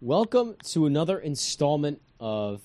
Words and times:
Welcome 0.00 0.56
to 0.72 0.84
another 0.84 1.18
installment 1.18 2.02
of 2.20 2.60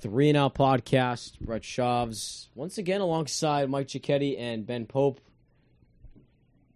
Three 0.00 0.30
and 0.30 0.38
Out 0.38 0.54
Podcast. 0.54 1.38
Brett 1.38 1.62
Shavs 1.62 2.48
once 2.54 2.78
again 2.78 3.02
alongside 3.02 3.68
Mike 3.68 3.88
Cicchetti 3.88 4.38
and 4.38 4.66
Ben 4.66 4.86
Pope. 4.86 5.20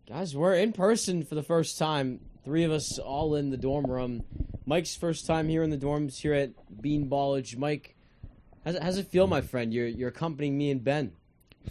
Guys, 0.07 0.37
we're 0.37 0.57
in 0.57 0.75
person 0.75 1.23
for 1.23 1.35
the 1.35 1.43
first 1.43 1.79
time. 1.79 2.21
Three 2.45 2.65
of 2.65 2.71
us 2.71 2.99
all 2.99 3.35
in 3.35 3.49
the 3.49 3.57
dorm 3.57 3.87
room. 3.87 4.25
Mike's 4.67 4.95
first 4.95 5.27
time 5.27 5.49
here 5.49 5.63
in 5.63 5.71
the 5.71 5.79
dorms 5.79 6.19
here 6.19 6.35
at 6.35 6.51
Bean 6.83 7.09
Ballage. 7.09 7.57
Mike, 7.57 7.97
how's 8.63 8.75
it, 8.75 8.83
how's 8.83 8.99
it 8.99 9.09
feel, 9.09 9.27
my 9.27 9.41
friend? 9.41 9.73
You're 9.73 9.87
you're 9.87 10.11
accompanying 10.11 10.59
me 10.59 10.71
and 10.71 10.85
Ben. 10.85 11.13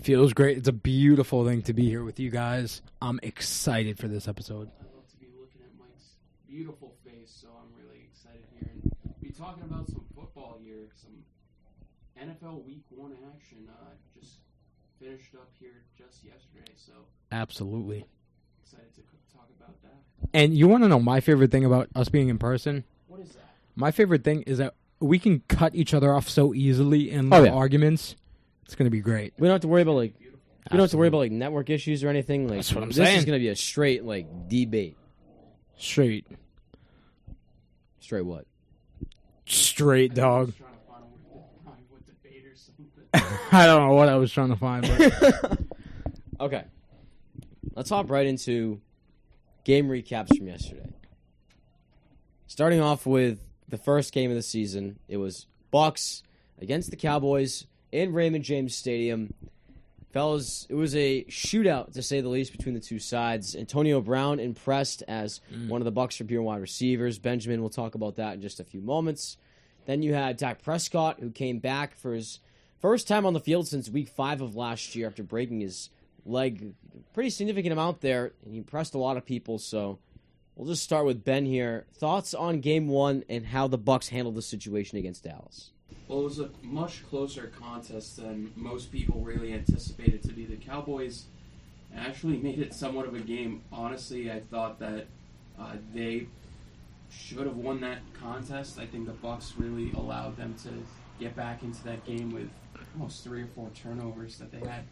Feels 0.01 0.33
great. 0.33 0.57
It's 0.57 0.67
a 0.67 0.73
beautiful 0.73 1.45
thing 1.45 1.61
to 1.63 1.73
be 1.73 1.87
here 1.87 2.03
with 2.03 2.19
you 2.19 2.31
guys. 2.31 2.81
I'm 2.99 3.19
excited 3.21 3.99
for 3.99 4.07
this 4.07 4.27
episode. 4.27 4.71
I 4.79 4.85
love 4.95 5.07
to 5.11 5.17
be 5.17 5.27
looking 5.39 5.61
at 5.61 5.69
Mike's 5.77 6.15
beautiful 6.47 6.95
face, 7.05 7.37
so 7.41 7.47
I'm 7.49 7.62
really 7.62 7.62
excited 7.62 7.62
here 8.63 8.71
and 8.73 9.21
be 9.21 9.29
talking 9.31 9.63
about 9.63 9.87
some 9.87 10.03
football 10.15 10.57
here, 10.63 10.89
some 10.95 11.11
NFL 12.21 12.63
Week 12.65 12.83
One 12.89 13.13
action. 13.35 13.67
Uh, 13.69 13.91
just 14.19 14.37
finished 14.99 15.35
up 15.35 15.49
here 15.59 15.83
just 15.97 16.23
yesterday, 16.23 16.71
so 16.75 16.93
Absolutely. 17.31 18.05
excited 18.63 18.93
to 18.95 19.01
talk 19.35 19.49
about 19.59 19.81
that. 19.83 20.01
And 20.33 20.53
you 20.55 20.67
want 20.67 20.83
to 20.83 20.87
know 20.87 20.99
my 20.99 21.19
favorite 21.19 21.51
thing 21.51 21.65
about 21.65 21.89
us 21.95 22.09
being 22.09 22.29
in 22.29 22.37
person? 22.37 22.83
What 23.07 23.19
is 23.19 23.29
that? 23.33 23.45
My 23.75 23.91
favorite 23.91 24.23
thing 24.23 24.43
is 24.43 24.59
that 24.59 24.75
we 24.99 25.19
can 25.19 25.41
cut 25.47 25.75
each 25.75 25.93
other 25.93 26.13
off 26.13 26.29
so 26.29 26.53
easily 26.53 27.11
in 27.11 27.33
Oh, 27.33 27.43
yeah. 27.43 27.51
arguments. 27.51 28.15
It's 28.65 28.75
going 28.75 28.85
to 28.85 28.91
be 28.91 29.01
great. 29.01 29.33
We 29.37 29.47
don't 29.47 29.55
have 29.55 29.61
to 29.61 29.67
worry 29.67 29.81
about 29.81 29.95
like 29.95 30.17
Beautiful. 30.17 30.39
we 30.71 30.77
don't 30.77 30.83
have 30.85 30.91
to 30.91 30.97
worry 30.97 31.07
about 31.09 31.17
like 31.17 31.31
network 31.33 31.69
issues 31.69 32.03
or 32.03 32.09
anything. 32.09 32.47
Like 32.47 32.59
That's 32.59 32.73
what 32.73 32.83
I'm 32.83 32.91
this 32.91 33.17
is 33.17 33.25
gonna 33.25 33.39
be 33.39 33.49
a 33.49 33.55
straight 33.55 34.05
like 34.05 34.47
debate. 34.47 34.95
Straight. 35.75 36.25
Straight 37.99 38.25
what? 38.25 38.45
Straight, 39.45 40.13
dog. 40.13 40.47
was 40.47 40.55
trying 40.55 40.73
to 40.73 40.79
find 40.87 41.03
a 41.03 41.35
word 41.35 41.43
to 41.43 41.69
rhyme 41.69 41.75
with 41.91 42.05
debate 42.05 42.45
or 42.45 42.55
something. 42.55 43.37
I 43.51 43.65
don't 43.65 43.87
know 43.87 43.93
what 43.93 44.09
I 44.09 44.15
was 44.15 44.31
trying 44.31 44.49
to 44.49 44.55
find, 44.55 44.87
but 44.87 45.59
okay. 46.39 46.63
Let's 47.75 47.89
hop 47.89 48.09
right 48.09 48.25
into 48.25 48.81
game 49.63 49.87
recaps 49.87 50.35
from 50.37 50.47
yesterday. 50.47 50.89
Starting 52.47 52.81
off 52.81 53.05
with 53.05 53.39
the 53.67 53.77
first 53.77 54.13
game 54.13 54.29
of 54.29 54.35
the 54.35 54.43
season, 54.43 54.99
it 55.07 55.17
was 55.17 55.47
Bucks 55.71 56.21
against 56.61 56.91
the 56.91 56.95
Cowboys 56.95 57.65
in 57.91 58.13
Raymond 58.13 58.43
James 58.43 58.75
Stadium. 58.75 59.33
Fellas, 60.13 60.67
it 60.69 60.75
was 60.75 60.95
a 60.95 61.23
shootout 61.23 61.93
to 61.93 62.03
say 62.03 62.21
the 62.21 62.29
least 62.29 62.51
between 62.51 62.75
the 62.75 62.79
two 62.79 62.99
sides. 62.99 63.55
Antonio 63.55 63.99
Brown 63.99 64.39
impressed 64.39 65.01
as 65.07 65.41
mm. 65.51 65.67
one 65.67 65.81
of 65.81 65.85
the 65.85 65.91
Bucks' 65.91 66.21
pure 66.27 66.43
wide 66.43 66.61
receivers. 66.61 67.17
Benjamin 67.17 67.63
will 67.63 67.71
talk 67.71 67.95
about 67.95 68.17
that 68.17 68.35
in 68.35 68.41
just 68.41 68.59
a 68.59 68.63
few 68.63 68.79
moments. 68.79 69.37
Then 69.87 70.03
you 70.03 70.13
had 70.13 70.37
Dak 70.37 70.61
Prescott, 70.61 71.19
who 71.19 71.31
came 71.31 71.57
back 71.57 71.95
for 71.95 72.13
his 72.13 72.39
first 72.79 73.07
time 73.07 73.25
on 73.25 73.33
the 73.33 73.39
field 73.39 73.67
since 73.67 73.89
week 73.89 74.07
five 74.07 74.39
of 74.39 74.55
last 74.55 74.95
year 74.95 75.07
after 75.07 75.23
breaking 75.23 75.61
his 75.61 75.89
leg 76.25 76.75
pretty 77.13 77.31
significant 77.31 77.73
amount 77.73 78.01
there, 78.01 78.33
and 78.43 78.53
he 78.53 78.59
impressed 78.59 78.93
a 78.93 78.99
lot 78.99 79.17
of 79.17 79.25
people. 79.25 79.57
So 79.57 79.97
we'll 80.55 80.67
just 80.67 80.83
start 80.83 81.07
with 81.07 81.25
Ben 81.25 81.45
here. 81.45 81.87
Thoughts 81.95 82.35
on 82.35 82.59
game 82.59 82.87
one 82.87 83.23
and 83.29 83.47
how 83.47 83.67
the 83.67 83.79
Bucks 83.79 84.09
handled 84.09 84.35
the 84.35 84.43
situation 84.43 84.99
against 84.99 85.23
Dallas? 85.23 85.71
Well, 86.07 86.21
it 86.21 86.23
was 86.23 86.39
a 86.39 86.49
much 86.61 87.07
closer 87.09 87.51
contest 87.59 88.17
than 88.17 88.51
most 88.55 88.91
people 88.91 89.21
really 89.21 89.53
anticipated 89.53 90.23
to 90.23 90.33
be. 90.33 90.45
The 90.45 90.57
Cowboys 90.57 91.25
actually 91.95 92.37
made 92.37 92.59
it 92.59 92.73
somewhat 92.73 93.07
of 93.07 93.15
a 93.15 93.19
game. 93.19 93.61
Honestly, 93.71 94.31
I 94.31 94.39
thought 94.39 94.79
that 94.79 95.07
uh, 95.59 95.75
they 95.93 96.27
should 97.09 97.45
have 97.45 97.57
won 97.57 97.81
that 97.81 97.99
contest. 98.19 98.79
I 98.79 98.85
think 98.85 99.05
the 99.05 99.13
Bucks 99.13 99.53
really 99.57 99.91
allowed 99.93 100.35
them 100.37 100.55
to 100.63 100.69
get 101.19 101.35
back 101.35 101.63
into 101.63 101.83
that 101.83 102.03
game 102.05 102.31
with 102.31 102.49
almost 102.95 103.23
three 103.23 103.43
or 103.43 103.47
four 103.47 103.69
turnovers 103.75 104.37
that 104.37 104.51
they 104.51 104.67
had. 104.67 104.83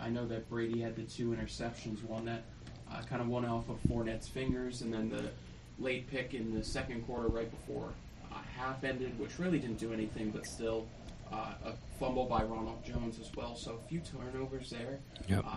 I 0.00 0.10
know 0.10 0.26
that 0.26 0.48
Brady 0.48 0.80
had 0.80 0.96
the 0.96 1.02
two 1.02 1.30
interceptions, 1.30 2.02
one 2.04 2.24
that 2.26 2.42
uh, 2.90 3.02
kind 3.02 3.22
of 3.22 3.28
went 3.28 3.46
off 3.46 3.68
of 3.68 3.78
Fournette's 3.88 4.28
fingers, 4.28 4.82
and 4.82 4.92
then 4.92 5.08
the 5.08 5.30
late 5.78 6.10
pick 6.10 6.34
in 6.34 6.54
the 6.54 6.64
second 6.64 7.06
quarter 7.06 7.28
right 7.28 7.50
before 7.50 7.90
half 8.56 8.84
ended, 8.84 9.18
which 9.18 9.38
really 9.38 9.58
didn't 9.58 9.78
do 9.78 9.92
anything, 9.92 10.30
but 10.30 10.46
still 10.46 10.86
uh, 11.32 11.52
a 11.64 11.72
fumble 11.98 12.26
by 12.26 12.42
Ronald 12.42 12.84
Jones 12.84 13.18
as 13.20 13.30
well. 13.36 13.56
So 13.56 13.78
a 13.84 13.88
few 13.88 14.00
turnovers 14.00 14.70
there. 14.70 14.98
Yep. 15.28 15.44
Uh, 15.46 15.56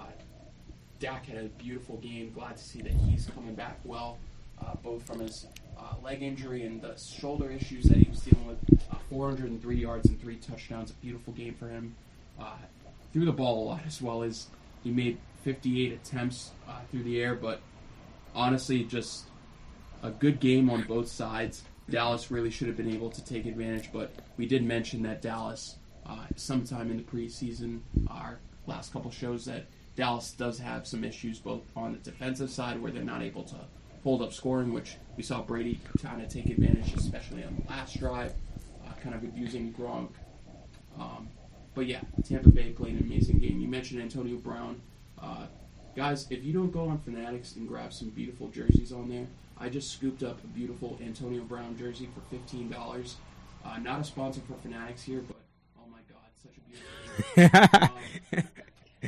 Dak 1.00 1.26
had 1.26 1.38
a 1.38 1.48
beautiful 1.50 1.98
game. 1.98 2.32
Glad 2.34 2.58
to 2.58 2.64
see 2.64 2.82
that 2.82 2.92
he's 2.92 3.28
coming 3.28 3.56
back 3.56 3.80
well, 3.84 4.18
uh, 4.62 4.76
both 4.84 5.04
from 5.04 5.20
his 5.20 5.48
uh, 5.78 5.96
leg 6.04 6.22
injury 6.22 6.66
and 6.66 6.82
the 6.82 6.98
shoulder 6.98 7.50
issues 7.50 7.86
that 7.86 7.98
he 7.98 8.10
was 8.10 8.20
dealing 8.20 8.48
with. 8.48 8.80
Uh, 8.92 8.96
403 9.10 9.78
yards 9.78 10.10
and 10.10 10.20
three 10.22 10.36
touchdowns. 10.36 10.92
A 10.92 10.94
beautiful 10.96 11.34
game 11.34 11.54
for 11.54 11.70
him. 11.70 11.96
Uh, 12.40 12.56
threw 13.14 13.26
the 13.26 13.32
ball 13.32 13.64
a 13.64 13.66
lot 13.70 13.82
as 13.88 14.02
well 14.02 14.24
as 14.24 14.48
he 14.84 14.92
made 14.92 15.18
58 15.44 15.94
attempts 15.94 16.52
uh, 16.68 16.80
through 16.92 17.04
the 17.04 17.22
air, 17.22 17.36
but 17.36 17.62
honestly, 18.36 18.84
just 18.84 19.26
a 20.04 20.12
good 20.12 20.40
game 20.40 20.70
on 20.70 20.84
both 20.84 21.08
sides. 21.08 21.64
Dallas 21.90 22.32
really 22.32 22.50
should 22.50 22.68
have 22.68 22.78
been 22.78 22.94
able 22.94 23.10
to 23.10 23.24
take 23.24 23.46
advantage, 23.46 23.92
but 23.92 24.12
we 24.38 24.46
did 24.46 24.64
mention 24.64 25.04
that 25.04 25.22
Dallas, 25.22 25.76
uh, 26.06 26.26
sometime 26.36 26.92
in 26.92 26.98
the 26.98 27.04
preseason, 27.04 27.82
our 28.10 28.40
last 28.68 28.94
couple 28.94 29.12
shows, 29.12 29.46
that 29.46 29.66
Dallas 29.96 30.32
does 30.32 30.60
have 30.60 30.88
some 30.88 31.04
issues 31.04 31.40
both 31.40 31.62
on 31.76 31.92
the 31.92 31.98
defensive 32.00 32.50
side 32.50 32.82
where 32.82 32.92
they're 32.92 33.04
not 33.04 33.22
able 33.22 33.44
to 33.44 33.56
hold 34.04 34.22
up 34.22 34.34
scoring, 34.34 34.74
which 34.74 34.96
we 35.18 35.24
saw 35.24 35.42
Brady 35.42 35.80
kind 36.02 36.22
of 36.22 36.30
take 36.30 36.46
advantage, 36.50 36.94
especially 36.94 37.44
on 37.44 37.56
the 37.56 37.70
last 37.70 38.00
drive, 38.00 38.34
uh, 38.88 38.94
kind 39.04 39.14
of 39.14 39.24
abusing 39.24 39.74
Gronk. 39.74 40.10
Um, 40.98 41.28
but 41.76 41.86
yeah, 41.86 42.02
Tampa 42.28 42.50
Bay 42.50 42.72
played 42.72 42.94
an 42.96 43.04
amazing 43.04 43.40
game. 43.40 43.60
You 43.60 43.68
mentioned 43.68 44.02
Antonio 44.02 44.38
Brown. 44.38 44.82
Uh, 45.22 45.48
guys, 45.96 46.28
if 46.30 46.44
you 46.44 46.54
don't 46.54 46.72
go 46.72 46.88
on 46.88 47.00
Fanatics 47.00 47.56
and 47.56 47.68
grab 47.68 47.94
some 47.94 48.10
beautiful 48.10 48.48
jerseys 48.48 48.92
on 48.92 49.10
there, 49.10 49.28
I 49.60 49.70
just 49.70 49.92
scooped 49.92 50.24
up 50.24 50.44
a 50.44 50.48
beautiful 50.48 50.98
Antonio 51.04 51.44
Brown 51.44 51.78
jersey 51.78 52.08
for 52.14 52.22
fifteen 52.34 52.70
dollars. 52.70 53.16
Uh, 53.66 53.78
not 53.80 54.00
a 54.00 54.04
sponsor 54.04 54.42
for 54.48 54.54
Fanatics 54.62 55.04
here, 55.04 55.22
but 55.22 55.36
oh 55.78 55.84
my 55.92 56.00
god, 56.10 56.30
such 56.42 56.54
a 56.58 56.62
beautiful. 57.42 57.90
Um, 58.32 58.44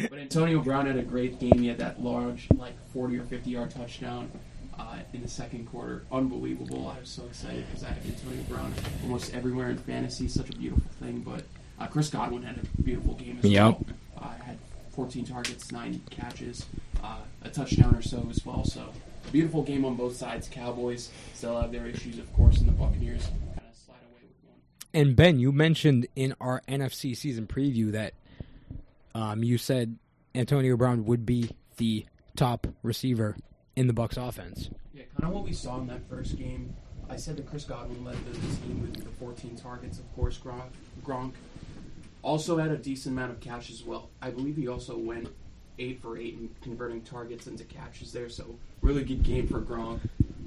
but 0.10 0.20
Antonio 0.20 0.62
Brown 0.62 0.86
had 0.86 0.96
a 0.98 1.02
great 1.04 1.38
game. 1.40 1.58
He 1.60 1.68
had 1.68 1.78
that 1.80 2.02
large, 2.02 2.48
like 2.56 2.74
forty 2.94 3.18
or 3.18 3.24
fifty 3.24 3.52
yard 3.52 3.72
touchdown 3.72 4.32
uh, 4.80 5.00
in 5.14 5.22
the 5.22 5.28
second 5.28 5.66
quarter. 5.68 6.04
Unbelievable! 6.12 6.88
I 6.96 7.00
was 7.00 7.10
so 7.10 7.24
excited 7.26 7.66
because 7.68 7.84
I 7.84 7.88
have 7.90 8.06
Antonio 8.06 8.42
Brown 8.44 8.74
almost 9.04 9.34
everywhere 9.34 9.70
in 9.70 9.78
fantasy. 9.78 10.28
Such 10.30 10.50
a 10.50 10.54
beautiful 10.58 10.90
thing. 11.02 11.20
But 11.20 11.44
uh, 11.80 11.88
Chris 11.88 12.10
Godwin 12.10 12.44
had 12.44 12.58
a 12.58 12.82
beautiful 12.82 13.16
game 13.16 13.40
as 13.44 13.50
Yep. 13.50 13.64
well. 13.64 13.86
Uh, 14.18 14.44
had 14.44 14.58
14 14.92 15.26
targets, 15.26 15.72
nine 15.72 16.02
catches, 16.10 16.66
uh, 17.04 17.18
a 17.44 17.50
touchdown 17.50 17.94
or 17.96 18.02
so 18.02 18.26
as 18.30 18.46
well. 18.46 18.64
So 18.64 18.90
beautiful 19.32 19.64
game 19.64 19.86
on 19.86 19.96
both 19.96 20.16
sides. 20.16 20.48
Cowboys 20.50 21.10
still 21.34 21.60
have 21.60 21.72
their 21.72 21.88
issues, 21.88 22.18
of 22.20 22.32
course, 22.34 22.58
and 22.60 22.68
the 22.68 22.74
Buccaneers 22.74 23.26
kind 23.26 23.62
of 23.70 23.78
slide 23.78 23.96
away 24.12 24.22
with 24.24 24.50
one. 24.50 24.60
And 24.94 25.16
Ben, 25.16 25.40
you 25.40 25.52
mentioned 25.52 26.08
in 26.16 26.36
our 26.42 26.62
NFC 26.68 27.16
season 27.16 27.48
preview 27.48 27.92
that 27.92 28.14
um, 29.16 29.44
you 29.44 29.58
said 29.58 29.98
Antonio 30.36 30.78
Brown 30.78 31.06
would 31.06 31.26
be 31.26 31.52
the 31.78 32.06
top 32.36 32.68
receiver 32.84 33.36
in 33.76 33.88
the 33.88 33.94
Bucks 33.94 34.18
offense. 34.18 34.70
Yeah, 34.94 35.04
kind 35.20 35.30
of 35.30 35.36
what 35.36 35.44
we 35.44 35.54
saw 35.54 35.80
in 35.80 35.88
that 35.88 36.08
first 36.10 36.38
game. 36.38 36.74
I 37.10 37.18
said 37.18 37.36
that 37.38 37.46
Chris 37.46 37.66
Godwin 37.66 38.06
led 38.06 38.16
the 38.26 38.40
team 38.40 38.82
with 38.82 39.04
the 39.04 39.10
14 39.20 39.58
targets. 39.58 40.00
Of 40.00 40.14
course, 40.16 40.38
Gronk, 40.38 40.70
Gronk 41.04 41.34
also 42.22 42.58
had 42.58 42.72
a 42.72 42.78
decent 42.78 43.14
amount 43.14 43.32
of 43.32 43.40
catches 43.42 43.82
as 43.82 43.86
well. 43.86 44.10
I 44.22 44.30
believe 44.30 44.56
he 44.56 44.68
also 44.68 44.98
went 44.98 45.28
eight 45.82 46.02
for 46.02 46.18
eight 46.18 46.36
and 46.38 46.50
converting 46.62 47.02
targets 47.02 47.48
into 47.48 47.64
catches 47.66 48.12
there. 48.14 48.30
So 48.30 48.56
really 48.82 49.04
good 49.04 49.24
game 49.24 49.48
for 49.48 49.60
Gronk. 49.62 50.00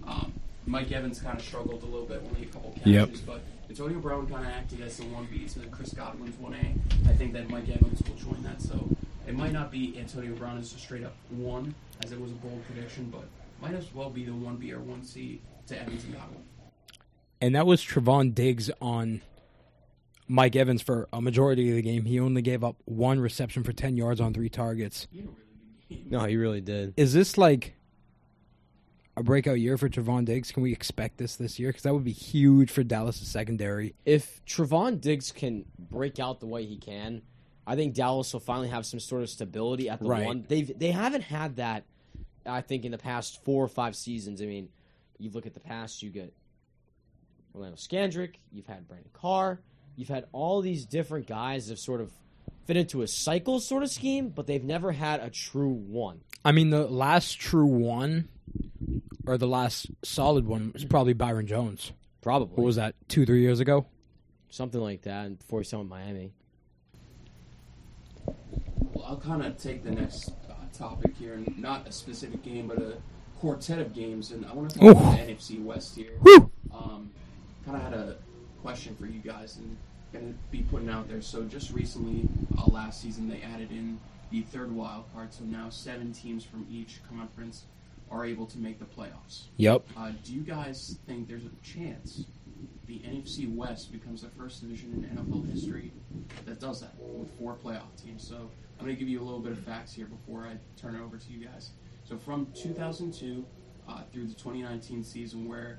Um, 0.06 0.32
Mike 0.66 0.90
Evans 0.92 1.20
kind 1.20 1.38
of 1.38 1.44
struggled 1.44 1.82
a 1.82 1.86
little 1.86 2.06
bit, 2.06 2.22
only 2.26 2.42
a 2.44 2.46
couple 2.46 2.70
catches, 2.72 2.86
Yep. 2.86 3.10
but 3.26 3.40
Antonio 3.68 3.98
Brown 3.98 4.26
kind 4.26 4.46
of 4.46 4.50
acted 4.52 4.80
as 4.80 4.96
the 4.96 5.04
one 5.04 5.26
B 5.30 5.46
to 5.46 5.60
Chris 5.68 5.92
Godwin's 5.92 6.38
one 6.38 6.54
A. 6.54 7.08
I 7.08 7.12
think 7.14 7.32
that 7.34 7.48
Mike 7.50 7.68
Evans 7.68 8.02
will 8.08 8.16
join 8.16 8.42
that. 8.44 8.62
So 8.62 8.88
it 9.26 9.34
might 9.34 9.52
not 9.52 9.70
be 9.70 9.98
Antonio 9.98 10.34
Brown 10.34 10.58
as 10.58 10.72
a 10.74 10.78
straight 10.78 11.04
up 11.04 11.14
one, 11.30 11.74
as 12.04 12.12
it 12.12 12.20
was 12.20 12.30
a 12.30 12.34
bold 12.36 12.62
prediction, 12.66 13.10
but 13.10 13.24
might 13.60 13.74
as 13.74 13.92
well 13.94 14.10
be 14.10 14.24
the 14.24 14.32
one 14.32 14.56
B 14.56 14.72
or 14.72 14.80
one 14.80 15.02
C 15.02 15.40
to 15.66 15.80
Evans 15.80 16.04
and 16.04 16.14
Godwin. 16.14 16.42
And 17.40 17.54
that 17.54 17.66
was 17.66 17.82
Trevon 17.82 18.34
Diggs 18.34 18.70
on 18.80 19.20
Mike 20.28 20.56
Evans 20.56 20.80
for 20.82 21.08
a 21.12 21.20
majority 21.20 21.68
of 21.70 21.76
the 21.76 21.82
game. 21.82 22.04
He 22.04 22.18
only 22.20 22.42
gave 22.42 22.64
up 22.64 22.76
one 22.86 23.20
reception 23.20 23.62
for 23.62 23.72
10 23.72 23.96
yards 23.96 24.20
on 24.20 24.32
three 24.34 24.48
targets. 24.48 25.06
He 25.10 25.18
had 25.18 25.26
a 25.26 25.30
really 25.30 25.38
good 25.88 25.96
game. 26.04 26.06
No, 26.10 26.24
he 26.24 26.36
really 26.36 26.60
did. 26.60 26.94
Is 26.96 27.12
this 27.12 27.36
like 27.36 27.74
a 29.16 29.22
breakout 29.22 29.60
year 29.60 29.76
for 29.78 29.88
Trevon 29.88 30.24
Diggs? 30.24 30.50
Can 30.50 30.62
we 30.62 30.72
expect 30.72 31.18
this 31.18 31.36
this 31.36 31.58
year? 31.58 31.68
Because 31.70 31.82
that 31.82 31.92
would 31.94 32.04
be 32.04 32.12
huge 32.12 32.70
for 32.70 32.82
Dallas' 32.82 33.26
secondary. 33.28 33.94
If 34.04 34.44
Trevon 34.46 35.00
Diggs 35.00 35.30
can 35.30 35.66
break 35.78 36.18
out 36.18 36.40
the 36.40 36.46
way 36.46 36.64
he 36.64 36.76
can, 36.78 37.22
I 37.66 37.76
think 37.76 37.94
Dallas 37.94 38.32
will 38.32 38.40
finally 38.40 38.68
have 38.68 38.84
some 38.86 39.00
sort 39.00 39.22
of 39.22 39.30
stability 39.30 39.88
at 39.88 40.00
the 40.00 40.06
Right. 40.08 40.24
one. 40.26 40.44
They've 40.48 40.76
they 40.78 40.90
haven't 40.90 41.22
had 41.22 41.56
that. 41.56 41.84
I 42.46 42.60
think 42.60 42.84
in 42.84 42.92
the 42.92 42.98
past 42.98 43.42
four 43.44 43.64
or 43.64 43.68
five 43.68 43.96
seasons. 43.96 44.42
I 44.42 44.46
mean, 44.46 44.68
you 45.18 45.30
look 45.30 45.46
at 45.46 45.54
the 45.54 45.60
past, 45.60 46.02
you 46.02 46.10
get 46.10 46.34
Orlando 47.54 47.76
Scandrick, 47.76 48.34
you've 48.52 48.66
had 48.66 48.86
Brandon 48.88 49.08
Carr, 49.14 49.60
you've 49.96 50.08
had 50.08 50.26
all 50.32 50.60
these 50.60 50.84
different 50.84 51.26
guys 51.26 51.66
that 51.66 51.72
have 51.72 51.78
sort 51.78 52.00
of 52.00 52.10
fit 52.66 52.76
into 52.76 53.02
a 53.02 53.08
cycle 53.08 53.60
sort 53.60 53.82
of 53.82 53.90
scheme, 53.90 54.28
but 54.28 54.46
they've 54.46 54.64
never 54.64 54.92
had 54.92 55.20
a 55.20 55.30
true 55.30 55.72
one. 55.72 56.20
I 56.44 56.52
mean, 56.52 56.70
the 56.70 56.86
last 56.86 57.38
true 57.40 57.66
one, 57.66 58.28
or 59.26 59.38
the 59.38 59.46
last 59.46 59.90
solid 60.02 60.46
one, 60.46 60.72
was 60.72 60.84
probably 60.84 61.12
Byron 61.12 61.46
Jones. 61.46 61.92
Probably. 62.20 62.56
What 62.56 62.64
was 62.64 62.76
that? 62.76 62.94
Two, 63.08 63.26
three 63.26 63.42
years 63.42 63.60
ago. 63.60 63.86
Something 64.50 64.80
like 64.80 65.02
that, 65.02 65.26
and 65.26 65.38
before 65.38 65.60
he 65.60 65.64
signed 65.64 65.82
with 65.82 65.90
Miami. 65.90 66.32
Well, 68.92 69.04
I'll 69.04 69.16
kind 69.16 69.44
of 69.44 69.58
take 69.58 69.82
the 69.84 69.90
next 69.90 70.30
uh, 70.48 70.54
topic 70.72 71.14
here, 71.18 71.34
and 71.34 71.58
not 71.58 71.88
a 71.88 71.92
specific 71.92 72.42
game, 72.42 72.68
but 72.68 72.78
a 72.78 72.96
quartet 73.40 73.78
of 73.78 73.92
games, 73.92 74.30
and 74.30 74.46
I 74.46 74.54
want 74.54 74.70
to 74.70 74.78
talk 74.78 74.84
Ooh. 74.84 74.90
about 74.92 75.16
the 75.18 75.32
NFC 75.32 75.62
West 75.62 75.96
here. 75.96 76.12
Um, 76.72 77.10
kind 77.64 77.76
of 77.76 77.82
had 77.82 77.92
a 77.94 78.16
question 78.64 78.96
for 78.96 79.04
you 79.04 79.20
guys, 79.20 79.58
and 79.58 79.76
going 80.10 80.32
to 80.32 80.38
be 80.50 80.62
putting 80.62 80.88
out 80.88 81.06
there. 81.06 81.20
So 81.20 81.42
just 81.42 81.70
recently, 81.70 82.26
uh, 82.56 82.64
last 82.70 83.02
season, 83.02 83.28
they 83.28 83.42
added 83.42 83.70
in 83.70 84.00
the 84.30 84.40
third 84.40 84.72
wild 84.72 85.04
card, 85.12 85.34
so 85.34 85.44
now 85.44 85.68
seven 85.68 86.14
teams 86.14 86.44
from 86.44 86.66
each 86.70 87.00
conference 87.10 87.64
are 88.10 88.24
able 88.24 88.46
to 88.46 88.58
make 88.58 88.78
the 88.78 88.86
playoffs. 88.86 89.44
Yep. 89.58 89.84
Uh, 89.96 90.12
do 90.24 90.32
you 90.32 90.40
guys 90.40 90.98
think 91.06 91.28
there's 91.28 91.44
a 91.44 91.62
chance 91.62 92.24
the 92.86 93.00
NFC 93.00 93.54
West 93.54 93.92
becomes 93.92 94.22
the 94.22 94.28
first 94.28 94.62
division 94.62 94.92
in 94.94 95.16
NFL 95.16 95.50
history 95.52 95.90
that 96.46 96.58
does 96.58 96.80
that 96.80 96.94
with 96.98 97.30
four 97.38 97.56
playoff 97.62 98.02
teams? 98.02 98.26
So 98.26 98.48
I'm 98.78 98.86
going 98.86 98.96
to 98.96 98.98
give 98.98 99.08
you 99.08 99.20
a 99.20 99.24
little 99.24 99.40
bit 99.40 99.52
of 99.52 99.58
facts 99.58 99.92
here 99.92 100.06
before 100.06 100.46
I 100.46 100.56
turn 100.80 100.94
it 100.94 101.02
over 101.02 101.18
to 101.18 101.30
you 101.30 101.44
guys. 101.46 101.70
So 102.04 102.16
from 102.16 102.46
2002 102.54 103.44
uh, 103.88 104.00
through 104.10 104.26
the 104.26 104.34
2019 104.34 105.04
season, 105.04 105.48
where 105.48 105.78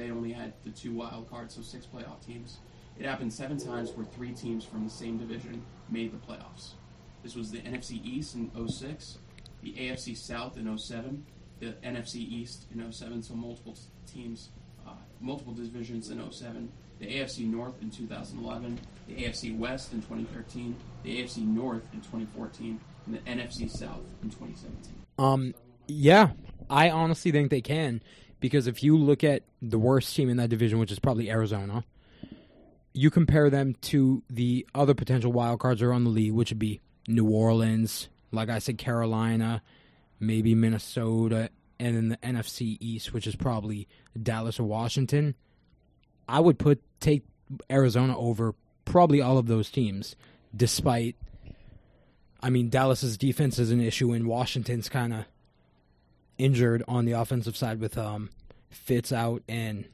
they 0.00 0.10
only 0.10 0.32
had 0.32 0.52
the 0.64 0.70
two 0.70 0.94
wild 0.94 1.28
cards, 1.28 1.54
so 1.54 1.62
six 1.62 1.86
playoff 1.86 2.24
teams, 2.24 2.58
it 2.98 3.06
happened 3.06 3.32
seven 3.32 3.58
times 3.58 3.90
where 3.92 4.06
three 4.06 4.32
teams 4.32 4.64
from 4.64 4.84
the 4.84 4.90
same 4.90 5.18
division 5.18 5.62
made 5.90 6.12
the 6.12 6.18
playoffs. 6.18 6.72
This 7.22 7.34
was 7.34 7.50
the 7.50 7.58
NFC 7.58 8.04
East 8.04 8.34
in 8.34 8.50
06, 8.68 9.18
the 9.62 9.72
AFC 9.72 10.16
South 10.16 10.56
in 10.56 10.78
07, 10.78 11.24
the 11.60 11.74
NFC 11.84 12.16
East 12.16 12.64
in 12.74 12.92
07, 12.92 13.22
so 13.22 13.34
multiple 13.34 13.76
teams, 14.10 14.48
uh, 14.86 14.92
multiple 15.20 15.52
divisions 15.52 16.10
in 16.10 16.30
07, 16.30 16.70
the 16.98 17.06
AFC 17.06 17.50
North 17.50 17.80
in 17.82 17.90
2011, 17.90 18.78
the 19.08 19.14
AFC 19.16 19.56
West 19.56 19.92
in 19.92 20.00
2013, 20.00 20.76
the 21.02 21.22
AFC 21.22 21.46
North 21.46 21.86
in 21.92 22.00
2014, 22.00 22.80
and 23.06 23.14
the 23.14 23.18
NFC 23.20 23.70
South 23.70 24.00
in 24.22 24.30
2017. 24.30 24.94
Um, 25.18 25.54
yeah, 25.86 26.30
I 26.68 26.90
honestly 26.90 27.32
think 27.32 27.50
they 27.50 27.60
can 27.60 28.02
because 28.40 28.66
if 28.66 28.82
you 28.82 28.96
look 28.96 29.22
at 29.22 29.42
the 29.62 29.78
worst 29.78 30.14
team 30.14 30.28
in 30.28 30.38
that 30.38 30.48
division, 30.50 30.78
which 30.78 30.90
is 30.90 30.98
probably 30.98 31.30
Arizona, 31.30 31.84
you 32.92 33.10
compare 33.10 33.50
them 33.50 33.76
to 33.82 34.22
the 34.28 34.66
other 34.74 34.94
potential 34.94 35.32
wild 35.32 35.60
cards 35.60 35.80
that 35.80 35.86
are 35.86 35.92
on 35.92 36.04
the 36.04 36.10
league, 36.10 36.32
which 36.32 36.50
would 36.50 36.58
be 36.58 36.80
New 37.06 37.28
Orleans, 37.28 38.08
like 38.32 38.48
I 38.48 38.58
said, 38.58 38.78
Carolina, 38.78 39.62
maybe 40.18 40.54
Minnesota, 40.54 41.50
and 41.78 41.96
then 41.96 42.08
the 42.08 42.16
NFC 42.18 42.76
East, 42.80 43.12
which 43.12 43.26
is 43.26 43.36
probably 43.36 43.88
Dallas 44.20 44.58
or 44.58 44.64
Washington. 44.64 45.34
I 46.28 46.40
would 46.40 46.58
put 46.58 46.82
take 47.00 47.24
Arizona 47.70 48.18
over 48.18 48.54
probably 48.84 49.20
all 49.20 49.38
of 49.38 49.46
those 49.46 49.70
teams, 49.70 50.16
despite. 50.54 51.16
I 52.42 52.48
mean, 52.48 52.70
Dallas's 52.70 53.18
defense 53.18 53.58
is 53.58 53.70
an 53.70 53.80
issue, 53.80 54.12
and 54.12 54.26
Washington's 54.26 54.88
kind 54.88 55.12
of 55.12 55.24
injured 56.40 56.82
on 56.88 57.04
the 57.04 57.12
offensive 57.12 57.56
side 57.56 57.80
with 57.80 57.96
um, 57.98 58.30
Fitz 58.70 59.12
out 59.12 59.42
and 59.48 59.86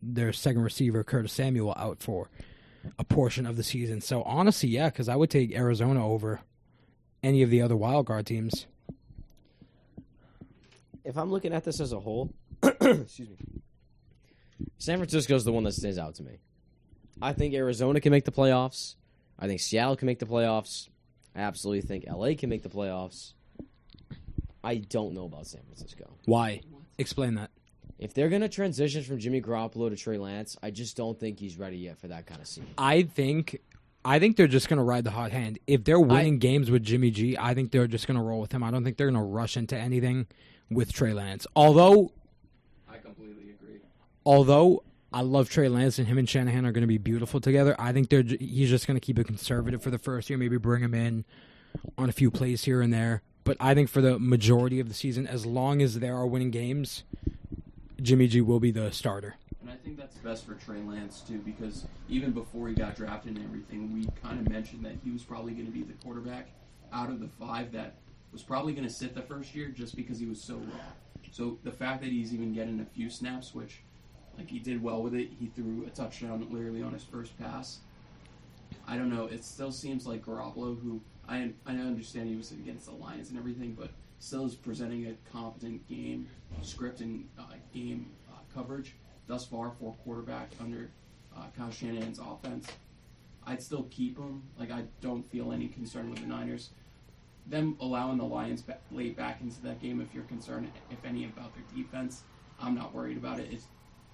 their 0.00 0.32
second 0.32 0.62
receiver 0.62 1.02
Curtis 1.02 1.32
Samuel 1.32 1.74
out 1.76 2.00
for 2.00 2.30
a 2.98 3.04
portion 3.04 3.46
of 3.46 3.56
the 3.56 3.62
season. 3.64 4.00
So 4.00 4.22
honestly, 4.22 4.68
yeah, 4.68 4.90
because 4.90 5.08
I 5.08 5.16
would 5.16 5.30
take 5.30 5.52
Arizona 5.52 6.06
over 6.06 6.40
any 7.22 7.42
of 7.42 7.50
the 7.50 7.62
other 7.62 7.76
wild 7.76 8.06
card 8.06 8.26
teams. 8.26 8.66
If 11.04 11.16
I'm 11.16 11.30
looking 11.30 11.52
at 11.52 11.64
this 11.64 11.80
as 11.80 11.92
a 11.92 12.00
whole, 12.00 12.32
excuse 12.62 13.28
me, 13.28 13.36
San 14.78 14.98
Francisco's 14.98 15.44
the 15.44 15.52
one 15.52 15.64
that 15.64 15.74
stands 15.74 15.98
out 15.98 16.14
to 16.16 16.22
me. 16.22 16.38
I 17.20 17.32
think 17.32 17.54
Arizona 17.54 18.00
can 18.00 18.12
make 18.12 18.24
the 18.24 18.32
playoffs. 18.32 18.94
I 19.38 19.46
think 19.46 19.60
Seattle 19.60 19.96
can 19.96 20.06
make 20.06 20.18
the 20.18 20.26
playoffs. 20.26 20.88
I 21.34 21.40
absolutely 21.40 21.82
think 21.82 22.04
LA 22.08 22.34
can 22.36 22.48
make 22.48 22.62
the 22.62 22.68
playoffs. 22.68 23.32
I 24.68 24.76
don't 24.76 25.14
know 25.14 25.24
about 25.24 25.46
San 25.46 25.62
Francisco. 25.62 26.10
Why? 26.26 26.60
Explain 26.98 27.36
that. 27.36 27.50
If 27.98 28.12
they're 28.12 28.28
going 28.28 28.42
to 28.42 28.50
transition 28.50 29.02
from 29.02 29.18
Jimmy 29.18 29.40
Garoppolo 29.40 29.88
to 29.88 29.96
Trey 29.96 30.18
Lance, 30.18 30.58
I 30.62 30.70
just 30.70 30.94
don't 30.94 31.18
think 31.18 31.40
he's 31.40 31.56
ready 31.56 31.78
yet 31.78 31.98
for 31.98 32.08
that 32.08 32.26
kind 32.26 32.38
of 32.42 32.46
scene. 32.46 32.66
I 32.76 33.02
think. 33.04 33.62
I 34.04 34.18
think 34.18 34.36
they're 34.36 34.46
just 34.46 34.68
going 34.68 34.76
to 34.76 34.84
ride 34.84 35.04
the 35.04 35.10
hot 35.10 35.32
hand. 35.32 35.58
If 35.66 35.84
they're 35.84 35.98
winning 35.98 36.38
games 36.38 36.70
with 36.70 36.82
Jimmy 36.82 37.10
G, 37.10 37.36
I 37.38 37.54
think 37.54 37.72
they're 37.72 37.86
just 37.86 38.06
going 38.06 38.18
to 38.18 38.22
roll 38.22 38.40
with 38.40 38.52
him. 38.52 38.62
I 38.62 38.70
don't 38.70 38.84
think 38.84 38.98
they're 38.98 39.10
going 39.10 39.22
to 39.22 39.26
rush 39.26 39.56
into 39.56 39.76
anything 39.76 40.26
with 40.70 40.92
Trey 40.92 41.14
Lance. 41.14 41.46
Although 41.56 42.12
I 42.90 42.98
completely 42.98 43.50
agree. 43.50 43.80
although 44.26 44.84
I 45.12 45.22
love 45.22 45.48
Trey 45.48 45.68
Lance 45.68 45.98
and 45.98 46.06
him 46.06 46.18
and 46.18 46.28
Shanahan 46.28 46.66
are 46.66 46.72
going 46.72 46.82
to 46.82 46.88
be 46.88 46.98
beautiful 46.98 47.40
together, 47.40 47.74
I 47.78 47.92
think 47.92 48.10
they're 48.10 48.22
he's 48.22 48.68
just 48.68 48.86
going 48.86 48.96
to 48.96 49.04
keep 49.04 49.18
it 49.18 49.26
conservative 49.26 49.82
for 49.82 49.90
the 49.90 49.98
first 49.98 50.28
year, 50.28 50.38
maybe 50.38 50.58
bring 50.58 50.82
him 50.82 50.94
in 50.94 51.24
on 51.96 52.10
a 52.10 52.12
few 52.12 52.30
plays 52.30 52.64
here 52.64 52.82
and 52.82 52.92
there. 52.92 53.22
But 53.48 53.56
I 53.60 53.72
think 53.72 53.88
for 53.88 54.02
the 54.02 54.18
majority 54.18 54.78
of 54.78 54.88
the 54.88 54.94
season, 54.94 55.26
as 55.26 55.46
long 55.46 55.80
as 55.80 56.00
there 56.00 56.14
are 56.14 56.26
winning 56.26 56.50
games, 56.50 57.04
Jimmy 58.02 58.28
G 58.28 58.42
will 58.42 58.60
be 58.60 58.70
the 58.70 58.92
starter. 58.92 59.36
And 59.62 59.70
I 59.70 59.76
think 59.76 59.96
that's 59.96 60.18
best 60.18 60.44
for 60.44 60.52
Trey 60.52 60.82
Lance 60.82 61.22
too, 61.26 61.38
because 61.38 61.86
even 62.10 62.32
before 62.32 62.68
he 62.68 62.74
got 62.74 62.94
drafted 62.94 63.36
and 63.38 63.44
everything, 63.46 63.94
we 63.94 64.06
kind 64.22 64.38
of 64.38 64.52
mentioned 64.52 64.84
that 64.84 64.96
he 65.02 65.10
was 65.10 65.22
probably 65.22 65.54
going 65.54 65.64
to 65.64 65.72
be 65.72 65.82
the 65.82 65.94
quarterback 66.04 66.50
out 66.92 67.08
of 67.08 67.20
the 67.20 67.28
five 67.40 67.72
that 67.72 67.94
was 68.32 68.42
probably 68.42 68.74
going 68.74 68.86
to 68.86 68.92
sit 68.92 69.14
the 69.14 69.22
first 69.22 69.54
year 69.54 69.68
just 69.68 69.96
because 69.96 70.18
he 70.18 70.26
was 70.26 70.38
so 70.38 70.56
raw. 70.56 70.84
So 71.32 71.56
the 71.64 71.72
fact 71.72 72.02
that 72.02 72.10
he's 72.10 72.34
even 72.34 72.52
getting 72.52 72.80
a 72.80 72.84
few 72.84 73.08
snaps, 73.08 73.54
which 73.54 73.80
like 74.36 74.50
he 74.50 74.58
did 74.58 74.82
well 74.82 75.02
with 75.02 75.14
it, 75.14 75.30
he 75.40 75.46
threw 75.46 75.86
a 75.86 75.90
touchdown 75.90 76.46
literally 76.50 76.82
on 76.82 76.92
his 76.92 77.02
first 77.02 77.38
pass. 77.38 77.78
I 78.86 78.98
don't 78.98 79.08
know. 79.08 79.24
It 79.24 79.42
still 79.42 79.72
seems 79.72 80.06
like 80.06 80.26
Garoppolo, 80.26 80.78
who 80.78 81.00
I 81.28 81.52
I 81.66 81.72
understand 81.72 82.28
he 82.28 82.36
was 82.36 82.52
against 82.52 82.86
the 82.86 82.92
Lions 82.92 83.30
and 83.30 83.38
everything, 83.38 83.76
but 83.78 83.90
still 84.18 84.46
is 84.46 84.54
presenting 84.54 85.06
a 85.06 85.14
competent 85.30 85.86
game 85.88 86.28
script 86.62 87.00
and 87.00 87.28
uh, 87.38 87.44
game 87.72 88.10
uh, 88.30 88.38
coverage 88.54 88.94
thus 89.26 89.46
far 89.46 89.70
for 89.78 89.94
quarterback 90.04 90.50
under 90.60 90.90
uh, 91.36 91.44
Kyle 91.56 91.70
Shanahan's 91.70 92.18
offense. 92.18 92.66
I'd 93.46 93.62
still 93.62 93.84
keep 93.90 94.18
him. 94.18 94.42
Like 94.58 94.70
I 94.70 94.84
don't 95.00 95.28
feel 95.30 95.52
any 95.52 95.68
concern 95.68 96.10
with 96.10 96.20
the 96.20 96.26
Niners. 96.26 96.70
Them 97.46 97.76
allowing 97.80 98.18
the 98.18 98.24
Lions 98.24 98.60
ba- 98.60 98.78
late 98.90 99.16
back 99.16 99.40
into 99.40 99.60
that 99.62 99.80
game, 99.80 100.00
if 100.00 100.14
you're 100.14 100.24
concerned, 100.24 100.70
if 100.90 101.02
any, 101.04 101.24
about 101.24 101.52
their 101.54 101.64
defense, 101.74 102.22
I'm 102.60 102.74
not 102.74 102.94
worried 102.94 103.16
about 103.16 103.38
it. 103.38 103.48
It's, 103.50 103.64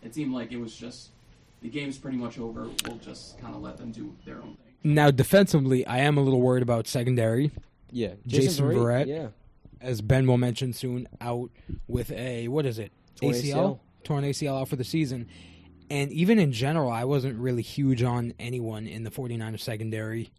it 0.03 0.15
seemed 0.15 0.33
like 0.33 0.53
it 0.53 0.59
was 0.59 0.77
just 0.77 1.11
the 1.61 1.69
game's 1.69 1.99
pretty 1.99 2.19
much 2.19 2.39
over. 2.39 2.69
We'll 2.85 2.99
just 2.99 3.41
kind 3.41 3.55
of 3.55 3.63
let 3.63 3.77
them 3.77 3.91
do 3.91 4.15
their 4.25 4.37
own 4.37 4.57
thing. 4.57 4.64
Now, 4.85 5.11
defensively, 5.11 5.87
I 5.87 6.01
am 6.01 6.19
a 6.19 6.21
little 6.21 6.43
worried 6.43 6.63
about 6.63 6.87
secondary, 6.87 7.51
Yeah, 7.91 8.15
Jason 8.27 8.67
Verrett? 8.67 9.07
Yeah, 9.07 9.29
as 9.81 10.03
Ben 10.03 10.27
will 10.27 10.37
mention 10.39 10.75
soon, 10.75 11.09
out 11.21 11.51
with 11.89 12.13
a 12.13 12.49
what 12.49 12.67
is 12.67 12.79
it? 12.79 12.93
Torn 13.17 13.33
ACL, 13.33 13.55
ACL. 13.55 13.79
torn 14.05 14.25
ACL 14.25 14.61
out 14.61 14.69
for 14.69 14.77
the 14.77 14.85
season. 14.85 15.27
And 15.91 16.13
even 16.13 16.39
in 16.39 16.53
general, 16.53 16.91
I 16.91 17.05
wasn't 17.05 17.39
really 17.39 17.63
huge 17.63 18.03
on 18.03 18.35
anyone 18.39 18.87
in 18.87 19.05
the 19.05 19.11
49ers 19.11 19.61
secondary. 19.61 20.31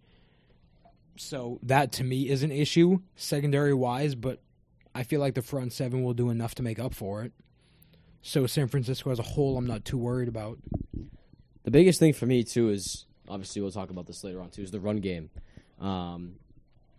So 1.18 1.60
that 1.64 1.92
to 1.94 2.04
me 2.04 2.30
is 2.30 2.44
an 2.44 2.52
issue 2.52 3.00
secondary 3.16 3.74
wise, 3.74 4.16
but 4.16 4.42
I 4.94 5.04
feel 5.04 5.20
like 5.20 5.34
the 5.36 5.42
front 5.42 5.72
seven 5.74 6.04
will 6.04 6.14
do 6.14 6.30
enough 6.30 6.56
to 6.56 6.64
make 6.64 6.80
up 6.80 6.94
for 6.94 7.24
it. 7.24 7.32
So 8.22 8.48
San 8.48 8.68
Francisco 8.68 9.12
as 9.12 9.20
a 9.20 9.24
whole, 9.24 9.58
I'm 9.58 9.68
not 9.68 9.86
too 9.86 9.98
worried 9.98 10.28
about. 10.28 10.58
The 11.64 11.72
biggest 11.72 12.00
thing 12.00 12.14
for 12.14 12.26
me 12.26 12.44
too 12.44 12.70
is 12.70 13.06
obviously 13.30 13.62
we'll 13.62 13.72
talk 13.72 13.90
about 13.90 14.06
this 14.06 14.24
later 14.24 14.42
on 14.42 14.50
too 14.50 14.62
is 14.62 14.72
the 14.72 14.80
run 14.80 14.98
game. 14.98 15.30
Um, 15.80 16.36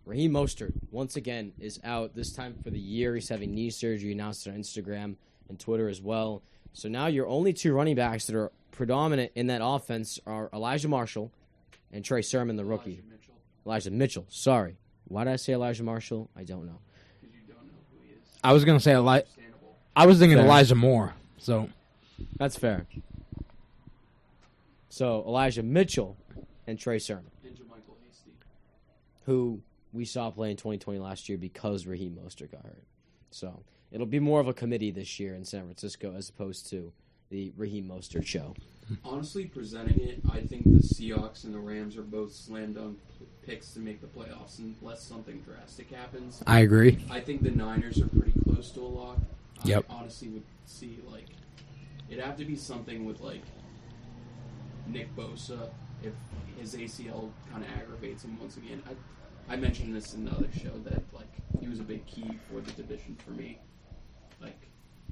Raheem 0.05 0.31
Mostert 0.31 0.71
once 0.91 1.15
again 1.17 1.51
is 1.59 1.79
out 1.83 2.15
this 2.15 2.31
time 2.31 2.55
for 2.63 2.69
the 2.69 2.79
year. 2.79 3.15
He's 3.15 3.27
having 3.29 3.53
knee 3.53 3.69
surgery. 3.69 4.11
Announced 4.13 4.47
on 4.47 4.53
Instagram 4.53 5.15
and 5.49 5.59
Twitter 5.59 5.89
as 5.89 6.01
well. 6.01 6.41
So 6.73 6.87
now 6.87 7.07
your 7.07 7.27
only 7.27 7.53
two 7.53 7.73
running 7.73 7.95
backs 7.95 8.25
that 8.27 8.35
are 8.35 8.51
predominant 8.71 9.31
in 9.35 9.47
that 9.47 9.61
offense 9.63 10.19
are 10.25 10.49
Elijah 10.53 10.87
Marshall 10.87 11.31
and 11.91 12.05
Trey 12.05 12.21
Sermon, 12.21 12.55
the 12.55 12.63
rookie. 12.65 12.91
Elijah 12.91 13.03
Mitchell, 13.09 13.33
Elijah 13.65 13.91
Mitchell. 13.91 14.25
Sorry, 14.29 14.77
why 15.07 15.23
did 15.25 15.33
I 15.33 15.35
say 15.37 15.53
Elijah 15.53 15.83
Marshall? 15.83 16.29
I 16.37 16.43
don't 16.43 16.65
know. 16.65 16.79
don't 17.47 17.57
know 17.57 17.73
who 17.91 18.05
he 18.05 18.11
is. 18.13 18.19
I 18.43 18.53
was 18.53 18.63
gonna 18.63 18.79
say 18.79 18.93
Eli- 18.93 19.19
Understandable. 19.19 19.75
I 19.95 20.05
was 20.05 20.19
thinking 20.19 20.37
Fair. 20.37 20.45
Elijah 20.45 20.75
Moore. 20.75 21.13
So 21.39 21.69
That's 22.37 22.55
fair. 22.57 22.85
So 24.97 25.23
Elijah 25.27 25.61
Mitchell 25.61 26.17
and 26.65 26.79
Trey 26.79 26.97
Sermon. 26.97 27.29
Ninja 27.45 27.59
Michael 27.69 27.95
Hasty. 28.03 28.31
who 29.27 29.61
we 29.93 30.05
saw 30.05 30.31
play 30.31 30.49
in 30.49 30.57
2020 30.57 30.99
last 30.99 31.29
year 31.29 31.37
because 31.37 31.85
Raheem 31.85 32.17
Mostert 32.17 32.51
got 32.51 32.63
hurt. 32.63 32.81
So 33.29 33.61
it'll 33.91 34.07
be 34.07 34.19
more 34.19 34.39
of 34.39 34.47
a 34.47 34.55
committee 34.55 34.89
this 34.89 35.19
year 35.19 35.35
in 35.35 35.45
San 35.45 35.65
Francisco 35.65 36.15
as 36.17 36.29
opposed 36.29 36.67
to 36.71 36.91
the 37.29 37.53
Raheem 37.55 37.87
Mostert 37.87 38.25
show. 38.25 38.55
honestly, 39.05 39.45
presenting 39.45 39.99
it, 39.99 40.19
I 40.31 40.39
think 40.39 40.63
the 40.63 40.79
Seahawks 40.79 41.43
and 41.43 41.53
the 41.53 41.59
Rams 41.59 41.95
are 41.95 42.01
both 42.01 42.33
slam 42.33 42.73
dunk 42.73 42.97
picks 43.45 43.73
to 43.73 43.79
make 43.79 44.01
the 44.01 44.07
playoffs 44.07 44.57
unless 44.57 45.03
something 45.03 45.43
drastic 45.45 45.91
happens. 45.91 46.41
I 46.47 46.61
agree. 46.61 47.05
I 47.11 47.19
think 47.19 47.43
the 47.43 47.51
Niners 47.51 48.01
are 48.01 48.07
pretty 48.07 48.33
close 48.45 48.71
to 48.71 48.81
a 48.81 48.87
lock. 48.87 49.19
Yep. 49.63 49.85
I 49.91 49.93
honestly 49.93 50.29
would 50.29 50.43
see 50.65 50.97
like 51.07 51.25
it'd 52.09 52.23
have 52.23 52.37
to 52.37 52.45
be 52.45 52.55
something 52.55 53.05
with 53.05 53.21
like 53.21 53.41
Nick 54.89 55.15
Bosa 55.15 55.69
if 56.03 56.13
his 56.59 56.75
ACL 56.75 57.29
kind 57.51 57.63
of 57.63 57.69
aggravates 57.79 58.23
him 58.23 58.37
once 58.39 58.57
again. 58.57 58.81
I 58.89 59.53
I 59.53 59.55
mentioned 59.55 59.95
this 59.95 60.13
in 60.13 60.25
the 60.25 60.31
other 60.31 60.49
show 60.61 60.71
that 60.85 61.01
like 61.13 61.27
he 61.59 61.67
was 61.67 61.79
a 61.79 61.83
big 61.83 62.05
key 62.05 62.37
for 62.51 62.59
the 62.61 62.71
division 62.71 63.15
for 63.23 63.31
me. 63.31 63.59
Like 64.41 64.59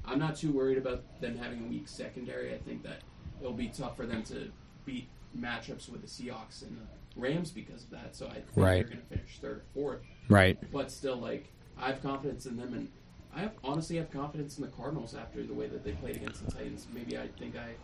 I'm 0.04 0.18
not 0.18 0.36
too 0.36 0.52
worried 0.52 0.78
about 0.78 1.02
them 1.20 1.36
having 1.36 1.64
a 1.64 1.68
weak 1.68 1.88
secondary. 1.88 2.54
I 2.54 2.58
think 2.58 2.82
that 2.84 3.00
it'll 3.40 3.52
be 3.52 3.68
tough 3.68 3.96
for 3.96 4.06
them 4.06 4.22
to 4.24 4.50
beat 4.84 5.08
matchups 5.36 5.88
with 5.88 6.00
the 6.02 6.06
Seahawks 6.06 6.62
and 6.62 6.76
the 6.76 7.20
Rams 7.20 7.50
because 7.50 7.84
of 7.84 7.90
that. 7.90 8.14
So 8.14 8.26
I 8.26 8.34
think 8.34 8.46
Right. 8.54 8.74
they're 8.74 8.84
going 8.84 9.00
to 9.00 9.06
finish 9.16 9.38
third, 9.40 9.56
or 9.58 9.62
fourth 9.74 10.00
Right. 10.28 10.58
but 10.72 10.90
still, 10.90 11.16
like 11.16 11.52
I 11.78 11.88
have 11.88 12.02
confidence 12.02 12.46
in 12.46 12.56
them, 12.56 12.72
and 12.74 12.88
I 13.34 13.40
have, 13.40 13.52
honestly 13.64 13.96
have 13.96 14.10
confidence 14.10 14.56
in 14.58 14.64
the 14.64 14.70
Cardinals 14.70 15.14
after 15.14 15.42
the 15.42 15.52
way 15.54 15.66
that 15.66 15.82
they 15.84 15.92
played 15.92 16.16
against 16.16 16.44
the 16.44 16.52
Titans. 16.52 16.86
Maybe 16.94 17.18
I 17.18 17.28
think 17.38 17.56
I 17.56 17.74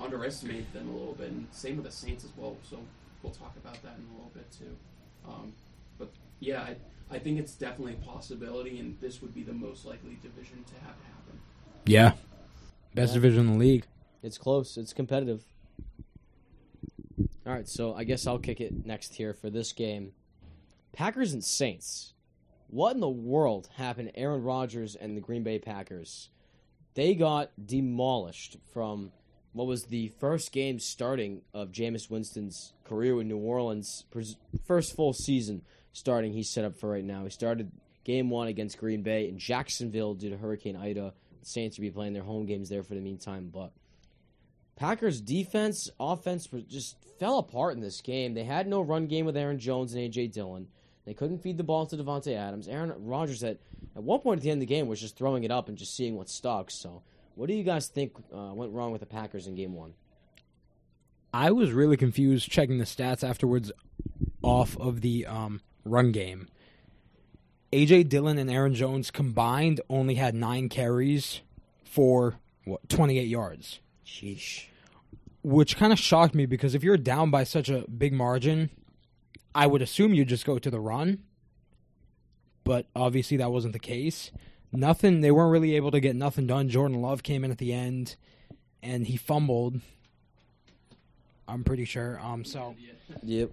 underestimated 0.00 0.72
them 0.72 0.88
a 0.88 0.92
little 0.92 1.14
bit, 1.14 1.30
and 1.30 1.46
same 1.52 1.76
with 1.76 1.86
the 1.86 1.92
Saints 1.92 2.24
as 2.24 2.30
well. 2.36 2.56
So 2.68 2.78
we'll 3.22 3.32
talk 3.32 3.54
about 3.56 3.80
that 3.82 3.94
in 3.98 4.04
a 4.12 4.14
little 4.14 4.30
bit 4.34 4.50
too. 4.52 4.76
Um, 5.28 5.52
but 5.98 6.10
yeah, 6.40 6.62
I, 6.62 6.76
I 7.14 7.18
think 7.18 7.38
it's 7.38 7.52
definitely 7.52 7.94
a 7.94 8.04
possibility, 8.06 8.78
and 8.78 8.96
this 9.00 9.20
would 9.22 9.34
be 9.34 9.42
the 9.42 9.52
most 9.52 9.84
likely 9.84 10.18
division 10.22 10.64
to 10.64 10.74
have 10.86 10.94
happen. 10.94 11.40
Yeah. 11.86 12.12
Best 12.94 13.10
Yeah. 13.10 13.14
division 13.14 13.40
in 13.46 13.52
the 13.54 13.58
league. 13.58 13.86
It's 14.22 14.38
close. 14.38 14.76
It's 14.76 14.92
competitive. 14.92 15.44
All 17.46 17.52
right, 17.54 17.68
so 17.68 17.94
I 17.94 18.04
guess 18.04 18.26
I'll 18.26 18.38
kick 18.38 18.60
it 18.60 18.86
next 18.86 19.14
here 19.14 19.34
for 19.34 19.50
this 19.50 19.72
game. 19.72 20.12
Packers 20.92 21.32
and 21.32 21.42
Saints. 21.44 22.14
What 22.68 22.94
in 22.94 23.00
the 23.00 23.08
world 23.08 23.68
happened 23.76 24.08
to 24.08 24.18
Aaron 24.18 24.42
Rodgers 24.42 24.94
and 24.94 25.16
the 25.16 25.20
Green 25.20 25.42
Bay 25.42 25.58
Packers? 25.58 26.28
They 26.94 27.14
got 27.14 27.50
demolished 27.64 28.56
from 28.72 29.10
what 29.52 29.66
was 29.66 29.84
the 29.84 30.08
first 30.20 30.52
game 30.52 30.78
starting 30.78 31.42
of 31.52 31.72
Jameis 31.72 32.10
Winston's 32.10 32.72
career 32.84 33.20
in 33.20 33.28
New 33.28 33.38
Orleans. 33.38 34.04
First 34.64 34.96
full 34.96 35.12
season 35.12 35.62
starting 35.92 36.32
he's 36.32 36.50
set 36.50 36.64
up 36.64 36.76
for 36.76 36.90
right 36.90 37.04
now. 37.04 37.24
He 37.24 37.30
started 37.30 37.72
game 38.04 38.30
one 38.30 38.48
against 38.48 38.78
Green 38.78 39.02
Bay 39.02 39.28
in 39.28 39.38
Jacksonville 39.38 40.14
due 40.14 40.30
to 40.30 40.36
Hurricane 40.36 40.76
Ida. 40.76 41.12
The 41.40 41.46
Saints 41.46 41.78
will 41.78 41.82
be 41.82 41.90
playing 41.90 42.12
their 42.12 42.22
home 42.22 42.46
games 42.46 42.68
there 42.68 42.82
for 42.82 42.94
the 42.94 43.00
meantime, 43.00 43.50
but 43.52 43.72
Packers 44.76 45.20
defense, 45.20 45.90
offense 45.98 46.48
just 46.68 46.96
fell 47.18 47.38
apart 47.38 47.74
in 47.74 47.80
this 47.80 48.00
game. 48.00 48.34
They 48.34 48.44
had 48.44 48.66
no 48.66 48.80
run 48.80 49.06
game 49.06 49.26
with 49.26 49.36
Aaron 49.36 49.58
Jones 49.58 49.94
and 49.94 50.02
AJ 50.02 50.32
Dillon. 50.32 50.68
They 51.04 51.14
couldn't 51.14 51.42
feed 51.42 51.58
the 51.58 51.64
ball 51.64 51.86
to 51.86 51.96
Davante 51.96 52.34
Adams. 52.36 52.68
Aaron 52.68 52.92
Rodgers 52.98 53.42
at 53.42 53.58
at 53.96 54.02
one 54.02 54.20
point 54.20 54.38
at 54.38 54.42
the 54.42 54.50
end 54.50 54.62
of 54.62 54.68
the 54.68 54.74
game 54.74 54.86
was 54.86 55.00
just 55.00 55.16
throwing 55.16 55.44
it 55.44 55.50
up 55.50 55.68
and 55.68 55.76
just 55.76 55.96
seeing 55.96 56.16
what 56.16 56.28
stuck. 56.28 56.70
So, 56.70 57.02
what 57.40 57.48
do 57.48 57.54
you 57.54 57.62
guys 57.64 57.88
think 57.88 58.12
uh, 58.36 58.52
went 58.52 58.70
wrong 58.74 58.92
with 58.92 59.00
the 59.00 59.06
Packers 59.06 59.46
in 59.46 59.54
game 59.54 59.72
one? 59.74 59.94
I 61.32 61.52
was 61.52 61.72
really 61.72 61.96
confused 61.96 62.50
checking 62.50 62.76
the 62.76 62.84
stats 62.84 63.26
afterwards 63.26 63.72
off 64.42 64.76
of 64.76 65.00
the 65.00 65.24
um, 65.24 65.62
run 65.86 66.12
game. 66.12 66.48
AJ 67.72 68.10
Dillon 68.10 68.36
and 68.36 68.50
Aaron 68.50 68.74
Jones 68.74 69.10
combined 69.10 69.80
only 69.88 70.16
had 70.16 70.34
nine 70.34 70.68
carries 70.68 71.40
for 71.82 72.38
what 72.66 72.86
28 72.90 73.26
yards, 73.26 73.80
Sheesh. 74.04 74.66
which 75.42 75.78
kind 75.78 75.94
of 75.94 75.98
shocked 75.98 76.34
me 76.34 76.44
because 76.44 76.74
if 76.74 76.84
you're 76.84 76.98
down 76.98 77.30
by 77.30 77.44
such 77.44 77.70
a 77.70 77.88
big 77.88 78.12
margin, 78.12 78.68
I 79.54 79.66
would 79.66 79.80
assume 79.80 80.12
you 80.12 80.26
just 80.26 80.44
go 80.44 80.58
to 80.58 80.70
the 80.70 80.78
run. 80.78 81.22
But 82.64 82.84
obviously 82.94 83.38
that 83.38 83.50
wasn't 83.50 83.72
the 83.72 83.78
case. 83.78 84.30
Nothing. 84.72 85.20
They 85.20 85.30
weren't 85.30 85.52
really 85.52 85.76
able 85.76 85.90
to 85.90 86.00
get 86.00 86.14
nothing 86.14 86.46
done. 86.46 86.68
Jordan 86.68 87.00
Love 87.00 87.22
came 87.22 87.44
in 87.44 87.50
at 87.50 87.58
the 87.58 87.72
end, 87.72 88.16
and 88.82 89.06
he 89.06 89.16
fumbled. 89.16 89.80
I'm 91.48 91.64
pretty 91.64 91.84
sure. 91.84 92.20
Um. 92.22 92.44
So. 92.44 92.76
Yep. 93.22 93.50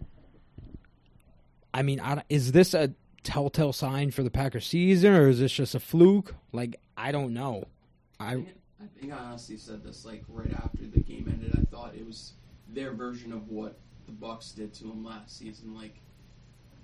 I 1.74 1.82
mean, 1.82 2.00
I, 2.00 2.24
is 2.30 2.52
this 2.52 2.74
a 2.74 2.94
telltale 3.24 3.74
sign 3.74 4.12
for 4.12 4.24
the 4.24 4.32
Packers 4.32 4.66
season, 4.66 5.14
or 5.14 5.28
is 5.28 5.40
this 5.40 5.52
just 5.52 5.76
a 5.76 5.80
fluke? 5.80 6.34
Like, 6.52 6.80
I 6.96 7.12
don't 7.12 7.34
know. 7.34 7.66
I 8.20 8.32
I 8.32 8.34
think, 8.36 8.48
I 8.82 9.00
think 9.00 9.14
I 9.14 9.18
honestly 9.18 9.58
said 9.58 9.84
this 9.84 10.06
like 10.06 10.24
right 10.28 10.54
after 10.54 10.86
the 10.86 11.02
game 11.02 11.28
ended. 11.32 11.52
I 11.58 11.64
thought 11.70 11.94
it 11.96 12.06
was 12.06 12.34
their 12.70 12.94
version 12.94 13.32
of 13.34 13.50
what 13.50 13.78
the 14.06 14.12
Bucks 14.12 14.52
did 14.52 14.74
to 14.76 14.84
them 14.86 15.04
last 15.04 15.38
season. 15.38 15.76
Like 15.76 15.96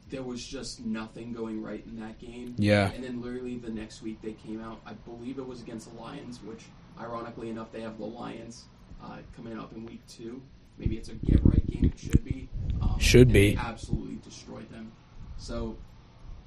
there 0.10 0.24
was 0.24 0.46
just 0.46 0.84
nothing 0.86 1.34
going 1.34 1.62
right 1.62 1.84
in 1.86 2.00
that 2.00 2.20
game. 2.20 2.56
Yeah. 2.58 2.92
And 2.92 3.04
then 3.04 3.22
literally 3.22 3.58
the 3.58 3.72
next 3.72 4.02
week 4.02 4.22
they 4.22 4.34
came 4.34 4.62
out. 4.62 4.80
I 4.86 4.94
believe 4.94 5.38
it 5.40 5.48
was 5.48 5.62
against 5.62 5.92
the 5.92 6.00
Lions, 6.00 6.42
which 6.44 6.66
ironically 7.00 7.50
enough 7.50 7.72
they 7.72 7.82
have 7.82 7.98
the 7.98 8.06
Lions 8.06 8.66
uh, 9.04 9.18
coming 9.36 9.58
up 9.58 9.74
in 9.74 9.86
week 9.86 10.02
two. 10.08 10.42
Maybe 10.78 10.98
it's 10.98 11.10
a 11.10 11.14
get 11.14 11.40
right 11.44 11.66
game. 11.68 11.86
It 11.86 12.00
should 12.00 12.24
be. 12.24 12.50
Um, 12.82 13.00
Should 13.00 13.32
be. 13.32 13.56
Absolutely 13.58 14.16
destroyed 14.24 14.70
them. 14.72 14.92
So 15.38 15.78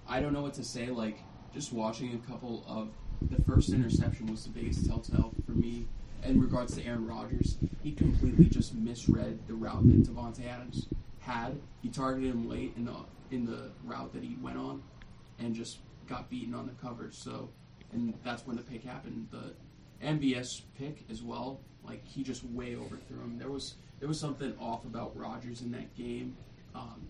I 0.08 0.20
don't 0.20 0.32
know 0.32 0.42
what 0.42 0.54
to 0.54 0.64
say. 0.64 0.88
Like 0.88 1.18
just 1.54 1.72
watching 1.72 2.14
a 2.14 2.30
couple 2.30 2.64
of 2.68 2.90
the 3.30 3.42
first 3.42 3.70
interception 3.70 4.26
was 4.26 4.44
the 4.44 4.50
biggest 4.50 4.86
telltale 4.86 5.32
for 5.46 5.52
me 5.52 5.86
in 6.24 6.40
regards 6.40 6.76
to 6.76 6.84
Aaron 6.84 7.06
Rodgers. 7.06 7.56
He 7.82 7.92
completely 7.92 8.46
just 8.46 8.74
misread 8.74 9.38
the 9.46 9.54
route 9.54 9.86
that 9.86 10.02
Davante 10.02 10.46
Adams 10.46 10.88
had. 11.20 11.58
He 11.82 11.88
targeted 11.88 12.30
him 12.32 12.48
late 12.48 12.74
in 12.76 12.84
the 12.84 12.92
in 13.30 13.44
the 13.44 13.70
route 13.84 14.12
that 14.12 14.22
he 14.22 14.36
went 14.40 14.58
on, 14.58 14.82
and 15.38 15.54
just 15.54 15.78
got 16.06 16.30
beaten 16.30 16.54
on 16.54 16.66
the 16.66 16.72
coverage. 16.74 17.14
So, 17.14 17.48
and 17.92 18.14
that's 18.24 18.46
when 18.46 18.56
the 18.56 18.62
pick 18.62 18.84
happened. 18.84 19.28
The 19.30 20.06
MVS 20.06 20.62
pick 20.78 21.04
as 21.10 21.22
well. 21.22 21.60
Like 21.84 22.06
he 22.06 22.22
just 22.22 22.44
way 22.44 22.76
overthrew 22.76 23.20
him. 23.20 23.38
There 23.38 23.50
was 23.50 23.74
there 23.98 24.08
was 24.08 24.18
something 24.18 24.54
off 24.60 24.84
about 24.84 25.16
Rodgers 25.16 25.62
in 25.62 25.70
that 25.72 25.94
game. 25.96 26.36
Um, 26.74 27.08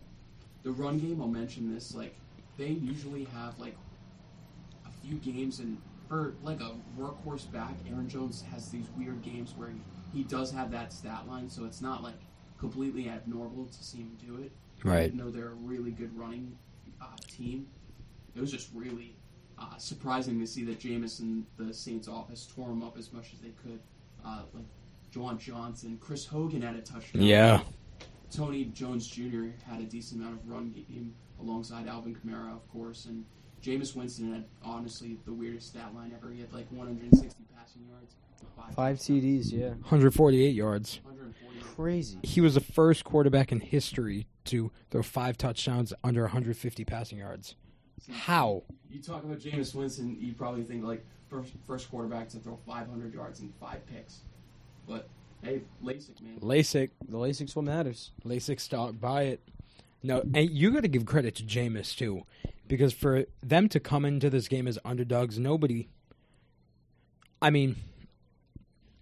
the 0.62 0.70
run 0.70 0.98
game, 0.98 1.20
I'll 1.20 1.28
mention 1.28 1.72
this. 1.72 1.94
Like 1.94 2.14
they 2.56 2.68
usually 2.68 3.24
have 3.24 3.58
like 3.58 3.76
a 4.84 5.06
few 5.06 5.16
games, 5.16 5.60
and 5.60 5.78
for 6.08 6.34
like 6.42 6.60
a 6.60 6.72
workhorse 6.98 7.50
back, 7.50 7.74
Aaron 7.90 8.08
Jones 8.08 8.44
has 8.52 8.68
these 8.70 8.86
weird 8.96 9.22
games 9.22 9.54
where 9.56 9.68
he, 9.68 9.80
he 10.18 10.24
does 10.24 10.50
have 10.52 10.70
that 10.70 10.92
stat 10.92 11.26
line. 11.28 11.48
So 11.48 11.64
it's 11.64 11.80
not 11.80 12.02
like 12.02 12.20
completely 12.58 13.08
abnormal 13.08 13.66
to 13.66 13.84
see 13.84 13.98
him 13.98 14.16
do 14.24 14.42
it. 14.42 14.52
Right. 14.84 15.06
Even 15.06 15.18
though 15.18 15.30
they're 15.30 15.52
a 15.52 15.54
really 15.54 15.90
good 15.90 16.16
running 16.16 16.56
uh, 17.00 17.06
team, 17.28 17.66
it 18.34 18.40
was 18.40 18.50
just 18.50 18.68
really 18.74 19.16
uh, 19.58 19.76
surprising 19.78 20.38
to 20.40 20.46
see 20.46 20.64
that 20.64 20.78
Jameis 20.80 21.20
and 21.20 21.44
the 21.56 21.72
Saints 21.72 22.08
office 22.08 22.46
tore 22.54 22.70
him 22.70 22.82
up 22.82 22.98
as 22.98 23.12
much 23.12 23.32
as 23.32 23.40
they 23.40 23.52
could. 23.62 23.80
Uh, 24.24 24.42
like 24.52 24.64
Juwan 25.12 25.38
Johnson, 25.38 25.98
Chris 26.00 26.26
Hogan 26.26 26.62
had 26.62 26.76
a 26.76 26.80
touchdown. 26.82 27.22
yeah, 27.22 27.60
Tony 28.30 28.64
Jones 28.66 29.06
Jr. 29.06 29.46
had 29.68 29.80
a 29.80 29.84
decent 29.84 30.20
amount 30.20 30.40
of 30.40 30.48
run 30.48 30.72
game 30.72 31.14
alongside 31.40 31.86
Alvin 31.86 32.14
Kamara, 32.14 32.52
of 32.52 32.68
course, 32.70 33.06
and 33.06 33.24
Jameis 33.62 33.94
Winston 33.96 34.32
had 34.32 34.44
honestly 34.62 35.18
the 35.24 35.32
weirdest 35.32 35.68
stat 35.68 35.94
line 35.94 36.12
ever. 36.16 36.30
He 36.32 36.40
had 36.40 36.52
like 36.52 36.66
160 36.70 37.44
passing 37.56 37.82
yards, 37.88 38.14
five, 38.56 38.74
Five 38.74 38.96
TDs, 38.98 39.52
yeah. 39.52 39.68
148 39.68 40.54
yards. 40.54 41.00
140. 41.04 41.74
Crazy. 41.74 42.18
He 42.22 42.40
was 42.40 42.54
the 42.54 42.60
first 42.60 43.04
quarterback 43.04 43.52
in 43.52 43.60
history 43.60 44.26
to 44.46 44.70
throw 44.90 45.02
five 45.02 45.36
touchdowns 45.36 45.92
under 46.04 46.22
150 46.22 46.84
passing 46.84 47.18
yards. 47.18 47.54
How? 48.10 48.62
You 48.90 49.00
talk 49.02 49.24
about 49.24 49.38
Jameis 49.40 49.74
Winston, 49.74 50.16
you 50.20 50.32
probably 50.34 50.62
think 50.62 50.84
like 50.84 51.04
first 51.28 51.52
first 51.66 51.90
quarterback 51.90 52.28
to 52.30 52.38
throw 52.38 52.58
500 52.66 53.12
yards 53.12 53.40
and 53.40 53.52
five 53.60 53.84
picks, 53.86 54.20
but 54.86 55.08
hey, 55.42 55.62
LASIK 55.82 56.20
man. 56.22 56.38
LASIK, 56.40 56.90
The 57.08 57.16
LASIK's 57.16 57.56
what 57.56 57.64
matters. 57.64 58.12
LASIK 58.24 58.60
stock, 58.60 59.00
buy 59.00 59.22
it. 59.24 59.40
No, 60.02 60.20
and 60.34 60.50
you 60.50 60.70
got 60.70 60.82
to 60.82 60.88
give 60.88 61.04
credit 61.04 61.34
to 61.36 61.42
Jameis 61.42 61.96
too, 61.96 62.22
because 62.68 62.92
for 62.92 63.24
them 63.42 63.68
to 63.70 63.80
come 63.80 64.04
into 64.04 64.30
this 64.30 64.46
game 64.46 64.68
as 64.68 64.78
underdogs, 64.84 65.38
nobody. 65.38 65.88
I 67.42 67.50
mean, 67.50 67.76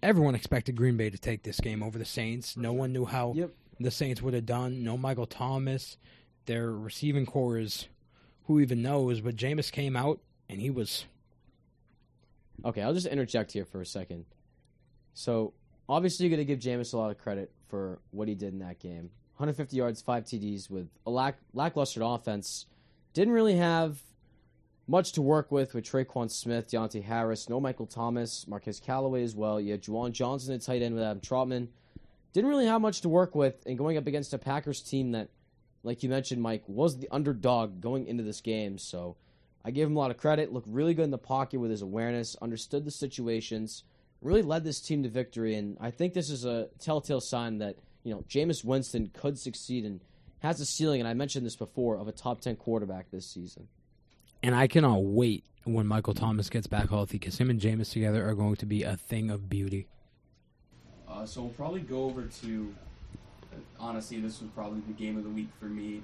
everyone 0.05 0.35
expected 0.35 0.75
Green 0.75 0.97
Bay 0.97 1.09
to 1.09 1.17
take 1.17 1.43
this 1.43 1.59
game 1.59 1.81
over 1.81 1.97
the 1.97 2.05
Saints. 2.05 2.55
No 2.55 2.73
one 2.73 2.93
knew 2.93 3.05
how 3.05 3.33
Yep. 3.35 3.51
the 3.79 3.91
Saints 3.91 4.21
would 4.21 4.33
have 4.33 4.45
done. 4.45 4.83
No 4.83 4.97
Michael 4.97 5.25
Thomas. 5.25 5.97
Their 6.45 6.71
receiving 6.71 7.25
core 7.25 7.57
is 7.57 7.87
who 8.45 8.59
even 8.59 8.81
knows, 8.83 9.19
but 9.21 9.35
Jameis 9.35 9.71
came 9.71 9.95
out 9.95 10.21
and 10.47 10.61
he 10.61 10.69
was 10.69 11.05
Okay, 12.63 12.81
I'll 12.81 12.93
just 12.93 13.07
interject 13.07 13.51
here 13.51 13.65
for 13.65 13.81
a 13.81 13.85
second. 13.85 14.25
So, 15.13 15.53
obviously, 15.89 16.25
you're 16.25 16.35
going 16.35 16.45
to 16.47 16.55
give 16.55 16.59
Jameis 16.59 16.93
a 16.93 16.97
lot 16.97 17.11
of 17.11 17.17
credit 17.17 17.51
for 17.67 17.99
what 18.11 18.27
he 18.27 18.33
did 18.35 18.53
in 18.53 18.59
that 18.59 18.79
game. 18.79 19.11
150 19.37 19.75
yards, 19.75 20.01
five 20.01 20.23
TDs 20.23 20.69
with 20.69 20.87
a 21.05 21.11
lack 21.11 21.37
lackluster 21.53 22.01
offense. 22.01 22.65
Didn't 23.13 23.33
really 23.33 23.57
have 23.57 24.01
much 24.87 25.13
to 25.13 25.21
work 25.21 25.51
with 25.51 25.73
with 25.73 25.85
Tre'Quan 25.85 26.29
Smith, 26.29 26.69
Deonte 26.69 27.03
Harris, 27.03 27.49
no 27.49 27.59
Michael 27.59 27.87
Thomas, 27.87 28.47
Marquez 28.47 28.79
Callaway 28.79 29.23
as 29.23 29.35
well. 29.35 29.59
You 29.59 29.71
had 29.71 29.81
Juwan 29.81 30.11
Johnson 30.11 30.53
at 30.53 30.61
tight 30.61 30.81
end 30.81 30.95
with 30.95 31.03
Adam 31.03 31.21
Trautman. 31.21 31.69
didn't 32.33 32.49
really 32.49 32.67
have 32.67 32.81
much 32.81 33.01
to 33.01 33.09
work 33.09 33.33
with, 33.33 33.55
and 33.65 33.77
going 33.77 33.97
up 33.97 34.07
against 34.07 34.33
a 34.33 34.37
Packers 34.37 34.81
team 34.81 35.11
that, 35.13 35.29
like 35.83 36.03
you 36.03 36.09
mentioned, 36.09 36.41
Mike, 36.41 36.63
was 36.67 36.97
the 36.99 37.09
underdog 37.11 37.81
going 37.81 38.07
into 38.07 38.23
this 38.23 38.41
game. 38.41 38.77
So 38.77 39.15
I 39.63 39.71
give 39.71 39.89
him 39.89 39.95
a 39.95 39.99
lot 39.99 40.11
of 40.11 40.17
credit. 40.17 40.53
Looked 40.53 40.67
really 40.67 40.93
good 40.93 41.05
in 41.05 41.11
the 41.11 41.17
pocket 41.17 41.59
with 41.59 41.71
his 41.71 41.81
awareness, 41.81 42.35
understood 42.41 42.85
the 42.85 42.91
situations, 42.91 43.83
really 44.21 44.43
led 44.43 44.63
this 44.63 44.81
team 44.81 45.03
to 45.03 45.09
victory. 45.09 45.55
And 45.55 45.77
I 45.81 45.89
think 45.91 46.13
this 46.13 46.29
is 46.29 46.45
a 46.45 46.69
telltale 46.79 47.21
sign 47.21 47.57
that 47.59 47.77
you 48.03 48.13
know 48.13 48.23
Jameis 48.29 48.63
Winston 48.63 49.09
could 49.13 49.39
succeed 49.39 49.83
and 49.83 49.99
has 50.39 50.59
a 50.59 50.65
ceiling. 50.65 50.99
And 51.01 51.07
I 51.07 51.15
mentioned 51.15 51.45
this 51.45 51.55
before 51.55 51.97
of 51.97 52.07
a 52.07 52.11
top 52.11 52.41
ten 52.41 52.55
quarterback 52.55 53.09
this 53.09 53.25
season. 53.25 53.67
And 54.45 54.53
I 54.53 54.67
cannot 54.67 55.03
wait 55.03 55.43
when 55.63 55.87
Michael 55.87 56.13
Thomas 56.13 56.51
gets 56.51 56.67
back 56.67 56.89
healthy 56.89 57.17
because 57.17 57.35
him 57.35 57.49
and 57.49 57.59
Jameis 57.59 57.91
together 57.91 58.29
are 58.29 58.35
going 58.35 58.55
to 58.57 58.67
be 58.67 58.83
a 58.83 58.95
thing 58.95 59.31
of 59.31 59.49
beauty. 59.49 59.87
Uh, 61.09 61.25
so 61.25 61.41
we'll 61.41 61.49
probably 61.49 61.79
go 61.79 62.03
over 62.03 62.25
to. 62.41 62.75
Honestly, 63.79 64.19
this 64.19 64.41
was 64.41 64.51
probably 64.51 64.81
the 64.81 64.93
game 64.93 65.17
of 65.17 65.23
the 65.23 65.31
week 65.31 65.49
for 65.59 65.65
me. 65.65 66.03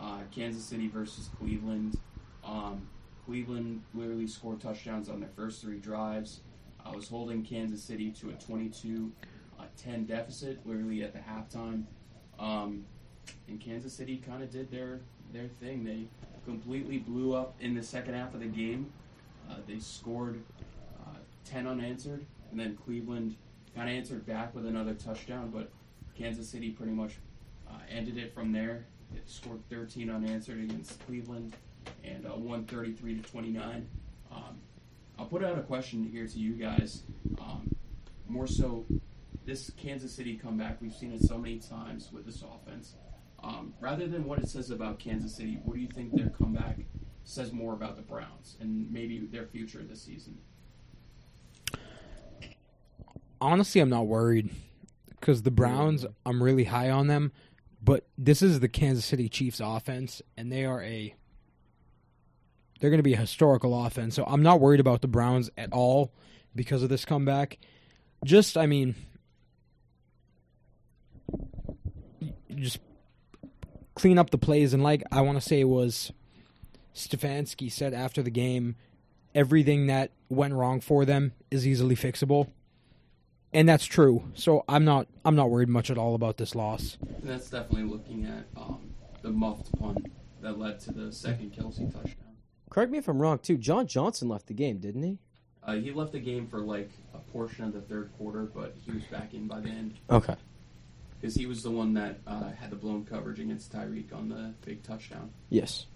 Uh, 0.00 0.20
Kansas 0.34 0.64
City 0.64 0.88
versus 0.88 1.28
Cleveland. 1.38 1.98
Um, 2.42 2.88
Cleveland 3.26 3.82
literally 3.92 4.26
scored 4.26 4.62
touchdowns 4.62 5.10
on 5.10 5.20
their 5.20 5.28
first 5.36 5.60
three 5.60 5.78
drives. 5.78 6.40
I 6.86 6.96
was 6.96 7.08
holding 7.08 7.44
Kansas 7.44 7.82
City 7.82 8.10
to 8.12 8.30
a 8.30 8.32
22 8.32 9.12
uh, 9.60 9.64
10 9.76 10.06
deficit, 10.06 10.66
literally 10.66 11.02
at 11.02 11.12
the 11.12 11.18
halftime. 11.18 11.84
Um, 12.38 12.86
and 13.48 13.60
Kansas 13.60 13.92
City 13.92 14.16
kind 14.16 14.42
of 14.42 14.50
did 14.50 14.70
their, 14.70 15.00
their 15.34 15.48
thing. 15.60 15.84
They 15.84 16.06
completely 16.44 16.98
blew 16.98 17.34
up 17.34 17.54
in 17.60 17.74
the 17.74 17.82
second 17.82 18.14
half 18.14 18.34
of 18.34 18.40
the 18.40 18.46
game. 18.46 18.90
Uh, 19.50 19.56
they 19.66 19.78
scored 19.78 20.42
uh, 21.00 21.16
10 21.44 21.66
unanswered, 21.66 22.24
and 22.50 22.58
then 22.58 22.76
Cleveland 22.84 23.36
kind 23.74 23.88
of 23.88 23.96
answered 23.96 24.26
back 24.26 24.54
with 24.54 24.66
another 24.66 24.94
touchdown, 24.94 25.50
but 25.52 25.70
Kansas 26.16 26.48
City 26.48 26.70
pretty 26.70 26.92
much 26.92 27.12
uh, 27.68 27.78
ended 27.90 28.18
it 28.18 28.34
from 28.34 28.52
there. 28.52 28.84
It 29.14 29.28
scored 29.28 29.60
13 29.70 30.10
unanswered 30.10 30.62
against 30.62 31.04
Cleveland 31.06 31.54
and 32.04 32.26
uh, 32.26 32.34
won 32.36 32.64
33 32.64 33.20
to 33.20 33.30
29. 33.30 33.88
Um, 34.34 34.58
I'll 35.18 35.26
put 35.26 35.44
out 35.44 35.58
a 35.58 35.62
question 35.62 36.08
here 36.10 36.26
to 36.26 36.38
you 36.38 36.54
guys. 36.54 37.02
Um, 37.40 37.74
more 38.28 38.46
so, 38.46 38.86
this 39.44 39.70
Kansas 39.76 40.12
City 40.12 40.36
comeback, 40.36 40.80
we've 40.80 40.94
seen 40.94 41.12
it 41.12 41.22
so 41.22 41.36
many 41.36 41.58
times 41.58 42.10
with 42.12 42.24
this 42.24 42.42
offense. 42.42 42.94
Um, 43.42 43.74
rather 43.80 44.06
than 44.06 44.24
what 44.24 44.38
it 44.38 44.48
says 44.48 44.70
about 44.70 44.98
Kansas 44.98 45.34
City, 45.34 45.58
what 45.64 45.74
do 45.74 45.80
you 45.80 45.88
think 45.88 46.14
their 46.14 46.30
comeback 46.30 46.78
says 47.24 47.52
more 47.52 47.72
about 47.72 47.96
the 47.96 48.02
Browns 48.02 48.56
and 48.60 48.90
maybe 48.90 49.18
their 49.18 49.46
future 49.46 49.82
this 49.82 50.02
season? 50.02 50.38
Honestly, 53.40 53.80
I'm 53.80 53.90
not 53.90 54.06
worried 54.06 54.50
because 55.08 55.42
the 55.42 55.50
Browns, 55.50 56.06
I'm 56.24 56.42
really 56.42 56.64
high 56.64 56.90
on 56.90 57.08
them. 57.08 57.32
But 57.84 58.06
this 58.16 58.42
is 58.42 58.60
the 58.60 58.68
Kansas 58.68 59.04
City 59.04 59.28
Chiefs 59.28 59.60
offense, 59.60 60.22
and 60.36 60.52
they 60.52 60.64
are 60.64 60.80
a 60.82 61.16
they're 62.82 62.90
going 62.90 62.98
to 62.98 63.04
be 63.04 63.14
a 63.14 63.18
historical 63.18 63.84
offense. 63.86 64.16
So 64.16 64.24
I'm 64.24 64.42
not 64.42 64.60
worried 64.60 64.80
about 64.80 65.02
the 65.02 65.08
Browns 65.08 65.50
at 65.56 65.72
all 65.72 66.12
because 66.54 66.82
of 66.82 66.88
this 66.88 67.04
comeback. 67.04 67.58
Just, 68.24 68.58
I 68.58 68.66
mean, 68.66 68.96
just 72.56 72.80
clean 73.94 74.18
up 74.18 74.30
the 74.30 74.38
plays. 74.38 74.74
And 74.74 74.82
like 74.82 75.02
I 75.10 75.20
want 75.20 75.36
to 75.36 75.46
say 75.46 75.60
it 75.60 75.68
was 75.68 76.12
Stefanski 76.94 77.70
said 77.70 77.94
after 77.94 78.22
the 78.22 78.30
game, 78.30 78.76
everything 79.34 79.86
that 79.86 80.10
went 80.28 80.54
wrong 80.54 80.80
for 80.80 81.04
them 81.04 81.32
is 81.50 81.66
easily 81.66 81.96
fixable. 81.96 82.48
And 83.52 83.68
that's 83.68 83.84
true. 83.84 84.24
So 84.34 84.64
I'm 84.68 84.84
not 84.84 85.08
I'm 85.24 85.36
not 85.36 85.50
worried 85.50 85.68
much 85.68 85.90
at 85.90 85.98
all 85.98 86.14
about 86.14 86.38
this 86.38 86.54
loss. 86.54 86.96
And 87.02 87.28
that's 87.28 87.50
definitely 87.50 87.84
looking 87.90 88.24
at 88.24 88.46
um, 88.60 88.94
the 89.22 89.30
muffed 89.30 89.78
punt 89.78 90.10
that 90.40 90.58
led 90.58 90.80
to 90.80 90.92
the 90.92 91.12
second 91.12 91.52
Kelce 91.52 91.92
touchdown. 91.92 92.16
Correct 92.70 92.90
me 92.90 92.98
if 92.98 93.06
I'm 93.08 93.20
wrong, 93.20 93.38
too. 93.38 93.58
John 93.58 93.86
Johnson 93.86 94.28
left 94.28 94.46
the 94.46 94.54
game, 94.54 94.78
didn't 94.78 95.02
he? 95.02 95.18
Uh, 95.62 95.74
he 95.74 95.92
left 95.92 96.12
the 96.12 96.18
game 96.18 96.48
for 96.48 96.60
like 96.60 96.90
a 97.14 97.18
portion 97.18 97.64
of 97.64 97.72
the 97.72 97.82
third 97.82 98.10
quarter, 98.16 98.44
but 98.44 98.74
he 98.84 98.92
was 98.92 99.04
back 99.04 99.34
in 99.34 99.46
by 99.46 99.60
the 99.60 99.68
end 99.68 99.94
Okay. 100.10 100.34
Because 101.22 101.36
he 101.36 101.46
was 101.46 101.62
the 101.62 101.70
one 101.70 101.94
that 101.94 102.18
uh, 102.26 102.50
had 102.50 102.70
the 102.70 102.76
blown 102.76 103.04
coverage 103.04 103.38
against 103.38 103.72
Tyreek 103.72 104.12
on 104.12 104.28
the 104.28 104.52
big 104.66 104.82
touchdown. 104.82 105.30
Yes. 105.50 105.86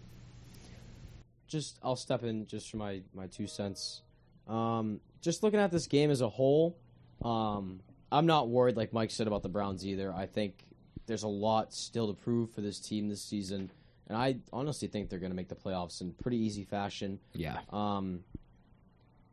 Just 1.48 1.78
I'll 1.82 1.96
step 1.96 2.22
in 2.22 2.46
just 2.46 2.70
for 2.70 2.76
my 2.76 3.02
my 3.12 3.26
two 3.26 3.48
cents. 3.48 4.02
Um, 4.46 5.00
just 5.20 5.42
looking 5.42 5.58
at 5.58 5.72
this 5.72 5.88
game 5.88 6.12
as 6.12 6.20
a 6.20 6.28
whole, 6.28 6.78
um, 7.24 7.80
I'm 8.12 8.26
not 8.26 8.48
worried 8.48 8.76
like 8.76 8.92
Mike 8.92 9.10
said 9.10 9.26
about 9.26 9.42
the 9.42 9.48
Browns 9.48 9.84
either. 9.84 10.12
I 10.12 10.26
think 10.26 10.64
there's 11.06 11.24
a 11.24 11.28
lot 11.28 11.74
still 11.74 12.06
to 12.06 12.14
prove 12.14 12.52
for 12.52 12.60
this 12.60 12.78
team 12.78 13.08
this 13.08 13.22
season, 13.22 13.72
and 14.08 14.16
I 14.16 14.36
honestly 14.52 14.86
think 14.86 15.08
they're 15.08 15.18
going 15.18 15.32
to 15.32 15.36
make 15.36 15.48
the 15.48 15.56
playoffs 15.56 16.00
in 16.00 16.12
pretty 16.12 16.38
easy 16.38 16.64
fashion. 16.64 17.18
Yeah. 17.32 17.58
Um, 17.70 18.20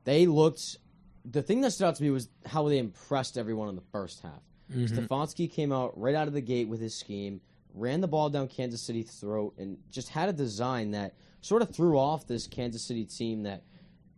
they 0.06 0.26
looked. 0.26 0.78
The 1.26 1.44
thing 1.44 1.62
that 1.62 1.72
stood 1.72 1.86
out 1.86 1.96
to 1.96 2.04
me 2.04 2.10
was 2.10 2.30
how 2.46 2.68
they 2.68 2.80
impressed 2.80 3.38
everyone 3.38 3.70
in 3.70 3.76
the 3.76 3.84
first 3.92 4.22
half. 4.22 4.42
Stefanski 4.72 5.52
came 5.52 5.72
out 5.72 5.98
right 6.00 6.16
out 6.16 6.28
of 6.28 6.34
the 6.34 6.42
gate 6.42 6.68
with 6.68 6.80
his 6.80 6.96
scheme, 6.96 7.42
ran 7.74 8.02
the 8.02 8.08
ball 8.08 8.30
down 8.30 8.48
Kansas 8.48 8.82
City's 8.82 9.12
throat, 9.12 9.54
and 9.58 9.78
just 9.92 10.10
had 10.10 10.30
a 10.30 10.34
design 10.34 10.92
that 10.92 11.14
sort 11.42 11.62
of 11.62 11.76
threw 11.76 11.98
off 11.98 12.26
this 12.28 12.48
Kansas 12.48 12.82
City 12.82 13.06
team 13.06 13.44
that 13.44 13.64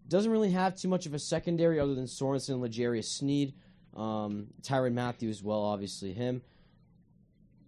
doesn't 0.08 0.32
really 0.32 0.52
have 0.52 0.76
too 0.76 0.88
much 0.88 1.06
of 1.06 1.14
a 1.14 1.20
secondary 1.20 1.80
other 1.80 1.96
than 1.96 2.06
Sorensen 2.06 2.50
and 2.50 2.62
L'Jarius 2.62 3.06
Sneed. 3.06 3.54
Um, 3.96 4.48
Tyrann 4.62 4.94
Mathieu 4.94 5.30
as 5.30 5.42
well, 5.42 5.64
obviously 5.64 6.14
him. 6.14 6.42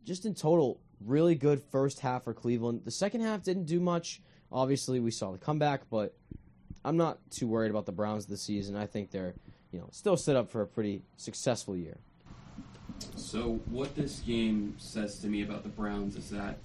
Just 0.03 0.25
in 0.25 0.35
total, 0.35 0.79
really 1.03 1.35
good 1.35 1.61
first 1.71 1.99
half 1.99 2.23
for 2.23 2.33
Cleveland. 2.33 2.81
The 2.85 2.91
second 2.91 3.21
half 3.21 3.43
didn't 3.43 3.65
do 3.65 3.79
much. 3.79 4.21
Obviously, 4.51 4.99
we 4.99 5.11
saw 5.11 5.31
the 5.31 5.37
comeback, 5.37 5.89
but 5.89 6.15
I'm 6.85 6.97
not 6.97 7.19
too 7.31 7.47
worried 7.47 7.71
about 7.71 7.85
the 7.85 7.91
Browns 7.91 8.25
this 8.25 8.41
season. 8.41 8.75
I 8.75 8.85
think 8.85 9.11
they're, 9.11 9.33
you 9.71 9.79
know, 9.79 9.89
still 9.91 10.15
set 10.15 10.35
up 10.35 10.49
for 10.49 10.61
a 10.61 10.67
pretty 10.67 11.01
successful 11.17 11.75
year. 11.75 11.97
So 13.15 13.59
what 13.69 13.95
this 13.95 14.19
game 14.19 14.75
says 14.77 15.19
to 15.19 15.27
me 15.27 15.43
about 15.43 15.63
the 15.63 15.69
Browns 15.69 16.15
is 16.15 16.29
that 16.29 16.57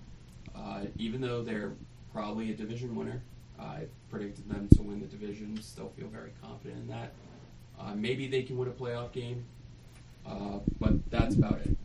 uh, 0.54 0.82
even 0.96 1.20
though 1.20 1.42
they're 1.42 1.72
probably 2.12 2.50
a 2.50 2.54
division 2.54 2.94
winner, 2.94 3.22
I 3.58 3.84
predicted 4.10 4.48
them 4.48 4.68
to 4.74 4.82
win 4.82 5.00
the 5.00 5.06
division. 5.06 5.60
Still 5.62 5.90
feel 5.96 6.08
very 6.08 6.32
confident 6.42 6.80
in 6.82 6.88
that. 6.88 7.12
Uh, 7.80 7.94
maybe 7.94 8.28
they 8.28 8.42
can 8.42 8.56
win 8.58 8.68
a 8.68 8.72
playoff 8.72 9.12
game, 9.12 9.44
uh, 10.26 10.58
but 10.78 11.10
that's 11.10 11.34
about 11.34 11.60
it. 11.64 11.76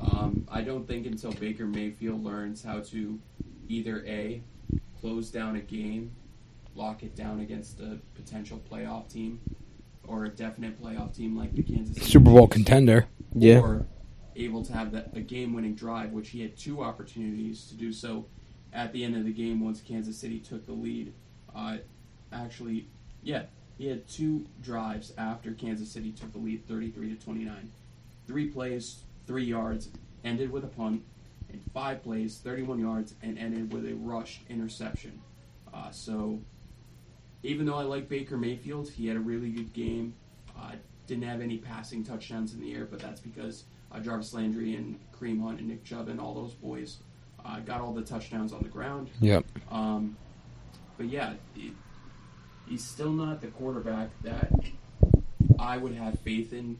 Um, 0.00 0.46
I 0.50 0.62
don't 0.62 0.86
think 0.86 1.06
until 1.06 1.32
Baker 1.32 1.66
Mayfield 1.66 2.24
learns 2.24 2.62
how 2.62 2.80
to 2.80 3.18
either 3.68 4.04
a 4.06 4.40
close 5.00 5.30
down 5.30 5.56
a 5.56 5.60
game, 5.60 6.12
lock 6.74 7.02
it 7.02 7.14
down 7.16 7.40
against 7.40 7.80
a 7.80 7.98
potential 8.14 8.60
playoff 8.70 9.08
team, 9.12 9.40
or 10.06 10.24
a 10.24 10.28
definite 10.28 10.80
playoff 10.82 11.14
team 11.14 11.36
like 11.36 11.54
the 11.54 11.62
Kansas 11.62 11.96
City 11.96 12.10
Super 12.10 12.30
Bowl 12.30 12.48
contender. 12.48 13.06
Or 13.60 13.86
able 14.36 14.64
to 14.64 14.72
have 14.72 14.92
that 14.92 15.10
a 15.14 15.20
game-winning 15.20 15.74
drive, 15.74 16.12
which 16.12 16.30
he 16.30 16.40
had 16.42 16.56
two 16.56 16.82
opportunities 16.82 17.66
to 17.66 17.74
do 17.74 17.92
so 17.92 18.26
at 18.72 18.92
the 18.92 19.04
end 19.04 19.16
of 19.16 19.24
the 19.24 19.32
game 19.32 19.60
once 19.60 19.80
Kansas 19.80 20.16
City 20.16 20.38
took 20.38 20.66
the 20.66 20.72
lead. 20.72 21.12
Uh, 21.54 21.78
actually, 22.32 22.86
yeah, 23.22 23.44
he 23.78 23.86
had 23.86 24.06
two 24.08 24.46
drives 24.62 25.12
after 25.18 25.52
Kansas 25.52 25.90
City 25.90 26.12
took 26.12 26.32
the 26.32 26.38
lead, 26.38 26.66
33 26.68 27.14
to 27.14 27.24
29. 27.24 27.70
Three 28.26 28.48
plays, 28.48 29.00
three 29.26 29.44
yards, 29.44 29.88
ended 30.24 30.50
with 30.50 30.64
a 30.64 30.68
punt, 30.68 31.02
and 31.50 31.60
five 31.72 32.02
plays, 32.02 32.38
31 32.38 32.78
yards, 32.78 33.14
and 33.22 33.38
ended 33.38 33.72
with 33.72 33.86
a 33.86 33.94
rushed 33.94 34.42
interception. 34.48 35.20
Uh, 35.72 35.90
so, 35.90 36.40
even 37.42 37.66
though 37.66 37.78
I 37.78 37.82
like 37.82 38.08
Baker 38.08 38.36
Mayfield, 38.36 38.90
he 38.90 39.08
had 39.08 39.16
a 39.16 39.20
really 39.20 39.50
good 39.50 39.72
game. 39.72 40.14
Uh, 40.56 40.72
didn't 41.10 41.24
have 41.24 41.40
any 41.40 41.58
passing 41.58 42.04
touchdowns 42.04 42.54
in 42.54 42.60
the 42.60 42.72
air, 42.72 42.86
but 42.88 43.00
that's 43.00 43.20
because 43.20 43.64
uh, 43.90 43.98
Jarvis 43.98 44.32
Landry 44.32 44.76
and 44.76 44.98
Kareem 45.12 45.42
Hunt 45.42 45.58
and 45.58 45.68
Nick 45.68 45.82
Chubb 45.82 46.08
and 46.08 46.20
all 46.20 46.32
those 46.34 46.54
boys 46.54 46.98
uh, 47.44 47.58
got 47.60 47.80
all 47.80 47.92
the 47.92 48.02
touchdowns 48.02 48.52
on 48.52 48.62
the 48.62 48.68
ground. 48.68 49.10
Yep. 49.20 49.44
Um, 49.72 50.16
but 50.96 51.08
yeah, 51.08 51.32
it, 51.56 51.72
he's 52.68 52.84
still 52.84 53.10
not 53.10 53.40
the 53.40 53.48
quarterback 53.48 54.10
that 54.22 54.52
I 55.58 55.78
would 55.78 55.94
have 55.94 56.16
faith 56.20 56.52
in 56.52 56.78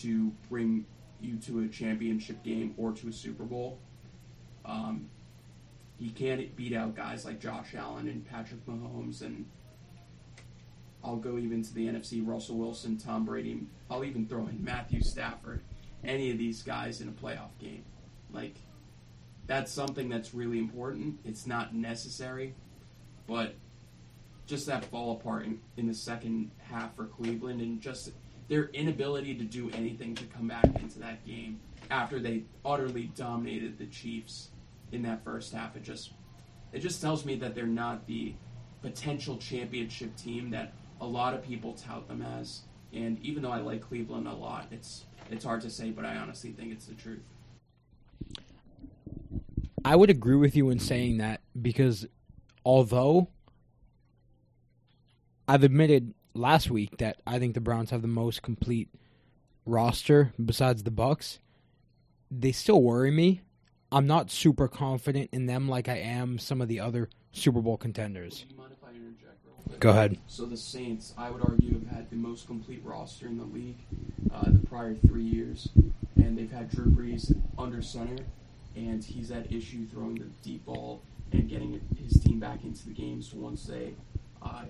to 0.00 0.32
bring 0.48 0.86
you 1.20 1.36
to 1.36 1.60
a 1.60 1.68
championship 1.68 2.42
game 2.42 2.72
or 2.78 2.92
to 2.92 3.08
a 3.08 3.12
Super 3.12 3.44
Bowl. 3.44 3.78
Um, 4.64 5.10
he 5.98 6.08
can't 6.08 6.56
beat 6.56 6.72
out 6.72 6.96
guys 6.96 7.26
like 7.26 7.40
Josh 7.40 7.74
Allen 7.74 8.08
and 8.08 8.26
Patrick 8.26 8.64
Mahomes, 8.66 9.20
and 9.20 9.44
I'll 11.06 11.16
go 11.16 11.38
even 11.38 11.62
to 11.62 11.72
the 11.72 11.86
NFC: 11.86 12.26
Russell 12.26 12.56
Wilson, 12.56 12.98
Tom 12.98 13.24
Brady. 13.24 13.62
I'll 13.88 14.04
even 14.04 14.26
throw 14.26 14.46
in 14.48 14.62
Matthew 14.62 15.00
Stafford. 15.00 15.60
Any 16.04 16.30
of 16.32 16.38
these 16.38 16.62
guys 16.62 17.00
in 17.00 17.08
a 17.08 17.12
playoff 17.12 17.56
game, 17.60 17.84
like 18.32 18.56
that's 19.46 19.72
something 19.72 20.08
that's 20.08 20.34
really 20.34 20.58
important. 20.58 21.20
It's 21.24 21.46
not 21.46 21.74
necessary, 21.74 22.54
but 23.26 23.54
just 24.46 24.66
that 24.66 24.84
fall 24.84 25.12
apart 25.12 25.44
in, 25.44 25.60
in 25.76 25.86
the 25.86 25.94
second 25.94 26.50
half 26.58 26.94
for 26.96 27.04
Cleveland 27.04 27.60
and 27.60 27.80
just 27.80 28.10
their 28.48 28.66
inability 28.66 29.34
to 29.34 29.44
do 29.44 29.70
anything 29.70 30.14
to 30.14 30.24
come 30.24 30.48
back 30.48 30.64
into 30.80 30.98
that 31.00 31.24
game 31.26 31.60
after 31.90 32.18
they 32.18 32.44
utterly 32.64 33.10
dominated 33.16 33.78
the 33.78 33.86
Chiefs 33.86 34.50
in 34.92 35.02
that 35.02 35.24
first 35.24 35.52
half. 35.52 35.76
It 35.76 35.84
just 35.84 36.10
it 36.72 36.80
just 36.80 37.00
tells 37.00 37.24
me 37.24 37.36
that 37.36 37.54
they're 37.54 37.66
not 37.66 38.06
the 38.06 38.34
potential 38.82 39.36
championship 39.36 40.16
team 40.16 40.50
that 40.50 40.72
a 41.00 41.06
lot 41.06 41.34
of 41.34 41.42
people 41.42 41.74
tout 41.74 42.08
them 42.08 42.22
as. 42.22 42.62
And 42.92 43.18
even 43.22 43.42
though 43.42 43.50
I 43.50 43.58
like 43.58 43.82
Cleveland 43.82 44.26
a 44.26 44.34
lot, 44.34 44.68
it's 44.70 45.04
it's 45.30 45.44
hard 45.44 45.60
to 45.62 45.70
say, 45.70 45.90
but 45.90 46.04
I 46.04 46.16
honestly 46.16 46.52
think 46.52 46.72
it's 46.72 46.86
the 46.86 46.94
truth. 46.94 47.22
I 49.84 49.94
would 49.94 50.10
agree 50.10 50.36
with 50.36 50.56
you 50.56 50.70
in 50.70 50.78
saying 50.78 51.18
that 51.18 51.40
because 51.60 52.06
although 52.64 53.28
I've 55.46 55.62
admitted 55.62 56.14
last 56.34 56.70
week 56.70 56.98
that 56.98 57.20
I 57.26 57.38
think 57.38 57.54
the 57.54 57.60
Browns 57.60 57.90
have 57.90 58.02
the 58.02 58.08
most 58.08 58.42
complete 58.42 58.88
roster 59.64 60.32
besides 60.44 60.82
the 60.82 60.90
Bucks, 60.90 61.38
they 62.30 62.52
still 62.52 62.82
worry 62.82 63.10
me. 63.10 63.42
I'm 63.92 64.06
not 64.06 64.30
super 64.30 64.66
confident 64.66 65.30
in 65.32 65.46
them 65.46 65.68
like 65.68 65.88
I 65.88 65.98
am 65.98 66.38
some 66.38 66.60
of 66.60 66.68
the 66.68 66.80
other 66.80 67.08
Super 67.30 67.60
Bowl 67.60 67.76
contenders. 67.76 68.40
Do 68.40 68.46
you 68.50 68.56
mind 68.60 68.72
if 68.72 68.84
I 68.84 68.90
interject 68.90 69.38
real 69.44 69.54
quick? 69.64 69.65
Go 69.80 69.90
ahead. 69.90 70.18
So 70.26 70.46
the 70.46 70.56
Saints, 70.56 71.12
I 71.18 71.30
would 71.30 71.42
argue, 71.42 71.74
have 71.74 71.88
had 71.88 72.10
the 72.10 72.16
most 72.16 72.46
complete 72.46 72.80
roster 72.84 73.26
in 73.26 73.36
the 73.36 73.44
league 73.44 73.78
uh, 74.32 74.44
the 74.46 74.66
prior 74.66 74.94
three 74.94 75.22
years, 75.22 75.68
and 76.16 76.36
they've 76.36 76.50
had 76.50 76.70
Drew 76.70 76.86
Brees 76.86 77.34
under 77.58 77.82
center, 77.82 78.24
and 78.74 79.04
he's 79.04 79.28
had 79.28 79.52
issue 79.52 79.86
throwing 79.86 80.14
the 80.14 80.26
deep 80.42 80.64
ball 80.64 81.02
and 81.32 81.48
getting 81.48 81.80
his 82.02 82.20
team 82.22 82.40
back 82.40 82.64
into 82.64 82.86
the 82.86 82.94
games 82.94 83.32
once 83.34 83.66
they 83.66 83.94
uh, 84.42 84.64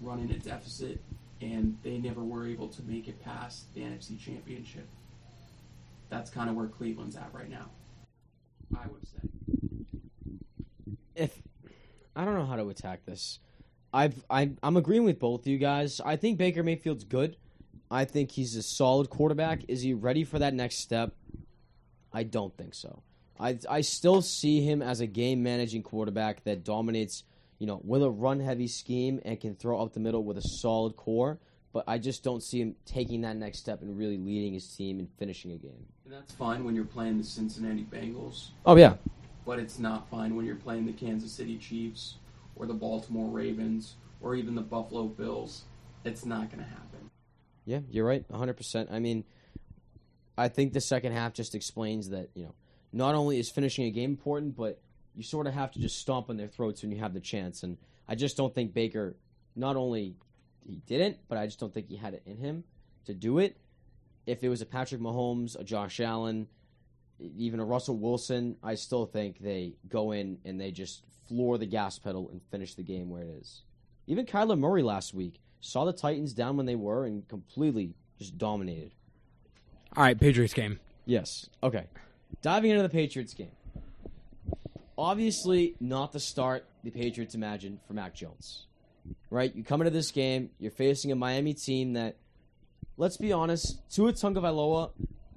run 0.00 0.18
in 0.18 0.30
a 0.30 0.38
deficit, 0.38 1.00
and 1.40 1.78
they 1.82 1.98
never 1.98 2.22
were 2.22 2.46
able 2.46 2.68
to 2.68 2.82
make 2.82 3.08
it 3.08 3.22
past 3.24 3.72
the 3.74 3.80
NFC 3.80 4.18
Championship. 4.18 4.86
That's 6.10 6.30
kind 6.30 6.50
of 6.50 6.56
where 6.56 6.66
Cleveland's 6.66 7.16
at 7.16 7.30
right 7.32 7.48
now. 7.48 7.70
I 8.74 8.86
would 8.86 9.06
say. 9.06 9.28
if 11.14 11.42
I 12.14 12.24
don't 12.24 12.34
know 12.34 12.46
how 12.46 12.56
to 12.56 12.68
attack 12.68 13.04
this. 13.06 13.38
I've 13.92 14.24
I, 14.30 14.50
I'm 14.62 14.76
agreeing 14.76 15.04
with 15.04 15.18
both 15.18 15.42
of 15.42 15.46
you 15.46 15.58
guys. 15.58 16.00
I 16.04 16.16
think 16.16 16.38
Baker 16.38 16.62
Mayfield's 16.62 17.04
good. 17.04 17.36
I 17.90 18.06
think 18.06 18.30
he's 18.30 18.56
a 18.56 18.62
solid 18.62 19.10
quarterback. 19.10 19.60
Is 19.68 19.82
he 19.82 19.92
ready 19.92 20.24
for 20.24 20.38
that 20.38 20.54
next 20.54 20.78
step? 20.78 21.14
I 22.12 22.22
don't 22.22 22.56
think 22.56 22.74
so. 22.74 23.02
I 23.38 23.58
I 23.68 23.82
still 23.82 24.22
see 24.22 24.62
him 24.62 24.80
as 24.80 25.00
a 25.00 25.06
game 25.06 25.42
managing 25.42 25.82
quarterback 25.82 26.44
that 26.44 26.64
dominates, 26.64 27.24
you 27.58 27.66
know, 27.66 27.80
with 27.84 28.02
a 28.02 28.10
run 28.10 28.40
heavy 28.40 28.68
scheme 28.68 29.20
and 29.24 29.38
can 29.38 29.54
throw 29.54 29.80
up 29.80 29.92
the 29.92 30.00
middle 30.00 30.24
with 30.24 30.38
a 30.38 30.42
solid 30.42 30.96
core. 30.96 31.38
But 31.74 31.84
I 31.86 31.98
just 31.98 32.22
don't 32.22 32.42
see 32.42 32.60
him 32.60 32.76
taking 32.84 33.22
that 33.22 33.36
next 33.36 33.58
step 33.58 33.80
and 33.80 33.96
really 33.96 34.18
leading 34.18 34.52
his 34.52 34.66
team 34.74 34.98
and 34.98 35.08
finishing 35.18 35.52
a 35.52 35.56
game. 35.56 35.86
And 36.04 36.12
that's 36.12 36.32
fine 36.32 36.64
when 36.64 36.74
you're 36.74 36.84
playing 36.84 37.16
the 37.16 37.24
Cincinnati 37.24 37.86
Bengals. 37.90 38.50
Oh 38.64 38.76
yeah, 38.76 38.94
but 39.44 39.58
it's 39.58 39.78
not 39.78 40.08
fine 40.08 40.34
when 40.34 40.46
you're 40.46 40.56
playing 40.56 40.86
the 40.86 40.92
Kansas 40.92 41.32
City 41.32 41.58
Chiefs 41.58 42.16
or 42.62 42.66
the 42.66 42.74
Baltimore 42.74 43.28
Ravens 43.28 43.96
or 44.20 44.36
even 44.36 44.54
the 44.54 44.62
Buffalo 44.62 45.08
Bills. 45.08 45.64
It's 46.04 46.24
not 46.24 46.48
going 46.48 46.62
to 46.62 46.70
happen. 46.70 47.10
Yeah, 47.64 47.80
you're 47.90 48.06
right, 48.06 48.24
100%. 48.28 48.92
I 48.92 49.00
mean, 49.00 49.24
I 50.38 50.46
think 50.46 50.72
the 50.72 50.80
second 50.80 51.12
half 51.12 51.32
just 51.32 51.56
explains 51.56 52.10
that, 52.10 52.30
you 52.34 52.44
know, 52.44 52.54
not 52.92 53.16
only 53.16 53.40
is 53.40 53.50
finishing 53.50 53.86
a 53.86 53.90
game 53.90 54.10
important, 54.10 54.56
but 54.56 54.80
you 55.16 55.24
sort 55.24 55.48
of 55.48 55.54
have 55.54 55.72
to 55.72 55.80
just 55.80 55.98
stomp 55.98 56.30
on 56.30 56.36
their 56.36 56.46
throats 56.46 56.82
when 56.82 56.92
you 56.92 56.98
have 56.98 57.14
the 57.14 57.20
chance. 57.20 57.64
And 57.64 57.78
I 58.08 58.14
just 58.14 58.36
don't 58.36 58.54
think 58.54 58.72
Baker, 58.72 59.16
not 59.56 59.74
only 59.74 60.14
he 60.64 60.76
didn't, 60.86 61.16
but 61.28 61.38
I 61.38 61.46
just 61.46 61.58
don't 61.58 61.74
think 61.74 61.88
he 61.88 61.96
had 61.96 62.14
it 62.14 62.22
in 62.26 62.36
him 62.36 62.62
to 63.06 63.14
do 63.14 63.38
it. 63.38 63.56
If 64.24 64.44
it 64.44 64.48
was 64.48 64.62
a 64.62 64.66
Patrick 64.66 65.00
Mahomes, 65.00 65.58
a 65.58 65.64
Josh 65.64 65.98
Allen, 65.98 66.46
even 67.36 67.60
a 67.60 67.64
Russell 67.64 67.96
Wilson, 67.96 68.56
I 68.62 68.74
still 68.74 69.06
think 69.06 69.38
they 69.40 69.74
go 69.88 70.12
in 70.12 70.38
and 70.44 70.60
they 70.60 70.70
just 70.70 71.02
floor 71.28 71.58
the 71.58 71.66
gas 71.66 71.98
pedal 71.98 72.28
and 72.30 72.40
finish 72.50 72.74
the 72.74 72.82
game 72.82 73.10
where 73.10 73.22
it 73.22 73.38
is. 73.40 73.62
Even 74.06 74.26
Kyler 74.26 74.58
Murray 74.58 74.82
last 74.82 75.14
week 75.14 75.40
saw 75.60 75.84
the 75.84 75.92
Titans 75.92 76.32
down 76.32 76.56
when 76.56 76.66
they 76.66 76.74
were 76.74 77.06
and 77.06 77.26
completely 77.28 77.94
just 78.18 78.36
dominated. 78.36 78.92
All 79.96 80.02
right, 80.02 80.18
Patriots 80.18 80.54
game. 80.54 80.80
Yes. 81.06 81.48
Okay. 81.62 81.86
Diving 82.40 82.70
into 82.70 82.82
the 82.82 82.88
Patriots 82.88 83.34
game. 83.34 83.52
Obviously, 84.96 85.74
not 85.80 86.12
the 86.12 86.20
start 86.20 86.64
the 86.84 86.90
Patriots 86.90 87.34
imagined 87.34 87.78
for 87.86 87.94
Mac 87.94 88.14
Jones. 88.14 88.66
Right? 89.30 89.54
You 89.54 89.64
come 89.64 89.80
into 89.80 89.90
this 89.90 90.10
game, 90.10 90.50
you're 90.58 90.70
facing 90.70 91.12
a 91.12 91.16
Miami 91.16 91.54
team 91.54 91.94
that, 91.94 92.16
let's 92.96 93.16
be 93.16 93.32
honest, 93.32 93.78
Tua 93.90 94.12
Tagovailoa 94.12 94.90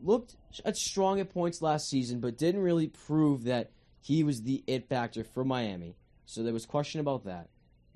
looked 0.05 0.35
at 0.63 0.77
strong 0.77 1.19
at 1.19 1.33
points 1.33 1.61
last 1.61 1.89
season, 1.89 2.19
but 2.19 2.37
didn't 2.37 2.61
really 2.61 2.87
prove 2.87 3.43
that 3.45 3.71
he 4.01 4.23
was 4.23 4.43
the 4.43 4.63
it 4.67 4.87
factor 4.87 5.23
for 5.23 5.43
Miami. 5.43 5.95
So 6.25 6.43
there 6.43 6.53
was 6.53 6.65
question 6.65 6.99
about 6.99 7.25
that. 7.25 7.49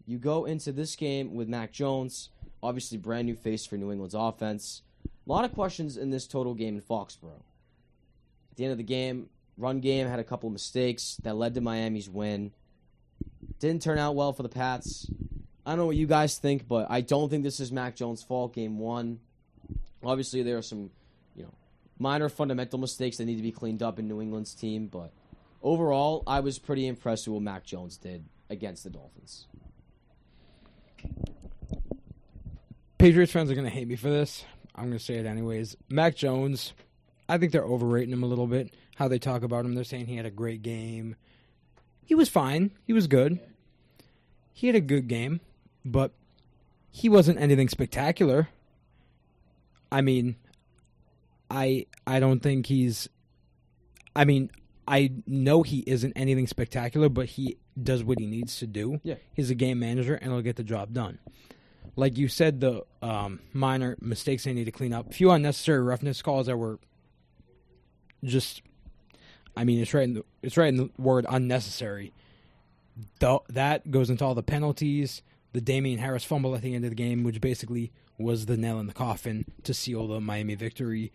You 0.05 0.17
go 0.17 0.45
into 0.45 0.71
this 0.71 0.95
game 0.95 1.35
with 1.35 1.47
Mac 1.47 1.71
Jones, 1.71 2.29
obviously 2.63 2.97
brand 2.97 3.27
new 3.27 3.35
face 3.35 3.65
for 3.65 3.77
New 3.77 3.91
England's 3.91 4.15
offense. 4.15 4.81
A 5.05 5.31
lot 5.31 5.45
of 5.45 5.53
questions 5.53 5.97
in 5.97 6.09
this 6.09 6.25
total 6.25 6.55
game 6.55 6.75
in 6.75 6.81
Foxborough. 6.81 7.43
At 8.51 8.57
the 8.57 8.63
end 8.63 8.71
of 8.71 8.77
the 8.79 8.83
game, 8.83 9.29
run 9.57 9.79
game 9.79 10.07
had 10.07 10.19
a 10.19 10.23
couple 10.23 10.47
of 10.47 10.53
mistakes 10.53 11.17
that 11.23 11.35
led 11.35 11.53
to 11.53 11.61
Miami's 11.61 12.09
win. 12.09 12.51
Didn't 13.59 13.83
turn 13.83 13.99
out 13.99 14.15
well 14.15 14.33
for 14.33 14.43
the 14.43 14.49
Pats. 14.49 15.07
I 15.65 15.71
don't 15.71 15.79
know 15.79 15.85
what 15.85 15.95
you 15.95 16.07
guys 16.07 16.39
think, 16.39 16.67
but 16.67 16.87
I 16.89 17.01
don't 17.01 17.29
think 17.29 17.43
this 17.43 17.59
is 17.59 17.71
Mac 17.71 17.95
Jones' 17.95 18.23
fault. 18.23 18.55
Game 18.55 18.79
one, 18.79 19.19
obviously 20.03 20.41
there 20.41 20.57
are 20.57 20.63
some, 20.63 20.89
minor 21.99 22.29
fundamental 22.29 22.79
mistakes 22.79 23.17
that 23.17 23.25
need 23.25 23.35
to 23.35 23.43
be 23.43 23.51
cleaned 23.51 23.83
up 23.83 23.99
in 23.99 24.07
New 24.07 24.21
England's 24.21 24.55
team, 24.55 24.87
but 24.87 25.11
overall, 25.61 26.23
I 26.25 26.39
was 26.39 26.57
pretty 26.57 26.87
impressed 26.87 27.27
with 27.27 27.35
what 27.35 27.43
Mac 27.43 27.65
Jones 27.65 27.97
did 27.97 28.25
against 28.49 28.85
the 28.85 28.89
Dolphins. 28.89 29.45
Patriots 32.97 33.31
fans 33.31 33.51
are 33.51 33.55
going 33.55 33.67
to 33.67 33.73
hate 33.73 33.87
me 33.87 33.95
for 33.95 34.09
this. 34.09 34.43
I'm 34.75 34.85
going 34.85 34.97
to 34.97 35.03
say 35.03 35.15
it 35.15 35.25
anyways. 35.25 35.75
Mac 35.89 36.15
Jones, 36.15 36.73
I 37.27 37.37
think 37.37 37.51
they're 37.51 37.63
overrating 37.63 38.13
him 38.13 38.23
a 38.23 38.27
little 38.27 38.47
bit. 38.47 38.73
How 38.95 39.07
they 39.07 39.19
talk 39.19 39.43
about 39.43 39.65
him, 39.65 39.75
they're 39.75 39.83
saying 39.83 40.07
he 40.07 40.17
had 40.17 40.25
a 40.25 40.31
great 40.31 40.61
game. 40.61 41.15
He 42.03 42.15
was 42.15 42.27
fine. 42.27 42.71
He 42.85 42.93
was 42.93 43.07
good. 43.07 43.39
He 44.53 44.67
had 44.67 44.75
a 44.75 44.81
good 44.81 45.07
game, 45.07 45.39
but 45.85 46.11
he 46.91 47.07
wasn't 47.07 47.39
anything 47.39 47.69
spectacular. 47.69 48.49
I 49.91 50.01
mean, 50.01 50.35
I 51.49 51.87
I 52.05 52.19
don't 52.19 52.41
think 52.41 52.65
he's 52.67 53.09
I 54.15 54.25
mean, 54.25 54.51
I 54.87 55.11
know 55.25 55.63
he 55.63 55.83
isn't 55.87 56.13
anything 56.15 56.47
spectacular, 56.47 57.09
but 57.09 57.27
he 57.27 57.57
does 57.81 58.03
what 58.03 58.19
he 58.19 58.25
needs 58.25 58.57
to 58.59 58.67
do. 58.67 58.99
Yeah. 59.03 59.15
He's 59.33 59.49
a 59.49 59.55
game 59.55 59.79
manager 59.79 60.15
and 60.15 60.31
he'll 60.31 60.41
get 60.41 60.55
the 60.55 60.63
job 60.63 60.93
done 60.93 61.19
like 61.99 62.17
you 62.17 62.27
said, 62.27 62.61
the 62.61 62.83
um, 63.01 63.39
minor 63.53 63.97
mistakes 63.99 64.45
they 64.45 64.53
need 64.53 64.65
to 64.65 64.71
clean 64.71 64.93
up. 64.93 65.09
A 65.09 65.13
few 65.13 65.31
unnecessary 65.31 65.81
roughness 65.81 66.21
calls 66.21 66.47
that 66.47 66.57
were 66.57 66.79
just, 68.23 68.61
I 69.55 69.65
mean, 69.65 69.79
it's 69.81 69.93
right 69.93 70.05
in 70.05 70.13
the, 70.13 70.25
it's 70.41 70.57
right 70.57 70.69
in 70.69 70.77
the 70.77 70.89
word 70.97 71.25
unnecessary. 71.29 72.13
The, 73.19 73.39
that 73.49 73.91
goes 73.91 74.09
into 74.09 74.23
all 74.23 74.33
the 74.33 74.43
penalties. 74.43 75.21
The 75.51 75.61
Damien 75.61 75.99
Harris 75.99 76.23
fumble 76.23 76.55
at 76.55 76.61
the 76.61 76.73
end 76.73 76.85
of 76.85 76.91
the 76.91 76.95
game, 76.95 77.23
which 77.23 77.41
basically 77.41 77.91
was 78.17 78.45
the 78.45 78.57
nail 78.57 78.79
in 78.79 78.87
the 78.87 78.93
coffin 78.93 79.45
to 79.63 79.73
seal 79.73 80.07
the 80.07 80.21
Miami 80.21 80.55
victory. 80.55 81.11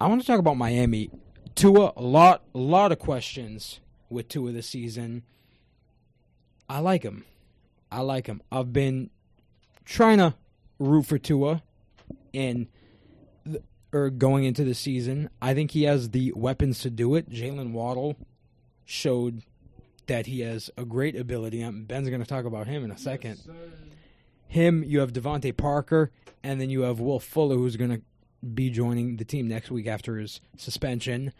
I 0.00 0.06
want 0.06 0.22
to 0.22 0.26
talk 0.26 0.38
about 0.38 0.56
Miami. 0.56 1.10
Tua, 1.54 1.92
a 1.94 2.02
lot, 2.02 2.42
a 2.54 2.58
lot 2.58 2.90
of 2.90 2.98
questions 2.98 3.80
with 4.08 4.28
Tua 4.28 4.50
this 4.52 4.66
season. 4.66 5.24
I 6.68 6.78
like 6.78 7.02
him. 7.02 7.24
I 7.92 8.00
like 8.00 8.26
him. 8.26 8.40
I've 8.50 8.72
been 8.72 9.10
trying 9.84 10.18
to 10.18 10.34
root 10.78 11.04
for 11.04 11.18
Tua 11.18 11.62
in 12.32 12.68
the, 13.44 13.62
or 13.92 14.08
going 14.08 14.44
into 14.44 14.64
the 14.64 14.74
season. 14.74 15.28
I 15.42 15.52
think 15.52 15.72
he 15.72 15.82
has 15.82 16.10
the 16.10 16.32
weapons 16.34 16.78
to 16.80 16.90
do 16.90 17.14
it. 17.14 17.28
Jaylen 17.28 17.72
Waddle 17.72 18.16
showed 18.86 19.42
that 20.06 20.26
he 20.26 20.40
has 20.40 20.70
a 20.78 20.84
great 20.86 21.14
ability. 21.14 21.62
Um, 21.62 21.84
Ben's 21.84 22.08
going 22.08 22.22
to 22.22 22.26
talk 22.26 22.46
about 22.46 22.66
him 22.66 22.84
in 22.84 22.90
a 22.90 22.98
second. 22.98 23.40
him, 24.48 24.82
you 24.82 25.00
have 25.00 25.12
DeVante 25.12 25.54
Parker, 25.54 26.10
and 26.42 26.58
then 26.58 26.70
you 26.70 26.82
have 26.82 27.00
Will 27.00 27.20
Fuller, 27.20 27.56
who's 27.56 27.76
going 27.76 27.90
to 27.90 28.02
be 28.54 28.70
joining 28.70 29.16
the 29.16 29.24
team 29.24 29.48
next 29.48 29.70
week 29.70 29.86
after 29.86 30.16
his 30.16 30.40
suspension. 30.56 31.32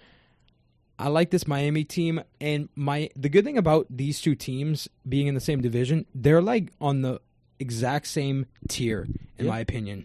I 0.98 1.08
like 1.08 1.30
this 1.30 1.46
Miami 1.48 1.84
team, 1.84 2.20
and 2.40 2.68
my 2.74 3.08
the 3.16 3.28
good 3.30 3.44
thing 3.44 3.56
about 3.56 3.86
these 3.88 4.20
two 4.20 4.34
teams 4.34 4.86
being 5.08 5.26
in 5.28 5.34
the 5.34 5.40
same 5.40 5.62
division, 5.62 6.04
they're 6.14 6.42
like 6.42 6.72
on 6.80 7.00
the 7.02 7.20
exact 7.58 8.06
same 8.06 8.46
tier, 8.68 9.06
in 9.38 9.46
Yeah. 9.46 9.50
my 9.50 9.60
opinion. 9.60 10.04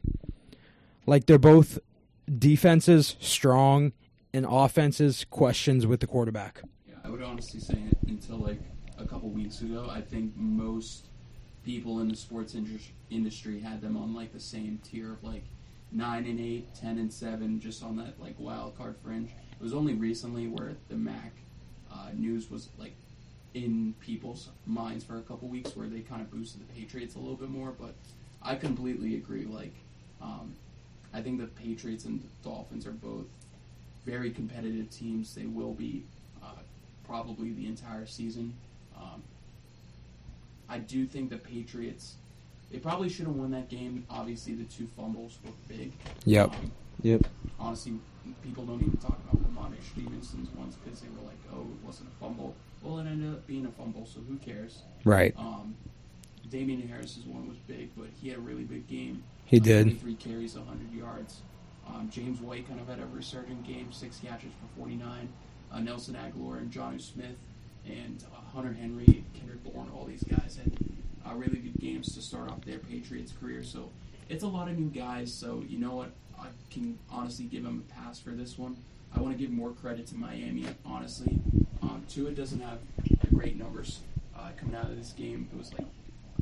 Like 1.05 1.25
they're 1.25 1.37
both 1.37 1.79
defenses 2.39 3.15
strong 3.19 3.91
and 4.33 4.45
offenses 4.49 5.25
questions 5.29 5.85
with 5.85 5.99
the 5.99 6.07
quarterback. 6.07 6.61
Yeah, 6.87 6.95
I 7.03 7.09
would 7.09 7.21
honestly 7.21 7.59
say 7.59 7.73
it 7.91 7.97
until 8.07 8.37
like 8.37 8.59
a 8.97 9.05
couple 9.05 9.29
weeks 9.29 9.61
ago, 9.61 9.87
I 9.89 10.01
think 10.01 10.35
most 10.35 11.07
people 11.63 11.99
in 11.99 12.07
the 12.07 12.15
sports 12.15 12.55
indus- 12.55 12.91
industry 13.09 13.59
had 13.59 13.81
them 13.81 13.97
on 13.97 14.13
like 14.13 14.31
the 14.33 14.39
same 14.39 14.79
tier 14.83 15.13
of 15.13 15.23
like 15.23 15.43
nine 15.95 16.25
and 16.25 16.39
eight, 16.39 16.67
ten 16.75 16.97
and 16.97 17.11
seven, 17.11 17.59
just 17.59 17.81
on 17.81 17.95
that 17.95 18.19
like 18.19 18.35
wild 18.37 18.77
card 18.77 18.95
fringe. 19.03 19.29
It 19.29 19.63
was 19.63 19.73
only 19.73 19.93
recently 19.93 20.47
where 20.47 20.73
the 20.89 20.95
Mac 20.95 21.31
uh, 21.91 22.09
news 22.13 22.51
was 22.51 22.67
like 22.77 22.93
in 23.53 23.95
people's 24.01 24.49
minds 24.65 25.05
for 25.05 25.17
a 25.17 25.21
couple 25.21 25.47
weeks, 25.47 25.75
where 25.75 25.87
they 25.87 26.01
kind 26.01 26.21
of 26.21 26.29
boosted 26.29 26.61
the 26.61 26.73
Patriots 26.73 27.15
a 27.15 27.19
little 27.19 27.37
bit 27.37 27.49
more. 27.49 27.71
But 27.71 27.95
I 28.43 28.55
completely 28.55 29.15
agree. 29.15 29.45
Like, 29.45 29.73
um, 30.21 30.53
I 31.13 31.21
think 31.21 31.39
the 31.39 31.47
Patriots 31.47 32.03
and 32.03 32.19
the 32.19 32.27
Dolphins 32.49 32.85
are 32.85 32.91
both 32.91 33.25
very 34.05 34.29
competitive 34.31 34.89
teams. 34.89 35.33
They 35.33 35.45
will 35.45 35.73
be 35.73 36.03
uh, 36.43 36.59
probably 37.07 37.53
the 37.53 37.67
entire 37.67 38.05
season. 38.05 38.53
Um, 38.97 39.23
I 40.67 40.79
do 40.79 41.05
think 41.05 41.29
the 41.29 41.37
Patriots. 41.37 42.15
They 42.71 42.79
probably 42.79 43.09
should 43.09 43.27
have 43.27 43.35
won 43.35 43.51
that 43.51 43.69
game. 43.69 44.05
Obviously, 44.09 44.53
the 44.55 44.65
two 44.65 44.87
fumbles 44.97 45.37
were 45.45 45.51
big. 45.67 45.91
Yep. 46.25 46.49
Um, 46.53 46.71
Yep. 47.03 47.27
honestly, 47.59 47.93
people 48.43 48.65
don't 48.65 48.81
even 48.81 48.97
talk 48.97 49.19
about 49.29 49.41
Lamont 49.43 49.75
Stevenson's 49.91 50.49
ones 50.55 50.75
because 50.83 51.01
they 51.01 51.07
were 51.09 51.25
like, 51.27 51.37
"Oh, 51.53 51.61
it 51.61 51.85
wasn't 51.85 52.09
a 52.09 52.11
fumble." 52.23 52.55
Well, 52.81 52.99
it 52.99 53.07
ended 53.07 53.31
up 53.33 53.45
being 53.47 53.65
a 53.65 53.71
fumble, 53.71 54.05
so 54.05 54.19
who 54.21 54.37
cares? 54.37 54.81
Right. 55.03 55.33
Um, 55.37 55.75
Damien 56.49 56.87
Harris's 56.87 57.25
one 57.25 57.47
was 57.47 57.57
big, 57.67 57.89
but 57.97 58.07
he 58.21 58.29
had 58.29 58.37
a 58.37 58.41
really 58.41 58.63
big 58.63 58.87
game. 58.87 59.23
He 59.45 59.59
did. 59.59 59.83
23 59.83 60.15
carries, 60.15 60.55
100 60.55 60.91
yards. 60.93 61.41
Um, 61.87 62.09
James 62.11 62.39
White 62.41 62.67
kind 62.67 62.79
of 62.79 62.87
had 62.87 62.99
a 62.99 63.05
resurgent 63.07 63.63
game, 63.65 63.91
six 63.91 64.19
catches 64.19 64.51
for 64.53 64.79
49. 64.79 65.29
Uh, 65.71 65.79
Nelson 65.79 66.15
Agholor 66.15 66.57
and 66.59 66.71
Jonnu 66.71 67.01
Smith 67.01 67.35
and 67.85 68.23
uh, 68.33 68.39
Hunter 68.55 68.73
Henry, 68.73 69.23
Kendrick 69.33 69.63
Bourne, 69.63 69.89
all 69.95 70.05
these 70.05 70.23
guys 70.23 70.57
had 70.61 70.71
uh, 71.27 71.33
really 71.35 71.57
good 71.57 71.79
games 71.79 72.13
to 72.15 72.21
start 72.21 72.49
off 72.49 72.63
their 72.65 72.79
Patriots 72.79 73.33
career. 73.39 73.63
So 73.63 73.89
it's 74.29 74.43
a 74.43 74.47
lot 74.47 74.69
of 74.69 74.77
new 74.77 74.89
guys. 74.89 75.33
So 75.33 75.63
you 75.67 75.79
know 75.79 75.95
what? 75.95 76.11
I 76.39 76.47
can 76.69 76.97
honestly 77.09 77.45
give 77.45 77.63
them 77.63 77.83
a 77.89 77.93
pass 77.93 78.19
for 78.19 78.31
this 78.31 78.57
one. 78.57 78.75
I 79.15 79.21
want 79.21 79.37
to 79.37 79.41
give 79.41 79.51
more 79.51 79.71
credit 79.71 80.07
to 80.07 80.15
Miami, 80.15 80.65
honestly. 80.85 81.39
Um, 81.81 82.03
Tua 82.09 82.31
doesn't 82.31 82.59
have 82.59 82.79
great 83.33 83.57
numbers 83.57 83.99
uh, 84.37 84.49
coming 84.57 84.75
out 84.75 84.85
of 84.85 84.97
this 84.97 85.13
game. 85.13 85.47
It 85.53 85.57
was 85.57 85.73
like 85.73 85.87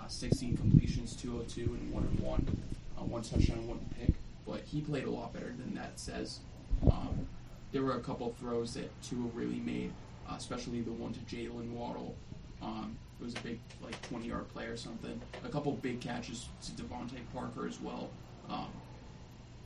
uh, 0.02 0.08
16 0.08 0.58
completions, 0.58 1.16
202, 1.16 1.62
and 1.62 1.94
1 1.94 2.04
and 2.04 2.20
1. 2.20 2.58
Uh, 2.98 3.02
one 3.04 3.22
touchdown, 3.22 3.68
one 3.68 3.80
pick. 4.00 4.14
But 4.48 4.62
he 4.62 4.82
played 4.82 5.04
a 5.04 5.10
lot 5.10 5.34
better 5.34 5.54
than 5.58 5.76
that 5.76 6.00
says. 6.00 6.40
Um, 6.86 7.28
there 7.72 7.84
were 7.84 7.94
a 7.94 8.00
couple 8.00 8.34
throws 8.40 8.74
that 8.74 8.90
Tua 9.04 9.28
really 9.34 9.60
made, 9.60 9.92
uh, 10.30 10.36
especially 10.36 10.82
the 10.82 10.92
one 10.92 11.14
to 11.14 11.20
Jaylen 11.22 11.72
Waddle. 11.72 12.16
Um, 12.62 12.98
it 13.20 13.24
was 13.24 13.36
a 13.36 13.40
big, 13.42 13.60
like, 13.82 14.00
20 14.10 14.28
yard 14.28 14.50
play 14.50 14.66
or 14.66 14.78
something. 14.78 15.20
A 15.46 15.50
couple 15.50 15.72
big 15.74 16.02
catches 16.02 16.48
to 16.64 16.72
DeVante 16.72 17.20
Parker 17.34 17.68
as 17.68 17.80
well. 17.80 18.10
Um, 18.50 18.68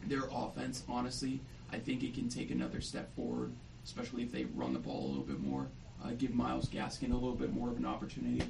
their 0.06 0.24
offense, 0.32 0.84
honestly, 0.88 1.40
I 1.72 1.80
think 1.80 2.04
it 2.04 2.14
can 2.14 2.30
take 2.30 2.52
another 2.52 2.82
step 2.82 3.14
forward, 3.16 3.52
especially 3.84 4.24
if 4.24 4.32
they 4.32 4.46
run 4.56 4.74
the 4.74 4.80
ball 4.80 5.06
a 5.06 5.08
little 5.08 5.24
bit 5.24 5.40
more. 5.40 5.68
Uh, 6.04 6.12
give 6.18 6.34
Myles 6.34 6.70
Gaskin 6.70 7.12
a 7.12 7.16
little 7.16 7.34
bit 7.34 7.52
more 7.52 7.70
of 7.70 7.78
an 7.78 7.86
opportunity 7.86 8.44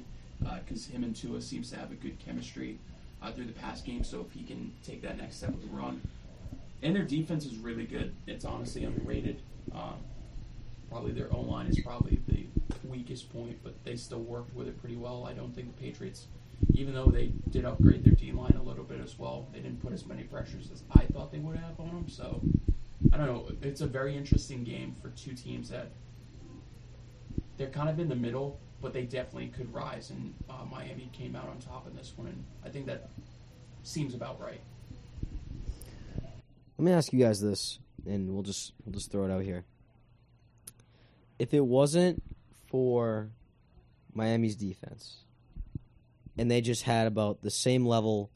because 0.64 0.86
him 0.86 1.02
and 1.02 1.16
Tua 1.16 1.40
seems 1.40 1.70
to 1.70 1.76
have 1.76 1.90
a 1.90 1.94
good 1.94 2.18
chemistry 2.18 2.78
uh, 3.22 3.32
through 3.32 3.46
the 3.46 3.52
past 3.52 3.84
game. 3.84 4.04
So 4.04 4.20
if 4.20 4.32
he 4.32 4.44
can 4.44 4.72
take 4.84 5.02
that 5.02 5.18
next 5.18 5.36
step 5.36 5.50
with 5.50 5.62
the 5.62 5.76
run, 5.76 6.00
and 6.82 6.94
their 6.94 7.04
defense 7.04 7.44
is 7.44 7.56
really 7.56 7.84
good. 7.84 8.14
It's 8.26 8.44
honestly 8.44 8.84
underrated. 8.84 9.40
Um, 9.74 9.94
probably 10.88 11.12
their 11.12 11.32
O 11.32 11.40
line 11.40 11.66
is 11.66 11.80
probably 11.80 12.20
the 12.28 12.46
weakest 12.84 13.32
point, 13.32 13.58
but 13.62 13.82
they 13.84 13.96
still 13.96 14.20
worked 14.20 14.54
with 14.54 14.68
it 14.68 14.80
pretty 14.80 14.96
well. 14.96 15.26
I 15.28 15.32
don't 15.32 15.54
think 15.54 15.76
the 15.76 15.82
Patriots, 15.82 16.26
even 16.72 16.94
though 16.94 17.06
they 17.06 17.32
did 17.50 17.64
upgrade 17.64 18.04
their 18.04 18.14
D 18.14 18.32
line 18.32 18.56
a 18.58 18.62
little 18.62 18.84
bit 18.84 19.00
as 19.00 19.18
well, 19.18 19.48
they 19.52 19.60
didn't 19.60 19.80
put 19.82 19.92
as 19.92 20.06
many 20.06 20.24
pressures 20.24 20.70
as 20.72 20.82
I 20.92 21.04
thought 21.12 21.32
they 21.32 21.38
would 21.38 21.56
have 21.56 21.78
on 21.78 21.88
them. 21.88 22.08
So 22.08 22.40
I 23.12 23.16
don't 23.16 23.26
know. 23.26 23.50
It's 23.62 23.80
a 23.80 23.86
very 23.86 24.16
interesting 24.16 24.64
game 24.64 24.94
for 25.00 25.10
two 25.10 25.34
teams 25.34 25.68
that 25.70 25.90
they're 27.56 27.70
kind 27.70 27.88
of 27.88 27.98
in 27.98 28.08
the 28.08 28.16
middle, 28.16 28.60
but 28.80 28.92
they 28.92 29.02
definitely 29.02 29.48
could 29.48 29.72
rise. 29.72 30.10
And 30.10 30.34
uh, 30.48 30.64
Miami 30.70 31.10
came 31.12 31.36
out 31.36 31.48
on 31.48 31.58
top 31.58 31.86
in 31.88 31.96
this 31.96 32.12
one, 32.16 32.28
and 32.28 32.44
I 32.64 32.68
think 32.68 32.86
that 32.86 33.10
seems 33.82 34.14
about 34.14 34.40
right. 34.40 34.60
Let 36.78 36.84
me 36.84 36.92
ask 36.92 37.12
you 37.12 37.18
guys 37.18 37.40
this, 37.40 37.80
and 38.06 38.32
we'll 38.32 38.44
just 38.44 38.72
we'll 38.84 38.94
just 38.94 39.10
throw 39.10 39.24
it 39.24 39.30
out 39.30 39.42
here. 39.42 39.64
If 41.38 41.54
it 41.54 41.64
wasn't 41.64 42.22
for 42.68 43.30
Miami's 44.12 44.56
defense, 44.56 45.18
and 46.36 46.50
they 46.50 46.60
just 46.60 46.84
had 46.84 47.06
about 47.06 47.42
the 47.42 47.50
same 47.50 47.86
level, 47.86 48.30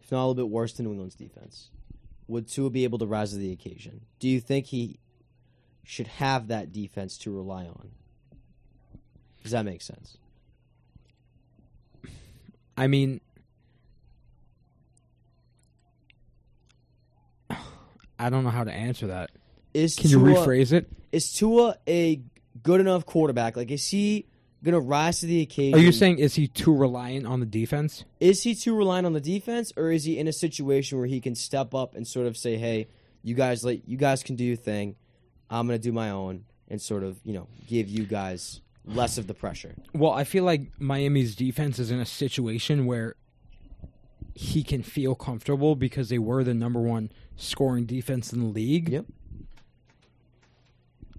if 0.00 0.10
not 0.10 0.18
a 0.18 0.26
little 0.26 0.34
bit 0.34 0.48
worse 0.48 0.72
than 0.72 0.86
New 0.86 0.92
England's 0.92 1.14
defense, 1.14 1.70
would 2.26 2.48
Tua 2.48 2.70
be 2.70 2.84
able 2.84 2.98
to 2.98 3.06
rise 3.06 3.30
to 3.32 3.36
the 3.36 3.52
occasion? 3.52 4.02
Do 4.18 4.28
you 4.28 4.40
think 4.40 4.66
he 4.66 4.98
should 5.84 6.06
have 6.06 6.48
that 6.48 6.72
defense 6.72 7.18
to 7.18 7.30
rely 7.32 7.64
on? 7.64 7.90
Does 9.42 9.52
that 9.52 9.64
make 9.64 9.82
sense? 9.82 10.16
I 12.76 12.86
mean, 12.86 13.20
I 17.50 18.30
don't 18.30 18.44
know 18.44 18.50
how 18.50 18.64
to 18.64 18.72
answer 18.72 19.08
that. 19.08 19.30
Is 19.74 19.96
Can 19.96 20.10
you 20.10 20.18
rephrase 20.18 20.72
it? 20.72 20.90
Is 21.12 21.32
Tua 21.32 21.76
a 21.88 22.20
good 22.62 22.80
enough 22.80 23.06
quarterback? 23.06 23.56
Like, 23.56 23.70
is 23.70 23.86
he 23.88 24.26
gonna 24.62 24.80
rise 24.80 25.20
to 25.20 25.26
the 25.26 25.40
occasion? 25.42 25.78
Are 25.78 25.82
you 25.82 25.92
saying 25.92 26.18
is 26.18 26.34
he 26.34 26.46
too 26.48 26.74
reliant 26.74 27.26
on 27.26 27.40
the 27.40 27.46
defense? 27.46 28.04
is 28.18 28.42
he 28.42 28.54
too 28.54 28.76
reliant 28.76 29.06
on 29.06 29.12
the 29.12 29.20
defense, 29.20 29.72
or 29.76 29.90
is 29.90 30.04
he 30.04 30.18
in 30.18 30.28
a 30.28 30.32
situation 30.32 30.98
where 30.98 31.06
he 31.06 31.20
can 31.20 31.34
step 31.34 31.74
up 31.74 31.94
and 31.94 32.06
sort 32.06 32.26
of 32.26 32.36
say, 32.36 32.56
"Hey, 32.56 32.88
you 33.22 33.34
guys, 33.34 33.64
like, 33.64 33.82
you 33.86 33.96
guys 33.96 34.22
can 34.22 34.36
do 34.36 34.44
your 34.44 34.56
thing. 34.56 34.96
I'm 35.48 35.66
gonna 35.66 35.78
do 35.78 35.92
my 35.92 36.10
own," 36.10 36.44
and 36.68 36.80
sort 36.80 37.02
of, 37.02 37.18
you 37.24 37.32
know, 37.32 37.46
give 37.68 37.88
you 37.88 38.04
guys 38.04 38.60
less 38.84 39.18
of 39.18 39.26
the 39.26 39.34
pressure. 39.34 39.74
Well, 39.94 40.12
I 40.12 40.24
feel 40.24 40.44
like 40.44 40.80
Miami's 40.80 41.34
defense 41.36 41.78
is 41.78 41.90
in 41.90 42.00
a 42.00 42.06
situation 42.06 42.86
where 42.86 43.14
he 44.34 44.62
can 44.62 44.82
feel 44.82 45.14
comfortable 45.14 45.76
because 45.76 46.08
they 46.08 46.18
were 46.18 46.44
the 46.44 46.54
number 46.54 46.80
one 46.80 47.10
scoring 47.36 47.84
defense 47.84 48.32
in 48.32 48.40
the 48.40 48.46
league. 48.46 48.88
Yep. 48.88 49.06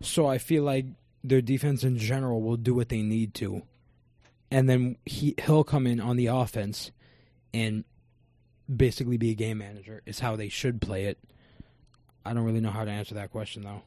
So 0.01 0.27
I 0.27 0.37
feel 0.37 0.63
like 0.63 0.85
their 1.23 1.41
defense 1.41 1.83
in 1.83 1.97
general 1.97 2.41
will 2.41 2.57
do 2.57 2.73
what 2.73 2.89
they 2.89 3.01
need 3.01 3.33
to, 3.35 3.61
and 4.49 4.69
then 4.69 4.97
he 5.05 5.35
he'll 5.45 5.63
come 5.63 5.85
in 5.87 5.99
on 5.99 6.17
the 6.17 6.27
offense 6.27 6.91
and 7.53 7.83
basically 8.73 9.17
be 9.17 9.31
a 9.31 9.35
game 9.35 9.59
manager. 9.59 10.01
Is 10.05 10.19
how 10.19 10.35
they 10.35 10.49
should 10.49 10.81
play 10.81 11.05
it. 11.05 11.19
I 12.25 12.33
don't 12.33 12.43
really 12.43 12.61
know 12.61 12.71
how 12.71 12.85
to 12.85 12.91
answer 12.91 13.15
that 13.15 13.31
question 13.31 13.63
though. 13.63 13.81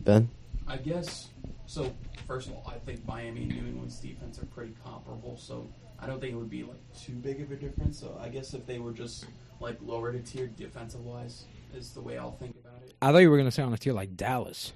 Ben, 0.00 0.28
I 0.66 0.76
guess 0.76 1.28
so. 1.66 1.94
First 2.26 2.48
of 2.48 2.54
all, 2.54 2.70
I 2.74 2.78
think 2.78 3.06
Miami 3.06 3.42
and 3.42 3.52
New 3.52 3.68
England's 3.68 3.98
defense 3.98 4.38
are 4.38 4.46
pretty 4.46 4.74
comparable, 4.84 5.38
so 5.38 5.66
I 5.98 6.06
don't 6.06 6.20
think 6.20 6.34
it 6.34 6.36
would 6.36 6.50
be 6.50 6.62
like 6.62 6.80
too 7.00 7.12
big 7.14 7.40
of 7.40 7.50
a 7.52 7.56
difference. 7.56 7.98
So 7.98 8.18
I 8.20 8.28
guess 8.28 8.52
if 8.54 8.66
they 8.66 8.78
were 8.78 8.92
just 8.92 9.26
like 9.60 9.78
lower 9.82 10.12
to 10.12 10.18
tier 10.18 10.46
defensive 10.46 11.04
wise, 11.04 11.44
is 11.74 11.92
the 11.92 12.00
way 12.00 12.18
I'll 12.18 12.32
think 12.32 12.56
about 12.60 12.82
it. 12.84 12.94
I 13.00 13.12
thought 13.12 13.18
you 13.18 13.30
were 13.30 13.38
gonna 13.38 13.50
say 13.50 13.62
on 13.62 13.72
a 13.72 13.78
tier 13.78 13.92
like 13.92 14.16
Dallas. 14.16 14.72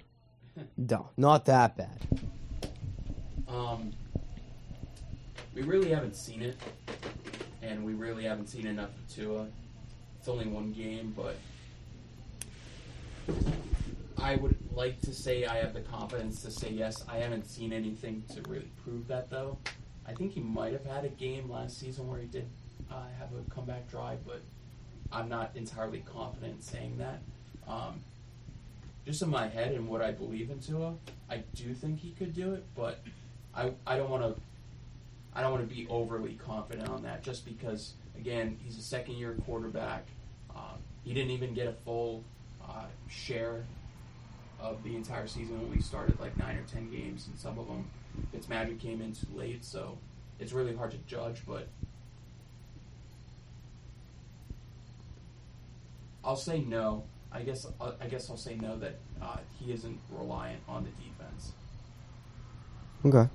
No, 0.77 1.11
not 1.17 1.45
that 1.47 1.77
bad. 1.77 1.99
Um, 3.49 3.93
we 5.55 5.63
really 5.63 5.91
haven't 5.91 6.17
seen 6.17 6.43
it, 6.43 6.57
and 7.63 7.85
we 7.85 7.95
really 7.95 8.25
haven't 8.25 8.49
seen 8.49 8.67
enough 8.67 8.91
of 8.91 9.15
Tua. 9.15 9.47
It's 10.19 10.29
only 10.29 10.47
one 10.47 10.73
game, 10.73 11.15
but 11.17 11.37
I 14.19 14.37
would 14.37 14.57
like 14.73 15.01
to 15.03 15.13
say 15.13 15.47
I 15.47 15.57
have 15.57 15.75
the 15.75 15.81
confidence 15.81 16.43
to 16.43 16.51
say 16.51 16.71
yes. 16.71 17.05
I 17.09 17.19
haven't 17.19 17.45
seen 17.45 17.73
anything 17.73 18.23
to 18.35 18.43
really 18.49 18.71
prove 18.85 19.09
that, 19.09 19.31
though. 19.31 19.59
I 20.07 20.13
think 20.13 20.33
he 20.33 20.41
might 20.41 20.73
have 20.73 20.85
had 20.85 21.05
a 21.05 21.09
game 21.09 21.51
last 21.51 21.79
season 21.79 22.09
where 22.09 22.21
he 22.21 22.27
did 22.27 22.49
uh, 22.91 23.05
have 23.19 23.29
a 23.35 23.51
comeback 23.51 23.91
drive, 23.91 24.25
but 24.27 24.41
I'm 25.11 25.29
not 25.29 25.53
entirely 25.55 26.01
confident 26.01 26.63
saying 26.63 26.99
that. 26.99 27.21
Um, 27.69 28.01
just 29.05 29.23
in 29.23 29.31
my 29.31 29.49
head 29.49 29.73
and 29.73 29.89
what 29.89 30.03
I 30.03 30.13
believe 30.13 30.51
in 30.51 30.61
Tua, 30.61 30.95
I 31.31 31.43
do 31.55 31.75
think 31.75 31.99
he 32.01 32.11
could 32.13 32.35
do 32.35 32.55
it, 32.55 32.65
but 32.75 33.01
I 33.55 33.73
I 33.87 33.97
don't 33.97 34.11
want 34.11 34.23
to 34.23 34.41
I 35.35 35.41
don't 35.41 35.51
want 35.53 35.69
to 35.69 35.75
be 35.75 35.87
overly 35.89 36.35
confident 36.35 36.89
on 36.89 37.03
that 37.03 37.23
just 37.23 37.45
because 37.45 37.95
again 38.17 38.59
he's 38.63 38.79
a 38.79 38.83
second 38.83 39.15
year 39.17 39.37
quarterback. 39.45 40.07
Um, 40.55 40.79
he 41.05 41.15
didn't 41.15 41.31
even 41.31 41.55
get 41.55 41.67
a 41.67 41.73
full 41.73 42.23
uh, 42.63 42.85
share 43.09 43.65
of 44.61 44.83
the 44.85 44.95
entire 44.95 45.27
season. 45.27 45.61
when 45.61 45.71
we 45.71 45.83
started 45.83 46.19
like 46.21 46.37
nine 46.39 46.57
or 46.57 46.63
ten 46.63 46.91
games, 46.91 47.27
and 47.27 47.39
some 47.39 47.59
of 47.59 47.67
them 47.67 47.85
Fitzmagic 48.35 48.79
came 48.79 49.01
in 49.01 49.13
too 49.13 49.27
late, 49.35 49.65
so 49.65 49.99
it's 50.39 50.53
really 50.53 50.75
hard 50.77 50.93
to 50.93 50.99
judge. 51.07 51.43
But 51.47 51.67
I'll 56.25 56.37
say 56.37 56.61
no. 56.61 57.05
I 57.35 57.43
guess 57.43 57.67
I 58.01 58.07
guess 58.09 58.29
I'll 58.31 58.37
say 58.37 58.57
no 58.57 58.77
that 58.79 58.97
uh, 59.21 59.39
he 59.59 59.73
isn't 59.73 59.99
reliant 60.11 60.61
on 60.69 60.85
the 60.85 60.91
defense. 60.91 61.53
Okay. 63.05 63.29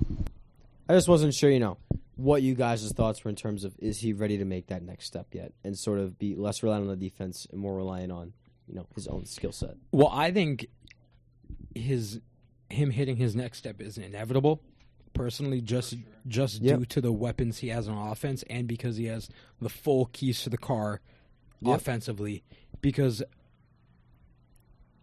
I 0.90 0.94
just 0.94 1.08
wasn't 1.08 1.34
sure, 1.34 1.50
you 1.50 1.60
know, 1.60 1.78
what 2.16 2.42
you 2.42 2.56
guys' 2.56 2.90
thoughts 2.94 3.24
were 3.24 3.30
in 3.30 3.36
terms 3.36 3.64
of 3.64 3.76
is 3.80 4.00
he 4.00 4.14
ready 4.14 4.38
to 4.38 4.46
make 4.46 4.68
that 4.68 4.82
next 4.84 5.06
step 5.06 5.28
yet, 5.34 5.52
and 5.64 5.78
sort 5.78 6.00
of 6.00 6.18
be 6.18 6.36
less 6.36 6.64
reliant 6.64 6.84
on 6.84 6.90
the 6.90 6.96
defense 7.10 7.48
and 7.52 7.60
more 7.60 7.76
reliant 7.76 8.12
on 8.12 8.34
you 8.68 8.76
know 8.76 8.86
his 8.96 9.08
own 9.08 9.26
skill 9.26 9.52
set. 9.52 9.76
Well, 9.92 10.10
I 10.12 10.32
think 10.32 10.68
his 11.76 12.20
him 12.70 12.92
hitting 12.92 13.18
his 13.18 13.36
next 13.36 13.58
step 13.60 13.82
is 13.82 13.98
inevitable. 13.98 14.62
Personally, 15.14 15.62
just 15.62 15.92
sure. 15.92 16.00
just 16.28 16.62
Yep. 16.62 16.80
due 16.80 16.86
to 16.86 17.02
the 17.02 17.12
weapons 17.12 17.58
he 17.60 17.70
has 17.70 17.88
on 17.88 17.98
offense, 18.12 18.44
and 18.50 18.68
because 18.68 18.98
he 18.98 19.06
has 19.06 19.30
the 19.60 19.70
full 19.70 20.06
keys 20.14 20.42
to 20.44 20.50
the 20.50 20.58
car 20.58 21.02
Yep. 21.62 21.76
offensively. 21.78 22.44
Because 22.82 23.24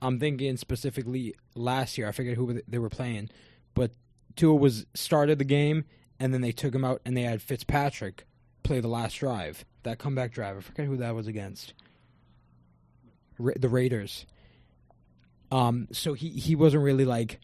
I'm 0.04 0.20
thinking 0.20 0.56
specifically 0.56 1.34
last 1.54 1.96
year, 1.98 2.06
I 2.08 2.12
forget 2.12 2.36
who 2.36 2.60
they 2.68 2.78
were 2.78 2.90
playing, 2.90 3.30
but 3.74 3.90
Tua 4.36 4.54
was 4.54 4.86
started 4.94 5.38
the 5.38 5.44
game, 5.44 5.84
and 6.20 6.32
then 6.34 6.40
they 6.42 6.52
took 6.52 6.74
him 6.74 6.84
out, 6.84 7.00
and 7.04 7.16
they 7.16 7.22
had 7.22 7.40
Fitzpatrick 7.42 8.26
play 8.62 8.80
the 8.80 8.88
last 8.88 9.14
drive, 9.14 9.64
that 9.82 9.98
comeback 9.98 10.32
drive. 10.32 10.56
I 10.56 10.60
forget 10.60 10.86
who 10.86 10.96
that 10.98 11.14
was 11.14 11.26
against. 11.26 11.74
Ra- 13.38 13.54
the 13.58 13.68
Raiders. 13.68 14.26
Um, 15.50 15.88
so 15.92 16.14
he 16.14 16.30
he 16.30 16.54
wasn't 16.56 16.82
really 16.82 17.04
like 17.04 17.38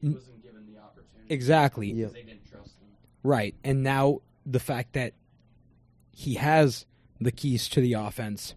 He 0.00 0.08
wasn't 0.10 0.42
given 0.42 0.66
the 0.72 0.78
opportunity. 0.80 1.32
exactly 1.34 1.88
Yeah. 1.88 2.06
Because 2.06 2.12
they 2.12 2.22
didn't 2.22 2.50
trust 2.50 2.76
him. 2.80 2.88
right, 3.22 3.54
and 3.64 3.82
now 3.82 4.20
the 4.44 4.60
fact 4.60 4.92
that 4.94 5.14
he 6.12 6.34
has 6.34 6.86
the 7.20 7.32
keys 7.32 7.68
to 7.70 7.80
the 7.80 7.94
offense 7.94 8.54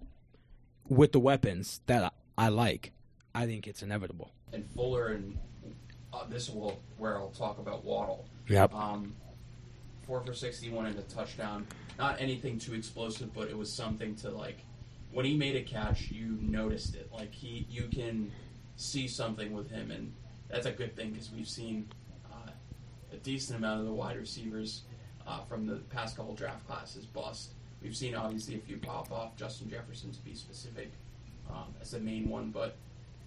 with 0.88 1.12
the 1.12 1.20
weapons 1.20 1.82
that 1.88 2.14
I 2.40 2.48
like, 2.48 2.94
I 3.36 3.46
think 3.46 3.68
it's 3.68 3.84
inevitable. 3.84 4.32
And 4.54 4.66
Fuller 4.72 5.08
and 5.08 5.38
uh, 6.14 6.24
this 6.30 6.50
will 6.50 6.82
where 6.98 7.18
I'll 7.18 7.32
talk 7.32 7.60
about 7.60 7.84
Waddle. 7.84 8.30
Yep. 8.48 8.74
Um, 8.74 9.14
four 10.08 10.22
for 10.22 10.34
sixty-one 10.34 10.86
and 10.86 10.98
a 10.98 11.02
touchdown. 11.02 11.68
Not 11.98 12.16
anything 12.22 12.58
too 12.58 12.76
explosive, 12.76 13.34
but 13.34 13.50
it 13.50 13.58
was 13.58 13.70
something 13.70 14.16
to 14.18 14.30
like. 14.30 14.60
When 15.12 15.26
he 15.26 15.36
made 15.36 15.58
a 15.58 15.64
catch, 15.64 16.12
you 16.12 16.38
noticed 16.40 16.96
it. 16.96 17.10
Like 17.12 17.34
he, 17.34 17.68
you 17.70 17.90
can 17.94 18.32
see 18.78 19.10
something 19.10 19.52
with 19.52 19.70
him, 19.70 19.92
and 19.92 20.14
that's 20.48 20.66
a 20.66 20.72
good 20.72 20.96
thing 20.96 21.12
because 21.12 21.32
we've 21.32 21.48
seen 21.48 21.90
uh, 22.32 22.52
a 23.12 23.18
decent 23.18 23.60
amount 23.60 23.82
of 23.82 23.86
the 23.86 23.92
wide 23.94 24.16
receivers 24.16 24.84
uh, 25.28 25.42
from 25.42 25.68
the 25.68 25.76
past 25.90 26.16
couple 26.16 26.36
draft 26.36 26.66
classes 26.66 27.06
bust. 27.06 27.52
We've 27.84 27.98
seen 27.98 28.16
obviously 28.16 28.56
a 28.56 28.60
few 28.60 28.78
pop 28.78 29.12
off. 29.12 29.36
Justin 29.36 29.70
Jefferson, 29.70 30.14
to 30.14 30.20
be 30.22 30.34
specific, 30.34 30.94
um, 31.50 31.74
as 31.82 31.92
the 31.92 32.00
main 32.00 32.30
one, 32.30 32.52
but 32.52 32.76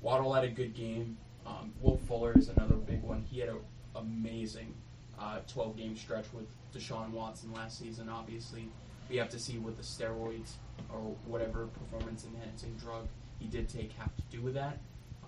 Waddle 0.00 0.32
had 0.32 0.44
a 0.44 0.48
good 0.48 0.74
game. 0.74 1.16
Um, 1.46 1.72
Will 1.80 1.98
Fuller 2.08 2.32
is 2.36 2.48
another 2.48 2.76
big 2.76 3.02
one. 3.02 3.24
He 3.30 3.40
had 3.40 3.48
an 3.48 3.58
amazing 3.96 4.74
uh, 5.18 5.38
12 5.48 5.76
game 5.76 5.96
stretch 5.96 6.26
with 6.32 6.46
Deshaun 6.74 7.10
Watson 7.10 7.52
last 7.52 7.78
season. 7.78 8.08
Obviously, 8.08 8.68
we 9.08 9.16
have 9.16 9.28
to 9.30 9.38
see 9.38 9.58
what 9.58 9.76
the 9.76 9.82
steroids 9.82 10.52
or 10.92 11.14
whatever 11.26 11.66
performance 11.66 12.24
enhancing 12.24 12.74
drug 12.74 13.06
he 13.38 13.46
did 13.46 13.68
take 13.68 13.92
have 13.92 14.14
to 14.16 14.22
do 14.30 14.40
with 14.40 14.54
that. 14.54 14.78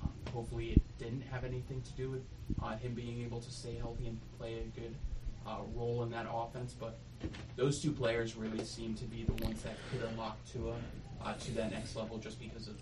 Um, 0.02 0.10
hopefully, 0.32 0.72
it 0.72 0.82
didn't 0.98 1.22
have 1.30 1.44
anything 1.44 1.82
to 1.82 1.92
do 1.92 2.10
with 2.10 2.22
uh, 2.62 2.76
him 2.76 2.94
being 2.94 3.22
able 3.22 3.40
to 3.40 3.50
stay 3.50 3.76
healthy 3.76 4.06
and 4.06 4.18
play 4.38 4.54
a 4.54 4.80
good 4.80 4.94
uh, 5.46 5.58
role 5.74 6.02
in 6.02 6.10
that 6.10 6.26
offense. 6.32 6.74
But 6.78 6.96
those 7.56 7.80
two 7.80 7.92
players 7.92 8.36
really 8.36 8.64
seem 8.64 8.94
to 8.94 9.04
be 9.04 9.24
the 9.24 9.44
ones 9.44 9.62
that 9.62 9.74
could 9.90 10.08
unlock 10.08 10.38
Tua 10.50 10.76
uh, 11.24 11.34
to 11.34 11.52
that 11.52 11.70
next 11.70 11.96
level 11.96 12.18
just 12.18 12.38
because 12.38 12.68
of 12.68 12.76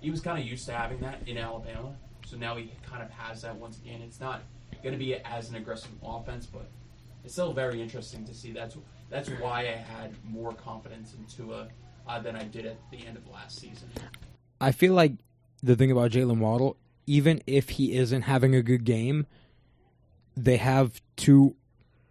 he 0.00 0.10
was 0.10 0.20
kind 0.20 0.38
of 0.38 0.46
used 0.46 0.66
to 0.66 0.72
having 0.72 1.00
that 1.00 1.18
in 1.26 1.36
Alabama. 1.38 1.92
So 2.24 2.36
now 2.36 2.56
he 2.56 2.70
kind 2.88 3.02
of 3.02 3.10
has 3.10 3.42
that 3.42 3.56
once 3.56 3.78
again. 3.78 4.00
It's 4.02 4.20
not 4.20 4.42
going 4.82 4.92
to 4.92 4.98
be 4.98 5.16
as 5.16 5.48
an 5.50 5.56
aggressive 5.56 5.90
offense, 6.02 6.46
but 6.46 6.68
it's 7.24 7.32
still 7.32 7.52
very 7.52 7.82
interesting 7.82 8.24
to 8.26 8.34
see. 8.34 8.52
That's 8.52 8.76
that's 9.10 9.28
why 9.28 9.60
I 9.60 9.76
had 9.76 10.14
more 10.24 10.52
confidence 10.52 11.14
in 11.14 11.24
Tua 11.24 11.68
uh, 12.06 12.20
than 12.20 12.36
I 12.36 12.44
did 12.44 12.66
at 12.66 12.78
the 12.90 13.06
end 13.06 13.16
of 13.16 13.26
last 13.28 13.58
season. 13.58 13.88
I 14.60 14.72
feel 14.72 14.92
like 14.92 15.12
the 15.62 15.74
thing 15.74 15.90
about 15.90 16.10
Jaylen 16.10 16.38
Waddle, 16.38 16.76
even 17.06 17.40
if 17.46 17.70
he 17.70 17.96
isn't 17.96 18.22
having 18.22 18.54
a 18.54 18.62
good 18.62 18.84
game, 18.84 19.26
they 20.36 20.58
have 20.58 21.00
two 21.16 21.56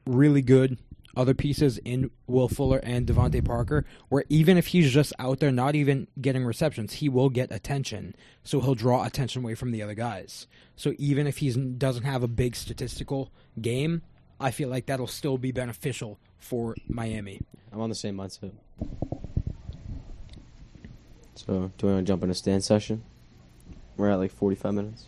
really 0.06 0.42
good 0.42 0.78
other 1.18 1.34
pieces 1.34 1.78
in 1.80 2.12
Will 2.28 2.48
Fuller 2.48 2.80
and 2.84 3.08
DeVante 3.08 3.44
Parker, 3.44 3.86
where 4.10 4.24
even 4.30 4.58
if 4.58 4.68
he's 4.68 4.92
just 4.92 5.12
out 5.20 5.40
there 5.40 5.52
not 5.52 5.76
even 5.76 6.08
getting 6.22 6.46
receptions, 6.46 6.94
he 6.94 7.10
will 7.10 7.30
get 7.30 7.52
attention. 7.52 8.16
So 8.44 8.62
he'll 8.62 8.76
draw 8.76 9.04
attention 9.04 9.44
away 9.44 9.56
from 9.56 9.72
the 9.72 9.82
other 9.82 9.96
guys. 9.96 10.48
So 10.76 10.94
even 10.98 11.28
if 11.28 11.40
he 11.40 11.52
doesn't 11.52 12.04
have 12.04 12.24
a 12.24 12.28
big 12.28 12.56
statistical 12.56 13.32
game, 13.60 14.04
I 14.40 14.52
feel 14.52 14.70
like 14.70 14.86
that'll 14.86 15.08
still 15.08 15.38
be 15.38 15.52
beneficial 15.52 16.20
for 16.38 16.76
Miami. 16.88 17.42
I'm 17.74 17.82
on 17.82 17.90
the 17.90 17.96
same 17.96 18.16
mindset. 18.16 18.52
So, 21.36 21.72
do 21.78 21.88
we 21.88 21.94
want 21.94 22.06
to 22.06 22.12
jump 22.12 22.24
in 22.24 22.30
a 22.32 22.34
stand 22.34 22.64
session? 22.64 23.04
We're 23.96 24.10
at 24.10 24.16
like 24.16 24.32
45 24.32 24.74
minutes. 24.74 25.06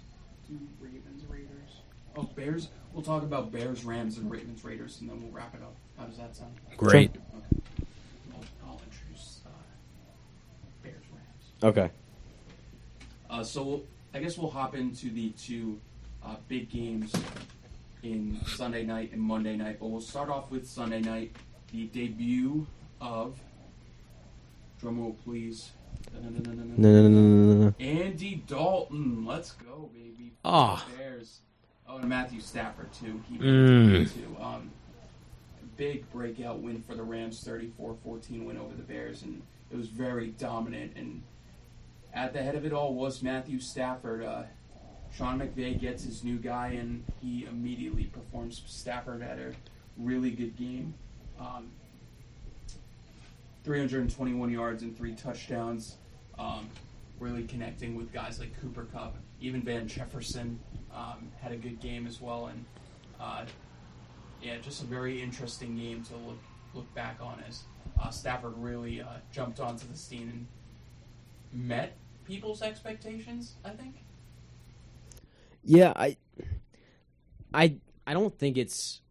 Ravens 0.79 1.23
Raiders? 1.27 1.81
Oh, 2.19 2.23
Bears. 2.35 2.67
We'll 2.93 3.03
talk 3.03 3.23
about 3.23 3.49
Bears 3.49 3.85
Rams 3.85 4.17
and 4.17 4.29
Ravens 4.29 4.65
Raiders, 4.65 4.99
and 4.99 5.09
then 5.09 5.21
we'll 5.21 5.31
wrap 5.31 5.55
it 5.55 5.61
up. 5.61 5.73
How 5.97 6.03
does 6.05 6.17
that 6.17 6.35
sound? 6.35 6.53
Great. 6.75 7.11
Okay. 7.11 7.19
I'll, 8.33 8.43
I'll 8.67 8.81
introduce 8.91 9.39
uh, 9.45 9.49
Bears 10.83 11.03
Rams. 11.13 11.63
Okay. 11.63 11.89
Uh, 13.29 13.43
so 13.43 13.63
we'll, 13.63 13.83
I 14.13 14.19
guess 14.19 14.37
we'll 14.37 14.49
hop 14.49 14.75
into 14.75 15.09
the 15.11 15.29
two 15.31 15.79
uh, 16.25 16.35
big 16.49 16.69
games 16.69 17.13
in 18.03 18.37
Sunday 18.45 18.83
night 18.83 19.13
and 19.13 19.21
Monday 19.21 19.55
night. 19.55 19.77
But 19.79 19.87
we'll 19.87 20.01
start 20.01 20.29
off 20.29 20.51
with 20.51 20.67
Sunday 20.67 20.99
night, 20.99 21.33
the 21.71 21.85
debut 21.85 22.67
of 22.99 23.39
drumroll 24.81 25.15
please. 25.23 25.71
Andy 27.79 28.43
Dalton, 28.47 29.25
let's 29.25 29.51
go, 29.51 29.89
baby. 29.93 30.33
Ah. 30.43 30.85
Bears. 30.97 31.39
Oh, 31.89 31.97
and 31.97 32.07
Matthew 32.07 32.39
Stafford 32.39 32.91
too. 32.93 33.21
He 33.27 33.37
Mm. 33.39 34.13
too. 34.13 34.37
Um, 34.39 34.69
big 35.75 36.09
breakout 36.11 36.59
win 36.59 36.81
for 36.83 36.93
the 36.93 37.03
Rams, 37.03 37.43
34-14 37.43 38.45
win 38.45 38.57
over 38.57 38.75
the 38.75 38.83
Bears, 38.83 39.23
and 39.23 39.41
it 39.71 39.77
was 39.77 39.87
very 39.87 40.27
dominant. 40.27 40.93
And 40.95 41.23
at 42.13 42.33
the 42.33 42.43
head 42.43 42.55
of 42.55 42.65
it 42.65 42.73
all 42.73 42.93
was 42.93 43.23
Matthew 43.23 43.59
Stafford. 43.59 44.23
Uh, 44.23 44.43
Sean 45.11 45.39
McVay 45.39 45.79
gets 45.79 46.03
his 46.03 46.23
new 46.23 46.37
guy, 46.37 46.69
and 46.73 47.03
he 47.21 47.45
immediately 47.45 48.03
performs. 48.05 48.61
Stafford 48.67 49.21
had 49.21 49.39
a 49.39 49.53
really 49.97 50.29
good 50.31 50.55
game. 50.57 50.93
Um, 51.39 51.71
321 53.63 54.51
yards 54.51 54.83
and 54.83 54.95
three 54.95 55.15
touchdowns. 55.15 55.95
Um, 56.37 56.69
really 57.19 57.43
connecting 57.43 57.95
with 57.95 58.13
guys 58.13 58.39
like 58.39 58.57
Cooper 58.61 58.85
Kupp. 58.85 59.15
Even 59.41 59.61
Van 59.61 59.87
Jefferson 59.87 60.59
um, 60.93 61.29
had 61.41 61.51
a 61.51 61.57
good 61.57 61.79
game 61.79 62.07
as 62.07 62.21
well. 62.21 62.47
And 62.47 62.65
uh, 63.19 63.45
yeah, 64.41 64.57
just 64.57 64.81
a 64.81 64.85
very 64.85 65.21
interesting 65.21 65.77
game 65.77 66.03
to 66.05 66.15
look 66.15 66.39
look 66.73 66.93
back 66.93 67.17
on 67.21 67.43
as 67.47 67.63
uh, 68.01 68.09
Stafford 68.09 68.53
really 68.57 69.01
uh, 69.01 69.07
jumped 69.31 69.59
onto 69.59 69.87
the 69.87 69.97
scene 69.97 70.47
and 71.51 71.67
met 71.67 71.97
people's 72.25 72.61
expectations. 72.61 73.55
I 73.65 73.71
think. 73.71 73.95
Yeah, 75.63 75.93
I, 75.95 76.17
I, 77.53 77.75
I 78.07 78.13
don't 78.13 78.37
think 78.37 78.57
it's 78.57 79.01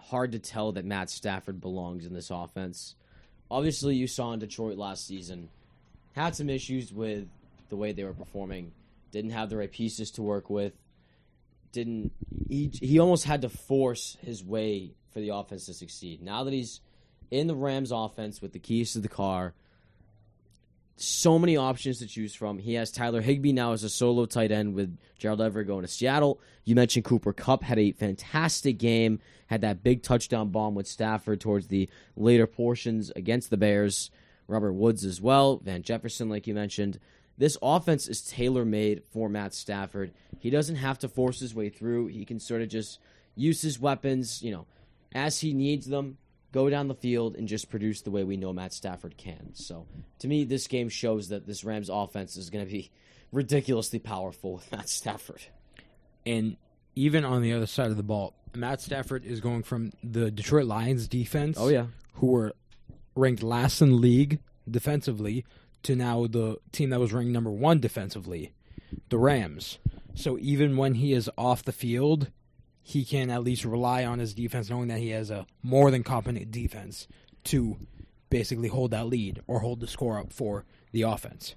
hard 0.00 0.32
to 0.32 0.38
tell 0.38 0.72
that 0.72 0.84
Matt 0.84 1.10
Stafford 1.10 1.60
belongs 1.60 2.06
in 2.06 2.12
this 2.12 2.30
offense. 2.30 2.96
Obviously, 3.50 3.94
you 3.94 4.06
saw 4.06 4.32
in 4.32 4.40
Detroit 4.40 4.76
last 4.76 5.06
season 5.06 5.48
had 6.14 6.34
some 6.34 6.50
issues 6.50 6.92
with 6.92 7.28
the 7.68 7.76
way 7.76 7.92
they 7.92 8.04
were 8.04 8.14
performing. 8.14 8.72
Didn't 9.10 9.30
have 9.30 9.50
the 9.50 9.56
right 9.56 9.70
pieces 9.70 10.10
to 10.12 10.22
work 10.22 10.50
with. 10.50 10.72
Didn't 11.72 12.12
he? 12.48 12.70
He 12.72 12.98
almost 12.98 13.24
had 13.24 13.42
to 13.42 13.48
force 13.48 14.16
his 14.20 14.44
way 14.44 14.94
for 15.12 15.20
the 15.20 15.30
offense 15.30 15.66
to 15.66 15.74
succeed. 15.74 16.22
Now 16.22 16.44
that 16.44 16.52
he's 16.52 16.80
in 17.30 17.46
the 17.46 17.54
Rams 17.54 17.92
offense 17.92 18.40
with 18.40 18.52
the 18.52 18.58
keys 18.58 18.92
to 18.92 19.00
the 19.00 19.08
car, 19.08 19.54
so 20.96 21.38
many 21.38 21.56
options 21.56 21.98
to 21.98 22.06
choose 22.06 22.34
from. 22.34 22.58
He 22.58 22.74
has 22.74 22.90
Tyler 22.90 23.20
Higbee 23.20 23.52
now 23.52 23.72
as 23.72 23.84
a 23.84 23.90
solo 23.90 24.24
tight 24.24 24.50
end 24.50 24.74
with 24.74 24.96
Gerald 25.18 25.42
Everett 25.42 25.66
going 25.66 25.82
to 25.82 25.88
Seattle. 25.88 26.40
You 26.64 26.74
mentioned 26.74 27.04
Cooper 27.04 27.32
Kupp 27.32 27.62
had 27.62 27.78
a 27.78 27.92
fantastic 27.92 28.78
game, 28.78 29.20
had 29.46 29.60
that 29.60 29.82
big 29.82 30.02
touchdown 30.02 30.48
bomb 30.48 30.74
with 30.74 30.86
Stafford 30.86 31.40
towards 31.40 31.68
the 31.68 31.88
later 32.16 32.46
portions 32.46 33.12
against 33.14 33.50
the 33.50 33.58
Bears. 33.58 34.10
Robert 34.48 34.72
Woods 34.72 35.04
as 35.04 35.20
well, 35.20 35.58
Van 35.58 35.82
Jefferson, 35.82 36.28
like 36.28 36.46
you 36.46 36.54
mentioned. 36.54 36.98
This 37.38 37.58
offense 37.60 38.08
is 38.08 38.22
tailor 38.22 38.64
made 38.64 39.02
for 39.12 39.28
Matt 39.28 39.52
Stafford. 39.54 40.12
He 40.38 40.50
doesn't 40.50 40.76
have 40.76 40.98
to 41.00 41.08
force 41.08 41.40
his 41.40 41.54
way 41.54 41.68
through. 41.68 42.06
He 42.06 42.24
can 42.24 42.40
sort 42.40 42.62
of 42.62 42.68
just 42.68 42.98
use 43.34 43.60
his 43.60 43.78
weapons, 43.78 44.42
you 44.42 44.50
know, 44.52 44.66
as 45.14 45.40
he 45.40 45.52
needs 45.52 45.86
them, 45.86 46.16
go 46.52 46.70
down 46.70 46.88
the 46.88 46.94
field 46.94 47.36
and 47.36 47.46
just 47.46 47.68
produce 47.68 48.00
the 48.02 48.10
way 48.10 48.24
we 48.24 48.36
know 48.36 48.52
Matt 48.52 48.72
Stafford 48.72 49.16
can. 49.16 49.54
So, 49.54 49.86
to 50.20 50.28
me, 50.28 50.44
this 50.44 50.66
game 50.66 50.88
shows 50.88 51.28
that 51.28 51.46
this 51.46 51.64
Rams 51.64 51.90
offense 51.90 52.36
is 52.36 52.50
going 52.50 52.64
to 52.64 52.70
be 52.70 52.90
ridiculously 53.32 53.98
powerful 53.98 54.54
with 54.54 54.72
Matt 54.72 54.88
Stafford. 54.88 55.42
And 56.24 56.56
even 56.94 57.24
on 57.24 57.42
the 57.42 57.52
other 57.52 57.66
side 57.66 57.90
of 57.90 57.96
the 57.96 58.02
ball, 58.02 58.34
Matt 58.54 58.80
Stafford 58.80 59.24
is 59.24 59.40
going 59.40 59.62
from 59.62 59.92
the 60.02 60.30
Detroit 60.30 60.64
Lions 60.64 61.08
defense, 61.08 61.58
Oh 61.60 61.68
yeah, 61.68 61.86
who 62.14 62.28
were 62.28 62.54
ranked 63.14 63.42
last 63.42 63.82
in 63.82 63.90
the 63.90 63.96
league 63.96 64.40
defensively, 64.68 65.44
to 65.82 65.96
now 65.96 66.26
the 66.26 66.58
team 66.72 66.90
that 66.90 67.00
was 67.00 67.12
ranked 67.12 67.32
number 67.32 67.50
one 67.50 67.80
defensively, 67.80 68.52
the 69.08 69.18
Rams. 69.18 69.78
So 70.14 70.38
even 70.38 70.76
when 70.76 70.94
he 70.94 71.12
is 71.12 71.30
off 71.36 71.62
the 71.62 71.72
field, 71.72 72.30
he 72.82 73.04
can 73.04 73.30
at 73.30 73.42
least 73.42 73.64
rely 73.64 74.04
on 74.04 74.18
his 74.18 74.34
defense, 74.34 74.70
knowing 74.70 74.88
that 74.88 75.00
he 75.00 75.10
has 75.10 75.30
a 75.30 75.46
more 75.62 75.90
than 75.90 76.02
competent 76.02 76.50
defense 76.50 77.08
to 77.44 77.76
basically 78.30 78.68
hold 78.68 78.90
that 78.92 79.06
lead 79.06 79.40
or 79.46 79.60
hold 79.60 79.80
the 79.80 79.86
score 79.86 80.18
up 80.18 80.32
for 80.32 80.64
the 80.92 81.02
offense. 81.02 81.54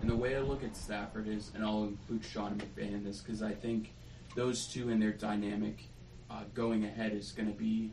And 0.00 0.10
the 0.10 0.16
way 0.16 0.36
I 0.36 0.40
look 0.40 0.62
at 0.62 0.76
Stafford 0.76 1.26
is, 1.26 1.50
and 1.54 1.64
I'll 1.64 1.84
include 1.84 2.24
Sean 2.24 2.60
McVay 2.60 2.92
in 2.92 3.04
this 3.04 3.20
because 3.20 3.42
I 3.42 3.52
think 3.52 3.92
those 4.36 4.66
two 4.66 4.90
and 4.90 5.02
their 5.02 5.12
dynamic 5.12 5.88
uh, 6.30 6.42
going 6.54 6.84
ahead 6.84 7.12
is 7.12 7.32
going 7.32 7.48
to 7.48 7.58
be 7.58 7.90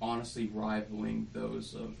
honestly 0.00 0.50
rivaling 0.52 1.28
those 1.32 1.74
of 1.74 1.94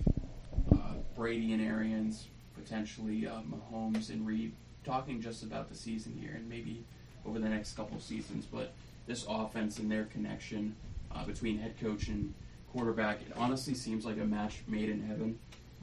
uh, 0.72 0.94
Brady 1.14 1.52
and 1.52 1.62
Arians, 1.62 2.28
potentially 2.60 3.26
uh, 3.26 3.40
Mahomes 3.42 4.10
and 4.10 4.26
Reid. 4.26 4.52
Talking 4.84 5.20
just 5.20 5.42
about 5.42 5.68
the 5.68 5.76
season 5.76 6.16
here 6.18 6.32
and 6.34 6.48
maybe 6.48 6.82
over 7.26 7.38
the 7.38 7.48
next 7.48 7.76
couple 7.76 8.00
seasons, 8.00 8.46
but 8.46 8.72
this 9.06 9.26
offense 9.28 9.78
and 9.78 9.90
their 9.90 10.04
connection 10.04 10.74
uh, 11.14 11.24
between 11.24 11.58
head 11.58 11.74
coach 11.80 12.08
and 12.08 12.32
quarterback, 12.72 13.20
it 13.20 13.32
honestly 13.36 13.74
seems 13.74 14.04
like 14.04 14.16
a 14.16 14.24
match 14.24 14.60
made 14.66 14.88
in 14.88 15.02
heaven. 15.02 15.38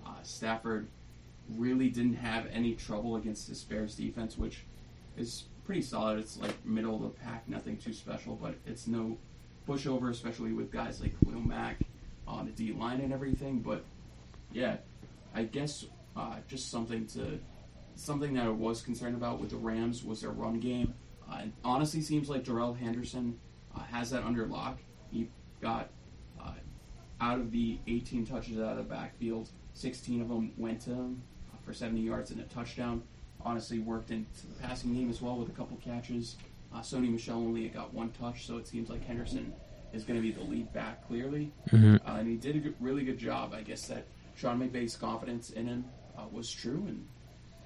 Uh, 0.05 0.11
Stafford 0.23 0.87
really 1.55 1.89
didn't 1.89 2.15
have 2.15 2.47
any 2.51 2.73
trouble 2.73 3.17
against 3.17 3.47
this 3.47 3.63
Bears 3.63 3.95
defense, 3.95 4.37
which 4.37 4.63
is 5.15 5.43
pretty 5.65 5.81
solid. 5.81 6.19
It's 6.19 6.37
like 6.39 6.65
middle 6.65 6.95
of 6.95 7.01
the 7.01 7.09
pack, 7.09 7.47
nothing 7.47 7.77
too 7.77 7.93
special, 7.93 8.35
but 8.41 8.55
it's 8.65 8.87
no 8.87 9.17
pushover, 9.67 10.09
especially 10.09 10.53
with 10.53 10.71
guys 10.71 11.01
like 11.01 11.13
Khalil 11.19 11.41
Mack 11.41 11.77
on 12.27 12.45
the 12.45 12.51
D 12.51 12.73
line 12.73 13.01
and 13.01 13.13
everything. 13.13 13.59
But 13.59 13.83
yeah, 14.51 14.77
I 15.35 15.43
guess 15.43 15.85
uh, 16.17 16.35
just 16.47 16.71
something 16.71 17.05
to 17.07 17.39
something 17.95 18.33
that 18.33 18.45
I 18.45 18.49
was 18.49 18.81
concerned 18.81 19.15
about 19.15 19.39
with 19.39 19.49
the 19.51 19.55
Rams 19.57 20.03
was 20.03 20.21
their 20.21 20.31
run 20.31 20.59
game. 20.59 20.93
Uh, 21.31 21.39
it 21.45 21.51
honestly 21.63 22.01
seems 22.01 22.29
like 22.29 22.43
Darrell 22.43 22.73
Henderson 22.73 23.39
uh, 23.75 23.79
has 23.91 24.11
that 24.11 24.23
under 24.23 24.45
lock. 24.45 24.77
He 25.11 25.29
got 25.61 25.89
uh, 26.41 26.51
out 27.19 27.39
of 27.39 27.51
the 27.51 27.79
18 27.87 28.25
touches 28.25 28.59
out 28.59 28.71
of 28.71 28.77
the 28.77 28.83
backfield, 28.83 29.49
16 29.73 30.21
of 30.21 30.29
them 30.29 30.51
went 30.57 30.81
to 30.81 30.91
him 30.91 31.21
uh, 31.53 31.57
for 31.65 31.73
70 31.73 32.01
yards 32.01 32.31
and 32.31 32.39
a 32.39 32.43
touchdown. 32.45 33.01
Honestly, 33.41 33.79
worked 33.79 34.11
into 34.11 34.47
the 34.47 34.61
passing 34.67 34.93
game 34.93 35.09
as 35.09 35.21
well 35.21 35.35
with 35.37 35.49
a 35.49 35.53
couple 35.53 35.77
catches. 35.77 36.35
Uh, 36.73 36.79
Sony 36.79 37.11
Michel 37.11 37.37
only 37.37 37.67
got 37.69 37.93
one 37.93 38.11
touch, 38.11 38.45
so 38.45 38.57
it 38.57 38.67
seems 38.67 38.89
like 38.89 39.05
Henderson 39.05 39.53
is 39.93 40.03
going 40.03 40.19
to 40.19 40.23
be 40.23 40.31
the 40.31 40.41
lead 40.43 40.71
back 40.73 41.07
clearly. 41.07 41.51
Mhm. 41.69 41.95
Uh, 42.05 42.11
and 42.19 42.27
he 42.27 42.35
did 42.35 42.65
a 42.65 42.73
really 42.79 43.03
good 43.03 43.17
job. 43.17 43.53
I 43.53 43.61
guess 43.61 43.87
that 43.87 44.05
Sean 44.35 44.59
McVay's 44.59 44.95
confidence 44.95 45.49
in 45.51 45.65
him 45.67 45.85
was 46.31 46.51
true, 46.51 46.83
and 46.87 47.07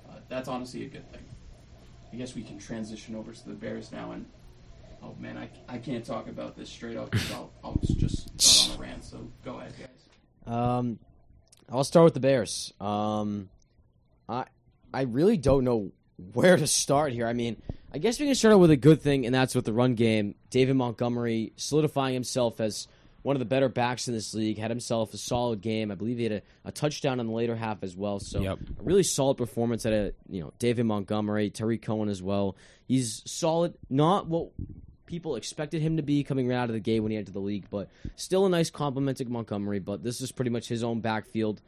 uh, 0.10 0.16
that's 0.30 0.48
honestly 0.48 0.86
a 0.86 0.88
good 0.88 1.10
thing. 1.12 1.24
I 2.12 2.16
guess 2.16 2.36
we 2.36 2.44
can 2.44 2.58
transition 2.58 3.16
over 3.16 3.32
to 3.32 3.48
the 3.48 3.54
Bears 3.54 3.92
now. 3.92 4.12
And 4.12 4.26
oh 5.02 5.16
man, 5.20 5.38
I, 5.38 5.50
I 5.68 5.78
can't 5.78 6.06
talk 6.06 6.28
about 6.28 6.58
this 6.58 6.70
straight 6.70 6.98
up 6.98 7.14
I'll, 7.34 7.52
I'll 7.64 7.80
just 7.98 8.42
start 8.42 8.80
on 8.80 8.86
a 8.86 8.90
rant. 8.90 9.04
So 9.04 9.28
go 9.44 9.60
ahead, 9.60 9.74
guys. 9.78 10.54
Um, 10.54 11.00
I'll 11.72 11.84
start 11.84 12.06
with 12.06 12.14
the 12.14 12.20
Bears. 12.20 12.74
Um, 12.80 13.50
I 14.28 14.46
I 14.94 15.04
really 15.04 15.38
don't 15.38 15.64
know 15.64 15.92
where 16.34 16.58
to 16.58 16.68
start 16.68 17.14
here. 17.14 17.28
I 17.28 17.34
mean, 17.34 17.62
I 17.94 17.98
guess 17.98 18.20
we 18.20 18.26
can 18.26 18.36
start 18.36 18.54
out 18.54 18.60
with 18.60 18.72
a 18.72 18.78
good 18.78 19.02
thing, 19.02 19.26
and 19.26 19.34
that's 19.34 19.56
with 19.56 19.66
the 19.66 19.74
run 19.74 19.96
game. 19.96 20.36
David 20.50 20.76
Montgomery 20.76 21.54
solidifying 21.56 22.14
himself 22.14 22.60
as 22.60 22.88
one 23.24 23.36
of 23.36 23.40
the 23.40 23.46
better 23.46 23.70
backs 23.70 24.08
in 24.08 24.14
this 24.14 24.34
league. 24.34 24.58
Had 24.58 24.72
himself 24.72 25.14
a 25.14 25.18
solid 25.18 25.62
game. 25.62 25.92
I 25.92 25.96
believe 25.96 26.18
he 26.18 26.24
had 26.24 26.34
a, 26.34 26.42
a 26.66 26.72
touchdown 26.72 27.20
in 27.20 27.28
the 27.28 27.34
later 27.34 27.56
half 27.56 27.84
as 27.84 27.96
well. 27.96 28.20
So 28.20 28.42
Yep. 28.42 28.60
a 28.80 28.84
really 28.84 29.04
solid 29.04 29.38
performance 29.38 29.86
at 29.86 29.94
a 29.94 30.14
you 30.30 30.42
know 30.42 30.54
David 30.60 30.86
Montgomery, 30.86 31.50
Tarik 31.50 31.82
Cohen 31.82 32.10
as 32.10 32.22
well. 32.22 32.56
He's 32.88 33.22
solid, 33.26 33.74
not 33.90 34.28
what 34.28 34.50
people 35.06 35.36
expected 35.36 35.82
him 35.82 35.98
to 35.98 36.04
be 36.04 36.24
coming 36.24 36.48
right 36.48 36.56
out 36.56 36.70
of 36.70 36.74
the 36.74 36.80
gate 36.80 37.02
when 37.02 37.12
he 37.12 37.18
entered 37.18 37.34
the 37.34 37.40
league, 37.40 37.66
but 37.70 37.90
still 38.16 38.46
a 38.46 38.50
nice 38.50 38.70
compliment 38.70 39.18
to 39.18 39.26
Montgomery. 39.26 39.80
But 39.80 40.04
this 40.04 40.22
is 40.22 40.32
pretty 40.32 40.52
much 40.52 40.68
his 40.68 40.84
own 40.84 41.02
backfield. 41.02 41.62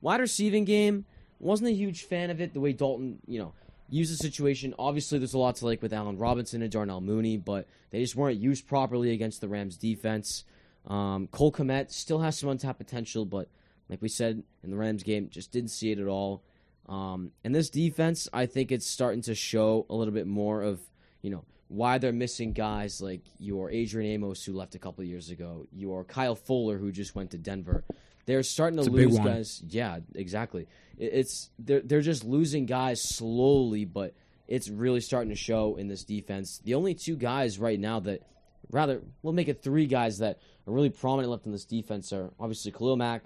Wide 0.00 0.20
receiving 0.20 0.64
game 0.64 1.04
wasn't 1.40 1.70
a 1.70 1.74
huge 1.74 2.04
fan 2.04 2.30
of 2.30 2.40
it. 2.40 2.52
The 2.52 2.60
way 2.60 2.72
Dalton, 2.72 3.20
you 3.26 3.38
know, 3.38 3.52
used 3.88 4.12
the 4.12 4.16
situation. 4.16 4.74
Obviously, 4.78 5.18
there's 5.18 5.34
a 5.34 5.38
lot 5.38 5.56
to 5.56 5.66
like 5.66 5.82
with 5.82 5.92
Allen 5.92 6.18
Robinson 6.18 6.62
and 6.62 6.70
Darnell 6.70 7.00
Mooney, 7.00 7.36
but 7.36 7.66
they 7.90 8.00
just 8.00 8.16
weren't 8.16 8.38
used 8.38 8.66
properly 8.66 9.12
against 9.12 9.40
the 9.40 9.48
Rams 9.48 9.76
defense. 9.76 10.44
Um, 10.86 11.26
Cole 11.28 11.52
Kmet 11.52 11.90
still 11.90 12.20
has 12.20 12.38
some 12.38 12.50
untapped 12.50 12.78
potential, 12.78 13.24
but 13.24 13.48
like 13.88 14.02
we 14.02 14.08
said 14.08 14.42
in 14.62 14.70
the 14.70 14.76
Rams 14.76 15.02
game, 15.02 15.28
just 15.30 15.50
didn't 15.50 15.70
see 15.70 15.92
it 15.92 15.98
at 15.98 16.06
all. 16.06 16.42
Um, 16.88 17.30
and 17.42 17.54
this 17.54 17.70
defense, 17.70 18.28
I 18.32 18.46
think 18.46 18.70
it's 18.70 18.86
starting 18.86 19.22
to 19.22 19.34
show 19.34 19.86
a 19.88 19.94
little 19.94 20.12
bit 20.12 20.26
more 20.26 20.62
of, 20.62 20.80
you 21.22 21.30
know, 21.30 21.44
why 21.68 21.98
they're 21.98 22.12
missing 22.12 22.52
guys 22.52 23.00
like 23.00 23.22
your 23.38 23.70
Adrian 23.70 24.12
Amos, 24.12 24.44
who 24.44 24.52
left 24.52 24.74
a 24.74 24.78
couple 24.78 25.02
of 25.02 25.08
years 25.08 25.30
ago, 25.30 25.66
your 25.72 26.04
Kyle 26.04 26.34
Fuller, 26.34 26.76
who 26.76 26.92
just 26.92 27.14
went 27.14 27.30
to 27.30 27.38
Denver. 27.38 27.84
They're 28.26 28.42
starting 28.42 28.76
to 28.76 28.84
It's 28.84 28.90
lose 28.90 29.18
guys. 29.18 29.62
Yeah, 29.68 29.98
exactly. 30.14 30.66
It's 30.98 31.50
they're 31.58 31.80
they're 31.80 32.00
just 32.00 32.24
losing 32.24 32.66
guys 32.66 33.02
slowly, 33.02 33.84
but 33.84 34.14
it's 34.46 34.68
really 34.68 35.00
starting 35.00 35.30
to 35.30 35.36
show 35.36 35.76
in 35.76 35.88
this 35.88 36.04
defense. 36.04 36.60
The 36.64 36.74
only 36.74 36.94
two 36.94 37.16
guys 37.16 37.58
right 37.58 37.80
now 37.80 38.00
that, 38.00 38.22
rather, 38.70 39.02
we'll 39.22 39.32
make 39.32 39.48
it 39.48 39.62
three 39.62 39.86
guys 39.86 40.18
that 40.18 40.38
are 40.66 40.72
really 40.72 40.90
prominent 40.90 41.30
left 41.30 41.46
in 41.46 41.52
this 41.52 41.64
defense 41.64 42.12
are 42.12 42.30
obviously 42.40 42.72
Khalil 42.72 42.96
Mack, 42.96 43.22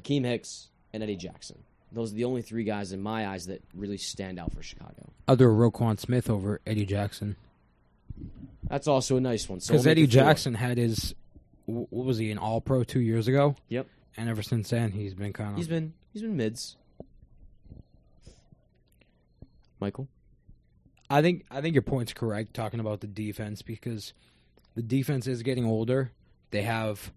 Akiem 0.00 0.24
Hicks, 0.24 0.68
and 0.92 1.02
Eddie 1.02 1.16
Jackson. 1.16 1.58
Those 1.92 2.12
are 2.12 2.16
the 2.16 2.24
only 2.24 2.42
three 2.42 2.62
guys 2.64 2.92
in 2.92 3.00
my 3.00 3.26
eyes 3.26 3.46
that 3.46 3.62
really 3.74 3.96
stand 3.96 4.38
out 4.38 4.52
for 4.52 4.62
Chicago. 4.62 5.10
Other 5.26 5.48
Roquan 5.48 5.98
Smith 5.98 6.30
over 6.30 6.60
Eddie 6.64 6.86
Jackson. 6.86 7.36
That's 8.68 8.86
also 8.86 9.16
a 9.16 9.20
nice 9.20 9.48
one. 9.48 9.58
Because 9.58 9.84
we'll 9.84 9.90
Eddie. 9.90 10.06
Jackson 10.06 10.54
had 10.54 10.78
his, 10.78 11.14
what 11.66 12.06
was 12.06 12.18
he, 12.18 12.30
an 12.30 12.38
All 12.38 12.60
Pro 12.60 12.84
two 12.84 13.00
years 13.00 13.26
ago? 13.26 13.56
Yep. 13.68 13.88
And 14.16 14.28
ever 14.28 14.42
since 14.42 14.70
then, 14.70 14.92
he's 14.92 15.14
been 15.14 15.32
kind 15.32 15.56
he's 15.56 15.66
of. 15.66 15.70
been 15.70 15.94
he's 16.12 16.22
been 16.22 16.36
mids. 16.36 16.76
Michael, 19.80 20.08
I 21.08 21.22
think 21.22 21.46
I 21.50 21.60
think 21.60 21.74
your 21.74 21.82
point's 21.82 22.12
correct 22.12 22.54
talking 22.54 22.80
about 22.80 23.00
the 23.00 23.06
defense 23.06 23.62
because 23.62 24.12
the 24.74 24.82
defense 24.82 25.26
is 25.26 25.42
getting 25.42 25.64
older. 25.64 26.12
They 26.50 26.62
have 26.62 27.12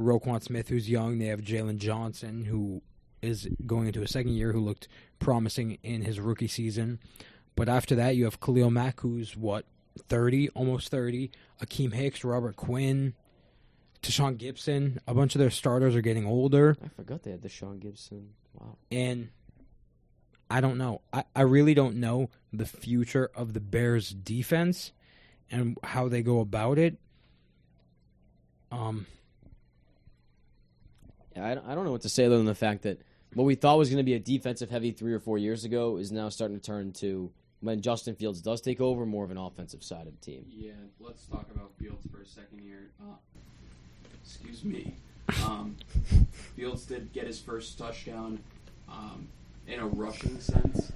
Roquan 0.00 0.42
Smith, 0.42 0.68
who's 0.68 0.88
young. 0.88 1.18
They 1.18 1.26
have 1.26 1.40
Jaylon 1.40 1.78
Johnson, 1.78 2.44
who 2.44 2.82
is 3.20 3.48
going 3.66 3.86
into 3.86 4.02
a 4.02 4.08
second 4.08 4.32
year, 4.32 4.52
who 4.52 4.60
looked 4.60 4.88
promising 5.18 5.78
in 5.82 6.02
his 6.02 6.18
rookie 6.18 6.48
season. 6.48 6.98
But 7.54 7.68
after 7.68 7.94
that, 7.96 8.16
you 8.16 8.24
have 8.24 8.40
Khalil 8.40 8.70
Mack, 8.70 9.00
who's 9.00 9.36
what 9.36 9.64
thirty, 10.08 10.48
almost 10.50 10.88
thirty. 10.88 11.30
Akiem 11.62 11.92
Hicks, 11.92 12.24
Robert 12.24 12.56
Quinn, 12.56 13.14
Tashaun 14.02 14.36
Gipson. 14.36 14.98
A 15.06 15.14
bunch 15.14 15.34
of 15.34 15.38
their 15.38 15.50
starters 15.50 15.94
are 15.94 16.00
getting 16.00 16.26
older. 16.26 16.76
I 16.84 16.88
forgot 16.88 17.22
they 17.22 17.30
had 17.30 17.48
Sean 17.50 17.78
Gibson. 17.78 18.30
Wow. 18.58 18.76
and 18.90 19.30
I 20.50 20.60
don't 20.60 20.76
know. 20.76 21.00
I, 21.12 21.24
I 21.34 21.42
really 21.42 21.72
don't 21.72 21.96
know 21.96 22.28
the 22.52 22.66
future 22.66 23.30
of 23.34 23.54
the 23.54 23.60
Bears 23.60 24.10
defense 24.10 24.92
and 25.50 25.78
how 25.82 26.08
they 26.08 26.22
go 26.22 26.40
about 26.40 26.78
it. 26.78 26.98
Um, 28.72 29.06
Yeah, 31.36 31.46
I 31.46 31.54
don't, 31.54 31.66
I 31.68 31.74
don't 31.74 31.84
know 31.84 31.92
what 31.92 32.02
to 32.02 32.08
say 32.08 32.24
other 32.24 32.36
than 32.36 32.46
the 32.46 32.54
fact 32.54 32.82
that 32.82 33.00
what 33.34 33.44
we 33.44 33.54
thought 33.54 33.78
was 33.78 33.88
going 33.88 33.98
to 33.98 34.02
be 34.02 34.14
a 34.14 34.18
defensive 34.18 34.70
heavy 34.70 34.90
three 34.90 35.12
or 35.12 35.20
four 35.20 35.38
years 35.38 35.64
ago 35.64 35.96
is 35.96 36.12
now 36.12 36.28
starting 36.28 36.58
to 36.58 36.62
turn 36.62 36.92
to 36.94 37.30
when 37.60 37.80
Justin 37.80 38.14
Fields 38.14 38.40
does 38.40 38.60
take 38.60 38.80
over 38.80 39.06
more 39.06 39.24
of 39.24 39.30
an 39.30 39.38
offensive 39.38 39.82
side 39.82 40.06
of 40.06 40.18
the 40.18 40.24
team. 40.24 40.44
Yeah, 40.50 40.72
let's 41.00 41.24
talk 41.26 41.46
about 41.54 41.70
Fields 41.78 42.04
for 42.10 42.20
a 42.20 42.26
second 42.26 42.60
here. 42.60 42.90
Uh, 43.00 43.14
excuse 44.24 44.64
me. 44.64 44.94
Um, 45.46 45.76
Fields 46.56 46.84
did 46.84 47.12
get 47.12 47.26
his 47.26 47.40
first 47.40 47.78
touchdown 47.78 48.38
um, 48.88 49.28
in 49.66 49.78
a 49.80 49.86
rushing 49.86 50.38
sense, 50.40 50.92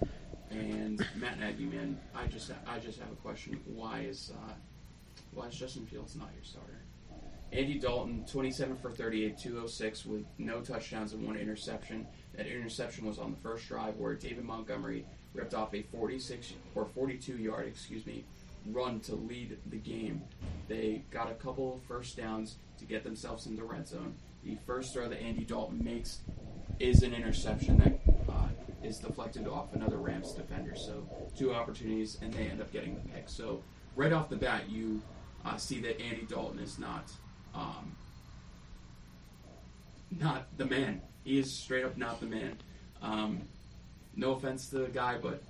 and 0.50 1.04
Matt 1.16 1.38
Nagy, 1.40 1.64
man, 1.64 1.98
I 2.14 2.26
just 2.26 2.50
I 2.66 2.78
just 2.80 2.98
have 2.98 3.10
a 3.10 3.16
question. 3.16 3.58
Why 3.64 4.00
is 4.00 4.32
uh, 4.34 4.52
why 5.32 5.46
is 5.46 5.54
Justin 5.54 5.86
Fields 5.86 6.16
not 6.16 6.28
your 6.34 6.44
starter? 6.44 6.80
Andy 7.56 7.78
Dalton, 7.78 8.22
27 8.30 8.76
for 8.76 8.90
38, 8.90 9.38
206 9.38 10.04
with 10.04 10.26
no 10.36 10.60
touchdowns 10.60 11.14
and 11.14 11.26
one 11.26 11.36
interception. 11.36 12.06
That 12.36 12.46
interception 12.46 13.06
was 13.06 13.18
on 13.18 13.30
the 13.30 13.38
first 13.38 13.66
drive 13.66 13.96
where 13.96 14.12
David 14.12 14.44
Montgomery 14.44 15.06
ripped 15.32 15.54
off 15.54 15.74
a 15.74 15.80
46 15.80 16.52
or 16.74 16.84
42 16.84 17.38
yard, 17.38 17.66
excuse 17.66 18.04
me, 18.04 18.26
run 18.66 19.00
to 19.00 19.14
lead 19.14 19.56
the 19.70 19.78
game. 19.78 20.22
They 20.68 21.02
got 21.10 21.30
a 21.30 21.34
couple 21.34 21.80
first 21.88 22.18
downs 22.18 22.56
to 22.78 22.84
get 22.84 23.04
themselves 23.04 23.46
in 23.46 23.56
the 23.56 23.64
red 23.64 23.88
zone. 23.88 24.14
The 24.44 24.58
first 24.66 24.92
throw 24.92 25.08
that 25.08 25.22
Andy 25.22 25.44
Dalton 25.44 25.82
makes 25.82 26.20
is 26.78 27.02
an 27.02 27.14
interception 27.14 27.78
that 27.78 27.98
uh, 28.28 28.48
is 28.84 28.98
deflected 28.98 29.48
off 29.48 29.72
another 29.72 29.96
Rams 29.96 30.32
defender. 30.32 30.76
So 30.76 31.08
two 31.34 31.54
opportunities, 31.54 32.18
and 32.20 32.34
they 32.34 32.48
end 32.48 32.60
up 32.60 32.70
getting 32.70 32.96
the 32.96 33.08
pick. 33.14 33.30
So 33.30 33.62
right 33.94 34.12
off 34.12 34.28
the 34.28 34.36
bat, 34.36 34.68
you 34.68 35.00
uh, 35.42 35.56
see 35.56 35.80
that 35.80 35.98
Andy 36.02 36.26
Dalton 36.28 36.58
is 36.58 36.78
not 36.78 37.10
um, 37.56 37.96
not 40.20 40.46
the 40.56 40.66
man. 40.66 41.00
He 41.24 41.38
is 41.38 41.52
straight 41.52 41.84
up 41.84 41.96
not 41.96 42.20
the 42.20 42.26
man. 42.26 42.58
Um, 43.02 43.42
no 44.14 44.32
offense 44.32 44.68
to 44.70 44.78
the 44.78 44.88
guy, 44.88 45.18
but 45.20 45.42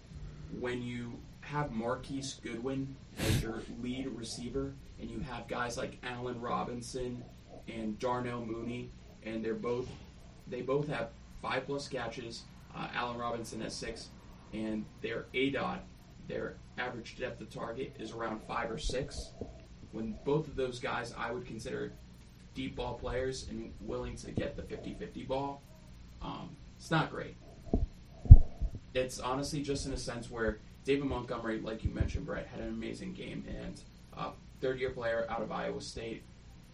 when 0.59 0.82
you 0.82 1.12
have 1.40 1.72
Marquise 1.72 2.40
Goodwin 2.42 2.96
as 3.18 3.42
your 3.42 3.62
lead 3.82 4.09
receiver, 4.09 4.72
and 5.00 5.11
you 5.11 5.20
have 5.20 5.46
guys 5.46 5.76
like 5.76 5.98
Allen 6.02 6.40
Robinson 6.40 7.22
and 7.68 7.98
Darnell 7.98 8.44
Mooney, 8.44 8.90
and 9.24 9.44
they're 9.44 9.54
both 9.54 9.88
they 10.48 10.62
both 10.62 10.88
have 10.88 11.11
five 11.42 11.66
plus 11.66 11.88
catches. 11.88 12.42
Uh, 12.74 12.88
Allen 12.94 13.18
Robinson 13.18 13.61
has 13.61 13.74
six, 13.74 14.09
and 14.52 14.84
their 15.02 15.26
A 15.34 15.50
dot, 15.50 15.84
their 16.28 16.57
average 16.78 17.16
depth 17.18 17.40
of 17.40 17.50
target 17.50 17.94
is 17.98 18.12
around 18.12 18.40
five 18.42 18.70
or 18.70 18.78
six. 18.78 19.30
When 19.93 20.16
both 20.24 20.49
of 20.49 20.57
those 20.57 20.78
guys, 20.78 21.14
I 21.16 21.32
would 21.32 21.47
consider 21.47 21.93
deep 22.55 22.76
ball 22.76 22.95
players 22.95 23.47
and 23.51 23.72
willing 23.80 24.16
to 24.16 24.30
get 24.30 24.57
the 24.57 24.62
50-50 24.62 25.28
ball. 25.28 25.62
Um, 26.22 26.57
it's 26.78 26.91
not 26.91 27.11
great. 27.11 27.37
It's 28.95 29.18
honestly 29.18 29.62
just 29.62 29.87
in 29.87 29.93
a 29.93 29.97
sense 29.97 30.30
where 30.30 30.59
David 30.84 31.05
Montgomery, 31.05 31.61
like 31.61 31.84
you 31.84 31.91
mentioned, 31.91 32.26
Brett, 32.26 32.47
had 32.47 32.61
an 32.61 32.68
amazing 32.68 33.12
game, 33.12 33.45
and 33.49 33.80
uh, 34.16 34.30
third-year 34.61 34.91
player 34.91 35.26
out 35.28 35.43
of 35.43 35.53
Iowa 35.53 35.80
State, 35.80 36.22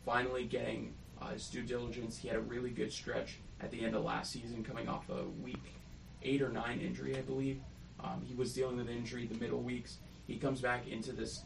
finally 0.05 0.45
getting 0.45 0.95
uh, 1.21 1.29
his 1.29 1.49
due 1.49 1.63
diligence. 1.63 2.17
He 2.17 2.29
had 2.29 2.37
a 2.37 2.41
really 2.41 2.71
good 2.71 2.93
stretch 2.93 3.39
at 3.61 3.71
the 3.71 3.85
end 3.85 3.97
of 3.97 4.05
last 4.05 4.33
season, 4.33 4.63
coming 4.63 4.89
off 4.89 5.09
a 5.09 5.25
week 5.43 5.75
eight 6.23 6.43
or 6.43 6.49
nine 6.49 6.81
injury, 6.81 7.17
I 7.17 7.21
believe. 7.21 7.61
Um, 8.01 8.23
he 8.27 8.35
was 8.35 8.53
dealing 8.53 8.77
with 8.77 8.89
injury 8.89 9.27
the 9.27 9.39
middle 9.39 9.61
weeks. 9.61 9.99
He 10.27 10.37
comes 10.37 10.61
back 10.61 10.87
into 10.89 11.13
this 11.13 11.43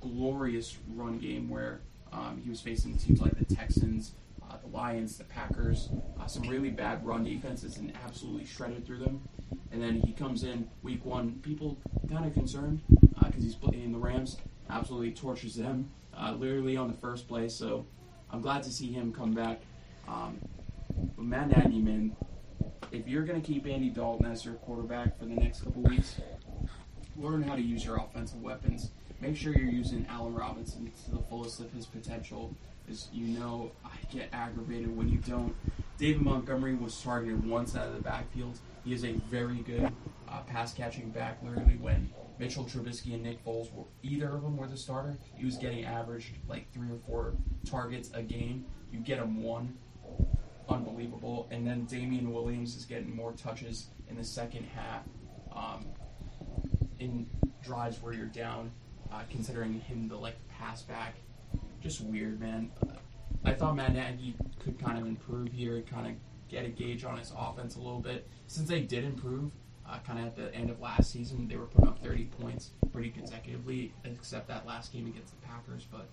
glorious 0.00 0.76
run 0.94 1.18
game 1.18 1.48
where 1.48 1.80
um, 2.12 2.40
he 2.42 2.50
was 2.50 2.60
facing 2.60 2.96
teams 2.96 3.20
like 3.20 3.36
the 3.38 3.54
Texans, 3.54 4.12
uh, 4.42 4.56
the 4.58 4.68
Lions, 4.68 5.18
the 5.18 5.24
Packers, 5.24 5.88
uh, 6.20 6.26
some 6.26 6.42
really 6.48 6.70
bad 6.70 7.04
run 7.04 7.24
defenses, 7.24 7.76
and 7.78 7.92
absolutely 8.04 8.44
shredded 8.44 8.86
through 8.86 8.98
them. 8.98 9.20
And 9.72 9.82
then 9.82 10.00
he 10.00 10.12
comes 10.12 10.44
in 10.44 10.68
week 10.82 11.04
one. 11.04 11.40
People 11.42 11.78
kind 12.08 12.24
of 12.24 12.32
concerned 12.32 12.82
because 13.24 13.42
he's 13.42 13.56
playing 13.56 13.92
the 13.92 13.98
Rams. 13.98 14.36
Absolutely 14.70 15.12
tortures 15.12 15.56
them, 15.56 15.90
uh, 16.16 16.32
literally 16.32 16.76
on 16.76 16.88
the 16.88 16.94
first 16.94 17.26
play. 17.26 17.48
So 17.48 17.86
I'm 18.30 18.40
glad 18.40 18.62
to 18.62 18.70
see 18.70 18.92
him 18.92 19.12
come 19.12 19.32
back. 19.32 19.62
Um, 20.06 20.38
but 21.16 21.24
Matt 21.24 21.48
Nagy, 21.56 21.80
man, 21.80 22.16
if 22.92 23.08
you're 23.08 23.24
going 23.24 23.40
to 23.40 23.46
keep 23.46 23.66
Andy 23.66 23.90
Dalton 23.90 24.26
as 24.26 24.44
your 24.44 24.54
quarterback 24.54 25.18
for 25.18 25.24
the 25.24 25.34
next 25.34 25.62
couple 25.62 25.82
weeks, 25.82 26.20
learn 27.16 27.42
how 27.42 27.56
to 27.56 27.62
use 27.62 27.84
your 27.84 27.96
offensive 27.96 28.40
weapons. 28.40 28.90
Make 29.20 29.36
sure 29.36 29.52
you're 29.52 29.70
using 29.70 30.06
Allen 30.08 30.34
Robinson 30.34 30.90
to 31.04 31.10
the 31.10 31.22
fullest 31.22 31.60
of 31.60 31.72
his 31.72 31.86
potential. 31.86 32.54
As 32.90 33.08
you 33.12 33.38
know, 33.38 33.72
I 33.84 33.90
get 34.12 34.28
aggravated 34.32 34.94
when 34.94 35.08
you 35.08 35.18
don't. 35.18 35.54
David 35.96 36.22
Montgomery 36.22 36.74
was 36.74 37.00
targeted 37.00 37.46
once 37.46 37.76
out 37.76 37.86
of 37.86 37.94
the 37.94 38.02
backfield. 38.02 38.58
He 38.84 38.92
is 38.92 39.04
a 39.04 39.12
very 39.30 39.58
good 39.58 39.90
uh, 40.28 40.40
pass 40.42 40.74
catching 40.74 41.10
back. 41.10 41.38
Literally, 41.42 41.78
when 41.80 42.10
Mitchell 42.38 42.64
Trubisky 42.64 43.14
and 43.14 43.22
Nick 43.22 43.42
Foles 43.44 43.72
were 43.72 43.84
either 44.02 44.28
of 44.28 44.42
them 44.42 44.56
were 44.56 44.66
the 44.66 44.76
starter, 44.76 45.16
he 45.36 45.44
was 45.44 45.56
getting 45.56 45.84
averaged 45.84 46.34
like 46.48 46.70
three 46.72 46.90
or 46.90 46.98
four 47.06 47.34
targets 47.64 48.10
a 48.12 48.22
game. 48.22 48.66
You 48.92 48.98
get 48.98 49.18
him 49.18 49.42
one, 49.42 49.78
unbelievable. 50.68 51.48
And 51.50 51.66
then 51.66 51.84
Damien 51.86 52.32
Williams 52.32 52.76
is 52.76 52.84
getting 52.84 53.14
more 53.14 53.32
touches 53.32 53.86
in 54.08 54.16
the 54.16 54.24
second 54.24 54.66
half. 54.66 55.02
Um, 55.52 55.86
in 56.98 57.26
drives 57.62 58.02
where 58.02 58.12
you're 58.12 58.26
down, 58.26 58.70
uh, 59.12 59.22
considering 59.30 59.80
him 59.80 60.08
the 60.08 60.16
like 60.16 60.36
pass 60.48 60.82
back, 60.82 61.14
just 61.82 62.00
weird, 62.00 62.40
man. 62.40 62.70
Uh, 62.82 62.92
I 63.44 63.52
thought 63.52 63.76
Matt 63.76 63.92
Nagy 63.94 64.34
could 64.62 64.78
kind 64.78 64.98
of 64.98 65.06
improve 65.06 65.52
here, 65.52 65.82
kind 65.82 66.06
of 66.06 66.12
get 66.48 66.64
a 66.64 66.68
gauge 66.68 67.04
on 67.04 67.18
his 67.18 67.32
offense 67.36 67.76
a 67.76 67.80
little 67.80 68.00
bit. 68.00 68.26
Since 68.46 68.68
they 68.68 68.80
did 68.80 69.04
improve, 69.04 69.50
uh, 69.88 69.98
kind 70.06 70.18
of 70.18 70.26
at 70.26 70.36
the 70.36 70.54
end 70.54 70.70
of 70.70 70.80
last 70.80 71.10
season, 71.10 71.46
they 71.48 71.56
were 71.56 71.66
putting 71.66 71.88
up 71.88 72.02
30 72.02 72.24
points 72.40 72.70
pretty 72.92 73.10
consecutively, 73.10 73.92
except 74.04 74.48
that 74.48 74.66
last 74.66 74.92
game 74.92 75.06
against 75.06 75.38
the 75.38 75.46
Packers. 75.46 75.86
But 75.90 76.08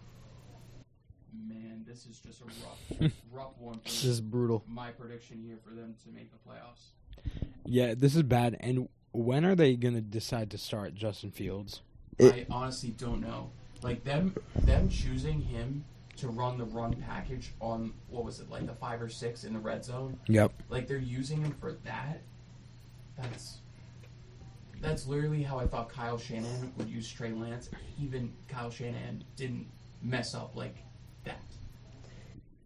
man, 1.47 1.85
this 1.87 2.05
is 2.05 2.19
just 2.19 2.41
a 2.41 2.45
rough, 2.45 3.11
rough 3.31 3.57
one. 3.59 3.75
For 3.75 3.83
This 3.85 4.03
is 4.03 4.21
brutal. 4.21 4.63
my 4.67 4.91
prediction 4.91 5.41
here 5.45 5.57
for 5.63 5.73
them 5.73 5.95
to 6.03 6.09
make 6.13 6.29
the 6.31 6.37
playoffs. 6.49 6.89
Yeah, 7.65 7.93
this 7.95 8.15
is 8.15 8.23
bad. 8.23 8.57
And 8.59 8.89
when 9.13 9.45
are 9.45 9.55
they 9.55 9.75
going 9.75 9.93
to 9.93 10.01
decide 10.01 10.51
to 10.51 10.57
start 10.57 10.95
Justin 10.95 11.31
Fields? 11.31 11.81
It- 12.21 12.47
I 12.49 12.53
honestly 12.53 12.89
don't 12.91 13.21
know. 13.21 13.49
Like 13.81 14.03
them, 14.03 14.35
them 14.55 14.89
choosing 14.89 15.41
him 15.41 15.83
to 16.17 16.27
run 16.27 16.57
the 16.57 16.65
run 16.65 16.93
package 16.93 17.51
on 17.59 17.93
what 18.09 18.23
was 18.23 18.39
it 18.39 18.49
like 18.49 18.67
the 18.67 18.73
five 18.75 19.01
or 19.01 19.09
six 19.09 19.43
in 19.43 19.53
the 19.53 19.59
red 19.59 19.83
zone. 19.83 20.19
Yep. 20.27 20.51
Like 20.69 20.87
they're 20.87 20.97
using 20.97 21.41
him 21.41 21.55
for 21.59 21.73
that. 21.83 22.21
That's 23.17 23.57
that's 24.81 25.07
literally 25.07 25.43
how 25.43 25.59
I 25.59 25.67
thought 25.67 25.89
Kyle 25.89 26.17
Shanahan 26.17 26.73
would 26.77 26.89
use 26.89 27.09
Trey 27.11 27.31
Lance. 27.31 27.69
Even 27.99 28.31
Kyle 28.47 28.69
Shanahan 28.69 29.23
didn't 29.35 29.67
mess 30.01 30.33
up 30.35 30.55
like 30.55 30.75
that. 31.23 31.41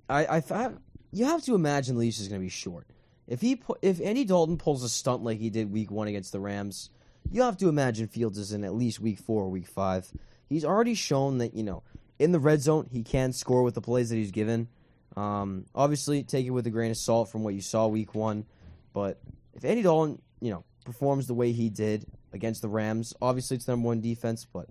I, 0.09 0.37
I 0.37 0.39
thought 0.41 0.73
you 1.11 1.25
have 1.25 1.43
to 1.43 1.55
imagine 1.55 1.97
Leash 1.97 2.19
is 2.19 2.27
going 2.27 2.39
to 2.39 2.45
be 2.45 2.49
short. 2.49 2.87
If 3.27 3.41
he 3.41 3.61
if 3.81 3.99
Andy 4.01 4.23
Dalton 4.23 4.57
pulls 4.57 4.83
a 4.83 4.89
stunt 4.89 5.23
like 5.23 5.39
he 5.39 5.49
did 5.49 5.71
week 5.71 5.91
one 5.91 6.07
against 6.07 6.31
the 6.31 6.39
Rams, 6.39 6.89
you 7.31 7.41
have 7.41 7.57
to 7.57 7.69
imagine 7.69 8.07
Fields 8.07 8.37
is 8.37 8.51
in 8.51 8.63
at 8.63 8.73
least 8.73 8.99
week 8.99 9.19
four 9.19 9.43
or 9.43 9.49
week 9.49 9.67
five. 9.67 10.09
He's 10.47 10.65
already 10.65 10.95
shown 10.95 11.39
that 11.39 11.53
you 11.53 11.63
know 11.63 11.83
in 12.19 12.31
the 12.31 12.39
red 12.39 12.61
zone 12.61 12.87
he 12.91 13.03
can 13.03 13.33
score 13.33 13.63
with 13.63 13.75
the 13.75 13.81
plays 13.81 14.09
that 14.09 14.15
he's 14.15 14.31
given. 14.31 14.67
Um, 15.15 15.65
obviously, 15.73 16.23
take 16.23 16.45
it 16.45 16.49
with 16.51 16.67
a 16.67 16.69
grain 16.69 16.91
of 16.91 16.97
salt 16.97 17.29
from 17.31 17.43
what 17.43 17.53
you 17.53 17.61
saw 17.61 17.87
week 17.87 18.13
one, 18.13 18.45
but 18.93 19.19
if 19.53 19.63
Andy 19.63 19.81
Dalton 19.81 20.21
you 20.41 20.51
know 20.51 20.63
performs 20.85 21.27
the 21.27 21.33
way 21.33 21.51
he 21.51 21.69
did 21.69 22.05
against 22.33 22.61
the 22.61 22.67
Rams, 22.67 23.13
obviously 23.21 23.55
it's 23.57 23.67
number 23.67 23.87
one 23.87 24.01
defense, 24.01 24.45
but 24.51 24.67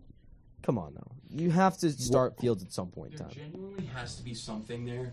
come 0.63 0.79
on 0.79 0.95
now, 0.95 1.11
you 1.31 1.51
have 1.51 1.77
to 1.79 1.91
start 1.91 2.39
Fields 2.39 2.63
at 2.63 2.73
some 2.73 2.89
point 2.89 3.13
in 3.13 3.19
There 3.19 3.27
time. 3.27 3.37
genuinely 3.37 3.87
has 3.87 4.17
to 4.17 4.23
be 4.23 4.35
something 4.35 4.85
there 4.85 5.13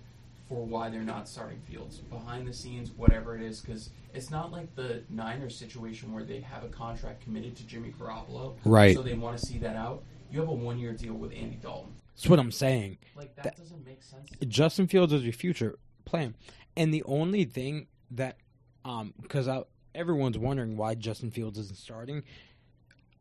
for 0.52 0.66
why 0.66 0.90
they're 0.90 1.02
not 1.02 1.30
starting 1.30 1.62
Fields 1.62 2.00
behind 2.00 2.46
the 2.46 2.52
scenes, 2.52 2.92
whatever 2.92 3.38
it 3.38 3.42
is, 3.42 3.62
because 3.62 3.90
it's 4.14 4.30
not 4.30 4.52
like 4.52 4.76
the 4.76 5.02
Niners 5.10 5.56
situation 5.56 6.12
where 6.12 6.26
they 6.26 6.42
have 6.42 6.66
a 6.66 6.68
contract 6.68 7.24
committed 7.24 7.56
to 7.56 7.64
Jimmy 7.66 7.94
Garoppolo, 7.98 8.58
Right. 8.66 8.94
So 8.94 9.02
they 9.02 9.14
want 9.14 9.40
to 9.40 9.46
see 9.46 9.60
that 9.60 9.78
out. 9.78 10.04
You 10.30 10.42
have 10.42 10.50
a 10.50 10.54
one-year 10.54 10.92
deal 10.92 11.14
with 11.14 11.32
Andy 11.32 11.58
Dalton. 11.62 11.94
That's 12.16 12.28
what 12.28 12.38
I'm 12.38 12.52
saying. 12.52 12.98
Like 13.16 13.34
that, 13.36 13.44
That- 13.46 13.58
doesn't 13.58 13.86
make 13.86 14.04
sense. 14.04 14.30
Justin 14.50 14.88
Fields 14.88 15.14
is 15.14 15.24
your 15.24 15.32
future 15.32 15.80
plan. 16.04 16.36
And 16.76 16.94
the 16.94 17.04
only 17.04 17.46
thing 17.46 17.88
that, 18.12 18.36
um, 18.84 19.14
because 19.22 19.48
everyone's 19.96 20.38
wondering 20.38 20.76
why 20.76 20.96
Justin 20.96 21.32
Fields 21.32 21.58
isn't 21.60 21.78
starting, 21.78 22.24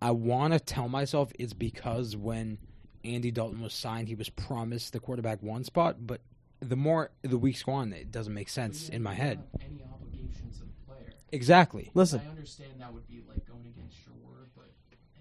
I 0.02 0.10
want 0.10 0.52
to 0.52 0.58
tell 0.58 0.88
myself 0.88 1.30
it's 1.38 1.52
because 1.52 2.16
when 2.16 2.58
Andy 3.04 3.30
Dalton 3.30 3.60
was 3.60 3.72
signed, 3.72 4.08
he 4.08 4.16
was 4.16 4.30
promised 4.30 4.92
the 4.92 4.98
quarterback 4.98 5.40
one 5.44 5.62
spot, 5.62 6.04
but 6.04 6.20
the 6.60 6.76
more 6.76 7.10
the 7.22 7.38
weeks 7.38 7.62
go 7.62 7.72
on, 7.72 7.92
it 7.92 8.10
doesn't 8.10 8.34
make 8.34 8.48
sense 8.48 8.88
in 8.88 9.02
my 9.02 9.14
head. 9.14 9.40
Any 9.60 9.82
obligations 9.92 10.58
to 10.58 10.64
the 10.64 10.72
player? 10.86 11.12
Exactly. 11.32 11.90
Listen, 11.94 12.20
I 12.26 12.30
understand 12.30 12.72
that 12.78 12.92
would 12.92 13.06
be 13.08 13.22
like 13.28 13.46
going 13.46 13.66
against 13.66 13.96
your 14.06 14.14
word, 14.28 14.50
but 14.54 14.70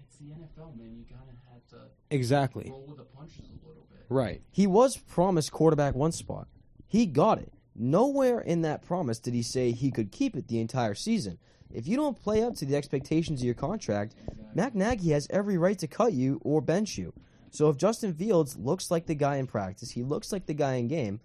it's 0.02 0.16
the 0.16 0.26
NFL, 0.26 0.76
man. 0.78 0.94
You 0.96 1.04
gotta 1.08 1.32
have 1.52 1.66
to 1.70 1.90
Exactly. 2.10 2.68
roll 2.70 2.84
with 2.88 2.98
the 2.98 3.04
punches 3.04 3.46
a 3.48 3.66
little 3.66 3.86
bit. 3.90 4.04
Right. 4.08 4.42
He 4.50 4.66
was 4.66 4.96
promised 4.96 5.52
quarterback 5.52 5.94
one 5.94 6.12
spot. 6.12 6.48
He 6.86 7.06
got 7.06 7.38
it. 7.38 7.52
Nowhere 7.74 8.40
in 8.40 8.62
that 8.62 8.82
promise 8.82 9.18
did 9.18 9.32
he 9.32 9.42
say 9.42 9.70
he 9.72 9.90
could 9.90 10.10
keep 10.12 10.36
it 10.36 10.48
the 10.48 10.60
entire 10.60 10.94
season. 10.94 11.38
If 11.72 11.86
you 11.86 11.96
don't 11.96 12.20
play 12.20 12.42
up 12.42 12.56
to 12.56 12.64
the 12.66 12.74
expectations 12.76 13.40
of 13.40 13.44
your 13.46 13.54
contract, 13.54 14.14
Mac 14.54 14.74
Nagy 14.74 15.10
has 15.10 15.28
every 15.30 15.56
right 15.56 15.78
to 15.78 15.86
cut 15.86 16.12
you 16.12 16.40
or 16.42 16.60
bench 16.60 16.98
you. 16.98 17.14
So 17.52 17.68
if 17.68 17.76
Justin 17.76 18.12
Fields 18.12 18.56
looks 18.56 18.90
like 18.90 19.06
the 19.06 19.14
guy 19.14 19.36
in 19.36 19.46
practice, 19.46 19.92
he 19.92 20.02
looks 20.02 20.32
like 20.32 20.46
the 20.46 20.54
guy 20.54 20.74
in 20.74 20.88
game, 20.88 21.20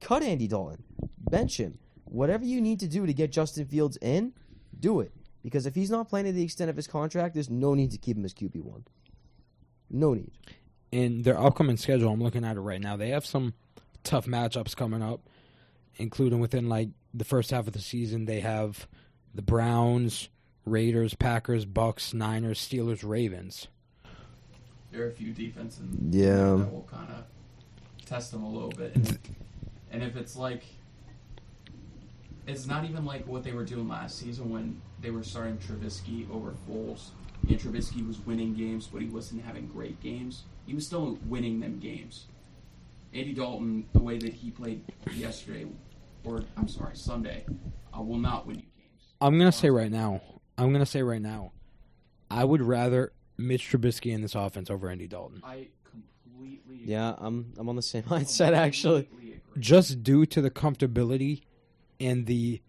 cut 0.00 0.22
Andy 0.22 0.46
Dalton, 0.48 0.82
bench 1.18 1.58
him. 1.58 1.78
Whatever 2.04 2.44
you 2.44 2.60
need 2.60 2.80
to 2.80 2.86
do 2.88 3.04
to 3.06 3.12
get 3.12 3.32
Justin 3.32 3.66
Fields 3.66 3.98
in, 4.00 4.32
do 4.78 5.00
it. 5.00 5.12
Because 5.42 5.66
if 5.66 5.74
he's 5.74 5.90
not 5.90 6.08
playing 6.08 6.26
to 6.26 6.32
the 6.32 6.42
extent 6.42 6.70
of 6.70 6.76
his 6.76 6.86
contract, 6.86 7.34
there's 7.34 7.50
no 7.50 7.74
need 7.74 7.90
to 7.92 7.98
keep 7.98 8.16
him 8.16 8.24
as 8.24 8.34
QB1. 8.34 8.82
No 9.90 10.14
need. 10.14 10.32
in 10.92 11.22
their 11.22 11.38
upcoming 11.38 11.76
schedule, 11.76 12.10
I'm 12.12 12.22
looking 12.22 12.44
at 12.44 12.56
it 12.56 12.60
right 12.60 12.80
now. 12.80 12.96
They 12.96 13.10
have 13.10 13.26
some 13.26 13.54
tough 14.04 14.26
matchups 14.26 14.74
coming 14.76 15.02
up, 15.02 15.20
including 15.96 16.38
within 16.40 16.68
like 16.68 16.88
the 17.12 17.24
first 17.24 17.50
half 17.50 17.66
of 17.66 17.72
the 17.72 17.80
season. 17.80 18.24
They 18.24 18.40
have 18.40 18.86
the 19.34 19.42
Browns, 19.42 20.28
Raiders, 20.64 21.14
Packers, 21.14 21.64
Bucks, 21.64 22.14
Niners, 22.14 22.58
Steelers, 22.60 23.08
Ravens. 23.08 23.66
There 24.92 25.04
are 25.04 25.08
a 25.08 25.12
few 25.12 25.32
defenses 25.32 25.84
Yeah. 26.10 26.54
that 26.56 26.72
will 26.72 26.88
kind 26.90 27.10
of 27.10 27.24
test 28.06 28.30
them 28.32 28.42
a 28.44 28.50
little 28.50 28.70
bit. 28.70 28.96
And 29.96 30.04
if, 30.04 30.14
it's 30.14 30.36
like, 30.36 30.62
it's 32.46 32.66
not 32.66 32.84
even 32.84 33.06
like 33.06 33.26
what 33.26 33.42
they 33.42 33.52
were 33.52 33.64
doing 33.64 33.88
last 33.88 34.18
season 34.18 34.50
when 34.50 34.82
they 35.00 35.08
were 35.08 35.22
starting 35.22 35.56
Trubisky 35.56 36.30
over 36.30 36.52
Foles. 36.68 37.12
And 37.48 37.58
Trubisky 37.58 38.06
was 38.06 38.20
winning 38.20 38.52
games, 38.52 38.88
but 38.92 39.00
he 39.00 39.08
wasn't 39.08 39.42
having 39.42 39.68
great 39.68 39.98
games. 40.02 40.42
He 40.66 40.74
was 40.74 40.84
still 40.84 41.18
winning 41.24 41.60
them 41.60 41.78
games. 41.78 42.26
Andy 43.14 43.32
Dalton, 43.32 43.86
the 43.94 44.00
way 44.00 44.18
that 44.18 44.34
he 44.34 44.50
played 44.50 44.84
yesterday, 45.14 45.64
or 46.24 46.44
I'm 46.58 46.68
sorry, 46.68 46.94
Sunday, 46.94 47.46
uh, 47.96 48.02
will 48.02 48.18
not 48.18 48.46
win 48.46 48.56
you 48.56 48.62
games. 48.76 49.14
I'm 49.22 49.38
gonna 49.38 49.50
say 49.50 49.70
right 49.70 49.90
now. 49.90 50.20
I'm 50.58 50.72
gonna 50.72 50.84
say 50.84 51.02
right 51.02 51.22
now. 51.22 51.52
I 52.30 52.44
would 52.44 52.60
rather 52.60 53.14
Mitch 53.38 53.70
Trubisky 53.70 54.12
in 54.12 54.20
this 54.20 54.34
offense 54.34 54.68
over 54.68 54.90
Andy 54.90 55.06
Dalton, 55.06 55.40
I 55.42 55.68
completely 55.90 56.80
Yeah, 56.84 57.14
I'm 57.16 57.54
I'm 57.56 57.70
on 57.70 57.76
the 57.76 57.82
same 57.82 58.02
mindset 58.02 58.52
actually. 58.52 59.08
Just 59.58 60.02
due 60.02 60.26
to 60.26 60.40
the 60.40 60.50
comfortability 60.50 61.42
and 62.00 62.26
the 62.26 62.60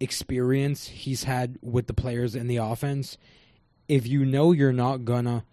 experience 0.00 0.86
he's 0.86 1.24
had 1.24 1.58
with 1.62 1.86
the 1.86 1.94
players 1.94 2.34
in 2.34 2.46
the 2.46 2.56
offense. 2.56 3.18
If 3.88 4.06
you 4.06 4.24
know 4.24 4.52
you're 4.52 4.72
not 4.72 5.04
gonna 5.04 5.44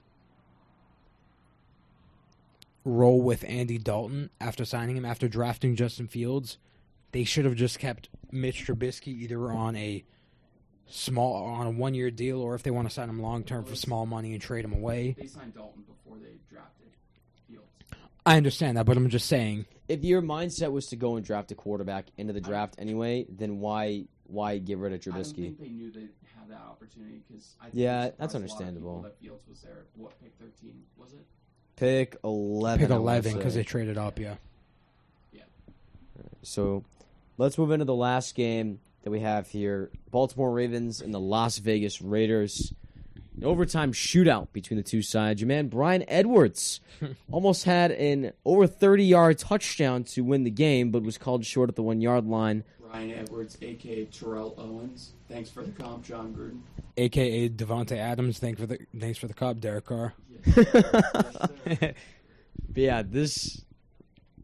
roll 2.84 3.22
with 3.22 3.43
Andy 3.47 3.78
Dalton 3.78 4.30
after 4.39 4.63
signing 4.66 4.97
him, 4.97 5.05
after 5.05 5.28
drafting 5.28 5.76
Justin 5.76 6.07
Fields, 6.07 6.57
they 7.11 7.24
should 7.24 7.45
have 7.45 7.55
just 7.55 7.80
kept 7.80 8.09
Mitch 8.32 8.66
Trubisky 8.66 9.07
either 9.07 9.51
on 9.51 9.76
a 9.76 10.03
small 10.88 11.45
on 11.45 11.66
a 11.66 11.72
one 11.72 11.95
year 11.95 12.11
deal 12.11 12.41
or 12.41 12.53
if 12.53 12.61
they 12.61 12.72
want 12.72 12.88
to 12.88 12.93
sign 12.93 13.09
him 13.09 13.22
long 13.22 13.43
term 13.43 13.66
for 13.66 13.76
small 13.76 14.05
money 14.05 14.34
and 14.34 14.41
trade 14.41 14.63
him 14.63 14.74
away. 14.74 15.16
They 15.18 15.28
signed 15.28 15.55
Dalton 15.55 15.84
before 15.84 16.18
they 16.18 16.38
drafted. 16.49 16.84
I 18.26 18.38
understand 18.38 18.78
that, 18.78 18.86
but 18.86 18.97
I'm 18.97 19.09
just 19.09 19.28
saying 19.28 19.65
If 19.88 20.03
your 20.03 20.21
mindset 20.21 20.71
was 20.71 20.88
to 20.88 20.95
go 20.95 21.15
and 21.15 21.26
draft 21.26 21.51
a 21.51 21.55
quarterback 21.55 22.05
into 22.17 22.34
the 22.34 22.41
draft 22.41 22.76
anyway, 22.80 23.26
then 23.30 23.59
why 23.59 24.05
why 24.28 24.57
get 24.57 24.78
rid 24.80 24.93
of 24.93 24.99
I 24.99 25.03
don't 25.17 25.21
Trubisky? 25.23 25.36
think 25.36 25.59
they 25.59 25.69
knew 25.69 25.91
they'd 25.91 26.09
have 26.39 26.49
that 26.49 26.61
opportunity 26.67 27.21
because 27.28 27.55
I 27.61 27.67
Yeah, 27.73 28.01
that's 28.01 28.11
surprised 28.11 28.19
a 28.19 28.26
lot 28.26 28.34
of 28.36 28.36
understandable. 28.41 29.01
That 29.03 29.19
Fields 29.19 29.43
was 29.47 29.61
there. 29.61 29.86
What 29.95 30.19
pick 30.21 30.34
thirteen 30.39 30.82
was 30.97 31.13
it? 31.13 31.26
Pick 31.76 32.17
eleven. 32.23 32.88
pick 32.88 32.95
eleven 32.95 33.34
because 33.38 33.53
they 33.53 33.63
traded 33.63 33.97
up. 33.97 34.17
Yeah. 34.19 34.36
Yeah, 35.32 35.43
So 36.41 36.84
let's 37.38 37.57
move 37.57 37.71
into 37.71 37.86
the 37.86 37.93
last 37.93 38.34
game 38.36 38.80
that 39.03 39.11
we 39.11 39.19
have 39.19 39.47
here 39.49 39.91
Baltimore 40.09 40.51
Ravens 40.51 41.01
and 41.01 41.13
the 41.13 41.19
Las 41.19 41.59
Vegas 41.59 42.01
Raiders. 42.01 42.73
An 43.38 43.43
overtime 43.43 43.91
shootout 43.91 44.47
between 44.53 44.77
the 44.77 44.83
two 44.83 45.01
sides. 45.01 45.41
Your 45.41 45.47
man 45.47 45.67
Bryan 45.67 46.03
Edwards 46.07 46.79
almost 47.31 47.65
had 47.65 47.91
an 47.91 48.31
over 48.45 48.65
30 48.67 49.03
yard 49.03 49.38
touchdown 49.39 50.03
to 50.05 50.21
win 50.23 50.43
the 50.43 50.51
game, 50.51 50.91
but 50.91 51.03
was 51.03 51.17
called 51.17 51.45
short 51.45 51.69
at 51.69 51.75
the 51.75 51.83
one 51.83 51.99
yard 52.01 52.25
line. 52.25 52.63
Bryan 52.81 53.11
Edwards, 53.11 53.57
aka 53.61 54.05
Terrell 54.05 54.55
Owens. 54.57 55.11
Thanks 55.27 55.49
for 55.49 55.63
the 55.63 55.71
comp, 55.71 56.05
Jon 56.05 56.33
Gruden. 56.33 56.61
aka 56.97 57.49
Davante 57.49 57.97
Adams. 57.97 58.39
Thanks 58.39 58.61
for 58.61 58.67
the 58.67 58.79
thanks 58.97 59.17
for 59.19 59.27
the 59.27 59.33
cup, 59.33 59.59
Derek 59.59 59.86
Carr. 59.86 60.13
But 62.67 62.81
yeah, 62.81 63.03
this 63.05 63.61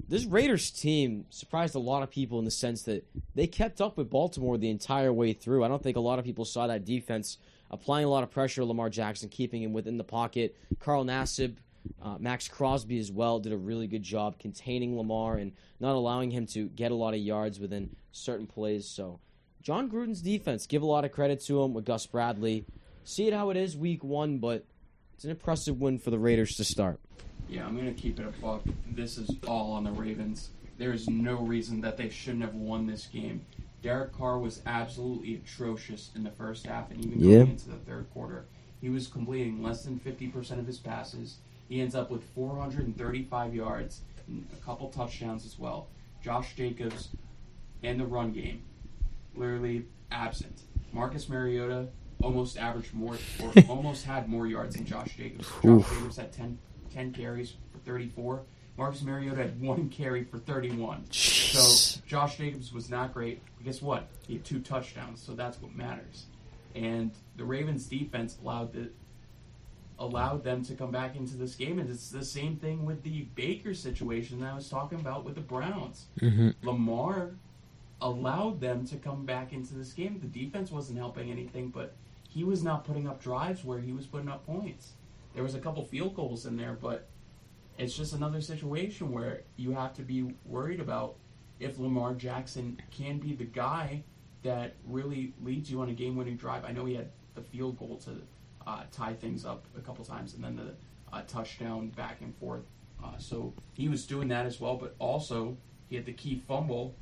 this 0.07 0.25
Raiders 0.25 0.71
team 0.71 1.25
surprised 1.29 1.75
a 1.75 1.79
lot 1.79 2.03
of 2.03 2.09
people 2.09 2.39
in 2.39 2.45
the 2.45 2.51
sense 2.51 2.83
that 2.83 3.05
they 3.35 3.47
kept 3.47 3.79
up 3.81 3.97
with 3.97 4.09
Baltimore 4.09 4.57
the 4.57 4.69
entire 4.69 5.11
way 5.13 5.33
through. 5.33 5.63
I 5.63 5.67
don't 5.67 5.81
think 5.81 5.97
a 5.97 6.01
lot 6.01 6.19
of 6.19 6.25
people 6.25 6.45
saw 6.45 6.67
that 6.67 6.85
defense 6.85 7.37
applying 7.71 8.05
a 8.05 8.09
lot 8.09 8.21
of 8.23 8.29
pressure 8.29 8.61
to 8.61 8.65
Lamar 8.65 8.89
Jackson, 8.89 9.29
keeping 9.29 9.63
him 9.63 9.73
within 9.73 9.97
the 9.97 10.03
pocket. 10.03 10.55
Carl 10.79 11.05
Nassib, 11.05 11.55
uh, 12.01 12.17
Maxx 12.19 12.47
Crosby 12.47 12.99
as 12.99 13.11
well 13.11 13.39
did 13.39 13.53
a 13.53 13.57
really 13.57 13.87
good 13.87 14.03
job 14.03 14.37
containing 14.37 14.95
Lamar 14.95 15.37
and 15.37 15.53
not 15.79 15.95
allowing 15.95 16.29
him 16.29 16.45
to 16.47 16.67
get 16.67 16.91
a 16.91 16.95
lot 16.95 17.13
of 17.13 17.21
yards 17.21 17.59
within 17.59 17.95
certain 18.11 18.45
plays. 18.45 18.87
So, 18.87 19.19
Jon 19.63 19.89
Gruden's 19.89 20.21
defense, 20.21 20.67
give 20.67 20.81
a 20.81 20.85
lot 20.85 21.05
of 21.05 21.11
credit 21.11 21.39
to 21.45 21.63
him 21.63 21.73
with 21.73 21.85
Gus 21.85 22.05
Bradley. 22.05 22.65
See 23.03 23.27
it 23.27 23.33
how 23.33 23.49
it 23.49 23.57
is 23.57 23.75
week 23.75 24.03
one, 24.03 24.37
but 24.37 24.65
it's 25.15 25.23
an 25.23 25.31
impressive 25.31 25.79
win 25.79 25.97
for 25.97 26.11
the 26.11 26.19
Raiders 26.19 26.55
to 26.57 26.63
start. 26.63 26.99
Yeah, 27.49 27.65
I'm 27.65 27.75
gonna 27.75 27.93
keep 27.93 28.19
it 28.19 28.25
a 28.25 28.41
buck. 28.41 28.63
This 28.91 29.17
is 29.17 29.29
all 29.47 29.73
on 29.73 29.83
the 29.83 29.91
Ravens. 29.91 30.49
There 30.77 30.93
is 30.93 31.07
no 31.07 31.35
reason 31.35 31.81
that 31.81 31.97
they 31.97 32.09
shouldn't 32.09 32.43
have 32.43 32.55
won 32.55 32.87
this 32.87 33.07
game. 33.07 33.45
Derek 33.81 34.11
Carr 34.13 34.37
was 34.39 34.61
absolutely 34.65 35.35
atrocious 35.35 36.11
in 36.15 36.23
the 36.23 36.29
first 36.31 36.65
half 36.67 36.91
and 36.91 37.03
even 37.03 37.19
going 37.19 37.31
Yeah. 37.31 37.39
into 37.41 37.69
the 37.69 37.77
third 37.77 38.09
quarter. 38.13 38.45
He 38.79 38.89
was 38.89 39.07
completing 39.07 39.61
less 39.63 39.83
than 39.83 39.99
50% 39.99 40.59
of 40.59 40.67
his 40.67 40.77
passes. 40.79 41.37
He 41.67 41.81
ends 41.81 41.95
up 41.95 42.09
with 42.11 42.23
435 42.35 43.55
yards 43.55 44.01
and 44.27 44.45
a 44.53 44.55
couple 44.57 44.89
touchdowns 44.89 45.45
as 45.45 45.57
well. 45.57 45.87
Josh 46.23 46.55
Jacobs 46.55 47.09
and 47.83 47.99
the 47.99 48.05
run 48.05 48.31
game 48.31 48.61
literally 49.35 49.85
absent. 50.11 50.61
Marcus 50.93 51.29
Mariota 51.29 51.87
almost 52.21 52.57
averaged 52.57 52.93
more 52.93 53.17
or 53.41 53.53
almost 53.69 54.05
had 54.05 54.27
more 54.29 54.45
yards 54.45 54.75
than 54.75 54.85
Josh 54.85 55.15
Jacobs. 55.17 55.47
Josh 55.47 55.65
Oof. 55.65 55.89
Jacobs 55.89 56.17
had 56.17 56.31
10, 56.31 56.57
10 56.93 57.13
carries 57.13 57.53
for 57.71 57.79
34. 57.79 58.41
Marcus 58.77 59.01
Mariota 59.01 59.37
had 59.43 59.61
one 59.61 59.89
carry 59.89 60.23
for 60.23 60.37
31. 60.37 61.03
Jeez. 61.09 61.53
So 61.53 62.01
Josh 62.07 62.37
Jacobs 62.37 62.73
was 62.73 62.89
not 62.89 63.13
great. 63.13 63.41
But 63.57 63.65
guess 63.65 63.81
what? 63.81 64.07
He 64.25 64.33
had 64.33 64.45
two 64.45 64.59
touchdowns, 64.59 65.21
so 65.21 65.33
that's 65.33 65.61
what 65.61 65.75
matters. 65.75 66.25
And 66.73 67.11
the 67.35 67.43
Ravens 67.43 67.85
defense 67.85 68.37
allowed 68.41 68.73
the 68.73 68.89
allowed 69.99 70.43
them 70.43 70.65
to 70.65 70.73
come 70.73 70.89
back 70.89 71.15
into 71.15 71.37
this 71.37 71.53
game, 71.53 71.77
and 71.77 71.87
it's 71.87 72.09
the 72.09 72.25
same 72.25 72.55
thing 72.55 72.85
with 72.85 73.03
the 73.03 73.27
Baker 73.35 73.73
situation 73.73 74.39
that 74.39 74.51
I 74.51 74.55
was 74.55 74.67
talking 74.67 74.99
about 74.99 75.23
with 75.23 75.35
the 75.35 75.41
Browns. 75.41 76.07
Mm-hmm. 76.19 76.67
Lamar 76.67 77.31
allowed 78.01 78.59
them 78.59 78.85
to 78.87 78.95
come 78.95 79.25
back 79.25 79.53
into 79.53 79.75
this 79.75 79.93
game. 79.93 80.19
The 80.19 80.27
defense 80.27 80.71
wasn't 80.71 80.97
helping 80.97 81.29
anything, 81.29 81.69
but 81.69 81.93
he 82.27 82.43
was 82.43 82.63
not 82.63 82.83
putting 82.83 83.07
up 83.07 83.21
drives 83.21 83.63
where 83.63 83.79
he 83.79 83.91
was 83.91 84.07
putting 84.07 84.27
up 84.27 84.43
points. 84.45 84.93
There 85.35 85.43
was 85.43 85.53
a 85.53 85.59
couple 85.59 85.83
field 85.85 86.15
goals 86.15 86.47
in 86.47 86.57
there, 86.57 86.77
but 86.81 87.07
it's 87.81 87.97
just 87.97 88.13
another 88.13 88.41
situation 88.41 89.11
where 89.11 89.41
you 89.57 89.71
have 89.71 89.91
to 89.95 90.03
be 90.03 90.35
worried 90.45 90.79
about 90.79 91.15
if 91.59 91.79
Lamar 91.79 92.13
Jackson 92.13 92.79
can 92.91 93.17
be 93.17 93.33
the 93.33 93.43
guy 93.43 94.03
that 94.43 94.75
really 94.85 95.33
leads 95.41 95.71
you 95.71 95.81
on 95.81 95.89
a 95.89 95.93
game-winning 95.93 96.37
drive. 96.37 96.63
I 96.63 96.73
know 96.73 96.85
he 96.85 96.93
had 96.93 97.09
the 97.33 97.41
field 97.41 97.79
goal 97.79 97.99
to 98.05 98.21
uh, 98.67 98.83
tie 98.91 99.13
things 99.13 99.45
up 99.45 99.65
a 99.75 99.81
couple 99.81 100.05
times, 100.05 100.35
and 100.35 100.43
then 100.43 100.55
the 100.55 100.75
uh, 101.11 101.23
touchdown 101.27 101.89
back 101.89 102.21
and 102.21 102.35
forth. 102.37 102.61
Uh, 103.03 103.17
so 103.17 103.51
he 103.73 103.89
was 103.89 104.05
doing 104.05 104.27
that 104.27 104.45
as 104.45 104.59
well, 104.59 104.75
but 104.75 104.95
also 104.99 105.57
he 105.89 105.95
had 105.95 106.05
the 106.05 106.13
key 106.13 106.39
fumble 106.47 106.93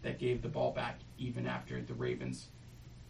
that 0.00 0.18
gave 0.18 0.40
the 0.40 0.48
ball 0.48 0.70
back 0.72 1.00
even 1.18 1.46
after 1.46 1.82
the 1.82 1.94
Ravens 1.94 2.46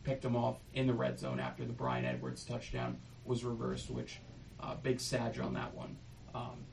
picked 0.03 0.24
him 0.24 0.35
off 0.35 0.57
in 0.74 0.89
the 0.89 0.93
red 0.93 1.16
zone 1.16 1.39
after 1.39 1.64
the 1.64 1.72
Bryan 1.72 2.05
Edwards 2.05 2.43
touchdown 2.43 2.99
was 3.24 3.45
reversed, 3.45 3.89
which 3.89 4.18
uh, 4.59 4.74
big 4.74 4.99
sag 4.99 5.39
on 5.39 5.55
that 5.55 5.72
one. 5.76 5.97
Um, 6.35 6.64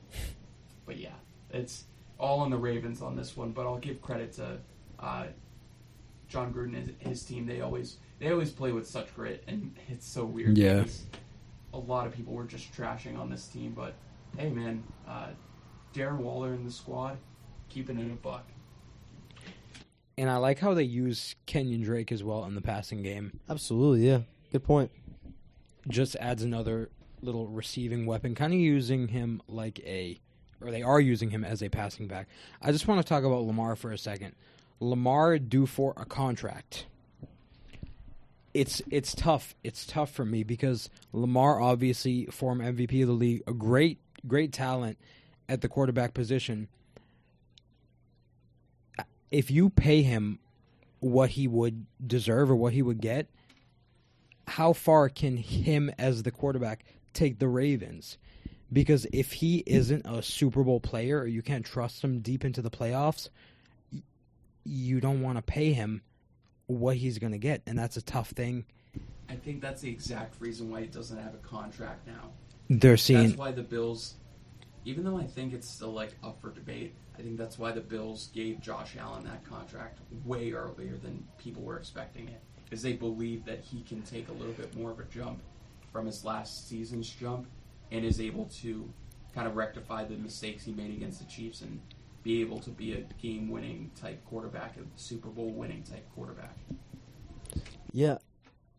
but 0.86 0.96
yeah, 0.98 1.14
it's 1.50 1.84
all 2.18 2.40
on 2.40 2.50
the 2.50 2.56
Ravens 2.58 3.02
on 3.02 3.16
this 3.16 3.36
one. 3.36 3.52
But 3.52 3.66
I'll 3.66 3.78
give 3.78 4.00
credit 4.02 4.32
to 4.34 4.58
uh, 4.98 5.26
Jon 6.28 6.52
Gruden 6.52 6.74
and 6.76 6.94
his 6.98 7.22
team. 7.22 7.46
They 7.46 7.60
always 7.60 7.96
they 8.18 8.30
always 8.30 8.50
play 8.50 8.72
with 8.72 8.86
such 8.86 9.14
grit, 9.14 9.42
and 9.46 9.74
it's 9.88 10.06
so 10.06 10.24
weird. 10.24 10.56
Yeah. 10.58 10.84
a 11.72 11.78
lot 11.78 12.06
of 12.06 12.12
people 12.14 12.32
were 12.34 12.44
just 12.44 12.72
trashing 12.72 13.18
on 13.18 13.30
this 13.30 13.46
team, 13.46 13.72
but 13.76 13.94
hey, 14.36 14.50
man, 14.50 14.82
uh, 15.08 15.28
Darren 15.94 16.18
Waller 16.18 16.52
in 16.54 16.64
the 16.64 16.70
squad, 16.70 17.16
keeping 17.68 17.98
it 17.98 18.06
a 18.06 18.16
buck. 18.16 18.46
and 20.18 20.28
I 20.28 20.36
like 20.36 20.58
how 20.58 20.74
they 20.74 20.82
use 20.82 21.34
Kenyan 21.46 21.82
Drake 21.82 22.12
as 22.12 22.22
well 22.22 22.44
in 22.44 22.54
the 22.54 22.60
passing 22.60 23.02
game. 23.02 23.40
Absolutely, 23.48 24.06
yeah. 24.06 24.20
Good 24.52 24.64
point. 24.64 24.90
Just 25.88 26.16
adds 26.16 26.42
another 26.42 26.90
little 27.22 27.48
receiving 27.48 28.06
weapon, 28.06 28.34
kind 28.34 28.52
of 28.52 28.58
using 28.58 29.08
him 29.08 29.42
like 29.48 29.78
a, 29.80 30.18
or 30.60 30.70
they 30.70 30.82
are 30.82 31.00
using 31.00 31.30
him 31.30 31.44
as 31.44 31.62
a 31.62 31.68
passing 31.68 32.06
back. 32.06 32.28
I 32.60 32.72
just 32.72 32.88
want 32.88 33.00
to 33.00 33.08
talk 33.08 33.24
about 33.24 33.42
Lamar 33.42 33.76
for 33.76 33.92
a 33.92 33.98
second. 33.98 34.34
Lamar 34.80 35.38
due 35.38 35.66
for 35.66 35.92
a 35.96 36.04
contract. 36.04 36.86
It's 38.52 38.82
it's 38.90 39.14
tough. 39.14 39.54
It's 39.62 39.86
tough 39.86 40.10
for 40.10 40.24
me 40.24 40.42
because 40.42 40.90
Lamar 41.12 41.60
obviously 41.60 42.26
former 42.26 42.72
MVP 42.72 43.02
of 43.02 43.08
the 43.08 43.14
league, 43.14 43.42
a 43.46 43.52
great 43.52 43.98
great 44.26 44.52
talent 44.52 44.98
at 45.48 45.60
the 45.60 45.68
quarterback 45.68 46.14
position. 46.14 46.68
If 49.30 49.50
you 49.50 49.70
pay 49.70 50.02
him 50.02 50.40
what 50.98 51.30
he 51.30 51.46
would 51.46 51.86
deserve 52.04 52.50
or 52.50 52.56
what 52.56 52.72
he 52.72 52.82
would 52.82 53.00
get, 53.00 53.28
how 54.48 54.72
far 54.72 55.08
can 55.08 55.36
him 55.36 55.90
as 55.98 56.24
the 56.24 56.30
quarterback 56.30 56.84
take 57.12 57.38
the 57.38 57.48
Ravens? 57.48 58.18
Because 58.72 59.06
if 59.12 59.32
he 59.32 59.64
isn't 59.66 60.06
a 60.06 60.22
Super 60.22 60.62
Bowl 60.62 60.80
player 60.80 61.18
or 61.18 61.26
you 61.26 61.42
can't 61.42 61.64
trust 61.64 62.04
him 62.04 62.20
deep 62.20 62.44
into 62.44 62.62
the 62.62 62.70
playoffs, 62.70 63.28
you 64.64 65.00
don't 65.00 65.22
want 65.22 65.38
to 65.38 65.42
pay 65.42 65.72
him 65.72 66.02
what 66.66 66.96
he's 66.96 67.18
going 67.18 67.32
to 67.32 67.38
get, 67.38 67.62
and 67.66 67.76
that's 67.78 67.96
a 67.96 68.02
tough 68.02 68.30
thing. 68.30 68.64
I 69.28 69.34
think 69.34 69.60
that's 69.60 69.82
the 69.82 69.90
exact 69.90 70.40
reason 70.40 70.70
why 70.70 70.82
he 70.82 70.86
doesn't 70.86 71.18
have 71.18 71.34
a 71.34 71.38
contract 71.38 72.06
now. 72.06 72.30
They're 72.68 72.96
seeing 72.96 73.28
That's 73.28 73.38
why 73.38 73.52
the 73.52 73.62
Bills, 73.62 74.14
even 74.84 75.02
though 75.02 75.18
I 75.18 75.24
think 75.24 75.52
it's 75.52 75.68
still 75.68 75.92
like 75.92 76.14
up 76.22 76.40
for 76.40 76.50
debate, 76.50 76.94
I 77.18 77.20
I 77.20 77.22
think 77.22 77.36
that's 77.36 77.58
why 77.58 77.70
the 77.70 77.82
Bills 77.82 78.30
gave 78.32 78.62
Josh 78.62 78.96
Allen 78.98 79.24
that 79.24 79.44
contract 79.44 79.98
way 80.24 80.52
earlier 80.52 80.96
than 80.96 81.22
people 81.36 81.62
were 81.62 81.76
expecting 81.76 82.28
it, 82.28 82.40
because 82.64 82.80
they 82.80 82.94
believe 82.94 83.44
that 83.44 83.60
he 83.60 83.82
can 83.82 84.00
take 84.00 84.30
a 84.30 84.32
little 84.32 84.54
bit 84.54 84.74
more 84.74 84.90
of 84.90 85.00
a 85.00 85.04
jump 85.04 85.42
from 85.92 86.06
his 86.06 86.24
last 86.24 86.68
season's 86.68 87.08
jump, 87.08 87.46
and 87.90 88.04
is 88.04 88.20
able 88.20 88.46
to 88.62 88.88
kind 89.34 89.46
of 89.46 89.56
rectify 89.56 90.04
the 90.04 90.16
mistakes 90.16 90.64
he 90.64 90.72
made 90.72 90.90
against 90.90 91.18
the 91.18 91.24
Chiefs 91.26 91.60
and 91.60 91.80
be 92.22 92.40
able 92.40 92.58
to 92.60 92.70
be 92.70 92.92
a 92.92 93.00
game-winning 93.22 93.90
type 94.00 94.24
quarterback, 94.26 94.76
a 94.76 95.00
Super 95.00 95.28
Bowl 95.28 95.50
winning 95.50 95.82
type 95.82 96.06
quarterback. 96.14 96.56
Yeah, 97.92 98.18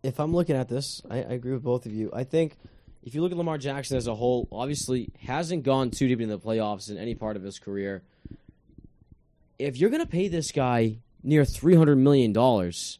if 0.03 0.19
I'm 0.19 0.33
looking 0.33 0.55
at 0.55 0.69
this, 0.69 1.01
I, 1.09 1.17
I 1.17 1.33
agree 1.33 1.53
with 1.53 1.63
both 1.63 1.85
of 1.85 1.93
you. 1.93 2.11
I 2.13 2.23
think 2.23 2.57
if 3.03 3.15
you 3.15 3.21
look 3.21 3.31
at 3.31 3.37
Lamar 3.37 3.57
Jackson 3.57 3.97
as 3.97 4.07
a 4.07 4.15
whole, 4.15 4.47
obviously 4.51 5.09
hasn't 5.23 5.63
gone 5.63 5.89
too 5.89 6.07
deep 6.07 6.21
into 6.21 6.37
the 6.37 6.41
playoffs 6.41 6.89
in 6.89 6.97
any 6.97 7.15
part 7.15 7.35
of 7.35 7.43
his 7.43 7.57
career. 7.57 8.03
If 9.57 9.77
you're 9.77 9.89
going 9.89 10.03
to 10.03 10.09
pay 10.09 10.27
this 10.27 10.51
guy 10.51 10.97
near 11.23 11.45
three 11.45 11.75
hundred 11.75 11.97
million 11.97 12.33
dollars, 12.33 12.99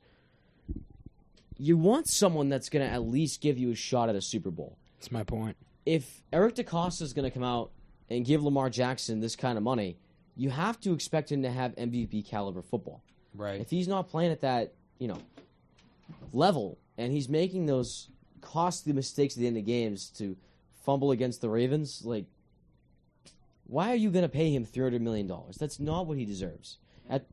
you 1.62 1.78
want 1.78 2.08
someone 2.08 2.50
that's 2.50 2.70
going 2.70 2.84
to 2.84 2.92
at 2.92 3.04
least 3.04 3.40
give 3.40 3.56
you 3.56 3.70
a 3.70 3.76
shot 3.76 4.10
at 4.10 4.16
a 4.16 4.22
Super 4.22 4.50
Bowl. 4.50 4.80
That's 4.98 5.12
my 5.12 5.24
point. 5.24 5.56
If 5.86 6.24
Eric 6.34 6.56
DeCosta 6.56 7.04
is 7.04 7.14
going 7.14 7.30
to 7.30 7.32
come 7.32 7.44
out 7.44 7.70
and 8.10 8.26
give 8.26 8.44
Lamar 8.44 8.72
Jackson 8.72 9.20
this 9.20 9.36
kind 9.36 9.60
of 9.60 9.64
money, 9.64 10.00
you 10.36 10.50
have 10.50 10.80
to 10.80 10.92
expect 10.92 11.32
him 11.32 11.44
to 11.44 11.52
have 11.52 11.76
MVP 11.76 12.26
caliber 12.26 12.64
football. 12.64 13.04
Right. 13.36 13.62
If 13.62 13.70
he's 13.70 13.88
not 13.88 14.10
playing 14.10 14.32
at 14.32 14.42
that, 14.42 14.74
you 14.98 15.08
know, 15.08 15.20
level, 16.34 16.80
and 16.98 17.14
he's 17.14 17.30
making 17.30 17.68
those 17.68 18.10
costly 18.42 18.92
mistakes 18.92 19.36
at 19.36 19.42
the 19.42 19.48
end 19.48 19.58
of 19.58 19.66
games 19.66 20.10
to 20.18 20.36
fumble 20.84 21.12
against 21.12 21.42
the 21.42 21.50
Ravens, 21.50 22.02
like, 22.04 22.26
why 23.68 23.92
are 23.92 23.96
you 23.96 24.10
going 24.10 24.24
to 24.24 24.30
pay 24.30 24.52
him 24.52 24.66
three 24.66 24.84
hundred 24.84 25.04
million 25.04 25.28
dollars? 25.28 25.58
That's 25.58 25.80
not 25.80 26.08
what 26.08 26.18
he 26.18 26.26
deserves. 26.26 26.80
At- 27.08 27.28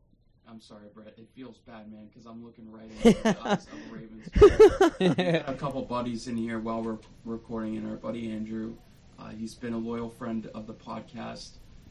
I'm 0.51 0.61
sorry, 0.61 0.86
Brett. 0.94 1.14
It 1.18 1.28
feels 1.34 1.59
bad, 1.59 1.90
man, 1.92 2.07
because 2.09 2.26
I'm 2.26 2.42
looking 2.44 2.70
right 2.72 2.90
into 2.90 3.22
the 3.22 3.36
eyes 3.44 3.66
of 3.66 3.70
the 3.90 3.94
Ravens. 3.94 4.99
We've 4.99 5.16
got 5.44 5.49
a 5.49 5.55
couple 5.55 5.82
buddies 5.82 6.26
in 6.26 6.36
here 6.36 6.59
while 6.59 6.82
we're 6.82 6.99
recording, 7.24 7.76
and 7.76 7.88
our 7.88 7.96
buddy 7.96 8.30
Andrew, 8.32 8.74
uh, 9.18 9.28
he's 9.28 9.55
been 9.55 9.74
a 9.74 9.78
loyal 9.78 10.09
friend 10.09 10.49
of 10.55 10.66
the 10.66 10.72
podcast, 10.74 11.51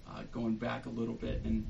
uh, 0.09 0.23
going 0.31 0.55
back 0.55 0.87
a 0.87 0.89
little 0.89 1.13
bit, 1.13 1.41
and 1.45 1.67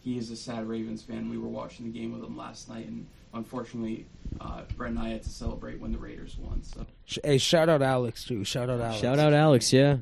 he 0.00 0.16
is 0.16 0.30
a 0.30 0.36
sad 0.36 0.68
Ravens 0.68 1.02
fan. 1.02 1.28
We 1.28 1.38
were 1.38 1.48
watching 1.48 1.90
the 1.90 1.98
game 1.98 2.12
with 2.12 2.22
him 2.22 2.36
last 2.36 2.68
night, 2.68 2.86
and 2.86 3.06
unfortunately, 3.34 4.06
uh, 4.40 4.62
Brett 4.76 4.90
and 4.90 5.00
I 5.00 5.08
had 5.10 5.22
to 5.24 5.28
celebrate 5.30 5.80
when 5.80 5.90
the 5.92 5.98
Raiders 5.98 6.36
won. 6.38 6.62
So 6.62 6.86
Hey, 7.24 7.38
shout 7.38 7.68
out 7.68 7.82
Alex 7.82 8.24
too. 8.24 8.44
Shout 8.44 8.70
out 8.70 8.80
Alex. 8.80 9.00
Shout 9.00 9.18
out 9.18 9.32
Alex, 9.32 9.72
yeah. 9.72 9.98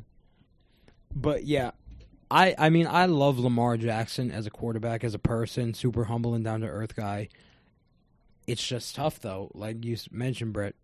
But 1.14 1.44
yeah, 1.44 1.72
I 2.30 2.54
I 2.58 2.70
mean 2.70 2.86
I 2.86 3.06
love 3.06 3.38
Lamar 3.38 3.76
Jackson 3.76 4.30
as 4.30 4.46
a 4.46 4.50
quarterback, 4.50 5.02
as 5.04 5.14
a 5.14 5.18
person, 5.18 5.74
super 5.74 6.04
humble 6.04 6.34
and 6.34 6.44
down 6.44 6.60
to 6.60 6.66
earth 6.66 6.94
guy. 6.94 7.28
It's 8.46 8.66
just 8.66 8.94
tough 8.94 9.20
though, 9.20 9.50
like 9.54 9.84
you 9.84 9.96
mentioned, 10.10 10.52
Brett, 10.52 10.74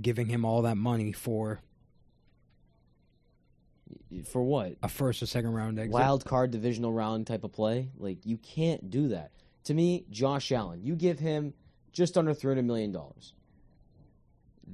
giving 0.00 0.28
him 0.28 0.44
all 0.44 0.62
that 0.62 0.76
money 0.76 1.12
for 1.12 1.60
For 4.30 4.42
what? 4.42 4.76
a 4.82 4.88
first 4.88 5.22
or 5.22 5.26
second 5.26 5.52
round 5.52 5.78
exit. 5.78 5.92
Wild 5.92 6.24
card 6.24 6.50
divisional 6.50 6.92
round 6.92 7.26
type 7.26 7.44
of 7.44 7.52
play? 7.52 7.90
Like, 7.98 8.18
you 8.24 8.36
can't 8.36 8.90
do 8.90 9.08
that. 9.08 9.30
To 9.64 9.74
me, 9.74 10.04
Josh 10.10 10.52
Allen, 10.52 10.82
you 10.82 10.96
give 10.96 11.18
him 11.18 11.54
just 11.92 12.16
under 12.16 12.32
three 12.34 12.50
hundred 12.52 12.66
million 12.66 12.92
dollars. 12.92 13.34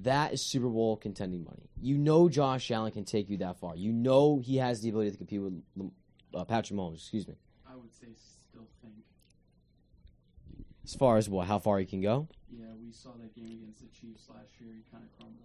That 0.03 0.35
is 0.35 0.43
Super 0.45 0.69
Bowl 0.69 0.97
contending 0.97 1.43
money. 1.45 1.71
You 1.81 1.97
know 1.99 2.29
Josh 2.29 2.71
Allen 2.71 2.93
can 2.93 3.05
take 3.05 3.31
you 3.31 3.39
that 3.39 3.59
far. 3.59 3.75
You 3.77 3.93
know 3.93 4.39
he 4.45 4.57
has 4.59 4.81
the 4.83 4.91
ability 4.91 5.13
to 5.13 5.17
compete 5.17 5.41
with 5.41 5.63
uh, 6.37 6.45
Patrick 6.45 6.79
Mahomes. 6.79 6.97
Excuse 6.97 7.27
me. 7.27 7.35
I 7.69 7.75
would 7.75 7.93
say 7.93 8.07
still 8.51 8.67
think, 8.83 8.95
As 10.85 10.95
far 10.95 11.17
as 11.17 11.29
what, 11.29 11.47
how 11.47 11.59
far 11.59 11.79
he 11.79 11.87
can 11.87 12.01
go? 12.01 12.29
yeah, 12.51 12.67
we 12.85 12.93
saw 12.93 13.11
that 13.21 13.35
game 13.35 13.59
against 13.61 13.81
the 13.81 13.89
Chiefs 13.89 14.29
last 14.29 14.51
year. 14.61 14.71
He 14.75 14.83
kind 14.91 15.03
of 15.05 15.17
crumbled. 15.19 15.43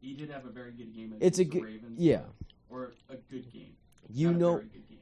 He 0.00 0.14
did 0.14 0.30
have 0.30 0.46
a 0.46 0.50
very 0.50 0.72
good 0.72 0.94
game 0.94 1.12
against 1.12 1.22
It's 1.24 1.38
a 1.38 1.44
the 1.44 1.50
good- 1.50 1.62
Ravens. 1.62 1.98
Yeah, 2.00 2.22
or 2.70 2.92
a 3.10 3.16
good 3.30 3.52
game. 3.52 3.74
you 4.12 4.30
Not 4.30 4.38
know 4.40 4.58
game. 4.58 4.98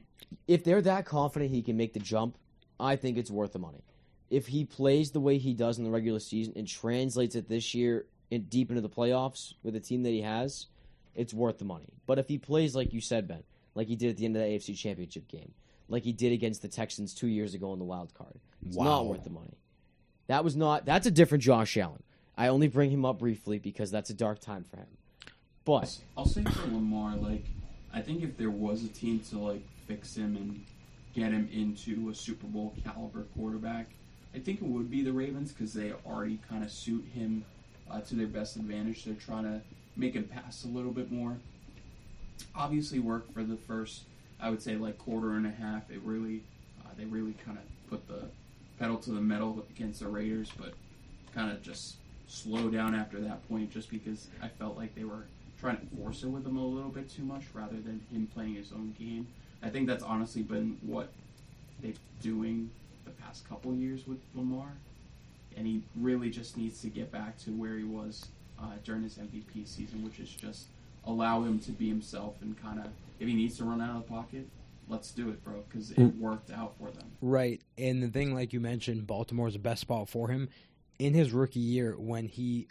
if 0.47 0.63
they're 0.63 0.81
that 0.81 1.05
confident 1.05 1.51
he 1.51 1.61
can 1.61 1.77
make 1.77 1.93
the 1.93 1.99
jump, 1.99 2.37
I 2.79 2.95
think 2.95 3.17
it's 3.17 3.31
worth 3.31 3.53
the 3.53 3.59
money. 3.59 3.83
If 4.29 4.47
he 4.47 4.65
plays 4.65 5.11
the 5.11 5.19
way 5.21 5.37
he 5.37 5.53
does 5.53 5.77
in 5.77 5.83
the 5.83 5.91
regular 5.91 6.19
season 6.19 6.53
and 6.55 6.67
translates 6.67 7.35
it 7.35 7.47
this 7.47 7.73
year 7.75 8.05
in 8.31 8.43
deep 8.43 8.69
into 8.69 8.81
the 8.81 8.89
playoffs 8.89 9.53
with 9.63 9.73
the 9.75 9.79
team 9.79 10.03
that 10.03 10.09
he 10.09 10.21
has, 10.21 10.65
it's 11.13 11.33
worth 11.33 11.59
the 11.59 11.65
money. 11.65 11.87
But 12.07 12.19
if 12.19 12.27
he 12.27 12.37
plays 12.37 12.75
like 12.75 12.91
you 12.91 12.99
said, 13.01 13.27
Ben, 13.27 13.43
like 13.75 13.87
he 13.87 13.95
did 13.95 14.09
at 14.09 14.17
the 14.17 14.25
end 14.25 14.35
of 14.35 14.41
the 14.41 14.47
AFC 14.47 14.75
Championship 14.77 15.27
game, 15.27 15.51
like 15.87 16.03
he 16.03 16.13
did 16.13 16.31
against 16.31 16.61
the 16.61 16.67
Texans 16.67 17.13
two 17.13 17.27
years 17.27 17.53
ago 17.53 17.73
in 17.73 17.79
the 17.79 17.85
wild 17.85 18.13
card, 18.13 18.39
it's 18.65 18.75
Wow. 18.75 18.85
not 18.85 19.07
worth 19.07 19.23
the 19.23 19.29
money. 19.29 19.57
That 20.27 20.43
was 20.43 20.55
not. 20.55 20.85
That's 20.85 21.05
a 21.05 21.11
different 21.11 21.43
Josh 21.43 21.77
Allen. 21.77 22.01
I 22.35 22.47
only 22.47 22.67
bring 22.67 22.89
him 22.89 23.05
up 23.05 23.19
briefly 23.19 23.59
because 23.59 23.91
that's 23.91 24.09
a 24.09 24.13
dark 24.13 24.39
time 24.39 24.63
for 24.63 24.77
him. 24.77 24.87
But 25.65 25.95
I'll 26.17 26.25
say 26.25 26.43
for 26.43 26.67
Lamar, 26.67 27.15
like 27.17 27.45
I 27.93 28.01
think 28.01 28.23
if 28.23 28.35
there 28.37 28.49
was 28.49 28.83
a 28.83 28.87
team 28.87 29.19
to 29.29 29.37
like 29.39 29.61
fix 29.87 30.15
him 30.15 30.35
and 30.35 30.63
get 31.13 31.31
him 31.31 31.47
into 31.53 32.09
a 32.09 32.15
Super 32.15 32.47
Bowl 32.47 32.73
caliber 32.83 33.23
quarterback, 33.37 33.87
I 34.33 34.39
think 34.39 34.61
it 34.61 34.67
would 34.67 34.89
be 34.89 35.03
the 35.03 35.13
Ravens 35.13 35.51
because 35.51 35.73
they 35.73 35.93
already 36.05 36.39
kind 36.49 36.63
of 36.63 36.71
suit 36.71 37.05
him 37.13 37.45
uh, 37.89 38.01
to 38.01 38.15
their 38.15 38.27
best 38.27 38.55
advantage. 38.57 39.05
They're 39.05 39.13
trying 39.15 39.43
to 39.43 39.61
make 39.95 40.13
him 40.13 40.25
pass 40.25 40.65
a 40.65 40.67
little 40.67 40.91
bit 40.91 41.11
more. 41.11 41.37
Obviously, 42.55 42.99
worked 42.99 43.33
for 43.33 43.43
the 43.43 43.57
first, 43.57 44.03
I 44.39 44.49
would 44.49 44.61
say, 44.61 44.75
like 44.75 44.97
quarter 44.97 45.33
and 45.33 45.45
a 45.45 45.51
half. 45.51 45.89
It 45.89 46.01
really, 46.03 46.41
uh, 46.85 46.89
they 46.97 47.05
really 47.05 47.35
kind 47.45 47.57
of 47.57 47.89
put 47.89 48.07
the 48.07 48.25
pedal 48.79 48.97
to 48.97 49.11
the 49.11 49.21
metal 49.21 49.65
against 49.69 49.99
the 50.01 50.07
Raiders, 50.07 50.51
but 50.57 50.73
kind 51.33 51.51
of 51.51 51.61
just 51.61 51.95
slow 52.27 52.69
down 52.69 52.95
after 52.95 53.19
that 53.21 53.47
point, 53.47 53.71
just 53.71 53.89
because 53.89 54.27
I 54.41 54.47
felt 54.47 54.77
like 54.77 54.95
they 54.95 55.03
were 55.03 55.25
trying 55.59 55.77
to 55.77 55.95
force 55.95 56.23
it 56.23 56.27
with 56.27 56.45
him 56.45 56.57
a 56.57 56.65
little 56.65 56.89
bit 56.89 57.09
too 57.09 57.23
much 57.23 57.43
rather 57.53 57.75
than 57.75 58.01
him 58.11 58.27
playing 58.33 58.55
his 58.55 58.71
own 58.71 58.93
game. 58.99 59.27
I 59.63 59.69
think 59.69 59.87
that's 59.87 60.03
honestly 60.03 60.41
been 60.41 60.77
what 60.81 61.09
they've 61.81 61.99
doing 62.21 62.69
the 63.05 63.11
past 63.11 63.47
couple 63.47 63.73
years 63.73 64.07
with 64.07 64.19
Lamar, 64.35 64.71
and 65.55 65.65
he 65.65 65.81
really 65.95 66.29
just 66.29 66.57
needs 66.57 66.81
to 66.81 66.87
get 66.87 67.11
back 67.11 67.37
to 67.39 67.51
where 67.51 67.77
he 67.77 67.83
was 67.83 68.27
uh, 68.59 68.73
during 68.83 69.03
his 69.03 69.17
MVP 69.17 69.67
season, 69.67 70.03
which 70.03 70.19
is 70.19 70.29
just 70.29 70.67
allow 71.05 71.43
him 71.43 71.59
to 71.59 71.71
be 71.71 71.87
himself 71.87 72.35
and 72.41 72.61
kind 72.61 72.79
of 72.79 72.87
if 73.19 73.27
he 73.27 73.33
needs 73.33 73.57
to 73.57 73.63
run 73.63 73.81
out 73.81 73.95
of 73.95 74.03
the 74.03 74.09
pocket, 74.09 74.47
let's 74.87 75.11
do 75.11 75.29
it, 75.29 75.43
bro, 75.43 75.63
because 75.69 75.91
it 75.91 75.97
mm. 75.97 76.19
worked 76.19 76.51
out 76.51 76.73
for 76.77 76.91
them. 76.91 77.11
Right. 77.21 77.61
And 77.77 78.03
the 78.03 78.07
thing, 78.07 78.33
like 78.33 78.53
you 78.53 78.59
mentioned, 78.59 79.07
Baltimore's 79.07 79.53
the 79.53 79.59
best 79.59 79.81
spot 79.81 80.09
for 80.09 80.27
him. 80.27 80.49
In 80.99 81.13
his 81.13 81.31
rookie 81.31 81.59
year, 81.59 81.95
when 81.97 82.27
he 82.27 82.67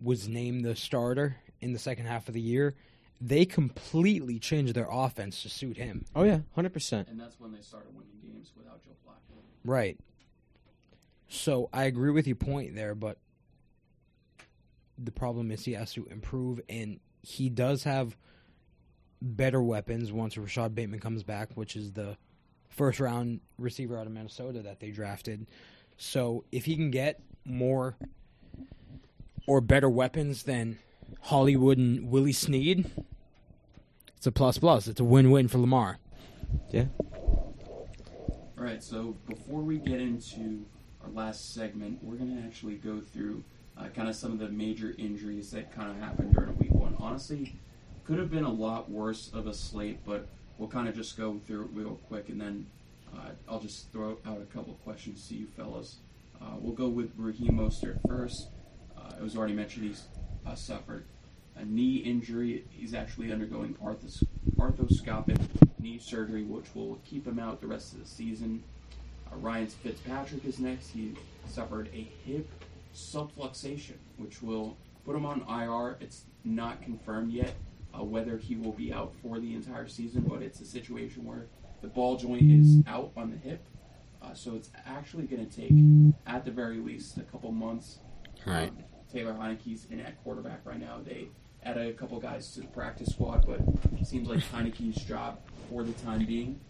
was 0.00 0.28
named 0.28 0.64
the 0.64 0.76
starter 0.76 1.36
in 1.60 1.72
the 1.72 1.78
second 1.78 2.06
half 2.06 2.28
of 2.28 2.34
the 2.34 2.40
year, 2.40 2.74
they 3.20 3.44
completely 3.44 4.38
changed 4.38 4.74
their 4.74 4.88
offense 4.90 5.42
to 5.42 5.48
suit 5.48 5.76
him. 5.76 6.04
oh 6.14 6.22
yeah, 6.22 6.40
hundred 6.54 6.72
percent. 6.72 7.08
And 7.08 7.18
that's 7.18 7.38
when 7.40 7.52
they 7.52 7.60
started 7.60 7.88
winning 7.94 8.12
games 8.22 8.52
without 8.56 8.82
Joe 8.84 8.92
Flacco. 9.04 9.36
Right. 9.64 9.98
So 11.28 11.68
I 11.72 11.84
agree 11.84 12.10
with 12.10 12.26
your 12.26 12.36
point 12.36 12.74
there, 12.74 12.94
but 12.94 13.18
the 14.96 15.10
problem 15.12 15.50
is 15.50 15.64
he 15.64 15.72
has 15.72 15.92
to 15.94 16.06
improve, 16.06 16.60
and 16.68 17.00
he 17.22 17.48
does 17.48 17.84
have 17.84 18.16
better 19.20 19.62
weapons 19.62 20.12
once 20.12 20.36
Rashod 20.36 20.74
Bateman 20.74 21.00
comes 21.00 21.22
back, 21.22 21.50
which 21.54 21.76
is 21.76 21.92
the 21.92 22.16
first 22.68 23.00
round 23.00 23.40
receiver 23.58 23.98
out 23.98 24.06
of 24.06 24.12
Minnesota 24.12 24.62
that 24.62 24.80
they 24.80 24.90
drafted. 24.90 25.46
So 25.96 26.44
if 26.52 26.64
he 26.64 26.76
can 26.76 26.90
get 26.90 27.20
more 27.44 27.96
or 29.46 29.60
better 29.60 29.88
weapons 29.88 30.44
than 30.44 30.78
Hollywood 31.22 31.78
and 31.78 32.10
Willie 32.10 32.32
Snead, 32.32 32.90
it's 34.16 34.26
a 34.26 34.32
plus 34.32 34.58
plus. 34.58 34.86
It's 34.86 35.00
a 35.00 35.04
win 35.04 35.30
win 35.30 35.48
for 35.48 35.58
Lamar. 35.58 35.98
Yeah. 36.70 36.86
All 37.00 38.64
right, 38.64 38.82
so 38.82 39.16
before 39.28 39.60
we 39.60 39.78
get 39.78 40.00
into 40.00 40.64
our 41.02 41.10
last 41.10 41.54
segment, 41.54 42.02
we're 42.02 42.16
going 42.16 42.36
to 42.36 42.42
actually 42.42 42.74
go 42.74 43.00
through 43.00 43.44
uh, 43.76 43.88
kind 43.88 44.08
of 44.08 44.16
some 44.16 44.32
of 44.32 44.38
the 44.38 44.48
major 44.48 44.94
injuries 44.98 45.50
that 45.52 45.74
kind 45.74 45.90
of 45.90 45.98
happened 45.98 46.34
during 46.34 46.52
the 46.52 46.58
week 46.58 46.72
one. 46.72 46.77
Honestly, 46.98 47.54
could 48.04 48.18
have 48.18 48.30
been 48.30 48.44
a 48.44 48.52
lot 48.52 48.90
worse 48.90 49.30
of 49.32 49.46
a 49.46 49.54
slate, 49.54 49.98
but 50.04 50.26
we'll 50.56 50.68
kind 50.68 50.88
of 50.88 50.94
just 50.94 51.16
go 51.16 51.38
through 51.46 51.62
it 51.64 51.70
real 51.72 51.98
quick 52.08 52.28
and 52.28 52.40
then 52.40 52.66
uh, 53.14 53.30
I'll 53.48 53.60
just 53.60 53.90
throw 53.92 54.18
out 54.26 54.40
a 54.40 54.54
couple 54.54 54.72
of 54.72 54.82
questions 54.84 55.26
to 55.28 55.34
you 55.34 55.46
fellas. 55.56 55.96
Uh, 56.40 56.54
we'll 56.60 56.74
go 56.74 56.88
with 56.88 57.10
Raheem 57.16 57.52
Mostert 57.52 57.98
first. 58.06 58.48
Uh, 58.96 59.12
it 59.18 59.22
was 59.22 59.36
already 59.36 59.54
mentioned 59.54 59.86
he's 59.86 60.04
uh, 60.46 60.54
suffered 60.54 61.04
a 61.56 61.64
knee 61.64 61.96
injury. 61.96 62.64
He's 62.70 62.94
actually 62.94 63.32
undergoing 63.32 63.74
arthros- 63.82 64.24
arthroscopic 64.56 65.38
knee 65.80 65.98
surgery, 65.98 66.44
which 66.44 66.66
will 66.74 66.98
keep 67.04 67.26
him 67.26 67.38
out 67.38 67.60
the 67.60 67.66
rest 67.66 67.92
of 67.94 68.00
the 68.00 68.06
season. 68.06 68.62
Uh, 69.30 69.36
Ryan 69.36 69.66
Fitzpatrick 69.66 70.44
is 70.44 70.58
next. 70.58 70.90
He 70.90 71.14
suffered 71.48 71.88
a 71.94 72.08
hip 72.24 72.48
subluxation, 72.94 73.96
which 74.16 74.42
will 74.42 74.76
put 75.08 75.16
him 75.16 75.24
on 75.24 75.40
IR. 75.48 75.96
It's 76.00 76.24
not 76.44 76.82
confirmed 76.82 77.32
yet 77.32 77.54
uh, 77.98 78.04
whether 78.04 78.36
he 78.36 78.56
will 78.56 78.72
be 78.72 78.92
out 78.92 79.14
for 79.22 79.40
the 79.40 79.54
entire 79.54 79.88
season, 79.88 80.22
but 80.28 80.42
it's 80.42 80.60
a 80.60 80.66
situation 80.66 81.24
where 81.24 81.46
the 81.80 81.88
ball 81.88 82.18
joint 82.18 82.42
is 82.42 82.82
out 82.86 83.10
on 83.16 83.30
the 83.30 83.36
hip, 83.38 83.64
uh, 84.20 84.34
so 84.34 84.54
it's 84.54 84.70
actually 84.86 85.24
going 85.24 85.46
to 85.48 85.56
take, 85.56 85.72
at 86.26 86.44
the 86.44 86.50
very 86.50 86.76
least, 86.78 87.16
a 87.16 87.22
couple 87.22 87.50
months. 87.52 88.00
Right. 88.44 88.68
Um, 88.68 88.78
Taylor 89.10 89.32
Heinicke's 89.32 89.86
in 89.90 90.00
at 90.00 90.22
quarterback 90.22 90.60
right 90.66 90.78
now. 90.78 90.98
They 91.02 91.28
added 91.62 91.88
a 91.88 91.92
couple 91.94 92.20
guys 92.20 92.50
to 92.52 92.60
the 92.60 92.66
practice 92.66 93.08
squad, 93.08 93.46
but 93.46 93.60
it 93.98 94.06
seems 94.06 94.28
like 94.28 94.40
Heinicke's 94.40 95.02
job 95.04 95.38
for 95.70 95.84
the 95.84 95.92
time 95.92 96.26
being. 96.26 96.60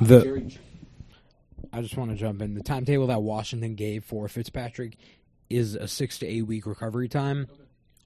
Uh, 0.00 0.06
The- 0.06 0.22
Jerry, 0.22 0.58
I 1.72 1.80
just 1.80 1.96
want 1.96 2.10
to 2.10 2.16
jump 2.16 2.42
in. 2.42 2.54
The 2.54 2.62
timetable 2.62 3.06
that 3.06 3.22
Washington 3.22 3.76
gave 3.76 4.04
for 4.04 4.26
Fitzpatrick 4.28 4.96
is 5.52 5.74
a 5.74 5.86
six 5.88 6.18
to 6.18 6.26
eight 6.26 6.42
week 6.42 6.66
recovery 6.66 7.08
time. 7.08 7.46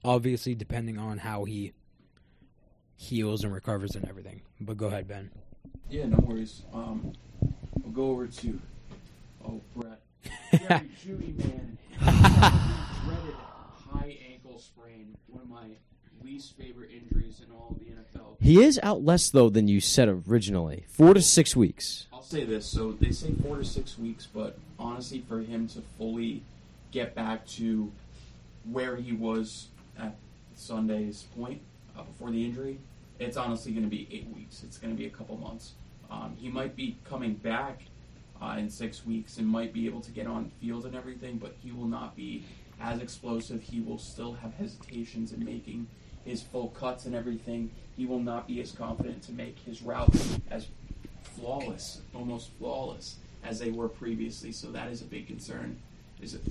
Obviously, 0.03 0.55
depending 0.55 0.97
on 0.97 1.17
how 1.17 1.43
he 1.43 1.73
heals 2.95 3.43
and 3.43 3.53
recovers 3.53 3.95
and 3.95 4.07
everything. 4.07 4.41
But 4.59 4.77
go 4.77 4.87
ahead, 4.87 5.07
Ben. 5.07 5.31
yeah, 5.89 6.05
no 6.05 6.17
worries. 6.23 6.63
Um, 6.73 7.13
we'll 7.83 7.91
go 7.93 8.11
over 8.11 8.27
to 8.27 8.59
oh 9.45 9.61
Brett, 9.75 10.01
Jerry 10.51 10.89
Jeudy 11.05 11.37
man, 11.37 11.77
dreaded 11.99 13.35
high 13.91 14.17
ankle 14.31 14.59
sprain, 14.59 15.15
one 15.27 15.43
of 15.43 15.49
my 15.49 15.65
least 16.23 16.57
favorite 16.57 16.89
injuries 16.91 17.41
in 17.45 17.53
all 17.53 17.69
of 17.71 17.79
the 17.79 17.85
NFL. 17.85 18.37
He 18.39 18.61
is 18.63 18.79
out 18.83 19.03
less 19.03 19.29
though 19.29 19.49
than 19.49 19.67
you 19.67 19.79
said 19.79 20.09
originally. 20.27 20.85
Four 20.89 21.13
to 21.13 21.21
six 21.21 21.55
weeks. 21.55 22.07
I'll 22.13 22.21
say 22.23 22.43
this. 22.45 22.65
So 22.65 22.91
they 22.93 23.11
say 23.11 23.31
four 23.43 23.57
to 23.57 23.65
six 23.65 23.97
weeks, 23.97 24.27
but 24.33 24.57
honestly, 24.79 25.23
for 25.27 25.39
him 25.39 25.67
to 25.69 25.81
fully 25.97 26.43
get 26.91 27.15
back 27.15 27.45
to 27.45 27.91
where 28.71 28.95
he 28.95 29.13
was 29.13 29.67
at 29.99 30.15
Sunday's 30.55 31.23
point 31.35 31.61
uh, 31.97 32.03
before 32.03 32.31
the 32.31 32.43
injury, 32.43 32.79
it's 33.19 33.37
honestly 33.37 33.71
going 33.71 33.83
to 33.83 33.89
be 33.89 34.07
eight 34.11 34.27
weeks. 34.35 34.63
It's 34.63 34.77
going 34.77 34.93
to 34.93 34.97
be 34.97 35.07
a 35.07 35.09
couple 35.09 35.37
months. 35.37 35.73
Um, 36.09 36.35
he 36.37 36.49
might 36.49 36.75
be 36.75 36.97
coming 37.03 37.33
back 37.33 37.81
uh, 38.41 38.55
in 38.57 38.69
six 38.69 39.05
weeks 39.05 39.37
and 39.37 39.47
might 39.47 39.73
be 39.73 39.85
able 39.85 40.01
to 40.01 40.11
get 40.11 40.27
on 40.27 40.51
field 40.61 40.85
and 40.85 40.95
everything, 40.95 41.37
but 41.37 41.55
he 41.61 41.71
will 41.71 41.87
not 41.87 42.15
be 42.15 42.43
as 42.79 43.01
explosive. 43.01 43.61
He 43.61 43.81
will 43.81 43.97
still 43.97 44.33
have 44.33 44.53
hesitations 44.53 45.33
in 45.33 45.43
making 45.43 45.87
his 46.23 46.41
full 46.43 46.69
cuts 46.69 47.05
and 47.05 47.15
everything. 47.15 47.71
He 47.95 48.05
will 48.05 48.19
not 48.19 48.47
be 48.47 48.61
as 48.61 48.71
confident 48.71 49.23
to 49.23 49.31
make 49.31 49.57
his 49.59 49.81
routes 49.81 50.37
as 50.51 50.67
flawless, 51.21 52.01
almost 52.13 52.51
flawless 52.59 53.15
as 53.43 53.59
they 53.59 53.71
were 53.71 53.89
previously. 53.89 54.51
So 54.51 54.71
that 54.71 54.89
is 54.89 55.01
a 55.01 55.05
big 55.05 55.27
concern. 55.27 55.79
Is 56.21 56.33
it? 56.35 56.41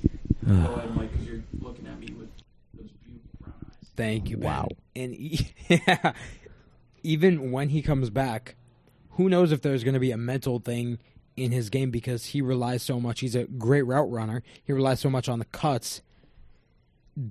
Go 0.46 0.52
ahead, 0.74 0.94
Mike, 0.94 1.10
because 1.12 1.26
you're 1.26 1.42
looking 1.60 1.86
at 1.86 1.98
me 1.98 2.08
with 2.18 2.28
those 2.74 2.90
beautiful 3.04 3.30
brown 3.40 3.54
eyes. 3.66 3.88
Thank 3.96 4.30
you, 4.30 4.36
Ben. 4.36 4.46
Wow. 4.48 4.68
And 4.94 5.12
e- 5.14 5.48
yeah, 5.68 6.12
even 7.02 7.50
when 7.50 7.68
he 7.70 7.82
comes 7.82 8.10
back, 8.10 8.54
who 9.12 9.28
knows 9.28 9.50
if 9.52 9.62
there's 9.62 9.82
going 9.84 9.94
to 9.94 10.00
be 10.00 10.12
a 10.12 10.16
mental 10.16 10.60
thing 10.60 10.98
in 11.36 11.50
his 11.52 11.68
game 11.68 11.90
because 11.90 12.26
he 12.26 12.40
relies 12.40 12.82
so 12.82 13.00
much. 13.00 13.20
He's 13.20 13.34
a 13.34 13.44
great 13.44 13.82
route 13.82 14.10
runner. 14.10 14.42
He 14.64 14.72
relies 14.72 15.00
so 15.00 15.10
much 15.10 15.28
on 15.28 15.38
the 15.38 15.44
cuts. 15.46 16.00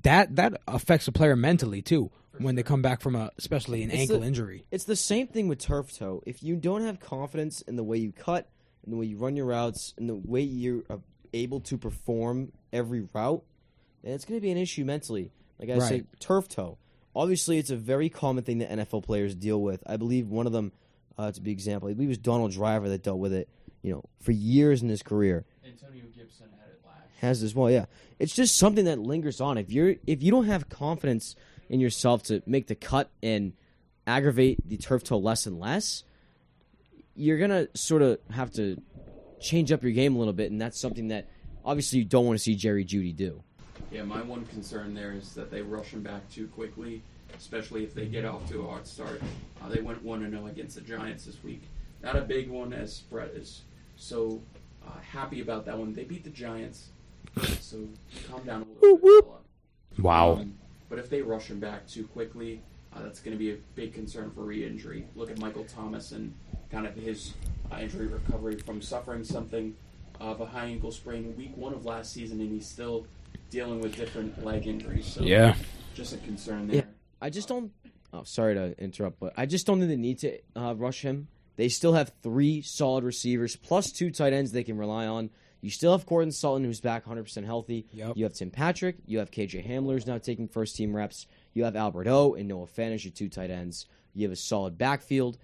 That 0.04 0.36
that 0.36 0.60
affects 0.68 1.08
a 1.08 1.12
player 1.12 1.36
mentally 1.36 1.82
too 1.82 2.10
when 2.40 2.56
they 2.56 2.64
come 2.64 2.82
back 2.82 3.02
from 3.02 3.16
a 3.16 3.32
especially 3.38 3.84
an 3.84 3.92
It's 3.92 4.00
ankle 4.02 4.20
the- 4.22 4.26
injury. 4.28 4.66
It's 4.72 4.84
the 4.86 4.96
same 4.96 5.28
thing 5.28 5.48
with 5.48 5.60
turf 5.60 5.96
toe. 5.96 6.22
If 6.26 6.42
you 6.44 6.56
don't 6.56 6.82
have 6.82 7.00
confidence 7.00 7.62
in 7.62 7.76
the 7.76 7.84
way 7.84 7.98
you 7.98 8.12
cut, 8.12 8.50
in 8.84 8.92
the 8.92 8.98
way 8.98 9.06
you 9.06 9.18
run 9.18 9.36
your 9.36 9.46
routes, 9.46 9.94
and 9.98 10.10
the 10.10 10.16
way 10.16 10.42
you're 10.42 10.82
uh, 10.90 10.98
able 11.36 11.60
to 11.60 11.78
perform 11.78 12.52
every 12.74 13.08
route, 13.14 13.44
then 14.04 14.14
it's 14.14 14.26
going 14.26 14.40
to 14.40 14.42
be 14.42 14.52
an 14.52 14.58
issue 14.58 14.86
mentally. 14.86 15.32
Like 15.60 15.70
I 15.70 15.80
say, 15.80 16.04
turf 16.20 16.48
toe. 16.48 16.78
Obviously, 17.16 17.58
it's 17.58 17.70
a 17.70 17.78
very 17.78 18.10
common 18.10 18.44
thing 18.44 18.58
that 18.58 18.70
NFL 18.70 19.04
players 19.04 19.36
deal 19.36 19.62
with. 19.62 19.84
I 19.86 19.98
believe 19.98 20.28
one 20.28 20.48
of 20.48 20.54
them, 20.54 20.72
uh, 21.18 21.32
to 21.32 21.42
be 21.42 21.52
example, 21.52 21.88
I 21.88 21.94
believe 21.94 22.10
it 22.10 22.10
was 22.10 22.18
Donald 22.18 22.52
Driver 22.52 22.90
that 22.90 23.04
dealt 23.04 23.20
with 23.20 23.34
it. 23.34 23.48
You 23.82 23.94
know, 23.94 24.04
for 24.20 24.32
years 24.32 24.82
in 24.82 24.90
his 24.90 25.04
career 25.04 25.46
Antonio 25.64 26.06
Gibson 26.18 26.48
had 26.60 26.70
it 26.72 26.82
last. 26.84 27.04
has 27.22 27.44
as 27.44 27.54
well. 27.54 27.70
Yeah, 27.70 27.86
it's 28.18 28.34
just 28.34 28.58
something 28.58 28.86
that 28.86 28.98
lingers 28.98 29.40
on. 29.40 29.60
If 29.60 29.72
you're 29.72 29.96
if 30.08 30.24
you 30.24 30.32
don't 30.32 30.46
have 30.46 30.70
confidence 30.70 31.36
in 31.70 31.80
yourself 31.80 32.24
to 32.24 32.42
make 32.48 32.66
the 32.66 32.74
cut 32.74 33.12
and 33.22 33.54
aggravate 34.08 34.68
the 34.68 34.78
turf 34.78 35.04
toe 35.04 35.20
less 35.20 35.46
and 35.46 35.60
less, 35.60 36.04
you're 37.16 37.38
gonna 37.38 37.68
sort 37.76 38.02
of 38.02 38.18
have 38.32 38.52
to 38.54 38.82
change 39.40 39.72
up 39.72 39.84
your 39.84 39.92
game 39.92 40.16
a 40.16 40.20
little 40.20 40.34
bit, 40.34 40.52
and 40.52 40.60
that's 40.60 40.80
something 40.80 41.10
that 41.10 41.28
obviously 41.64 42.00
you 42.00 42.06
don't 42.06 42.26
want 42.26 42.38
to 42.38 42.44
see 42.44 42.56
Jerry 42.56 42.86
Jeudy 42.86 43.16
do. 43.16 43.44
Yeah, 43.92 44.04
my 44.04 44.22
one 44.22 44.46
concern 44.48 44.94
there 44.94 45.14
is 45.14 45.34
that 45.36 45.52
they 45.52 45.62
rush 45.62 45.88
him 45.88 46.02
back 46.02 46.30
too 46.30 46.48
quickly, 46.48 47.02
especially 47.38 47.84
if 47.84 47.94
they 47.94 48.06
get 48.08 48.26
off 48.26 48.48
to 48.50 48.62
a 48.62 48.68
hard 48.68 48.88
start. 48.88 49.22
Uh, 49.62 49.70
they 49.70 49.82
went 49.82 50.04
one 50.04 50.24
and 50.24 50.34
zero 50.34 50.48
against 50.48 50.76
the 50.76 50.82
Giants 50.82 51.26
this 51.26 51.44
week. 51.44 51.64
Not 52.02 52.16
a 52.16 52.22
big 52.22 52.50
one, 52.50 52.74
as 52.74 53.00
Brett 53.02 53.30
is 53.30 53.62
so 53.96 54.42
uh, 54.86 55.00
happy 55.00 55.42
about 55.42 55.66
that 55.66 55.78
one. 55.78 55.94
They 55.94 56.04
beat 56.04 56.24
the 56.24 56.30
Giants, 56.30 56.90
so 57.60 57.88
calm 58.30 58.44
down 58.44 58.64
a 58.64 58.86
little 58.86 58.98
bit. 58.98 60.04
Wow. 60.04 60.34
Um, 60.34 60.56
but 60.90 61.00
if 61.00 61.10
they 61.10 61.22
rush 61.22 61.48
him 61.48 61.60
back 61.60 61.88
too 61.88 62.06
quickly, 62.08 62.62
uh, 62.94 63.02
that's 63.02 63.20
going 63.20 63.36
to 63.36 63.40
be 63.40 63.52
a 63.52 63.58
big 63.76 63.94
concern 63.94 64.32
for 64.32 64.42
re-injury. 64.42 65.08
Look 65.16 65.32
at 65.32 65.40
Michael 65.40 65.66
Thomas 65.66 66.12
and 66.12 66.34
kind 66.72 66.86
of 66.86 66.96
his 66.96 67.34
uh, 67.72 67.78
injury 67.78 68.08
recovery 68.08 68.58
from 68.58 68.82
suffering 68.82 69.24
something 69.24 69.76
of 70.20 70.42
a 70.42 70.46
high 70.46 70.66
ankle 70.66 70.92
sprain 70.92 71.36
week 71.38 71.56
one 71.56 71.74
of 71.74 71.86
last 71.86 72.14
season, 72.14 72.40
and 72.40 72.52
he's 72.52 72.68
still 72.68 73.06
dealing 73.50 73.80
with 73.80 73.96
different 73.96 74.44
leg 74.44 74.68
injuries. 74.68 75.06
So 75.06 75.22
yeah. 75.22 75.56
just 75.94 76.14
a 76.14 76.18
concern 76.18 76.68
there. 76.68 76.78
Yeah. 76.78 76.84
I 77.22 77.30
just 77.30 77.48
don't. 77.48 77.72
Oh, 78.14 78.24
sorry 78.24 78.56
to 78.56 78.78
interrupt, 78.82 79.20
but 79.20 79.34
I 79.36 79.46
just 79.46 79.66
don't 79.66 79.80
think 79.80 79.90
they 79.90 79.98
need 79.98 80.20
to 80.20 80.40
uh, 80.56 80.74
rush 80.76 81.02
him. 81.02 81.28
They 81.58 81.70
still 81.70 81.94
have 81.94 82.12
three 82.22 82.62
solid 82.62 83.04
receivers 83.04 83.56
plus 83.56 83.92
two 83.92 84.12
tight 84.12 84.34
ends 84.34 84.52
they 84.52 84.64
can 84.64 84.78
rely 84.78 85.08
on. 85.08 85.30
You 85.62 85.70
still 85.72 85.94
have 85.94 86.06
Courtland 86.06 86.36
Sutton, 86.36 86.64
who's 86.64 86.80
back 86.80 87.06
100% 87.06 87.44
healthy. 87.44 87.88
Yep. 87.92 88.18
You 88.18 88.26
have 88.26 88.34
Tim 88.34 88.52
Patrick. 88.52 88.98
You 89.08 89.20
have 89.20 89.32
KJ 89.32 89.68
Hamler, 89.68 89.94
who's 89.94 90.06
now 90.06 90.20
taking 90.20 90.48
first 90.48 90.76
team 90.76 90.96
reps. 90.96 91.26
You 91.54 91.64
have 91.64 91.76
Albert 91.76 92.08
O 92.08 92.36
and 92.36 92.48
Noah 92.48 92.68
Fant 92.68 92.94
as 92.94 93.04
your 93.04 93.12
two 93.12 93.30
tight 93.30 93.50
ends. 93.50 93.88
You 94.14 94.28
have 94.28 94.32
a 94.32 94.36
solid 94.36 94.78
backfield. 94.78 95.38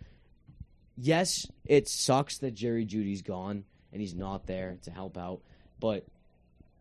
Yes, 1.03 1.47
it 1.65 1.87
sucks 1.87 2.37
that 2.39 2.53
Jerry 2.53 2.85
Jeudy's 2.85 3.23
gone 3.23 3.63
and 3.91 3.99
he's 3.99 4.13
not 4.13 4.45
there 4.45 4.77
to 4.83 4.91
help 4.91 5.17
out, 5.17 5.41
but 5.79 6.05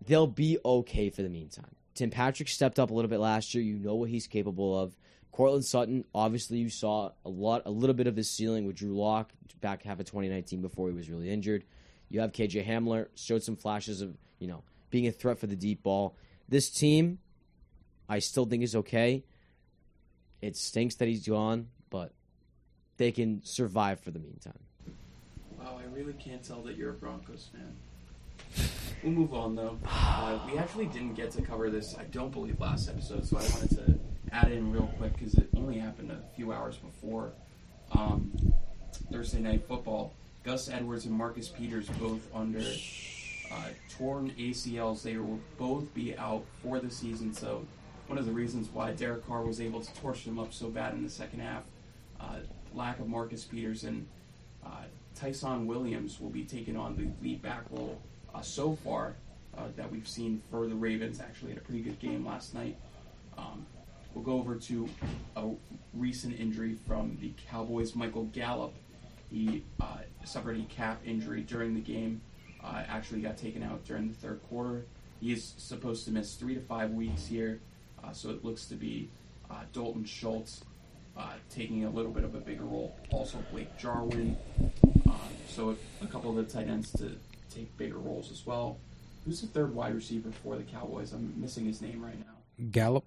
they'll 0.06 0.26
be 0.26 0.58
okay 0.62 1.08
for 1.08 1.22
the 1.22 1.30
meantime. 1.30 1.74
Tim 1.94 2.10
Patrick 2.10 2.50
stepped 2.50 2.78
up 2.78 2.90
a 2.90 2.94
little 2.94 3.08
bit 3.08 3.18
last 3.18 3.54
year. 3.54 3.64
You 3.64 3.78
know 3.78 3.94
what 3.94 4.10
he's 4.10 4.26
capable 4.26 4.78
of. 4.78 4.94
Courtland 5.32 5.64
Sutton, 5.64 6.04
obviously, 6.14 6.58
you 6.58 6.68
saw 6.68 7.12
a 7.24 7.30
lot, 7.30 7.62
a 7.64 7.70
little 7.70 7.94
bit 7.94 8.06
of 8.06 8.14
his 8.14 8.28
ceiling 8.28 8.66
with 8.66 8.76
Drew 8.76 8.94
Lock 8.94 9.30
back 9.62 9.84
half 9.84 10.00
of 10.00 10.04
2019 10.04 10.60
before 10.60 10.88
he 10.88 10.94
was 10.94 11.08
really 11.08 11.30
injured. 11.30 11.64
You 12.10 12.20
have 12.20 12.32
KJ 12.32 12.66
Hamler 12.66 13.08
showed 13.14 13.42
some 13.42 13.56
flashes 13.56 14.02
of 14.02 14.14
you 14.38 14.48
know 14.48 14.64
being 14.90 15.06
a 15.06 15.12
threat 15.12 15.38
for 15.38 15.46
the 15.46 15.56
deep 15.56 15.82
ball. 15.82 16.14
This 16.46 16.68
team, 16.68 17.20
I 18.06 18.18
still 18.18 18.44
think 18.44 18.64
is 18.64 18.76
okay. 18.76 19.24
It 20.42 20.56
stinks 20.56 20.96
that 20.96 21.08
he's 21.08 21.26
gone, 21.26 21.68
they 23.00 23.10
can 23.10 23.40
survive 23.42 23.98
for 23.98 24.10
the 24.10 24.18
meantime. 24.18 24.58
Wow, 25.58 25.80
I 25.80 25.96
really 25.96 26.12
can't 26.12 26.42
tell 26.42 26.60
that 26.64 26.76
you're 26.76 26.90
a 26.90 26.92
Broncos 26.92 27.48
fan. 27.50 28.68
We'll 29.02 29.12
move 29.12 29.32
on 29.32 29.56
though. 29.56 29.78
Uh, 29.86 30.38
we 30.46 30.58
actually 30.58 30.84
didn't 30.84 31.14
get 31.14 31.30
to 31.30 31.40
cover 31.40 31.70
this, 31.70 31.96
I 31.98 32.04
don't 32.04 32.30
believe, 32.30 32.60
last 32.60 32.90
episode, 32.90 33.26
so 33.26 33.38
I 33.38 33.40
wanted 33.40 33.70
to 33.70 33.98
add 34.32 34.52
in 34.52 34.70
real 34.70 34.92
quick 34.98 35.14
because 35.14 35.32
it 35.32 35.48
only 35.56 35.78
happened 35.78 36.10
a 36.12 36.20
few 36.36 36.52
hours 36.52 36.76
before 36.76 37.30
um, 37.92 38.30
Thursday 39.10 39.40
Night 39.40 39.66
Football. 39.66 40.12
Gus 40.44 40.68
Edwards 40.68 41.06
and 41.06 41.14
Marcus 41.14 41.48
Peters 41.48 41.88
both 41.98 42.20
under 42.34 42.60
uh, 42.60 43.68
torn 43.96 44.30
ACLs. 44.38 45.02
They 45.02 45.16
will 45.16 45.40
both 45.56 45.94
be 45.94 46.18
out 46.18 46.44
for 46.62 46.78
the 46.80 46.90
season, 46.90 47.32
so 47.32 47.64
one 48.08 48.18
of 48.18 48.26
the 48.26 48.32
reasons 48.32 48.68
why 48.70 48.92
Derek 48.92 49.26
Carr 49.26 49.42
was 49.42 49.58
able 49.58 49.80
to 49.80 49.94
torch 50.02 50.26
them 50.26 50.38
up 50.38 50.52
so 50.52 50.68
bad 50.68 50.92
in 50.92 51.02
the 51.02 51.08
second 51.08 51.40
half. 51.40 51.62
Uh, 52.20 52.40
lack 52.74 52.98
of 52.98 53.08
Marcus 53.08 53.44
Peters 53.44 53.84
and 53.84 54.06
uh, 54.64 54.84
Ty'Son 55.14 55.66
Williams 55.66 56.20
will 56.20 56.30
be 56.30 56.44
taking 56.44 56.76
on 56.76 56.96
the 56.96 57.08
lead 57.26 57.42
back 57.42 57.62
role 57.70 58.00
uh, 58.34 58.40
so 58.40 58.76
far 58.76 59.14
uh, 59.56 59.64
that 59.76 59.90
we've 59.90 60.08
seen 60.08 60.42
for 60.50 60.66
the 60.66 60.74
Ravens. 60.74 61.20
Actually, 61.20 61.50
had 61.50 61.58
a 61.58 61.62
pretty 61.62 61.80
good 61.80 61.98
game 61.98 62.26
last 62.26 62.54
night. 62.54 62.76
Um, 63.36 63.66
we'll 64.14 64.24
go 64.24 64.34
over 64.34 64.54
to 64.54 64.88
a 65.36 65.50
recent 65.94 66.38
injury 66.38 66.76
from 66.86 67.18
the 67.20 67.32
Cowboys. 67.48 67.94
Michael 67.94 68.24
Gallup, 68.26 68.74
he 69.30 69.64
uh, 69.80 69.98
suffered 70.24 70.58
a 70.58 70.62
calf 70.64 70.98
injury 71.04 71.42
during 71.42 71.74
the 71.74 71.80
game. 71.80 72.20
Uh, 72.62 72.82
actually, 72.88 73.20
got 73.20 73.36
taken 73.36 73.62
out 73.62 73.84
during 73.84 74.08
the 74.08 74.14
third 74.14 74.40
quarter. 74.48 74.84
He 75.20 75.32
is 75.32 75.54
supposed 75.58 76.04
to 76.06 76.12
miss 76.12 76.34
three 76.34 76.54
to 76.54 76.60
five 76.60 76.90
weeks 76.90 77.26
here, 77.26 77.60
uh, 78.02 78.12
so 78.12 78.30
it 78.30 78.44
looks 78.44 78.66
to 78.66 78.74
be 78.74 79.10
Dalton 79.72 80.04
Schultz 80.04 80.62
uh, 81.16 81.32
taking 81.50 81.84
a 81.84 81.90
little 81.90 82.10
bit 82.12 82.24
of 82.24 82.34
a 82.34 82.40
bigger 82.40 82.64
role. 82.64 82.96
Also, 83.10 83.38
Blake 83.52 83.76
Jarwin. 83.78 84.36
Uh, 85.08 85.12
so 85.48 85.76
a 86.02 86.06
couple 86.06 86.30
of 86.30 86.36
the 86.36 86.52
tight 86.52 86.68
ends 86.68 86.90
to 86.92 87.12
take 87.54 87.76
bigger 87.76 87.98
roles 87.98 88.30
as 88.30 88.46
well. 88.46 88.78
Who's 89.24 89.40
the 89.42 89.48
third 89.48 89.74
wide 89.74 89.94
receiver 89.94 90.30
for 90.42 90.56
the 90.56 90.62
Cowboys? 90.62 91.12
I'm 91.12 91.34
missing 91.36 91.66
his 91.66 91.82
name 91.82 92.02
right 92.02 92.18
now. 92.18 92.66
Gallup. 92.70 93.04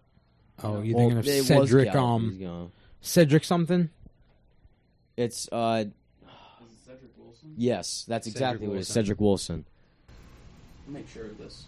Oh, 0.64 0.82
you 0.82 0.95
Well, 0.95 1.10
thinking 1.10 1.18
of 1.39 1.45
Cedric? 1.45 1.91
Gallup. 1.91 2.43
Um, 2.43 2.72
Cedric 3.01 3.43
something. 3.43 3.89
It's 5.18 5.49
uh, 5.51 5.86
Is 5.86 5.88
it 5.88 6.86
Cedric 6.86 7.12
Wilson? 7.18 7.54
Yes, 7.58 8.06
that's 8.08 8.26
Cedric 8.26 8.36
exactly 8.36 8.68
what 8.68 8.78
it 8.78 8.82
is. 8.82 8.88
Cedric 8.88 9.20
Wilson. 9.20 9.66
I'll 10.88 10.93
make 10.93 11.08
sure 11.10 11.26
of 11.26 11.38
this. 11.38 11.66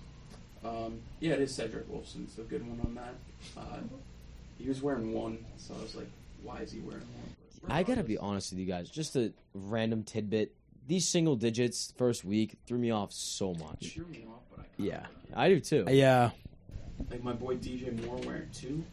Um, 0.64 1.00
yeah, 1.20 1.34
it 1.34 1.42
is 1.42 1.54
Cedric 1.54 1.90
Wilson. 1.92 2.26
It's 2.28 2.38
a 2.38 2.42
good 2.44 2.68
one 2.68 2.80
on 2.86 2.96
that. 2.96 3.14
Uh, 3.60 3.78
he 4.58 4.68
was 4.68 4.82
wearing 4.82 5.14
one, 5.14 5.44
so 5.58 5.76
I 5.78 5.82
was 5.82 5.96
like, 5.96 6.10
why 6.46 6.60
is 6.60 6.72
he 6.72 6.80
wearing 6.80 7.02
one? 7.02 7.36
But 7.62 7.72
I 7.72 7.84
gotta 7.84 8.04
be 8.04 8.18
honest 8.18 8.52
with 8.52 8.60
you 8.60 8.66
guys. 8.66 8.90
Just 8.90 9.16
a 9.16 9.34
random 9.54 10.04
tidbit. 10.04 10.54
These 10.88 11.08
single 11.08 11.36
digits 11.36 11.94
first 11.98 12.24
week 12.24 12.58
threw 12.68 12.78
me 12.78 12.92
off 12.92 13.12
so 13.12 13.54
He 13.54 13.64
much. 13.64 13.94
threw 13.94 14.06
me 14.06 14.24
off, 14.30 14.44
but 14.52 14.60
I 14.60 14.64
kinda 14.78 14.92
Yeah, 14.92 15.00
like 15.02 15.10
it. 15.30 15.36
I 15.36 15.50
do 15.50 15.60
too. 15.60 15.86
Yeah. 15.96 16.30
Like 17.10 17.24
my 17.24 17.34
boy 17.34 17.56
DJ 17.58 17.92
Moore 18.06 18.18
wearing 18.26 18.50
two. 18.54 18.84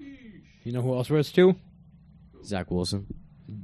Sheesh. 0.00 0.40
You 0.64 0.72
know 0.72 0.82
who 0.82 0.94
else 0.94 1.10
wears 1.10 1.32
two? 1.32 1.56
Zach 2.44 2.70
Wilson. 2.70 3.06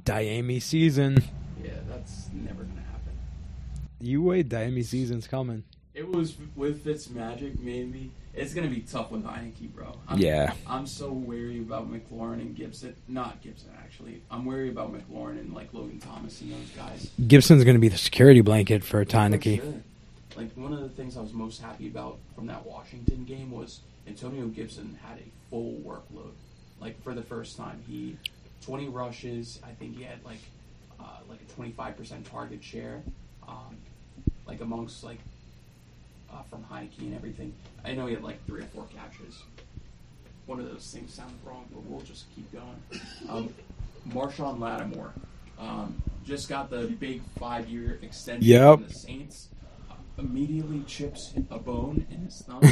Diami 0.03 0.61
season. 0.61 1.17
Yeah, 1.63 1.71
that's 1.89 2.29
never 2.33 2.63
gonna 2.63 2.81
happen. 2.81 3.13
You 4.01 4.21
wait, 4.23 4.49
Diami 4.49 4.83
season's 4.83 5.27
coming. 5.27 5.63
It 5.97 6.07
was 6.07 6.35
with 6.55 6.83
Fitz 6.83 7.09
Magic 7.09 7.59
maybe. 7.59 8.11
It's 8.35 8.53
gonna 8.53 8.67
be 8.67 8.81
tough 8.81 9.09
with 9.09 9.23
Heinicke, 9.23 9.73
bro. 9.73 9.97
I'm, 10.07 10.19
Yeah. 10.19 10.53
I'm 10.67 10.85
so 10.85 11.11
wary 11.11 11.57
about 11.57 11.91
McLaurin 11.91 12.33
and 12.33 12.55
Gibson. 12.55 12.95
Not 13.07 13.41
Gibson, 13.41 13.71
actually. 13.79 14.21
I'm 14.29 14.45
wary 14.45 14.69
about 14.69 14.93
McLaurin 14.93 15.39
and 15.39 15.55
like 15.55 15.73
Logan 15.73 15.99
Thomas 15.99 16.39
and 16.41 16.51
those 16.51 16.69
guys. 16.77 17.09
Gibson's 17.27 17.63
going 17.63 17.75
to 17.75 17.81
be 17.81 17.87
the 17.87 17.97
security 17.97 18.41
blanket 18.41 18.83
for 18.83 19.03
Heinicke. 19.03 19.59
sure. 19.59 19.73
Like 20.35 20.53
one 20.53 20.71
of 20.71 20.81
the 20.81 20.89
things 20.89 21.17
I 21.17 21.21
was 21.21 21.33
most 21.33 21.59
happy 21.59 21.87
about 21.87 22.19
from 22.35 22.45
that 22.45 22.63
Washington 22.63 23.25
game 23.25 23.49
was 23.49 23.79
Antonio 24.07 24.45
Gibson 24.45 24.99
had 25.03 25.17
a 25.17 25.49
full 25.49 25.73
workload. 25.83 26.33
Like 26.79 27.01
for 27.01 27.15
the 27.15 27.23
first 27.23 27.57
time, 27.57 27.83
he 27.87 28.17
20 28.65 28.89
rushes. 28.89 29.59
I 29.63 29.71
think 29.71 29.97
he 29.97 30.03
had 30.03 30.23
like 30.23 30.41
uh, 30.99 31.21
like 31.27 31.39
a 31.41 31.59
25% 31.59 32.29
target 32.29 32.63
share. 32.63 33.01
Um, 33.47 33.77
like 34.45 34.61
amongst 34.61 35.03
like 35.03 35.19
uh, 36.37 36.43
from 36.43 36.63
Heinicke 36.63 36.99
and 36.99 37.15
everything. 37.15 37.53
I 37.83 37.93
know 37.93 38.05
he 38.07 38.13
had 38.13 38.23
like 38.23 38.45
three 38.45 38.61
or 38.61 38.65
four 38.65 38.85
catches. 38.95 39.43
One 40.45 40.59
of 40.59 40.69
those 40.69 40.89
things 40.91 41.13
sounded 41.13 41.35
wrong, 41.45 41.65
but 41.73 41.83
we'll 41.83 42.01
just 42.01 42.25
keep 42.35 42.51
going. 42.53 43.01
Um, 43.29 43.49
Marshon 44.09 44.59
Lattimore 44.59 45.13
um, 45.59 46.01
just 46.25 46.47
got 46.47 46.69
the 46.69 46.87
big 46.99 47.21
five-year 47.39 47.99
extension 48.01 48.47
Yep. 48.47 48.79
from 48.79 48.87
the 48.87 48.93
Saints. 48.93 49.49
Uh, 49.91 49.95
immediately 50.17 50.83
chips 50.87 51.33
a 51.51 51.59
bone 51.59 52.05
in 52.09 52.21
his 52.21 52.41
thumb. 52.41 52.61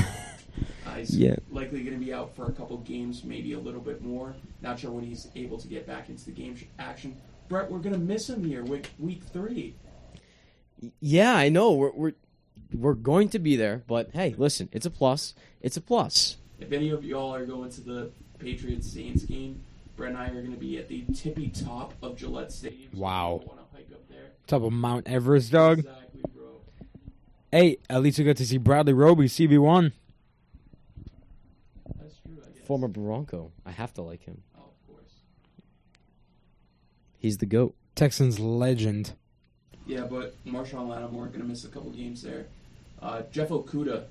Uh, 0.88 0.91
he's 0.95 1.13
Yeah. 1.18 1.36
likely 1.51 1.84
going 1.84 1.99
to 1.99 2.05
be 2.05 2.13
out 2.13 2.34
for 2.34 2.45
a 2.45 2.51
couple 2.53 2.78
games, 2.78 3.26
maybe 3.26 3.51
a 3.51 3.59
little 3.59 3.82
bit 3.82 4.01
more. 4.01 4.34
Not 4.61 4.80
sure 4.80 4.89
when 4.89 5.03
he's 5.03 5.28
able 5.36 5.57
to 5.57 5.68
get 5.68 5.86
back 5.86 6.07
into 6.07 6.24
the 6.24 6.32
game 6.32 6.55
sh- 6.55 6.63
action. 6.80 7.18
Brett, 7.49 7.70
we're 7.70 7.80
going 7.80 7.91
to 7.91 7.99
miss 7.99 8.30
him 8.30 8.41
here 8.45 8.63
week 8.63 8.89
week 8.97 9.22
three. 9.34 9.76
Yeah, 11.01 11.36
I 11.36 11.49
know. 11.49 11.74
We're 11.74 11.91
we're 11.91 12.13
we're 12.74 12.93
going 12.93 13.30
to 13.30 13.39
be 13.39 13.55
there, 13.55 13.84
but 13.88 14.09
hey, 14.13 14.36
listen, 14.38 14.70
it's 14.72 14.86
a 14.86 14.89
plus. 14.91 15.34
It's 15.61 15.78
a 15.78 15.82
plus. 15.82 16.38
If 16.59 16.72
any 16.72 16.89
of 16.89 17.03
y'all 17.03 17.34
are 17.34 17.45
going 17.45 17.70
to 17.72 17.82
the 17.82 18.09
Patriots 18.39 18.91
Saints 18.91 19.24
game, 19.24 19.61
Brett 19.97 20.09
and 20.11 20.18
I 20.18 20.28
are 20.28 20.41
going 20.41 20.51
to 20.51 20.57
be 20.59 20.78
at 20.78 20.88
the 20.88 21.03
tippy 21.13 21.49
top 21.49 21.93
of 22.01 22.18
Gillette 22.18 22.51
Stadium. 22.51 22.89
so 22.93 22.99
Wow. 22.99 23.39
if 23.41 23.47
want 23.47 23.59
to 23.59 23.76
hike 23.76 23.91
up 23.91 24.07
there? 24.09 24.32
Top 24.47 24.61
of 24.63 24.74
Mount 24.74 25.07
Everest, 25.07 25.51
dog. 25.51 25.80
Exactly, 25.80 26.22
bro. 26.34 26.43
Hey, 27.51 27.78
at 27.89 28.01
least 28.01 28.18
we 28.20 28.26
got 28.26 28.38
to 28.38 28.45
see 28.45 28.57
Bradley 28.57 28.93
Roby, 28.93 29.26
CB1. 29.26 29.91
That's 31.99 32.16
true. 32.20 32.34
I 32.43 32.49
guess. 32.57 32.66
Former 32.68 32.88
Bronco. 32.88 33.51
I 33.66 33.72
have 33.72 33.93
to 33.93 34.01
like 34.01 34.24
him. 34.24 34.41
Oh, 34.57 34.61
of 34.63 34.88
course. 34.88 35.11
He's 37.18 37.38
the 37.38 37.45
goat. 37.45 37.76
Texans 37.95 38.39
legend. 38.39 39.13
Yeah, 39.86 40.02
but 40.06 40.36
Marshon 40.46 40.88
Lattimore 40.88 41.28
going 41.28 41.42
to 41.42 41.46
miss 41.46 41.64
a 41.66 41.68
couple 41.68 41.92
games 41.92 42.22
there. 42.22 42.46
Uh, 43.02 43.22
Jeff 43.32 43.50
Okudah. 43.50 44.04
Uh, 44.04 44.06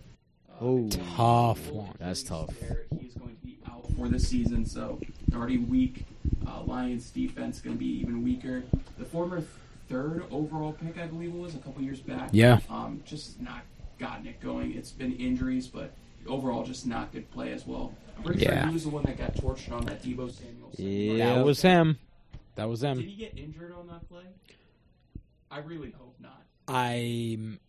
Oh. 0.61 0.89
Tough 0.89 1.69
one. 1.73 1.93
That's 1.99 2.23
tough. 2.23 2.49
There. 2.61 2.85
He's 3.01 3.15
going 3.15 3.35
to 3.37 3.45
be 3.47 3.59
out 3.69 3.85
for 3.97 4.09
the 4.09 4.21
season, 4.21 4.65
so 4.65 5.01
already 5.35 5.59
weak. 5.59 6.05
Uh, 6.47 6.63
Lions 6.63 7.11
defense 7.11 7.61
going 7.61 7.75
to 7.75 7.81
be 7.81 7.89
even 8.01 8.23
weaker. 8.23 8.63
The 8.97 9.05
former 9.05 9.43
third 9.89 10.23
overall 10.31 10.73
pick, 10.73 10.97
I 10.97 11.07
believe 11.09 11.31
it 11.35 11.39
was, 11.39 11.57
a 11.57 11.59
couple 11.59 11.83
years 11.83 11.99
back. 11.99 12.29
Yeah. 12.31 12.61
Um, 12.71 13.03
just 13.05 13.41
not 13.41 13.63
gotten 13.99 14.29
it 14.29 14.41
going. 14.41 14.75
It's 14.77 14.93
been 14.93 15.17
injuries, 15.17 15.67
but 15.67 15.91
overall, 16.29 16.63
just 16.65 16.87
not 16.87 17.11
good 17.13 17.29
play 17.33 17.53
as 17.53 17.67
well. 17.67 17.93
I'm 18.17 18.23
pretty 18.23 18.43
Yeah. 18.43 18.61
sure 18.61 18.69
he 18.69 18.75
was 18.75 18.85
the 18.85 18.91
one 18.91 19.03
that 19.07 19.19
got 19.19 19.35
torched 19.35 19.73
on 19.73 19.85
that 19.87 20.05
Deebo 20.05 20.31
Samuel. 20.31 20.71
Yeah. 20.77 21.35
That 21.35 21.45
was 21.45 21.63
him. 21.63 21.99
That 22.55 22.69
was 22.69 22.85
him. 22.85 22.99
Did 22.99 23.07
he 23.09 23.17
get 23.17 23.37
injured 23.37 23.73
on 23.73 23.89
that 23.89 24.09
play? 24.09 24.23
I 25.55 25.59
really 25.61 25.95
hope 25.97 26.17
not. 26.19 26.43
I'm. 26.67 27.61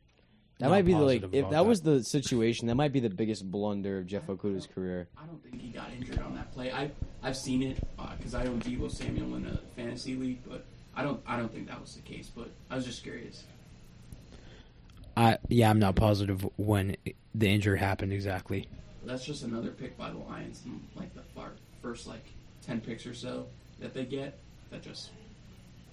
That 0.57 0.67
not 0.67 0.71
might 0.71 0.85
be 0.85 0.93
the, 0.93 0.99
like 0.99 1.21
positive 1.21 1.35
if 1.35 1.39
about 1.41 1.51
that 1.51 1.65
was 1.67 1.81
the 1.81 2.03
situation, 2.03 2.67
that 2.67 2.75
might 2.75 2.93
be 2.93 2.99
the 2.99 3.09
biggest 3.09 3.49
blunder 3.51 3.99
of 3.99 4.07
Jeff 4.07 4.25
Okudah's 4.25 4.65
career. 4.65 5.07
I 5.17 5.25
don't 5.25 5.43
think 5.43 5.61
he 5.61 5.67
got 5.67 5.91
injured 5.91 6.19
on 6.19 6.33
that 6.35 6.51
play. 6.53 6.71
I 6.71 6.89
I've 7.21 7.37
seen 7.37 7.61
it 7.61 7.77
uh, 7.99 8.15
because 8.17 8.33
I 8.33 8.47
own 8.47 8.59
Deebo 8.61 8.89
Samuel 8.89 9.35
in 9.35 9.45
a 9.45 9.59
fantasy 9.75 10.15
league, 10.15 10.39
but 10.47 10.65
I 10.95 11.03
don't 11.03 11.21
I 11.27 11.37
don't 11.37 11.53
think 11.53 11.67
that 11.67 11.79
was 11.79 11.93
the 11.95 12.01
case. 12.01 12.31
But 12.33 12.49
I 12.71 12.75
was 12.75 12.85
just 12.85 13.03
curious. 13.03 13.43
I 15.15 15.37
yeah, 15.49 15.69
I'm 15.69 15.79
not 15.79 15.95
positive 15.95 16.47
when 16.55 16.95
the 17.35 17.49
injury 17.53 17.77
happened 17.77 18.13
exactly. 18.13 18.67
That's 19.03 19.25
just 19.25 19.43
another 19.43 19.69
pick 19.69 19.95
by 19.95 20.09
the 20.09 20.17
Lions, 20.17 20.63
in, 20.65 20.81
like 20.95 21.13
the 21.13 21.21
far, 21.35 21.51
first 21.83 22.07
like 22.07 22.25
ten 22.65 22.81
picks 22.81 23.05
or 23.05 23.13
so 23.13 23.45
that 23.79 23.93
they 23.93 24.05
get. 24.05 24.39
That 24.71 24.81
just 24.81 25.11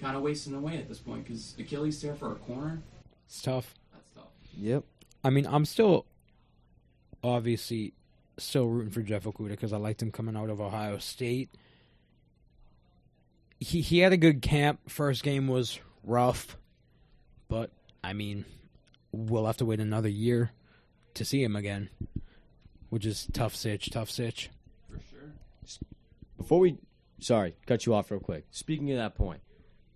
kind 0.03 0.17
of 0.17 0.23
wasting 0.23 0.55
away 0.55 0.77
at 0.77 0.89
this 0.89 0.99
point 0.99 1.25
because 1.25 1.55
Achilles 1.59 2.01
tear 2.01 2.15
for 2.15 2.33
a 2.33 2.35
corner. 2.35 2.83
It's 3.27 3.41
tough. 3.41 3.75
That's 3.93 4.11
tough. 4.11 4.25
Yep. 4.55 4.85
I 5.25 5.31
mean, 5.31 5.47
I'm 5.47 5.65
still 5.65 6.07
obviously 7.23 7.95
still 8.37 8.67
rooting 8.67 8.91
for 8.91 9.03
Jeff 9.03 9.25
Okudah 9.25 9.51
because 9.51 9.73
I 9.73 9.77
liked 9.77 10.03
him 10.03 10.11
coming 10.11 10.37
out 10.37 10.51
of 10.51 10.61
Ohio 10.61 10.99
State. 10.99 11.51
He 13.61 13.81
he 13.81 14.01
had 14.01 14.13
a 14.13 14.17
good 14.17 14.43
camp. 14.43 14.81
First 14.91 15.23
game 15.23 15.47
was 15.47 15.79
rough, 16.03 16.57
but 17.49 17.71
I 18.03 18.13
mean, 18.13 18.45
we'll 19.13 19.47
have 19.47 19.59
to 19.59 19.65
wait 19.65 19.79
another 19.79 20.09
year 20.09 20.51
to 21.15 21.25
see 21.25 21.45
him 21.45 21.55
again, 21.55 21.91
which 22.91 23.07
is 23.07 23.29
tough 23.33 23.55
sitch, 23.55 23.91
tough 23.91 24.11
sitch. 24.11 24.51
For 24.91 24.99
sure. 25.09 25.33
Before 26.37 26.59
we, 26.59 26.79
sorry, 27.21 27.55
cut 27.67 27.87
you 27.87 27.95
off 27.95 28.11
real 28.11 28.19
quick. 28.19 28.47
Speaking 28.51 28.91
of 28.91 28.97
that 28.97 29.15
point, 29.15 29.41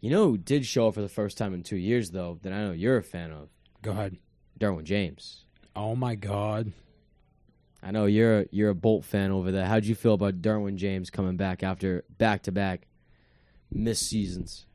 you 0.00 0.10
know 0.10 0.28
who 0.28 0.38
did 0.38 0.66
show 0.66 0.88
up 0.88 0.94
for 0.94 1.02
the 1.02 1.08
first 1.08 1.38
time 1.38 1.54
in 1.54 1.62
two 1.62 1.76
years 1.76 2.10
though 2.10 2.38
that 2.42 2.52
I 2.52 2.58
know 2.58 2.72
you're 2.72 2.96
a 2.96 3.02
fan 3.02 3.32
of, 3.32 3.48
Go 3.82 3.92
ahead. 3.92 4.18
Derwin 4.58 4.84
James. 4.84 5.44
Oh 5.74 5.94
my 5.94 6.14
God. 6.14 6.72
I 7.82 7.90
know 7.90 8.06
you're 8.06 8.40
a, 8.40 8.46
you're 8.50 8.70
a 8.70 8.74
Bolt 8.74 9.04
fan 9.04 9.30
over 9.30 9.52
there. 9.52 9.66
How'd 9.66 9.84
you 9.84 9.94
feel 9.94 10.14
about 10.14 10.40
Derwin 10.42 10.76
James 10.76 11.10
coming 11.10 11.36
back 11.36 11.62
after 11.62 12.04
back 12.18 12.42
to 12.44 12.52
back 12.52 12.86
missed 13.70 14.08
seasons? 14.08 14.66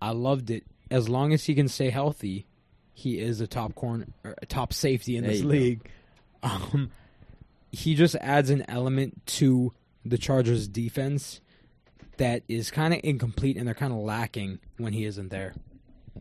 I 0.00 0.10
loved 0.10 0.50
it. 0.50 0.64
As 0.90 1.08
long 1.08 1.32
as 1.32 1.44
he 1.44 1.54
can 1.54 1.68
stay 1.68 1.90
healthy, 1.90 2.46
he 2.92 3.18
is 3.18 3.40
a 3.40 3.46
top 3.46 3.74
corner, 3.74 4.08
or 4.24 4.34
a 4.40 4.46
top 4.46 4.72
safety 4.72 5.16
in 5.16 5.24
There 5.24 5.32
this 5.32 5.42
league. 5.42 5.88
Um, 6.44 6.90
he 7.70 7.94
just 7.94 8.16
adds 8.16 8.50
an 8.50 8.64
element 8.66 9.24
to 9.26 9.72
the 10.04 10.18
Chargers' 10.18 10.66
defense 10.66 11.40
that 12.18 12.42
is 12.48 12.70
kind 12.70 12.92
of 12.94 13.00
incomplete, 13.02 13.56
and 13.56 13.66
they're 13.66 13.74
kind 13.74 13.92
of 13.92 13.98
lacking 14.00 14.58
when 14.78 14.92
he 14.92 15.04
isn't 15.04 15.28
there. 15.30 15.54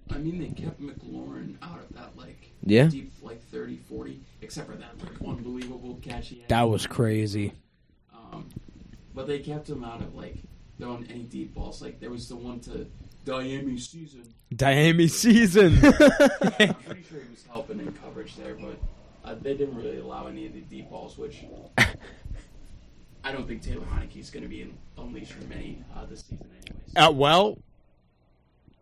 I 0.10 0.18
mean, 0.18 0.40
they 0.40 0.50
kept 0.50 0.82
McLaurin 0.82 1.56
out 1.62 1.80
of 1.80 1.96
that 1.96 2.18
like 2.18 2.52
Yeah. 2.64 2.86
deep 2.88 3.12
like 3.22 3.42
30, 3.50 3.78
40, 3.90 4.20
except 4.42 4.70
for 4.70 4.76
that 4.78 4.92
like 5.00 5.22
unbelievable 5.28 6.00
catch 6.02 6.30
he 6.30 6.40
had. 6.40 6.50
That 6.50 6.64
was 6.70 6.88
crazy. 6.88 7.54
Um, 8.14 8.48
but 9.14 9.28
they 9.28 9.40
kept 9.40 9.70
him 9.70 9.84
out 9.84 10.02
of 10.02 10.16
like 10.16 10.38
throwing 10.78 11.06
any 11.10 11.24
deep 11.24 11.54
balls. 11.54 11.82
Like 11.82 12.00
there 12.00 12.10
was 12.10 12.28
the 12.30 12.36
one 12.38 12.60
to 12.62 12.88
Dyami 13.26 13.80
season. 13.80 14.24
Dyami 14.54 15.10
season. 15.10 15.74
I'm 15.84 16.74
pretty 16.76 17.04
sure 17.10 17.20
he 17.20 17.30
was 17.30 17.46
helping 17.52 17.80
in 17.80 17.92
coverage 17.94 18.36
there, 18.38 18.56
but 18.56 18.78
uh, 19.24 19.36
they 19.42 19.56
didn't 19.56 19.76
really 19.76 19.98
allow 20.00 20.28
any 20.28 20.46
of 20.48 20.54
the 20.54 20.62
deep 20.62 20.90
balls, 20.90 21.18
which 21.18 21.44
I 23.24 23.32
don't 23.32 23.48
think 23.48 23.62
Taylor 23.62 23.86
Heinicke 23.86 24.18
is 24.18 24.30
going 24.30 24.44
to 24.44 24.50
be 24.50 24.62
in, 24.62 24.74
unleashed 24.98 25.34
for 25.34 25.44
many 25.46 25.84
uh, 25.96 26.06
this 26.06 26.22
season, 26.22 26.48
anyways. 26.66 26.96
uh, 26.96 27.12
well, 27.12 27.60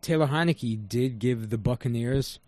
Taylor 0.01 0.27
Heinicke 0.27 0.87
did 0.87 1.19
give 1.19 1.49
the 1.49 1.57
Buccaneers 1.57 2.39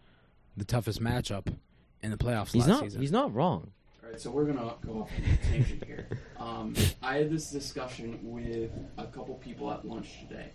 the 0.56 0.64
toughest 0.66 1.02
matchup 1.02 1.54
in 2.02 2.12
the 2.12 2.18
playoffs 2.18 2.52
He's 2.54 2.62
last 2.62 2.70
not. 2.70 2.84
season. 2.84 3.02
He's 3.02 3.12
not 3.12 3.34
wrong. 3.34 3.72
All 4.04 4.10
right, 4.10 4.20
so 4.20 4.32
we're 4.32 4.46
gonna 4.46 4.74
go 4.86 5.02
off 5.02 5.10
on 5.12 5.34
a 5.34 5.48
tangent 5.52 5.84
here. 5.86 6.08
Um, 6.40 6.74
I 7.04 7.18
had 7.18 7.30
this 7.30 7.52
discussion 7.52 8.20
with 8.24 8.72
a 8.98 9.06
couple 9.06 9.36
people 9.36 9.70
at 9.72 9.86
lunch 9.88 10.20
today, 10.28 10.48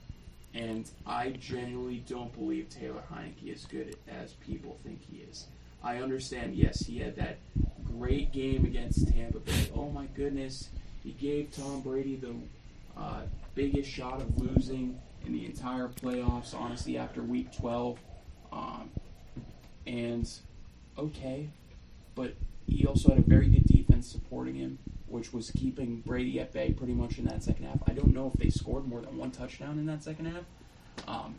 and 0.54 0.90
I 1.06 1.30
genuinely 1.38 2.02
don't 2.08 2.32
believe 2.34 2.68
Taylor 2.70 3.02
Heinicke 3.12 3.54
is 3.54 3.64
good 3.66 3.96
as 4.08 4.32
people 4.34 4.78
think 4.82 5.00
he 5.02 5.18
is. 5.18 5.46
I 5.84 5.98
understand, 5.98 6.54
yes, 6.56 6.80
he 6.80 6.98
had 6.98 7.14
that 7.16 7.38
great 7.84 8.32
game 8.32 8.64
against 8.64 9.08
Tampa 9.12 9.38
Bay. 9.38 9.70
Oh 9.74 9.90
my 9.90 10.06
goodness, 10.06 10.70
he 11.06 11.12
gave 11.12 11.54
Tom 11.54 11.82
Brady 11.82 12.16
the 12.16 12.34
uh, 13.00 13.20
biggest 13.54 13.88
shot 13.88 14.20
of 14.20 14.38
losing 14.40 15.00
in 15.24 15.32
the 15.32 15.46
entire 15.46 15.86
playoffs. 15.86 16.52
Honestly, 16.52 16.98
after 16.98 17.22
Week 17.22 17.56
12, 17.56 17.96
um, 18.52 18.90
and 19.86 20.28
okay, 20.98 21.48
but 22.16 22.34
he 22.66 22.86
also 22.86 23.10
had 23.10 23.18
a 23.18 23.22
very 23.22 23.46
good 23.46 23.64
defense 23.66 24.10
supporting 24.10 24.56
him, 24.56 24.80
which 25.06 25.32
was 25.32 25.52
keeping 25.52 26.00
Brady 26.00 26.40
at 26.40 26.52
bay 26.52 26.72
pretty 26.72 26.94
much 26.94 27.18
in 27.18 27.24
that 27.26 27.44
second 27.44 27.66
half. 27.66 27.78
I 27.86 27.92
don't 27.92 28.12
know 28.12 28.32
if 28.34 28.40
they 28.40 28.50
scored 28.50 28.88
more 28.88 29.00
than 29.00 29.16
one 29.16 29.30
touchdown 29.30 29.78
in 29.78 29.86
that 29.86 30.02
second 30.02 30.26
half, 30.26 30.44
um, 31.06 31.36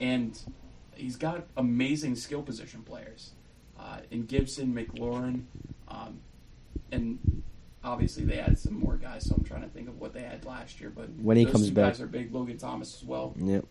and 0.00 0.40
he's 0.94 1.16
got 1.16 1.44
amazing 1.58 2.16
skill 2.16 2.42
position 2.42 2.82
players 2.84 3.32
uh, 3.78 3.98
in 4.10 4.24
Gibson, 4.24 4.72
McLaurin, 4.72 5.42
um, 5.88 6.20
and 6.90 7.42
obviously 7.84 8.24
they 8.24 8.38
added 8.38 8.58
some 8.58 8.74
more 8.78 8.96
guys. 8.96 9.24
So 9.26 9.34
I'm 9.36 9.44
trying 9.44 9.62
to 9.62 9.68
think 9.68 9.88
of 9.88 10.00
what 10.00 10.12
they 10.12 10.22
had 10.22 10.44
last 10.44 10.80
year, 10.80 10.90
but 10.94 11.08
When 11.20 11.36
he 11.36 11.44
those 11.44 11.52
comes 11.52 11.70
back. 11.70 11.92
guys 11.92 12.00
are 12.00 12.06
big. 12.06 12.32
Logan 12.34 12.58
Thomas 12.58 12.96
as 13.00 13.04
well. 13.06 13.34
Yep. 13.38 13.64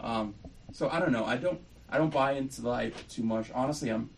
Um, 0.00 0.34
so 0.72 0.88
I 0.88 0.98
don't 1.00 1.12
know. 1.12 1.24
I 1.24 1.36
don't. 1.36 1.60
I 1.90 1.96
don't 1.96 2.12
buy 2.12 2.32
into 2.32 2.60
the 2.60 2.72
hype 2.74 2.94
too 3.08 3.22
much. 3.22 3.50
Honestly, 3.54 3.88
I'm 3.88 4.10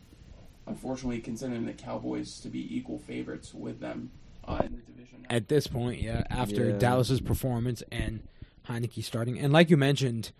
unfortunately 0.66 1.20
considering 1.20 1.66
the 1.66 1.72
Cowboys 1.72 2.40
to 2.40 2.48
be 2.48 2.76
equal 2.76 2.98
favorites 2.98 3.54
with 3.54 3.78
them 3.80 4.10
uh, 4.44 4.60
in 4.64 4.72
the 4.72 4.92
division. 4.92 5.26
At 5.30 5.48
this 5.48 5.66
point, 5.68 6.02
yeah, 6.02 6.24
after 6.30 6.70
Yeah. 6.70 6.78
Dallas's 6.78 7.20
performance 7.20 7.82
and 7.92 8.20
Heinicke 8.68 9.04
starting, 9.04 9.38
and 9.38 9.52
like 9.52 9.70
you 9.70 9.76
mentioned 9.76 10.32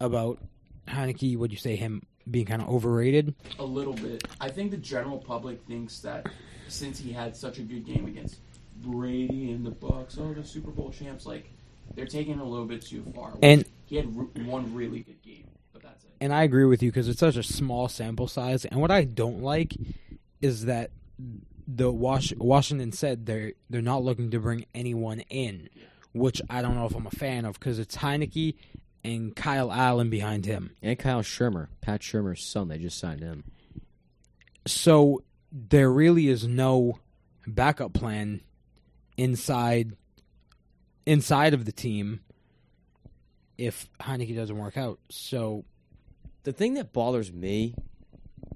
about 0.00 0.40
Heinicke, 0.88 1.36
would 1.38 1.52
you 1.52 1.58
say 1.58 1.76
him 1.76 2.02
being 2.30 2.46
kind 2.46 2.60
of 2.62 2.68
overrated? 2.68 3.34
a 3.58 3.64
little 3.64 3.94
bit. 3.94 4.26
I 4.40 4.48
think 4.48 4.70
the 4.72 4.76
general 4.76 5.18
public 5.18 5.64
thinks 5.66 6.00
that 6.00 6.26
since 6.74 6.98
he 6.98 7.12
had 7.12 7.36
such 7.36 7.58
a 7.58 7.62
good 7.62 7.84
game 7.86 8.06
against 8.06 8.36
Brady 8.82 9.52
and 9.52 9.64
the 9.64 9.70
Bucks, 9.70 10.16
oh, 10.20 10.34
the 10.34 10.44
Super 10.44 10.70
Bowl 10.70 10.90
champs, 10.90 11.26
like 11.26 11.50
they're 11.94 12.06
taking 12.06 12.34
it 12.34 12.40
a 12.40 12.44
little 12.44 12.66
bit 12.66 12.82
too 12.82 13.04
far. 13.14 13.32
And- 13.42 13.64
he 13.86 13.96
had 13.96 14.06
r- 14.16 14.24
one 14.46 14.74
really 14.74 15.00
good 15.00 15.22
game, 15.22 15.44
but 15.74 15.82
that's 15.82 16.02
it. 16.04 16.10
And 16.20 16.32
I 16.32 16.42
agree 16.42 16.64
with 16.64 16.82
you 16.82 16.90
because 16.90 17.06
it's 17.06 17.20
such 17.20 17.36
a 17.36 17.42
small 17.42 17.86
sample 17.88 18.26
size. 18.26 18.64
And 18.64 18.80
what 18.80 18.90
I 18.90 19.04
don't 19.04 19.42
like 19.42 19.74
is 20.40 20.64
that 20.64 20.90
the 21.68 21.92
Wash- 21.92 22.32
Washington 22.38 22.92
said 22.92 23.26
they're 23.26 23.52
they're 23.68 23.82
not 23.82 24.02
looking 24.02 24.30
to 24.30 24.40
bring 24.40 24.64
anyone 24.74 25.20
in, 25.28 25.68
which 26.14 26.40
I 26.48 26.62
don't 26.62 26.74
know 26.76 26.86
if 26.86 26.94
I'm 26.94 27.06
a 27.06 27.10
fan 27.10 27.44
of 27.44 27.58
because 27.60 27.78
it's 27.78 27.96
Heinicke 27.98 28.54
and 29.04 29.36
Kyle 29.36 29.70
Allen 29.70 30.08
behind 30.08 30.46
him. 30.46 30.70
And 30.82 30.98
Kyle 30.98 31.20
Shurmur, 31.22 31.68
Pat 31.82 32.00
Shurmur's 32.00 32.42
son, 32.42 32.68
they 32.68 32.78
just 32.78 32.98
signed 32.98 33.20
him. 33.20 33.44
So 34.66 35.22
there 35.56 35.90
really 35.90 36.28
is 36.28 36.46
no 36.46 36.98
backup 37.46 37.92
plan 37.92 38.40
inside 39.16 39.92
inside 41.06 41.54
of 41.54 41.64
the 41.64 41.72
team 41.72 42.20
if 43.56 43.88
Heinicke 44.00 44.34
doesn't 44.34 44.58
work 44.58 44.76
out. 44.76 44.98
So 45.10 45.64
The 46.42 46.52
thing 46.52 46.74
that 46.74 46.92
bothers 46.92 47.32
me, 47.32 47.74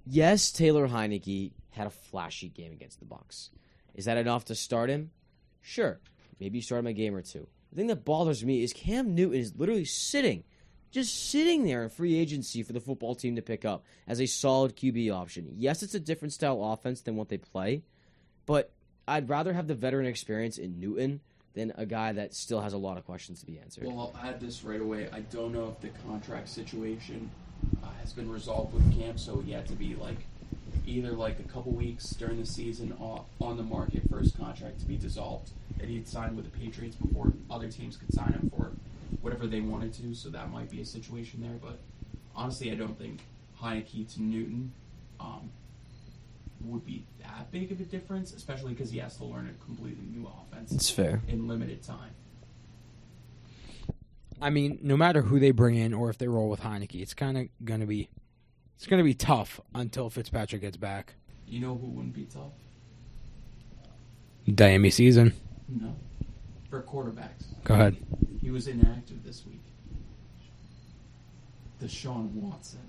yes, 0.04 0.50
Taylor 0.50 0.88
Heinicke 0.88 1.52
had 1.70 1.86
a 1.86 1.90
flashy 1.90 2.48
game 2.48 2.72
against 2.72 2.98
the 2.98 3.06
Bucks. 3.06 3.50
Is 3.94 4.06
that 4.06 4.18
enough 4.18 4.46
to 4.46 4.54
start 4.54 4.90
him? 4.90 5.10
Sure. 5.62 6.00
Maybe 6.40 6.58
you 6.58 6.62
start 6.62 6.80
him 6.80 6.86
a 6.88 6.92
game 6.92 7.14
or 7.14 7.22
two. 7.22 7.46
The 7.70 7.76
thing 7.76 7.86
that 7.86 8.04
bothers 8.04 8.44
me 8.44 8.62
is 8.62 8.72
Cam 8.72 9.14
Newton 9.14 9.38
is 9.38 9.54
literally 9.56 9.84
sitting, 9.84 10.44
just 10.90 11.30
sitting 11.30 11.64
there 11.64 11.82
in 11.82 11.90
free 11.90 12.18
agency 12.18 12.62
for 12.62 12.72
the 12.72 12.80
football 12.80 13.14
team 13.14 13.36
to 13.36 13.42
pick 13.42 13.64
up 13.64 13.84
as 14.06 14.20
a 14.20 14.26
solid 14.26 14.76
QB 14.76 15.12
option. 15.12 15.52
Yes, 15.56 15.82
it's 15.82 15.94
a 15.94 16.00
different 16.00 16.32
style 16.32 16.62
offense 16.64 17.00
than 17.00 17.16
what 17.16 17.28
they 17.28 17.38
play, 17.38 17.82
but 18.46 18.72
I'd 19.06 19.28
rather 19.28 19.52
have 19.52 19.66
the 19.66 19.74
veteran 19.74 20.06
experience 20.06 20.58
in 20.58 20.80
Newton 20.80 21.20
than 21.54 21.72
a 21.76 21.86
guy 21.86 22.12
that 22.12 22.34
still 22.34 22.60
has 22.60 22.72
a 22.72 22.78
lot 22.78 22.98
of 22.98 23.04
questions 23.04 23.40
to 23.40 23.46
be 23.46 23.58
answered. 23.58 23.84
Well, 23.84 24.12
I'll 24.14 24.28
add 24.28 24.40
this 24.40 24.62
right 24.62 24.80
away. 24.80 25.08
I 25.12 25.20
don't 25.20 25.52
know 25.52 25.68
if 25.68 25.80
the 25.80 25.96
contract 26.06 26.48
situation 26.48 27.30
uh, 27.82 27.88
has 28.00 28.12
been 28.12 28.30
resolved 28.30 28.74
with 28.74 28.98
Cam, 28.98 29.18
so 29.18 29.40
he 29.40 29.52
had 29.52 29.66
to 29.68 29.74
be 29.74 29.94
like 29.94 30.18
either 30.86 31.12
like 31.12 31.38
a 31.40 31.42
couple 31.44 31.72
weeks 31.72 32.10
during 32.10 32.38
the 32.38 32.46
season 32.46 32.94
off, 33.00 33.26
on 33.40 33.56
the 33.56 33.62
market 33.62 34.02
for 34.08 34.18
his 34.18 34.32
contract 34.32 34.80
to 34.80 34.86
be 34.86 34.96
dissolved, 34.96 35.50
and 35.80 35.90
he'd 35.90 36.06
signed 36.06 36.36
with 36.36 36.50
the 36.50 36.58
Patriots 36.58 36.96
before 36.96 37.32
other 37.50 37.68
teams 37.68 37.96
could 37.96 38.12
sign 38.12 38.32
him 38.32 38.50
for 38.56 38.70
whatever 39.20 39.46
they 39.46 39.60
wanted 39.60 39.92
to. 39.94 40.14
So 40.14 40.28
that 40.30 40.50
might 40.50 40.70
be 40.70 40.80
a 40.80 40.84
situation 40.84 41.40
there. 41.42 41.58
But 41.60 41.78
honestly, 42.34 42.70
I 42.72 42.74
don't 42.74 42.98
think 42.98 43.20
Heinicke 43.60 44.12
to 44.14 44.22
Newton 44.22 44.72
um, 45.20 45.50
would 46.64 46.84
be 46.84 47.04
that 47.20 47.50
big 47.50 47.72
of 47.72 47.80
a 47.80 47.84
difference, 47.84 48.32
especially 48.32 48.74
because 48.74 48.90
he 48.90 48.98
has 48.98 49.16
to 49.18 49.24
learn 49.24 49.48
a 49.48 49.64
completely 49.64 50.04
new 50.10 50.26
offense 50.26 50.72
it's 50.72 50.90
fair. 50.90 51.22
in 51.28 51.48
limited 51.48 51.82
time. 51.82 52.10
I 54.40 54.50
mean, 54.50 54.78
no 54.82 54.96
matter 54.96 55.22
who 55.22 55.40
they 55.40 55.50
bring 55.50 55.74
in 55.74 55.92
or 55.92 56.10
if 56.10 56.18
they 56.18 56.28
roll 56.28 56.48
with 56.48 56.60
Heinicke, 56.60 57.00
it's 57.00 57.14
kind 57.14 57.36
of 57.36 57.48
gonna 57.64 57.86
be 57.86 58.08
it's 58.76 58.86
gonna 58.86 59.02
be 59.02 59.14
tough 59.14 59.60
until 59.74 60.10
Fitzpatrick 60.10 60.62
gets 60.62 60.76
back. 60.76 61.14
You 61.46 61.60
know 61.60 61.74
who 61.76 61.88
wouldn't 61.88 62.14
be 62.14 62.24
tough? 62.24 62.52
Miami 64.46 64.90
season. 64.90 65.34
No. 65.68 65.94
For 66.70 66.82
quarterbacks. 66.82 67.44
Go 67.64 67.74
ahead. 67.74 67.96
He 68.40 68.50
was 68.50 68.68
inactive 68.68 69.24
this 69.24 69.44
week. 69.46 69.62
Deshaun 71.82 72.30
Watson. 72.32 72.80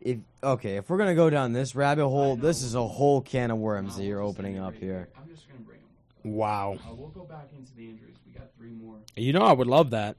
If 0.00 0.18
okay, 0.42 0.76
if 0.76 0.88
we're 0.88 0.98
gonna 0.98 1.14
go 1.14 1.30
down 1.30 1.52
this 1.52 1.74
rabbit 1.74 2.06
hole, 2.08 2.36
this 2.36 2.62
is 2.62 2.74
a 2.74 2.86
whole 2.86 3.20
can 3.20 3.50
of 3.50 3.58
worms 3.58 3.92
I'll 3.92 3.98
that 3.98 4.04
you're 4.04 4.20
opening 4.20 4.58
up 4.58 4.74
here. 4.74 5.08
I'm 5.16 5.28
just 5.28 5.48
going 5.48 5.58
to 5.60 5.64
bring 5.66 5.78
him. 5.80 6.32
Wow. 6.34 6.78
Uh, 6.80 6.94
we'll 6.94 7.08
go 7.08 7.24
back 7.24 7.48
into 7.56 7.74
the 7.76 7.84
injuries. 7.84 8.14
We 8.24 8.32
got 8.32 8.48
three 8.56 8.70
more. 8.70 8.96
You 9.16 9.32
know 9.32 9.42
I 9.42 9.52
would 9.52 9.66
love 9.66 9.90
that. 9.90 10.16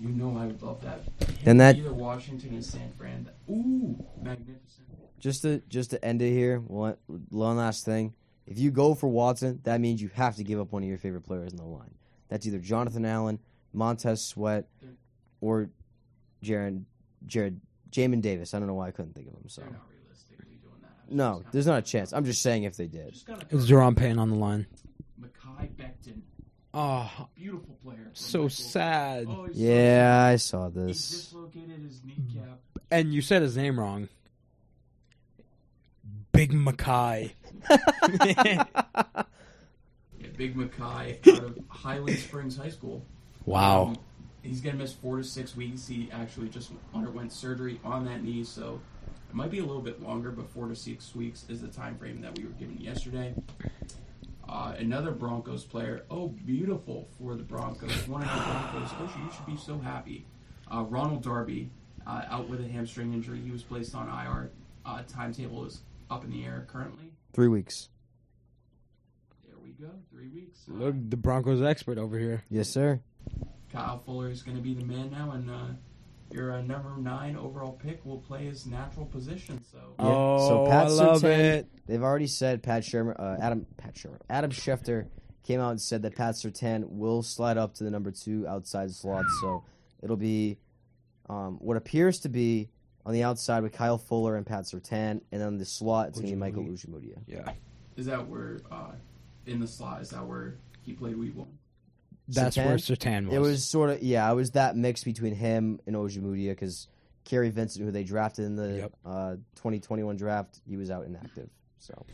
You 0.00 0.08
know 0.08 0.36
I 0.38 0.46
would 0.46 0.62
love 0.62 0.80
that. 0.82 1.00
And 1.44 1.60
that- 1.60 1.76
Either 1.76 1.92
Washington 1.92 2.56
or 2.58 2.62
San 2.62 2.92
Fran. 2.98 3.28
Ooh, 3.50 4.02
magnificent. 4.22 4.86
Just 5.18 5.42
to 5.42 5.62
just 5.68 5.90
to 5.90 6.04
end 6.04 6.20
it 6.22 6.30
here, 6.30 6.58
one 6.60 6.96
one 7.30 7.56
last 7.56 7.84
thing. 7.84 8.14
If 8.46 8.58
you 8.58 8.70
go 8.70 8.94
for 8.94 9.08
Watson, 9.08 9.60
that 9.64 9.80
means 9.80 10.00
you 10.00 10.10
have 10.14 10.36
to 10.36 10.44
give 10.44 10.60
up 10.60 10.72
one 10.72 10.82
of 10.82 10.88
your 10.88 10.98
favorite 10.98 11.22
players 11.22 11.50
in 11.52 11.56
the 11.58 11.64
line. 11.64 11.94
That's 12.28 12.46
either 12.46 12.58
Jonathan 12.58 13.04
Allen, 13.04 13.38
Montez 13.72 14.24
Sweat, 14.24 14.66
or 15.40 15.68
Jared 16.42 16.84
Jared 17.26 17.60
Jamin 17.90 18.20
Davis. 18.20 18.54
I 18.54 18.58
don't 18.58 18.68
know 18.68 18.74
why 18.74 18.88
I 18.88 18.90
couldn't 18.92 19.14
think 19.14 19.26
of 19.28 19.34
him. 19.34 19.48
So 19.48 19.62
They're 19.62 19.70
not 19.70 19.82
realistically 20.02 20.56
doing 20.62 20.74
that. 20.82 20.88
I 20.88 21.06
was 21.08 21.14
no, 21.16 21.42
there's 21.52 21.66
not 21.66 21.78
a 21.78 21.82
chance. 21.82 22.12
I'm 22.12 22.24
just 22.24 22.42
saying 22.42 22.64
if 22.64 22.76
they 22.76 22.86
did. 22.86 23.12
Just 23.12 23.26
gonna 23.26 23.42
Is 23.50 23.66
Jerome 23.66 23.94
Payne 23.94 24.18
on 24.18 24.28
the 24.30 24.36
line? 24.36 24.66
Mekhi 25.20 25.68
Becton. 25.76 26.20
Oh, 26.74 27.10
Beautiful 27.34 27.74
player. 27.82 28.10
so 28.12 28.38
Michael. 28.40 28.48
sad. 28.50 29.26
Oh, 29.28 29.46
he's 29.46 29.56
so 29.56 29.62
Yeah, 29.62 30.24
I 30.30 30.36
saw 30.36 30.68
sad. 30.68 30.74
He 30.80 30.86
this. 30.88 31.10
dislocated 31.10 31.80
his 31.82 32.02
kneecap. 32.04 32.60
And 32.90 33.14
you 33.14 33.22
said 33.22 33.40
his 33.42 33.56
name 33.56 33.80
wrong. 33.80 34.08
Big 36.36 36.52
Mackay. 36.52 37.32
Yeah, 38.24 38.64
Big 40.36 40.54
Mackay 40.54 41.18
out 41.32 41.44
of 41.44 41.58
Highland 41.68 42.18
Springs 42.18 42.56
High 42.56 42.68
School. 42.68 43.04
Wow. 43.46 43.84
Um, 43.84 43.96
he's 44.42 44.60
gonna 44.60 44.76
miss 44.76 44.92
four 44.92 45.16
to 45.16 45.24
six 45.24 45.56
weeks. 45.56 45.86
He 45.86 46.10
actually 46.12 46.48
just 46.48 46.70
underwent 46.94 47.32
surgery 47.32 47.80
on 47.84 48.04
that 48.04 48.22
knee, 48.22 48.44
so 48.44 48.80
it 49.28 49.34
might 49.34 49.50
be 49.50 49.60
a 49.60 49.64
little 49.64 49.82
bit 49.82 50.02
longer, 50.02 50.30
but 50.30 50.48
four 50.50 50.68
to 50.68 50.76
six 50.76 51.14
weeks 51.14 51.46
is 51.48 51.62
the 51.62 51.68
time 51.68 51.96
frame 51.96 52.20
that 52.20 52.36
we 52.36 52.44
were 52.44 52.50
given 52.50 52.78
yesterday. 52.78 53.34
Uh, 54.48 54.74
another 54.78 55.10
Broncos 55.10 55.64
player. 55.64 56.04
Oh, 56.10 56.28
beautiful 56.28 57.08
for 57.18 57.34
the 57.34 57.42
Broncos. 57.42 58.06
One 58.06 58.22
of 58.22 58.28
the 58.28 58.44
Broncos. 58.44 58.90
Oh, 59.00 59.24
you 59.24 59.30
should 59.34 59.46
be 59.46 59.56
so 59.56 59.78
happy. 59.78 60.24
Uh, 60.72 60.82
Ronald 60.82 61.22
Darby 61.22 61.70
uh, 62.06 62.22
out 62.28 62.48
with 62.48 62.60
a 62.60 62.68
hamstring 62.68 63.12
injury. 63.12 63.40
He 63.40 63.50
was 63.50 63.62
placed 63.62 63.94
on 63.94 64.08
IR. 64.08 64.50
Uh, 64.84 65.02
timetable 65.08 65.64
is 65.64 65.80
up 66.10 66.24
in 66.24 66.30
the 66.30 66.44
air 66.44 66.66
currently. 66.68 67.12
Three 67.32 67.48
weeks. 67.48 67.88
There 69.46 69.56
we 69.62 69.70
go. 69.70 69.90
Three 70.10 70.28
weeks. 70.28 70.60
Uh, 70.70 70.74
Look, 70.74 70.94
the 71.10 71.16
Broncos 71.16 71.62
expert 71.62 71.98
over 71.98 72.18
here. 72.18 72.44
Yes, 72.50 72.68
sir. 72.68 73.00
Kyle 73.72 73.98
Fuller 73.98 74.30
is 74.30 74.42
going 74.42 74.56
to 74.56 74.62
be 74.62 74.74
the 74.74 74.84
man 74.84 75.10
now, 75.10 75.32
and 75.32 75.50
uh, 75.50 75.66
your 76.30 76.52
uh, 76.52 76.62
number 76.62 76.96
nine 76.96 77.36
overall 77.36 77.72
pick 77.72 78.04
will 78.06 78.18
play 78.20 78.44
his 78.46 78.66
natural 78.66 79.06
position. 79.06 79.60
So 79.70 79.78
Yeah, 79.98 80.04
Oh, 80.06 80.48
so 80.48 80.70
Pat 80.70 80.86
I 80.86 80.88
love 80.90 81.22
Surtain- 81.22 81.38
it. 81.58 81.68
They've 81.86 82.02
already 82.02 82.26
said 82.26 82.62
Pat 82.62 82.82
Shurmur, 82.82 83.18
uh, 83.18 83.36
Adam 83.40 83.66
Pat 83.76 83.94
Shurmur, 83.94 84.18
Adam 84.30 84.50
Schefter 84.50 85.06
came 85.44 85.60
out 85.60 85.70
and 85.70 85.80
said 85.80 86.02
that 86.02 86.16
Pat 86.16 86.34
Surtain 86.34 86.84
will 86.88 87.22
slide 87.22 87.56
up 87.58 87.74
to 87.74 87.84
the 87.84 87.90
number 87.90 88.10
two 88.10 88.46
outside 88.48 88.90
slot. 88.92 89.24
So 89.40 89.64
it'll 90.02 90.16
be 90.16 90.58
um, 91.28 91.58
what 91.60 91.76
appears 91.76 92.18
to 92.20 92.28
be 92.28 92.70
on 93.06 93.12
the 93.12 93.22
outside 93.22 93.62
with 93.62 93.72
Kyle 93.72 93.96
Fuller 93.96 94.36
and 94.36 94.44
Pat 94.44 94.64
Surtain, 94.64 95.20
and 95.32 95.42
on 95.42 95.56
the 95.56 95.64
slot 95.64 96.08
it's 96.08 96.18
going 96.18 96.26
to 96.28 96.32
be 96.34 96.38
Michael 96.38 96.64
Ojemudia. 96.64 97.18
Yeah. 97.26 97.52
is 97.96 98.06
that 98.06 98.26
where 98.28 98.58
uh, 98.70 98.90
in 99.46 99.60
the 99.60 99.66
slot 99.68 100.02
is 100.02 100.10
that 100.10 100.26
where 100.26 100.56
he 100.82 100.92
played 100.92 101.16
week 101.16 101.34
one? 101.36 101.56
That's 102.28 102.56
Surtain? 102.56 102.66
where 102.66 102.76
Surtain 102.76 103.26
was. 103.26 103.34
It 103.34 103.38
was 103.38 103.64
sort 103.64 103.90
of 103.90 104.02
yeah, 104.02 104.30
it 104.30 104.34
was 104.34 104.50
that 104.50 104.76
mix 104.76 105.04
between 105.04 105.34
him 105.36 105.80
and 105.86 105.94
Ojemudia 105.94 106.50
because 106.50 106.88
Kary 107.24 107.50
Vincent, 107.50 107.84
who 107.84 107.92
they 107.92 108.02
drafted 108.04 108.44
in 108.44 108.56
the 108.56 108.76
Yep. 108.78 108.92
uh, 109.06 109.30
2021 109.54 110.16
draft, 110.16 110.60
he 110.68 110.76
was 110.76 110.90
out 110.90 111.06
inactive. 111.06 111.48
So 111.78 112.04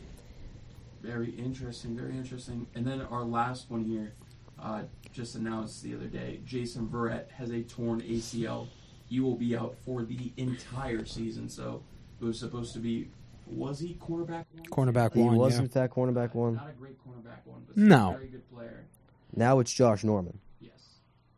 Very 1.01 1.31
interesting, 1.31 1.95
very 1.97 2.15
interesting. 2.15 2.67
And 2.75 2.85
then 2.85 3.01
our 3.01 3.23
last 3.23 3.69
one 3.71 3.83
here, 3.83 4.13
uh, 4.59 4.83
just 5.11 5.35
announced 5.35 5.81
the 5.83 5.95
other 5.95 6.05
day, 6.07 6.39
Jason 6.45 6.87
Verrett 6.87 7.29
has 7.31 7.49
a 7.49 7.61
torn 7.63 8.01
ACL. 8.01 8.67
He 9.13 9.19
will 9.19 9.35
be 9.35 9.55
out 9.55 9.75
for 9.85 10.01
the 10.01 10.31
entire 10.37 11.05
season. 11.05 11.47
So 11.47 11.83
it 12.19 12.25
was 12.25 12.39
supposed 12.39 12.73
to 12.73 12.79
be. 12.79 13.09
Was 13.45 13.79
he 13.79 13.95
cornerback 14.01 14.45
one? 14.53 14.65
Cornerback 14.71 15.13
He 15.13 15.21
one. 15.21 15.35
was 15.35 15.53
yeah. 15.53 15.59
in 15.61 15.69
fact 15.69 15.93
cornerback 15.93 16.33
one. 16.33 16.55
Not 16.55 16.69
a 16.69 16.73
great 16.73 16.97
cornerback 17.05 17.45
one, 17.45 17.61
but 17.67 17.77
No. 17.77 18.09
a 18.09 18.13
very 18.13 18.27
good 18.27 18.49
player. 18.51 18.85
Now 19.35 19.59
it's 19.59 19.71
Josh 19.71 20.03
Norman. 20.03 20.39
Yes. 20.59 20.71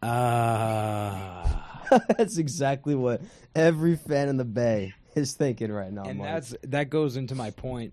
Uh, 0.02 2.00
that's 2.18 2.38
exactly 2.38 2.96
what 2.96 3.22
every 3.56 3.96
fan 3.98 4.30
in 4.30 4.38
the 4.38 4.46
Bay 4.46 4.94
is 5.16 5.34
thinking 5.34 5.72
right 5.72 5.92
now. 5.92 6.04
and 6.04 6.20
Mike. 6.20 6.28
that's 6.28 6.56
that 6.64 6.90
goes 6.90 7.18
into 7.18 7.36
my 7.36 7.52
point 7.52 7.92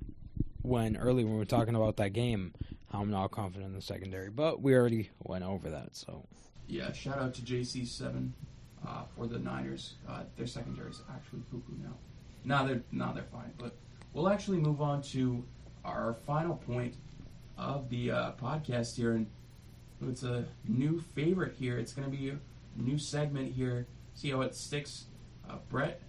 when 0.62 0.96
earlier 0.96 1.24
when 1.26 1.34
we 1.34 1.38
were 1.40 1.44
talking 1.44 1.74
about 1.74 1.96
that 1.96 2.12
game, 2.12 2.52
how 2.92 3.00
I'm 3.00 3.10
not 3.10 3.32
confident 3.32 3.66
in 3.70 3.74
the 3.74 3.82
secondary. 3.82 4.30
But 4.30 4.60
we 4.62 4.74
already 4.76 5.10
went 5.24 5.42
over 5.44 5.70
that, 5.70 5.96
so 5.96 6.24
Yeah, 6.68 6.92
shout 6.92 7.18
out 7.18 7.34
to 7.34 7.42
JC7 7.42 8.30
uh, 8.86 9.02
for 9.16 9.26
the 9.26 9.38
Niners. 9.38 9.94
Uh, 10.09 10.22
their 10.36 10.46
secondary 10.46 10.90
is 10.90 11.02
actually 11.10 11.40
poo 11.50 11.62
poo 11.66 11.74
now. 11.82 11.94
Now 12.44 12.66
they're 12.66 12.82
now 12.90 13.12
they're 13.12 13.24
fine, 13.24 13.52
but 13.59 13.74
we'll 14.12 14.28
actually 14.28 14.59
move 14.59 14.80
on 14.80 15.02
to 15.02 15.44
our 15.84 16.16
final 16.26 16.56
point 16.56 16.94
of 17.59 17.88
the 17.90 18.10
uh, 18.10 18.32
podcast 18.42 18.96
here, 18.96 19.12
and 19.12 19.26
it's 20.09 20.22
a 20.22 20.44
new 20.66 21.00
favorite 21.14 21.54
here. 21.59 21.78
It's 21.78 21.92
going 21.92 22.10
to 22.10 22.16
be 22.16 22.30
a 22.30 22.38
new 22.76 22.98
segment 22.98 23.52
here. 23.52 23.86
See 24.14 24.30
how 24.30 24.40
it 24.42 24.54
sticks. 24.54 25.04
Uh, 25.48 25.56
Brett, 25.68 26.00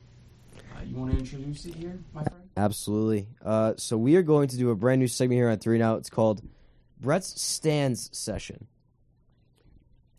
uh, 0.57 0.83
you 0.85 0.95
want 0.95 1.11
to 1.11 1.17
introduce 1.17 1.65
it 1.65 1.75
here, 1.75 1.99
my 2.13 2.23
friend? 2.23 2.43
Absolutely. 2.55 3.27
Uh, 3.43 3.73
so 3.77 3.97
we 3.97 4.15
are 4.15 4.21
going 4.21 4.47
to 4.49 4.57
do 4.57 4.69
a 4.69 4.75
brand 4.75 4.99
new 4.99 5.07
segment 5.07 5.37
here 5.37 5.49
on 5.49 5.57
Three 5.57 5.77
Now. 5.77 5.95
It's 5.95 6.09
called 6.09 6.41
Brett's 6.99 7.41
Stands 7.41 8.09
Session. 8.17 8.67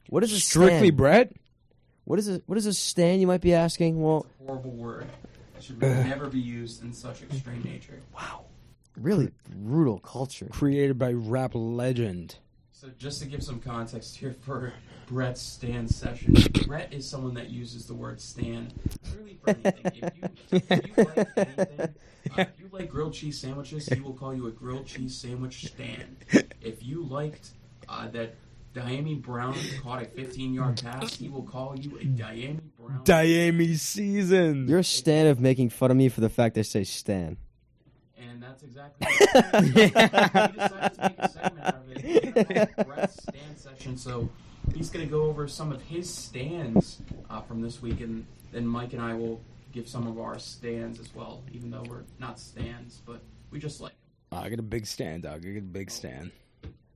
What 0.08 0.22
is 0.22 0.32
a 0.32 0.40
strictly 0.40 0.88
stand? 0.88 0.96
Brett. 0.96 1.32
What 2.04 2.18
is 2.18 2.28
a 2.28 2.42
what 2.46 2.58
is 2.58 2.66
a 2.66 2.74
stand? 2.74 3.20
You 3.20 3.26
might 3.26 3.40
be 3.40 3.54
asking. 3.54 4.00
Well, 4.00 4.26
It's 4.30 4.40
a 4.42 4.46
horrible 4.46 4.70
word. 4.72 5.06
It 5.56 5.62
should 5.62 5.80
never 5.80 6.28
be 6.28 6.40
used 6.40 6.82
in 6.82 6.92
such 6.92 7.22
extreme 7.22 7.62
nature. 7.62 8.00
wow, 8.14 8.44
really 8.96 9.30
brutal 9.48 9.98
culture. 10.00 10.48
created 10.50 10.98
by 10.98 11.12
rap 11.12 11.52
legend. 11.54 12.36
So 12.72 12.88
just 12.98 13.22
to 13.22 13.26
give 13.28 13.42
some 13.42 13.60
context 13.60 14.16
here 14.16 14.34
for 14.42 14.74
Brett's 15.06 15.40
stand 15.40 15.90
session, 15.90 16.34
Brett 16.66 16.92
is 16.92 17.08
someone 17.08 17.32
that 17.34 17.48
uses 17.48 17.86
the 17.86 17.94
word 17.94 18.20
stand 18.20 18.74
really 19.16 19.38
for 19.42 19.50
anything. 19.50 20.02
If 20.02 20.12
you, 20.50 20.60
if 20.68 20.86
you 20.98 21.04
like 21.04 21.28
anything, 21.36 21.80
uh, 21.80 21.86
if 22.36 22.48
you 22.58 22.68
like 22.72 22.90
grilled 22.90 23.14
cheese 23.14 23.38
sandwiches, 23.40 23.86
he 23.86 24.00
will 24.00 24.12
call 24.12 24.34
you 24.34 24.48
a 24.48 24.50
grilled 24.50 24.86
cheese 24.86 25.16
sandwich 25.16 25.66
stand. 25.66 26.16
If 26.60 26.82
you 26.82 27.04
liked 27.04 27.50
uh, 27.88 28.08
that 28.08 28.34
Dyami 28.74 29.22
Brown 29.22 29.56
caught 29.82 30.02
a 30.02 30.06
15-yard 30.06 30.82
pass, 30.82 31.14
he 31.14 31.28
will 31.28 31.44
call 31.44 31.78
you 31.78 31.96
a 31.98 32.04
Dyami 32.04 32.60
Brown. 32.78 33.04
Dyami 33.04 33.78
season. 33.78 34.66
You're 34.68 34.80
a 34.80 34.84
stand 34.84 35.28
of 35.28 35.38
making 35.40 35.70
fun 35.70 35.90
of 35.92 35.96
me 35.96 36.08
for 36.08 36.20
the 36.20 36.28
fact 36.28 36.58
I 36.58 36.62
say 36.62 36.82
Stan. 36.84 37.36
and 38.18 38.42
that's 38.42 38.62
exactly 38.64 39.06
what 39.06 39.62
we 39.62 39.70
decided 39.70 40.94
to 40.94 41.02
make 41.02 41.18
a 41.18 41.28
segment 41.28 41.64
out 41.64 41.74
of 41.76 41.90
it. 41.90 42.24
We're 42.24 42.42
gonna 42.42 42.58
have 42.76 42.86
Brett's 42.86 43.22
stand 43.22 43.58
session. 43.58 43.96
So 43.96 44.28
he's 44.74 44.90
going 44.90 45.04
to 45.06 45.10
go 45.10 45.22
over 45.22 45.46
some 45.46 45.70
of 45.70 45.80
his 45.82 46.12
stands 46.12 47.00
uh, 47.30 47.40
from 47.42 47.62
this 47.62 47.80
week, 47.80 48.00
and 48.00 48.26
then 48.52 48.66
Mike 48.66 48.92
and 48.92 49.02
I 49.02 49.14
will 49.14 49.40
give 49.72 49.88
some 49.88 50.06
of 50.06 50.18
our 50.18 50.38
stands 50.38 50.98
as 50.98 51.14
well, 51.14 51.42
even 51.52 51.70
though 51.70 51.84
we're 51.88 52.04
not 52.18 52.38
stands, 52.40 53.00
but 53.06 53.20
we 53.50 53.58
just 53.58 53.80
like. 53.80 53.92
I 54.32 54.48
got 54.48 54.58
a 54.58 54.62
big 54.62 54.86
stand, 54.86 55.22
dog. 55.22 55.46
I 55.46 55.50
got 55.50 55.58
a 55.58 55.62
big 55.62 55.90
stand. 55.92 56.32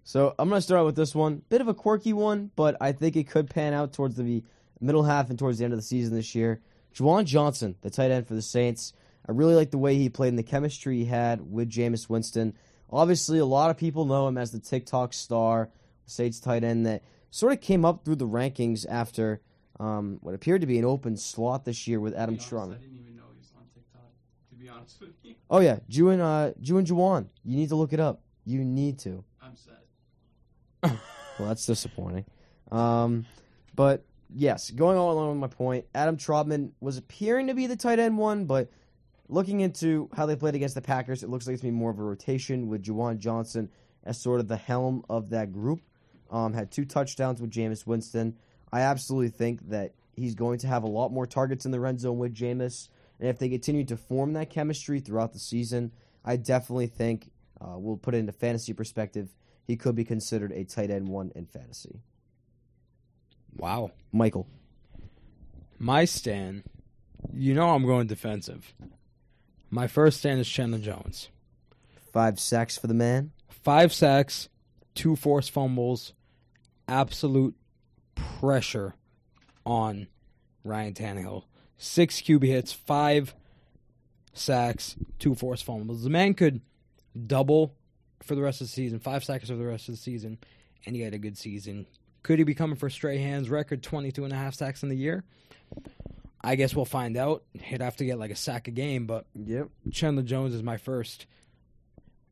So 0.09 0.35
I'm 0.39 0.49
gonna 0.49 0.63
start 0.63 0.81
out 0.81 0.87
with 0.87 0.97
this 0.97 1.15
one. 1.15 1.43
Bit 1.51 1.61
of 1.61 1.69
a 1.69 1.75
quirky 1.75 2.15
one, 2.15 2.51
but 2.57 2.79
I 2.81 2.93
think 2.93 3.15
it 3.15 3.29
could 3.29 3.51
pan 3.51 3.75
out 3.75 3.93
towards 3.93 4.17
the 4.17 4.43
middle 4.81 5.03
half 5.03 5.29
and 5.29 5.39
towards 5.39 5.59
the 5.59 5.65
end 5.65 5.75
of 5.75 5.79
the 5.79 5.83
season 5.83 6.15
this 6.15 6.35
year. 6.35 6.63
Juwan 6.95 7.27
Johnson, 7.27 7.75
the 7.83 7.91
tight 7.91 8.11
end 8.11 8.27
for 8.27 8.33
the 8.33 8.41
Saints. 8.41 8.95
I 9.29 9.33
really 9.33 9.55
like 9.55 9.71
the 9.71 9.77
way 9.77 9.97
he 9.97 10.09
played 10.09 10.31
and 10.31 10.39
the 10.39 10.43
chemistry 10.43 10.97
he 10.97 11.05
had 11.05 11.53
with 11.53 11.69
Jameis 11.69 12.09
Winston. 12.09 12.55
Obviously, 12.89 13.39
a 13.39 13.45
lot 13.45 13.69
of 13.69 13.77
people 13.77 14.07
know 14.07 14.27
him 14.27 14.39
as 14.39 14.51
the 14.51 14.61
TikTok 14.61 15.13
star, 15.13 15.69
Saints 16.07 16.41
tight 16.41 16.65
end 16.65 16.87
that 16.87 17.03
sort 17.31 17.53
of 17.53 17.61
came 17.61 17.85
up 17.85 18.03
through 18.03 18.17
the 18.17 18.27
rankings 18.27 18.87
after 18.89 19.43
um, 19.79 20.21
what 20.23 20.35
appeared 20.35 20.63
to 20.63 20.67
be 20.67 20.79
an 20.79 20.87
open 20.87 21.19
slot 21.19 21.67
this 21.67 21.87
year 21.87 22.01
with 22.01 22.15
Adam 22.15 22.39
To 22.39 22.51
be 22.51 22.57
honest, 22.57 22.79
I 22.79 22.81
didn't 22.81 22.99
even 22.99 23.15
know 23.15 23.25
he 23.35 23.41
was 23.41 23.53
on 23.59 23.67
TikTok. 23.75 24.11
To 24.49 24.57
be 24.57 24.71
honest 24.71 25.01
with 25.03 25.11
you, 25.23 25.35
Oh 25.51 25.61
yeah, 25.61 25.81
Juwan, 25.91 26.21
uh, 26.21 26.55
Juwan 26.63 26.87
Juwan. 26.87 27.27
You 27.45 27.59
need 27.59 27.69
to 27.69 27.77
look 27.77 27.93
it 27.93 28.01
up. 28.01 28.23
You 28.47 28.65
need 28.65 28.99
to. 29.01 29.23
I'm 29.43 29.55
sad. 29.55 29.75
Well, 30.83 31.49
that's 31.49 31.67
disappointing. 31.67 32.25
Um, 32.73 33.27
but 33.75 34.05
yes, 34.35 34.71
going 34.71 34.99
on 34.99 35.09
along 35.09 35.29
with 35.31 35.51
my 35.51 35.57
point, 35.57 35.87
Adam 35.95 36.17
Trautman 36.17 36.73
was 36.81 36.97
appearing 36.99 37.47
to 37.47 37.55
be 37.55 37.67
the 37.67 37.77
tight 37.77 37.99
end 37.99 38.19
one, 38.19 38.45
but 38.47 38.71
looking 39.29 39.61
into 39.61 40.09
how 40.17 40.27
they 40.27 40.37
played 40.37 40.55
against 40.55 40.75
the 40.75 40.83
Packers, 40.83 41.23
it 41.23 41.31
looks 41.31 41.47
like 41.47 41.55
it's 41.55 41.63
going 41.63 41.73
to 41.73 41.77
be 41.77 41.79
more 41.79 41.91
of 41.91 41.99
a 41.99 42.03
rotation 42.03 42.69
with 42.69 42.83
Juwan 42.83 43.19
Johnson 43.19 43.71
as 44.05 44.21
sort 44.21 44.41
of 44.41 44.49
the 44.49 44.57
helm 44.57 45.05
of 45.09 45.31
that 45.31 45.53
group. 45.53 45.81
Um, 46.31 46.53
had 46.53 46.71
two 46.71 46.85
touchdowns 46.85 47.41
with 47.41 47.51
Jameis 47.51 47.87
Winston. 47.87 48.37
I 48.73 48.81
absolutely 48.81 49.31
think 49.31 49.69
that 49.71 49.95
he's 50.15 50.35
going 50.35 50.59
to 50.59 50.67
have 50.67 50.83
a 50.83 50.89
lot 50.89 51.11
more 51.11 51.27
targets 51.27 51.65
in 51.65 51.71
the 51.71 51.81
red 51.81 52.01
zone 52.01 52.19
with 52.19 52.35
Jameis. 52.35 52.89
And 53.19 53.29
if 53.29 53.39
they 53.39 53.49
continue 53.49 53.85
to 53.85 53.97
form 53.97 54.35
that 54.35 54.51
chemistry 54.51 55.01
throughout 55.01 55.33
the 55.33 55.39
season, 55.39 55.93
I 56.25 56.37
definitely 56.37 56.89
think 56.89 57.31
uh, 57.61 57.79
we'll 57.79 57.97
put 57.97 58.15
it 58.15 58.19
into 58.19 58.33
fantasy 58.33 58.73
perspective. 58.73 59.31
He 59.69 59.77
could 59.77 59.95
be 59.95 60.05
considered 60.05 60.51
a 60.53 60.65
tight 60.65 60.91
end 60.91 61.09
one 61.09 61.31
in 61.35 61.45
fantasy. 61.45 62.01
Wow. 63.55 63.93
Michael. 64.11 64.49
My 65.79 66.07
stand, 66.07 66.65
you 67.35 67.53
know 67.55 67.69
I'm 67.69 67.85
going 67.85 68.07
defensive. 68.07 68.75
My 69.71 69.87
first 69.87 70.21
stand 70.21 70.41
is 70.41 70.49
Chandler 70.49 70.79
Jones. 70.79 71.29
Five 72.13 72.41
sacks 72.41 72.79
for 72.79 72.87
the 72.87 72.95
man. 72.95 73.33
Five 73.51 73.93
sacks, 73.93 74.49
two 74.95 75.15
forced 75.15 75.51
fumbles, 75.51 76.15
absolute 76.89 77.55
pressure 78.15 78.95
on 79.67 80.09
Ryan 80.65 80.95
Tannehill. 80.95 81.45
Six 81.77 82.23
QB 82.23 82.47
hits, 82.47 82.73
five 82.73 83.35
sacks, 84.33 84.97
two 85.19 85.35
forced 85.35 85.65
fumbles. 85.65 86.03
The 86.03 86.11
man 86.11 86.33
could 86.33 86.63
double 87.27 87.75
for 88.23 88.35
the 88.35 88.43
rest 88.43 88.61
of 88.61 88.67
the 88.67 88.73
season, 88.73 88.99
five 88.99 89.25
sacks 89.25 89.49
for 89.49 89.57
the 89.57 89.65
rest 89.67 89.89
of 89.89 89.95
the 89.95 90.01
season, 90.01 90.39
and 90.87 90.95
he 90.97 91.03
had 91.03 91.15
a 91.15 91.19
good 91.19 91.37
season. 91.39 91.87
Could 92.23 92.39
he 92.39 92.45
be 92.45 92.55
coming 92.55 92.77
for 92.77 92.91
Strahan's 92.91 93.49
record 93.49 93.83
22 93.83 94.25
and 94.25 94.33
a 94.33 94.37
half 94.37 94.55
sacks 94.55 94.83
in 94.83 94.89
the 94.89 94.97
year? 94.97 95.25
I 96.43 96.55
guess 96.57 96.75
we'll 96.75 96.85
find 96.85 97.17
out. 97.17 97.43
He'd 97.53 97.81
have 97.83 97.97
to 97.97 98.05
get 98.05 98.19
like 98.19 98.31
a 98.31 98.37
sack 98.37 98.69
a 98.69 98.71
game, 98.71 99.07
but 99.07 99.27
Yep. 99.35 99.69
Chandler 99.93 100.23
Jones 100.23 100.55
is 100.55 100.63
my 100.63 100.77
first 100.77 101.27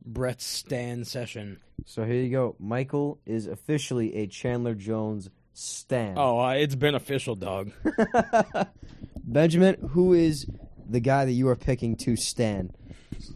Brett 0.05 0.41
Stan 0.41 1.05
session. 1.05 1.59
So 1.85 2.05
here 2.05 2.23
you 2.23 2.31
go. 2.31 2.57
Michael 2.59 3.19
is 3.27 3.47
officially 3.47 4.15
a 4.17 4.27
Chandler 4.27 4.75
Jones 4.75 5.29
stan. 5.53 6.15
Oh, 6.17 6.39
uh, 6.41 6.51
it's 6.53 6.75
been 6.75 6.95
official, 6.95 7.35
dog. 7.35 7.73
Benjamin, 9.25 9.77
who 9.91 10.13
is 10.13 10.47
the 10.89 11.01
guy 11.01 11.25
that 11.25 11.33
you 11.33 11.49
are 11.49 11.57
picking 11.57 11.97
to 11.97 12.17
stan? 12.17 12.73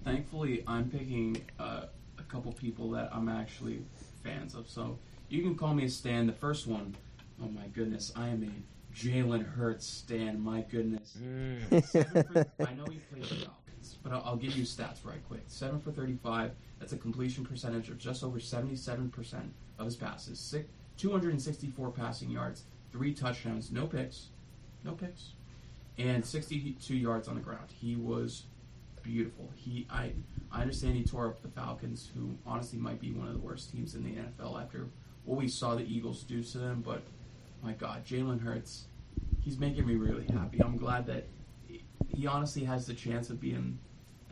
Thankfully, 0.04 0.62
I'm 0.66 0.88
picking 0.90 1.42
uh, 1.58 1.86
a 1.86 1.88
couple 2.30 2.52
people 2.52 2.90
that 2.90 3.10
I'm 3.12 3.28
actually 3.28 3.82
fans 4.22 4.54
of. 4.54 4.68
So 4.68 4.98
you 5.28 5.42
can 5.42 5.54
call 5.56 5.74
me 5.74 5.84
a 5.84 5.88
stan. 5.88 6.26
The 6.26 6.32
first 6.32 6.66
one, 6.66 6.94
oh 7.42 7.48
my 7.48 7.66
goodness, 7.68 8.12
I 8.16 8.28
am 8.28 8.42
a 8.44 8.96
Jalen 8.96 9.54
Hurts 9.54 9.86
stan. 9.86 10.40
My 10.40 10.62
goodness. 10.62 11.16
Hmm. 11.18 11.78
Seven 11.80 12.24
for, 12.24 12.46
I 12.60 12.74
know 12.74 12.84
he 12.84 12.98
played 12.98 13.24
the 13.24 13.46
Falcons, 13.46 13.96
but 14.02 14.12
I'll, 14.12 14.22
I'll 14.24 14.36
give 14.36 14.56
you 14.56 14.64
stats 14.64 15.04
right 15.04 15.22
quick. 15.28 15.42
Seven 15.46 15.80
for 15.80 15.92
35. 15.92 16.52
That's 16.78 16.92
a 16.92 16.96
completion 16.96 17.44
percentage 17.44 17.90
of 17.90 17.98
just 17.98 18.24
over 18.24 18.38
77% 18.38 19.34
of 19.78 19.84
his 19.84 19.96
passes. 19.96 20.38
Six, 20.38 20.66
264 20.96 21.90
passing 21.90 22.30
yards, 22.30 22.64
three 22.92 23.12
touchdowns, 23.14 23.70
no 23.70 23.86
picks, 23.86 24.28
no 24.84 24.92
picks, 24.92 25.32
and 25.98 26.24
62 26.24 26.94
yards 26.94 27.28
on 27.28 27.34
the 27.34 27.40
ground. 27.40 27.70
He 27.80 27.96
was 27.96 28.44
beautiful. 29.02 29.50
He, 29.54 29.86
I, 29.90 30.12
I 30.52 30.62
understand 30.62 30.96
he 30.96 31.04
tore 31.04 31.26
up 31.28 31.42
the 31.42 31.48
Falcons, 31.48 32.10
who 32.14 32.34
honestly 32.44 32.78
might 32.78 33.00
be 33.00 33.12
one 33.12 33.28
of 33.28 33.34
the 33.34 33.38
worst 33.40 33.70
teams 33.72 33.94
in 33.94 34.02
the 34.02 34.10
NFL 34.10 34.60
after 34.60 34.86
what 35.24 35.38
we 35.38 35.46
saw 35.48 35.74
the 35.76 35.84
Eagles 35.84 36.22
do 36.24 36.42
to 36.42 36.58
them. 36.58 36.82
But 36.84 37.02
my 37.62 37.72
God, 37.72 38.04
Jalen 38.04 38.40
Hurts, 38.42 38.86
he's 39.40 39.58
making 39.58 39.86
me 39.86 39.94
really 39.94 40.26
happy. 40.32 40.60
I'm 40.60 40.76
glad 40.76 41.06
that 41.06 41.26
he, 42.08 42.26
honestly 42.26 42.64
has 42.64 42.86
the 42.86 42.94
chance 42.94 43.30
of 43.30 43.40
being, 43.40 43.78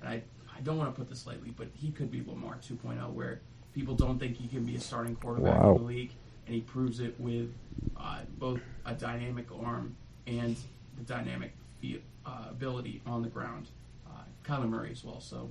and 0.01 0.09
I, 0.09 0.23
I 0.57 0.61
don't 0.62 0.77
want 0.77 0.93
to 0.93 0.99
put 0.99 1.09
this 1.09 1.27
lightly, 1.27 1.53
but 1.57 1.69
he 1.74 1.90
could 1.93 2.11
be 2.11 2.23
Lamar 2.27 2.57
2.0, 2.57 3.12
where 3.12 3.40
people 3.73 3.95
don't 3.95 4.19
think 4.19 4.36
he 4.36 4.49
can 4.49 4.65
be 4.65 4.74
a 4.74 4.81
starting 4.81 5.15
quarterback 5.16 5.61
Wow. 5.62 5.77
in 5.77 5.78
the 5.82 5.85
league, 5.89 6.12
and 6.47 6.55
he 6.55 6.61
proves 6.62 6.99
it 7.01 7.19
with 7.20 7.51
uh, 7.97 8.20
both 8.39 8.61
a 8.85 8.93
dynamic 8.95 9.47
arm 9.62 9.95
and 10.27 10.57
the 10.97 11.05
dynamic 11.05 11.53
uh, 12.27 12.47
ability 12.51 13.01
on 13.07 13.23
the 13.23 13.28
ground. 13.28 13.69
Uh, 14.07 14.11
Kyler 14.45 14.69
Murray 14.69 14.90
as 14.90 15.05
well. 15.05 15.20
So 15.20 15.51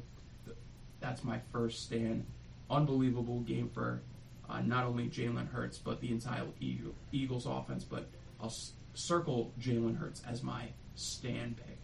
that's 1.08 1.24
my 1.24 1.40
first 1.52 1.84
stand. 1.84 2.26
Unbelievable 2.70 3.40
game 3.42 3.70
for 3.74 4.02
uh, 4.50 4.62
not 4.62 4.86
only 4.86 5.06
Jalen 5.08 5.50
Hurts 5.52 5.78
but 5.78 6.02
the 6.02 6.12
entire 6.12 6.44
Eagle- 6.60 6.96
Eagles 7.12 7.46
offense. 7.46 7.84
But 7.86 8.10
I'll 8.42 8.48
s- 8.48 8.74
circle 8.94 9.54
Jalen 9.60 9.98
Hurts 9.98 10.22
as 10.30 10.44
my 10.44 10.66
stand 10.96 11.56
pick. 11.58 11.80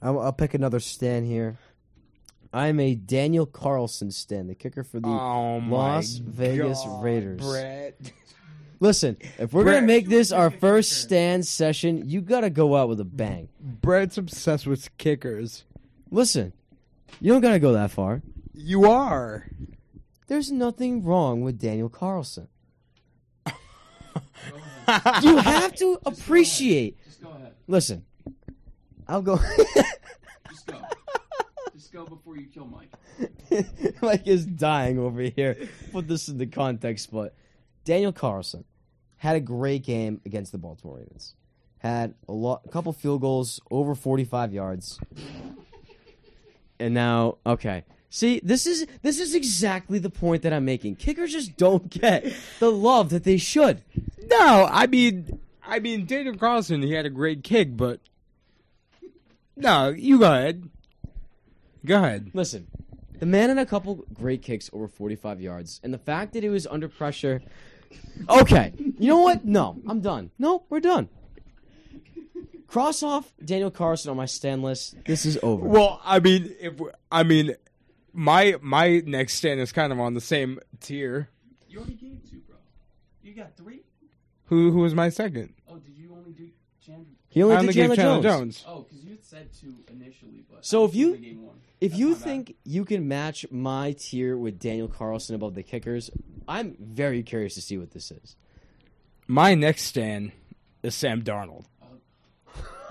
I'll, 0.00 0.20
I'll 0.20 0.32
pick 0.32 0.54
another 0.54 0.78
stand 0.80 1.26
here. 1.26 1.58
I'm 2.52 2.78
a 2.78 2.94
Daniel 2.94 3.44
Carlson 3.46 4.10
stand, 4.12 4.48
the 4.48 4.54
kicker 4.54 4.84
for 4.84 5.00
the 5.00 5.08
Oh 5.08 5.60
my 5.60 5.76
Las 5.96 6.12
Vegas 6.16 6.80
God, 6.84 7.02
Raiders. 7.02 7.40
Brett. 7.40 7.98
Listen, 8.78 9.16
if 9.38 9.52
we're 9.52 9.64
Brett- 9.64 9.76
gonna 9.76 9.86
make 9.86 10.08
this 10.08 10.30
our 10.30 10.50
first 10.50 11.02
stand 11.02 11.46
session, 11.46 12.08
you 12.08 12.20
gotta 12.20 12.48
go 12.50 12.76
out 12.76 12.88
with 12.88 13.00
a 13.00 13.04
bang. 13.04 13.48
Brett's 13.60 14.16
obsessed 14.18 14.66
with 14.66 14.96
kickers. 14.98 15.64
Listen, 16.10 16.52
you 17.20 17.32
don't 17.32 17.40
gotta 17.42 17.58
go 17.58 17.72
that 17.72 17.90
far. 17.90 18.22
You 18.56 18.86
are. 18.90 19.48
There's 20.28 20.50
nothing 20.50 21.04
wrong 21.04 21.42
with 21.42 21.60
Daniel 21.60 21.88
Carlson. 21.88 22.48
You 25.20 25.36
have 25.38 25.74
to 25.74 25.94
Just 25.94 26.04
go 26.04 26.10
appreciate. 26.10 26.96
Just 27.04 27.20
go 27.20 27.30
ahead. 27.30 27.52
Listen, 27.66 28.04
I'll 29.08 29.20
go. 29.20 29.36
Just 30.48 30.66
go. 30.68 30.80
Just 31.74 31.92
go 31.92 32.06
before 32.06 32.36
you 32.36 32.46
kill 32.46 32.66
Mike. 32.66 32.92
Mike 34.02 34.28
is 34.28 34.46
dying 34.46 35.00
over 35.00 35.22
here. 35.22 35.56
Put 35.90 36.06
this 36.06 36.28
in 36.28 36.38
the 36.38 36.46
context, 36.46 37.10
but 37.12 37.34
Daniel 37.84 38.12
Carlson 38.12 38.64
had 39.16 39.34
a 39.34 39.40
great 39.40 39.82
game 39.82 40.20
against 40.24 40.52
the 40.52 40.58
Baltimore 40.58 40.98
Ravens. 40.98 41.34
Had 41.78 42.14
a 42.28 42.32
lot, 42.32 42.62
a 42.64 42.68
couple 42.68 42.92
field 42.92 43.22
goals, 43.22 43.60
over 43.72 43.96
forty-five 43.96 44.52
yards, 44.52 45.00
and 46.78 46.94
now 46.94 47.38
okay. 47.44 47.82
See, 48.08 48.40
this 48.42 48.66
is 48.66 48.86
this 49.02 49.18
is 49.20 49.34
exactly 49.34 49.98
the 49.98 50.10
point 50.10 50.42
that 50.42 50.52
I'm 50.52 50.64
making. 50.64 50.96
Kickers 50.96 51.32
just 51.32 51.56
don't 51.56 51.90
get 51.90 52.32
the 52.60 52.70
love 52.70 53.10
that 53.10 53.24
they 53.24 53.36
should. 53.36 53.82
No, 54.30 54.68
I 54.70 54.86
mean, 54.86 55.40
I 55.64 55.80
mean, 55.80 56.06
Daniel 56.06 56.36
Carlson, 56.36 56.82
he 56.82 56.92
had 56.92 57.06
a 57.06 57.10
great 57.10 57.42
kick, 57.42 57.76
but 57.76 58.00
no, 59.56 59.88
you 59.88 60.18
go 60.18 60.32
ahead. 60.32 60.68
Go 61.84 61.98
ahead. 61.98 62.30
Listen, 62.34 62.68
the 63.18 63.26
man 63.26 63.48
had 63.48 63.58
a 63.58 63.66
couple 63.66 64.04
great 64.12 64.42
kicks 64.42 64.70
over 64.72 64.88
45 64.88 65.40
yards, 65.40 65.80
and 65.82 65.92
the 65.92 65.98
fact 65.98 66.32
that 66.34 66.42
he 66.42 66.48
was 66.48 66.66
under 66.66 66.88
pressure. 66.88 67.42
Okay, 68.28 68.72
you 68.76 69.08
know 69.08 69.20
what? 69.20 69.44
No, 69.44 69.80
I'm 69.86 70.00
done. 70.00 70.30
No, 70.38 70.64
we're 70.68 70.80
done. 70.80 71.08
Cross 72.66 73.02
off 73.02 73.32
Daniel 73.44 73.70
Carson 73.70 74.10
on 74.10 74.16
my 74.16 74.26
stand 74.26 74.62
list. 74.62 74.96
This 75.06 75.24
is 75.24 75.38
over. 75.42 75.66
Well, 75.66 76.00
I 76.04 76.18
mean, 76.18 76.54
if 76.60 76.74
I 77.10 77.22
mean, 77.22 77.54
my 78.16 78.56
my 78.62 79.02
next 79.06 79.34
stand 79.34 79.60
is 79.60 79.70
kind 79.72 79.92
of 79.92 80.00
on 80.00 80.14
the 80.14 80.20
same 80.20 80.58
tier. 80.80 81.28
You 81.68 81.78
already 81.78 81.94
gave 81.94 82.28
two, 82.28 82.38
bro. 82.48 82.56
You 83.22 83.34
got 83.34 83.56
three? 83.56 83.80
Who 84.46 84.70
who 84.72 84.78
was 84.80 84.94
my 84.94 85.08
second? 85.10 85.54
Oh, 85.68 85.76
did 85.76 85.96
you 85.96 86.12
only 86.16 86.32
do 86.32 86.48
Chandler? 86.84 87.04
he 87.28 87.42
only 87.42 87.54
I 87.56 87.58
only 87.60 87.72
did 87.72 87.74
gave 87.88 87.96
Chandler 87.96 88.22
Chandler 88.22 88.22
Jones. 88.30 88.56
Jones. 88.62 88.64
Oh, 88.66 88.80
because 88.88 89.04
you 89.04 89.10
had 89.10 89.24
said 89.24 89.48
two 89.52 89.74
initially, 89.90 90.44
but 90.50 90.64
So 90.64 90.84
if 90.84 90.94
you- 90.94 91.14
only 91.14 91.34
one. 91.36 91.56
If 91.78 91.90
That's 91.90 92.00
you 92.00 92.08
my 92.08 92.14
bad. 92.14 92.22
think 92.24 92.56
you 92.64 92.84
can 92.86 93.06
match 93.06 93.44
my 93.50 93.92
tier 93.98 94.34
with 94.38 94.58
Daniel 94.58 94.88
Carlson 94.88 95.34
above 95.34 95.54
the 95.54 95.62
kickers, 95.62 96.10
I'm 96.48 96.74
very 96.80 97.22
curious 97.22 97.54
to 97.56 97.60
see 97.60 97.76
what 97.76 97.90
this 97.90 98.10
is. 98.10 98.34
My 99.26 99.54
next 99.54 99.82
stand 99.82 100.32
is 100.82 100.94
Sam 100.94 101.22
Darnold. 101.22 101.66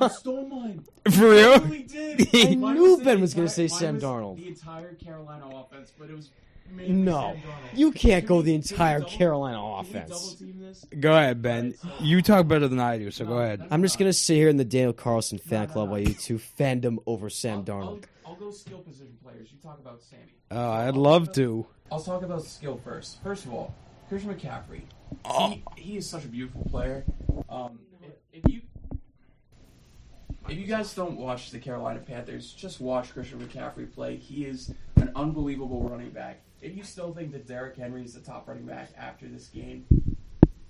You 0.02 0.10
stole 0.10 0.48
mine. 0.48 0.84
For 1.12 1.30
real? 1.30 1.60
really 1.60 1.84
did. 1.84 2.30
I 2.36 2.56
Mine 2.56 2.76
knew 2.76 2.98
the 2.98 3.04
Ben 3.04 3.22
was 3.22 3.34
gonna 3.34 3.46
entire- 3.48 3.68
say 3.68 3.74
mine 3.74 3.80
Sam 3.80 3.94
was 3.96 4.04
Darnold. 4.04 4.38
The 4.38 4.48
entire 4.48 4.94
Carolina 4.94 5.46
offense, 5.54 5.92
but 5.98 6.10
it 6.10 6.16
was 6.16 6.30
mainly 6.72 6.94
No, 6.94 7.34
Sam 7.34 7.36
Darnold. 7.42 7.78
you 7.78 7.92
can't 7.92 8.24
Can 8.24 8.28
go 8.28 8.36
we- 8.38 8.42
the 8.44 8.52
can 8.52 8.52
we 8.52 8.56
entire 8.74 9.00
double- 9.00 9.12
Carolina 9.12 9.58
can 9.58 9.66
we 9.74 9.80
offense. 9.80 10.10
double 10.10 10.36
team 10.38 10.60
this? 10.60 10.86
Go 11.00 11.12
ahead, 11.12 11.42
Ben. 11.42 11.76
You 12.00 12.22
talk 12.22 12.48
better 12.48 12.68
than 12.68 12.80
I 12.80 12.98
do, 12.98 13.12
so 13.12 13.26
go 13.26 13.38
ahead. 13.40 13.66
I'm 13.72 13.82
just 13.82 13.98
gonna 14.00 14.14
sit 14.14 14.36
here 14.36 14.50
in 14.50 14.58
the 14.58 14.66
Daniel 14.66 14.94
Carlson 14.94 15.38
fan 15.38 15.68
no, 15.68 15.74
club 15.74 15.88
no. 15.88 15.92
while 15.94 16.02
you 16.02 16.14
two 16.14 16.38
fandom 16.40 16.98
over 17.06 17.30
Sam 17.30 17.60
I'll, 17.60 17.64
Darnold. 17.64 18.04
I'll, 18.26 18.32
I'll 18.32 18.36
go 18.36 18.52
skill 18.52 18.80
position 18.80 19.16
players. 19.24 19.50
You 19.52 19.58
talk 19.62 19.80
about 19.80 20.02
Sammy. 20.02 20.22
Oh, 20.52 20.72
I'd 20.72 20.96
love 20.96 21.32
to. 21.34 21.66
I'll 21.92 22.00
talk 22.02 22.24
about 22.24 22.44
skill 22.44 22.80
first. 22.84 23.22
First 23.24 23.46
of 23.46 23.54
all, 23.54 23.74
Christian 24.10 24.34
McCaffrey. 24.34 24.82
Oh. 25.24 25.50
He, 25.50 25.64
he 25.78 25.98
is 25.98 26.08
such 26.10 26.26
a 26.26 26.28
beautiful 26.28 26.64
player. 26.70 27.04
Um, 27.50 27.80
if, 28.02 28.44
if 28.44 28.52
you 28.54 28.62
if 30.48 30.58
you 30.58 30.66
guys 30.66 30.94
don't 30.94 31.18
watch 31.18 31.52
the 31.52 31.60
Carolina 31.60 32.00
Panthers, 32.00 32.52
just 32.54 32.80
watch 32.80 33.14
Christian 33.14 33.40
McCaffrey 33.40 33.92
play. 33.92 34.16
He 34.16 34.46
is 34.46 34.74
an 34.98 35.12
unbelievable 35.16 35.88
running 35.90 36.12
back. 36.12 36.42
If 36.62 36.76
you 36.76 36.84
still 36.84 37.14
think 37.14 37.32
that 37.32 37.48
Derrick 37.48 37.76
Henry 37.76 38.04
is 38.04 38.14
the 38.14 38.20
top 38.20 38.48
running 38.48 38.66
back 38.66 38.90
after 38.98 39.28
this 39.28 39.48
game, 39.48 39.86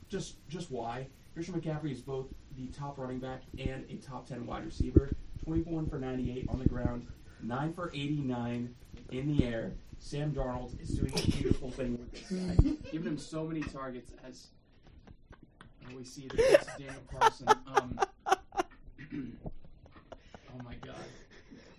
just 0.07 0.35
just 0.47 0.71
why? 0.71 1.07
Christian 1.33 1.59
McCaffrey 1.59 1.91
is 1.91 1.99
both 1.99 2.27
the 2.57 2.67
top 2.67 2.97
running 2.97 3.19
back 3.19 3.41
and 3.57 3.85
a 3.89 3.95
top 3.95 4.27
ten 4.27 4.45
wide 4.45 4.65
receiver. 4.65 5.09
Twenty-one 5.43 5.87
for 5.87 5.99
ninety-eight 5.99 6.47
on 6.49 6.59
the 6.59 6.69
ground, 6.69 7.07
nine 7.41 7.73
for 7.73 7.91
eighty-nine 7.93 8.73
in 9.11 9.37
the 9.37 9.45
air. 9.45 9.73
Sam 9.99 10.31
Darnold 10.31 10.79
is 10.81 10.89
doing 10.89 11.11
a 11.15 11.31
beautiful 11.31 11.71
thing 11.71 11.97
with 11.97 12.11
this 12.11 12.31
guy, 12.31 12.71
giving 12.91 13.07
him 13.07 13.17
so 13.17 13.45
many 13.45 13.61
targets 13.61 14.11
as 14.27 14.47
we 15.95 16.03
see 16.03 16.27
this 16.33 16.65
Daniel 16.77 16.95
Carlson. 17.11 17.47
Um, 17.75 17.99
oh 20.55 20.63
my 20.63 20.75
God. 20.85 20.95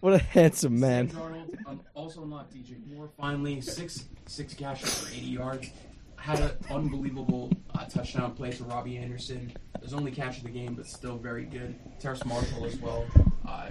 What 0.00 0.14
a 0.14 0.18
handsome 0.18 0.78
man. 0.78 1.10
Sam 1.10 1.20
Darnold 1.20 1.66
um, 1.66 1.80
also 1.94 2.22
unlocked 2.22 2.54
DJ 2.54 2.76
Moore. 2.92 3.08
Finally, 3.18 3.60
six 3.60 4.04
six 4.26 4.54
catches 4.54 5.02
for 5.02 5.08
80 5.08 5.20
yards. 5.26 5.70
Had 6.16 6.40
an 6.40 6.50
unbelievable 6.70 7.52
uh, 7.74 7.84
touchdown 7.84 8.34
play 8.34 8.50
to 8.50 8.64
Robbie 8.64 8.96
Anderson. 8.98 9.52
It 9.74 9.82
was 9.82 9.94
only 9.94 10.10
catch 10.10 10.38
of 10.38 10.44
the 10.44 10.50
game, 10.50 10.74
but 10.74 10.86
still 10.86 11.16
very 11.16 11.44
good. 11.44 11.78
Terrace 12.00 12.24
Marshall 12.24 12.64
as 12.64 12.76
well. 12.78 13.04
Uh, 13.46 13.70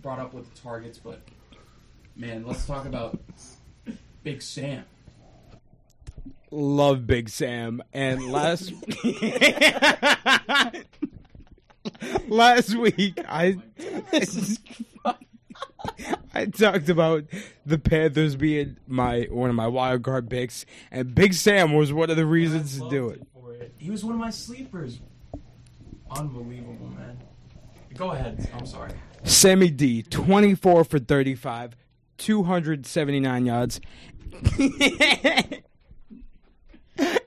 brought 0.00 0.18
up 0.18 0.34
with 0.34 0.52
the 0.52 0.60
targets, 0.60 0.98
but 0.98 1.20
man, 2.16 2.44
let's 2.46 2.66
talk 2.66 2.86
about 2.86 3.20
Big 4.22 4.42
Sam. 4.42 4.84
Love 6.50 7.06
Big 7.06 7.28
Sam. 7.28 7.82
And 7.92 8.32
last 8.32 8.72
last 12.28 12.74
week 12.76 13.18
I 13.28 13.58
I 16.34 16.46
talked 16.46 16.88
about 16.88 17.24
the 17.66 17.78
Panthers 17.78 18.36
being 18.36 18.76
my 18.86 19.26
one 19.30 19.50
of 19.50 19.56
my 19.56 19.66
wild 19.66 20.02
card 20.02 20.30
picks, 20.30 20.64
and 20.90 21.14
Big 21.14 21.34
Sam 21.34 21.74
was 21.74 21.92
one 21.92 22.10
of 22.10 22.16
the 22.16 22.26
reasons 22.26 22.78
to 22.78 22.88
do 22.88 23.08
it. 23.08 23.22
For 23.34 23.54
it. 23.54 23.74
He 23.78 23.90
was 23.90 24.04
one 24.04 24.14
of 24.14 24.20
my 24.20 24.30
sleepers. 24.30 25.00
Unbelievable, 26.10 26.88
man. 26.96 27.18
Go 27.94 28.12
ahead. 28.12 28.48
I'm 28.54 28.66
sorry. 28.66 28.92
Sammy 29.24 29.70
D, 29.70 30.02
24 30.02 30.84
for 30.84 30.98
35, 30.98 31.76
279 32.18 33.46
yards. 33.46 33.80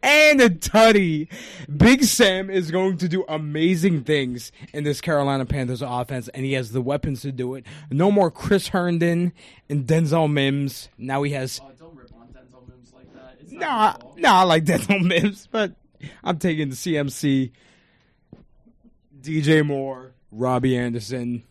and 0.04 0.42
a 0.42 0.50
tutty. 0.50 1.28
Big 1.76 2.04
Sam 2.04 2.50
is 2.50 2.72
going 2.72 2.98
to 2.98 3.08
do 3.08 3.26
amazing 3.28 4.04
things 4.04 4.52
in 4.74 4.84
this 4.84 5.02
Carolina 5.02 5.46
Panthers 5.46 5.82
offense, 5.82 6.28
and 6.30 6.46
he 6.46 6.54
has 6.54 6.72
the 6.72 6.82
weapons 6.82 7.22
to 7.22 7.32
do 7.32 7.56
it. 7.56 7.66
No 7.92 8.12
more 8.12 8.32
Chris 8.32 8.70
Herndon 8.70 9.34
and 9.70 9.86
Denzel 9.86 10.32
Mims. 10.32 10.90
Now 10.98 11.24
he 11.24 11.32
has. 11.32 11.60
Oh, 11.64 11.72
don't 11.80 11.96
rip 11.96 12.12
on 12.20 12.28
Denzel 12.28 12.68
Mims 12.68 12.94
like 12.94 13.14
that. 13.16 13.38
It's 13.40 13.52
not 13.52 13.60
Nah, 13.60 13.96
nah, 14.18 14.40
I 14.42 14.44
like 14.44 14.66
Denzel 14.66 15.02
Mims, 15.04 15.48
but 15.52 15.74
I'm 16.24 16.38
taking 16.38 16.70
the 16.70 16.76
CMC, 16.76 17.52
DJ 19.22 19.66
Moore, 19.66 20.14
Robbie 20.32 20.78
Anderson, 20.78 21.44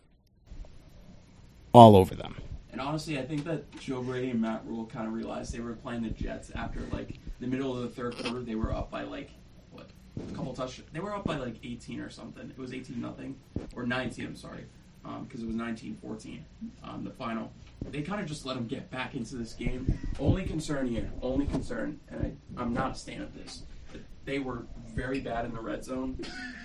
all 1.73 1.95
over 1.95 2.15
them. 2.15 2.35
And 2.73 2.81
honestly, 2.81 3.19
I 3.19 3.21
think 3.21 3.43
that 3.45 3.69
Joe 3.79 4.01
Brady 4.01 4.31
and 4.31 4.41
Matt 4.41 4.63
Rhule 4.65 4.87
kind 4.87 5.07
of 5.07 5.13
realized 5.13 5.53
they 5.53 5.59
were 5.59 5.73
playing 5.73 6.01
the 6.01 6.09
Jets 6.09 6.49
after 6.55 6.79
like 6.91 7.19
the 7.39 7.45
middle 7.45 7.77
of 7.77 7.83
the 7.83 7.89
third 7.89 8.17
quarter. 8.17 8.41
They 8.41 8.55
were 8.55 8.73
up 8.73 8.89
by 8.89 9.03
like 9.03 9.29
what 9.69 9.91
a 10.19 10.35
couple 10.35 10.53
touch. 10.55 10.81
They 10.91 10.99
were 10.99 11.13
up 11.13 11.23
by 11.23 11.37
like 11.37 11.57
18 11.63 11.99
or 11.99 12.09
something. 12.09 12.49
It 12.49 12.57
was 12.57 12.73
18 12.73 12.99
nothing 12.99 13.35
or 13.75 13.85
19. 13.85 14.25
I'm 14.25 14.35
sorry, 14.35 14.65
because 15.23 15.43
it 15.43 15.45
was 15.45 15.55
19-14. 15.55 16.39
Um, 16.83 17.03
the 17.03 17.11
final. 17.11 17.51
They 17.91 18.01
kind 18.01 18.19
of 18.19 18.25
just 18.27 18.43
let 18.43 18.55
them 18.55 18.65
get 18.65 18.89
back 18.89 19.13
into 19.13 19.35
this 19.35 19.53
game. 19.53 19.99
Only 20.19 20.43
concern 20.43 20.87
here, 20.87 21.11
only 21.21 21.45
concern, 21.45 21.99
and 22.09 22.25
I, 22.57 22.61
I'm 22.61 22.73
not 22.73 22.91
a 22.91 22.95
fan 22.95 23.21
of 23.21 23.35
this. 23.35 23.63
They 24.25 24.39
were 24.39 24.65
very 24.87 25.19
bad 25.19 25.45
in 25.45 25.53
the 25.53 25.59
red 25.59 25.83
zone, 25.83 26.17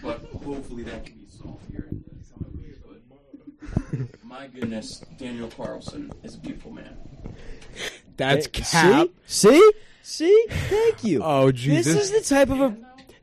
but 0.03 0.21
hopefully 0.43 0.85
that 0.85 1.05
can 1.05 1.17
be 1.17 1.27
solved 1.29 1.71
here 1.71 1.89
in 1.91 2.03
the 2.03 2.18
my 4.23 4.47
goodness, 4.49 5.05
Daniel 5.19 5.49
Carlson 5.49 6.13
is 6.23 6.35
a 6.35 6.39
beautiful 6.39 6.73
man. 6.73 6.97
That's 8.17 8.47
Hey, 8.47 8.53
cap. 8.53 9.09
See? 9.27 9.49
See? 9.51 9.73
See? 10.03 10.47
Thank 10.51 11.05
you. 11.05 11.23
Oh, 11.23 11.51
Jesus. 11.53 11.95
This 11.95 12.11
is 12.11 12.29
the 12.29 12.35
type 12.35 12.51
of 12.51 12.61
a. 12.61 12.77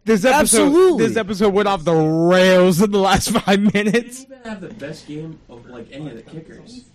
This 0.05 0.23
episode, 0.23 0.65
Absolutely. 0.65 1.07
this 1.07 1.17
episode 1.17 1.51
went 1.53 1.67
off 1.67 1.83
the 1.83 1.95
rails 1.95 2.79
in 2.79 2.91
the 2.91 2.99
last 2.99 3.31
five 3.39 3.59
minutes. 3.73 4.25
didn't 4.25 4.37
even 4.39 4.49
have 4.51 4.61
the 4.61 4.67
best 4.75 5.07
game 5.07 5.39
of 5.49 5.65
like 5.65 5.87
any 5.91 6.09
of 6.09 6.15
the 6.15 6.21
kickers. 6.21 6.85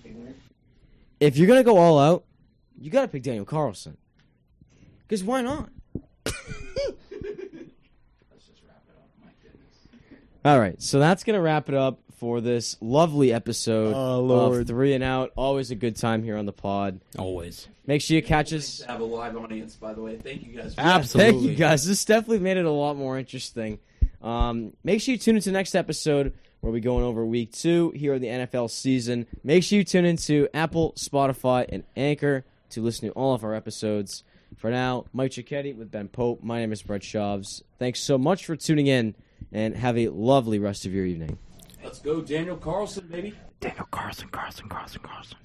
If 1.18 1.36
you're 1.36 1.48
gonna 1.48 1.64
go 1.64 1.76
all 1.76 1.98
out, 1.98 2.24
you 2.78 2.88
gotta 2.88 3.08
pick 3.08 3.24
Daniel 3.24 3.44
Carlson. 3.44 3.96
Because 5.08 5.24
why 5.24 5.42
not? 5.42 5.70
Let's 6.24 6.36
just 8.46 8.62
wrap 8.66 8.82
it 8.88 8.94
up. 8.96 9.08
My 9.20 9.30
goodness. 9.42 9.74
All 10.44 10.58
right, 10.60 10.80
so 10.80 11.00
that's 11.00 11.24
gonna 11.24 11.40
wrap 11.40 11.68
it 11.68 11.74
up 11.74 11.98
for 12.20 12.42
this 12.42 12.76
lovely 12.82 13.32
episode 13.32 13.94
Oh, 13.96 14.30
of 14.58 14.66
Three 14.66 14.92
and 14.92 15.02
Out. 15.02 15.32
Always 15.36 15.70
a 15.70 15.74
good 15.74 15.96
time 15.96 16.22
here 16.22 16.36
on 16.36 16.44
the 16.44 16.52
pod. 16.52 17.00
Always. 17.18 17.66
Make 17.86 18.02
sure 18.02 18.14
you 18.14 18.22
catch 18.22 18.52
us. 18.52 18.78
to 18.80 18.86
have 18.88 19.00
a 19.00 19.04
live 19.04 19.36
audience, 19.38 19.74
by 19.74 19.94
the 19.94 20.02
way. 20.02 20.16
Thank 20.18 20.46
you 20.46 20.52
guys. 20.60 20.74
For 20.74 20.82
Absolutely. 20.82 21.32
Thank 21.32 21.42
you 21.48 21.54
guys. 21.56 21.86
This 21.86 22.04
definitely 22.04 22.40
made 22.40 22.58
it 22.58 22.66
a 22.66 22.70
lot 22.70 22.96
more 22.98 23.18
interesting. 23.18 23.78
Um, 24.22 24.74
make 24.84 25.00
sure 25.00 25.12
you 25.12 25.18
tune 25.18 25.36
into 25.36 25.48
the 25.48 25.54
next 25.54 25.74
episode 25.74 26.34
where 26.60 26.70
we're 26.70 26.80
going 26.80 27.04
over 27.04 27.24
week 27.24 27.52
two 27.52 27.90
here 27.92 28.12
in 28.12 28.20
the 28.20 28.28
NFL 28.28 28.68
season. 28.70 29.26
Make 29.42 29.64
sure 29.64 29.78
you 29.78 29.84
tune 29.84 30.04
into 30.04 30.46
Apple, 30.52 30.92
Spotify, 30.98 31.64
and 31.70 31.84
Anchor 31.96 32.44
to 32.70 32.82
listen 32.82 33.08
to 33.08 33.14
all 33.14 33.32
of 33.32 33.44
our 33.44 33.54
episodes. 33.54 34.24
For 34.58 34.70
now, 34.70 35.06
Mike 35.14 35.30
Cicchetti 35.30 35.74
with 35.74 35.90
Ben 35.90 36.08
Pope. 36.08 36.42
My 36.42 36.58
name 36.58 36.70
is 36.72 36.82
Brett 36.82 37.00
Shavs. 37.00 37.62
Thanks 37.78 38.00
so 38.00 38.18
much 38.18 38.44
for 38.44 38.56
tuning 38.56 38.88
in 38.88 39.14
and 39.52 39.74
have 39.74 39.96
a 39.96 40.08
lovely 40.08 40.58
rest 40.58 40.84
of 40.84 40.92
your 40.92 41.06
evening. 41.06 41.38
Let's 41.82 41.98
go, 41.98 42.20
Daniel 42.20 42.56
Carlson, 42.56 43.08
baby. 43.10 43.34
Daniel 43.60 43.86
Carlson, 43.90 44.28
Carlson, 44.28 44.68
Carlson, 44.68 45.00
Carson. 45.02 45.38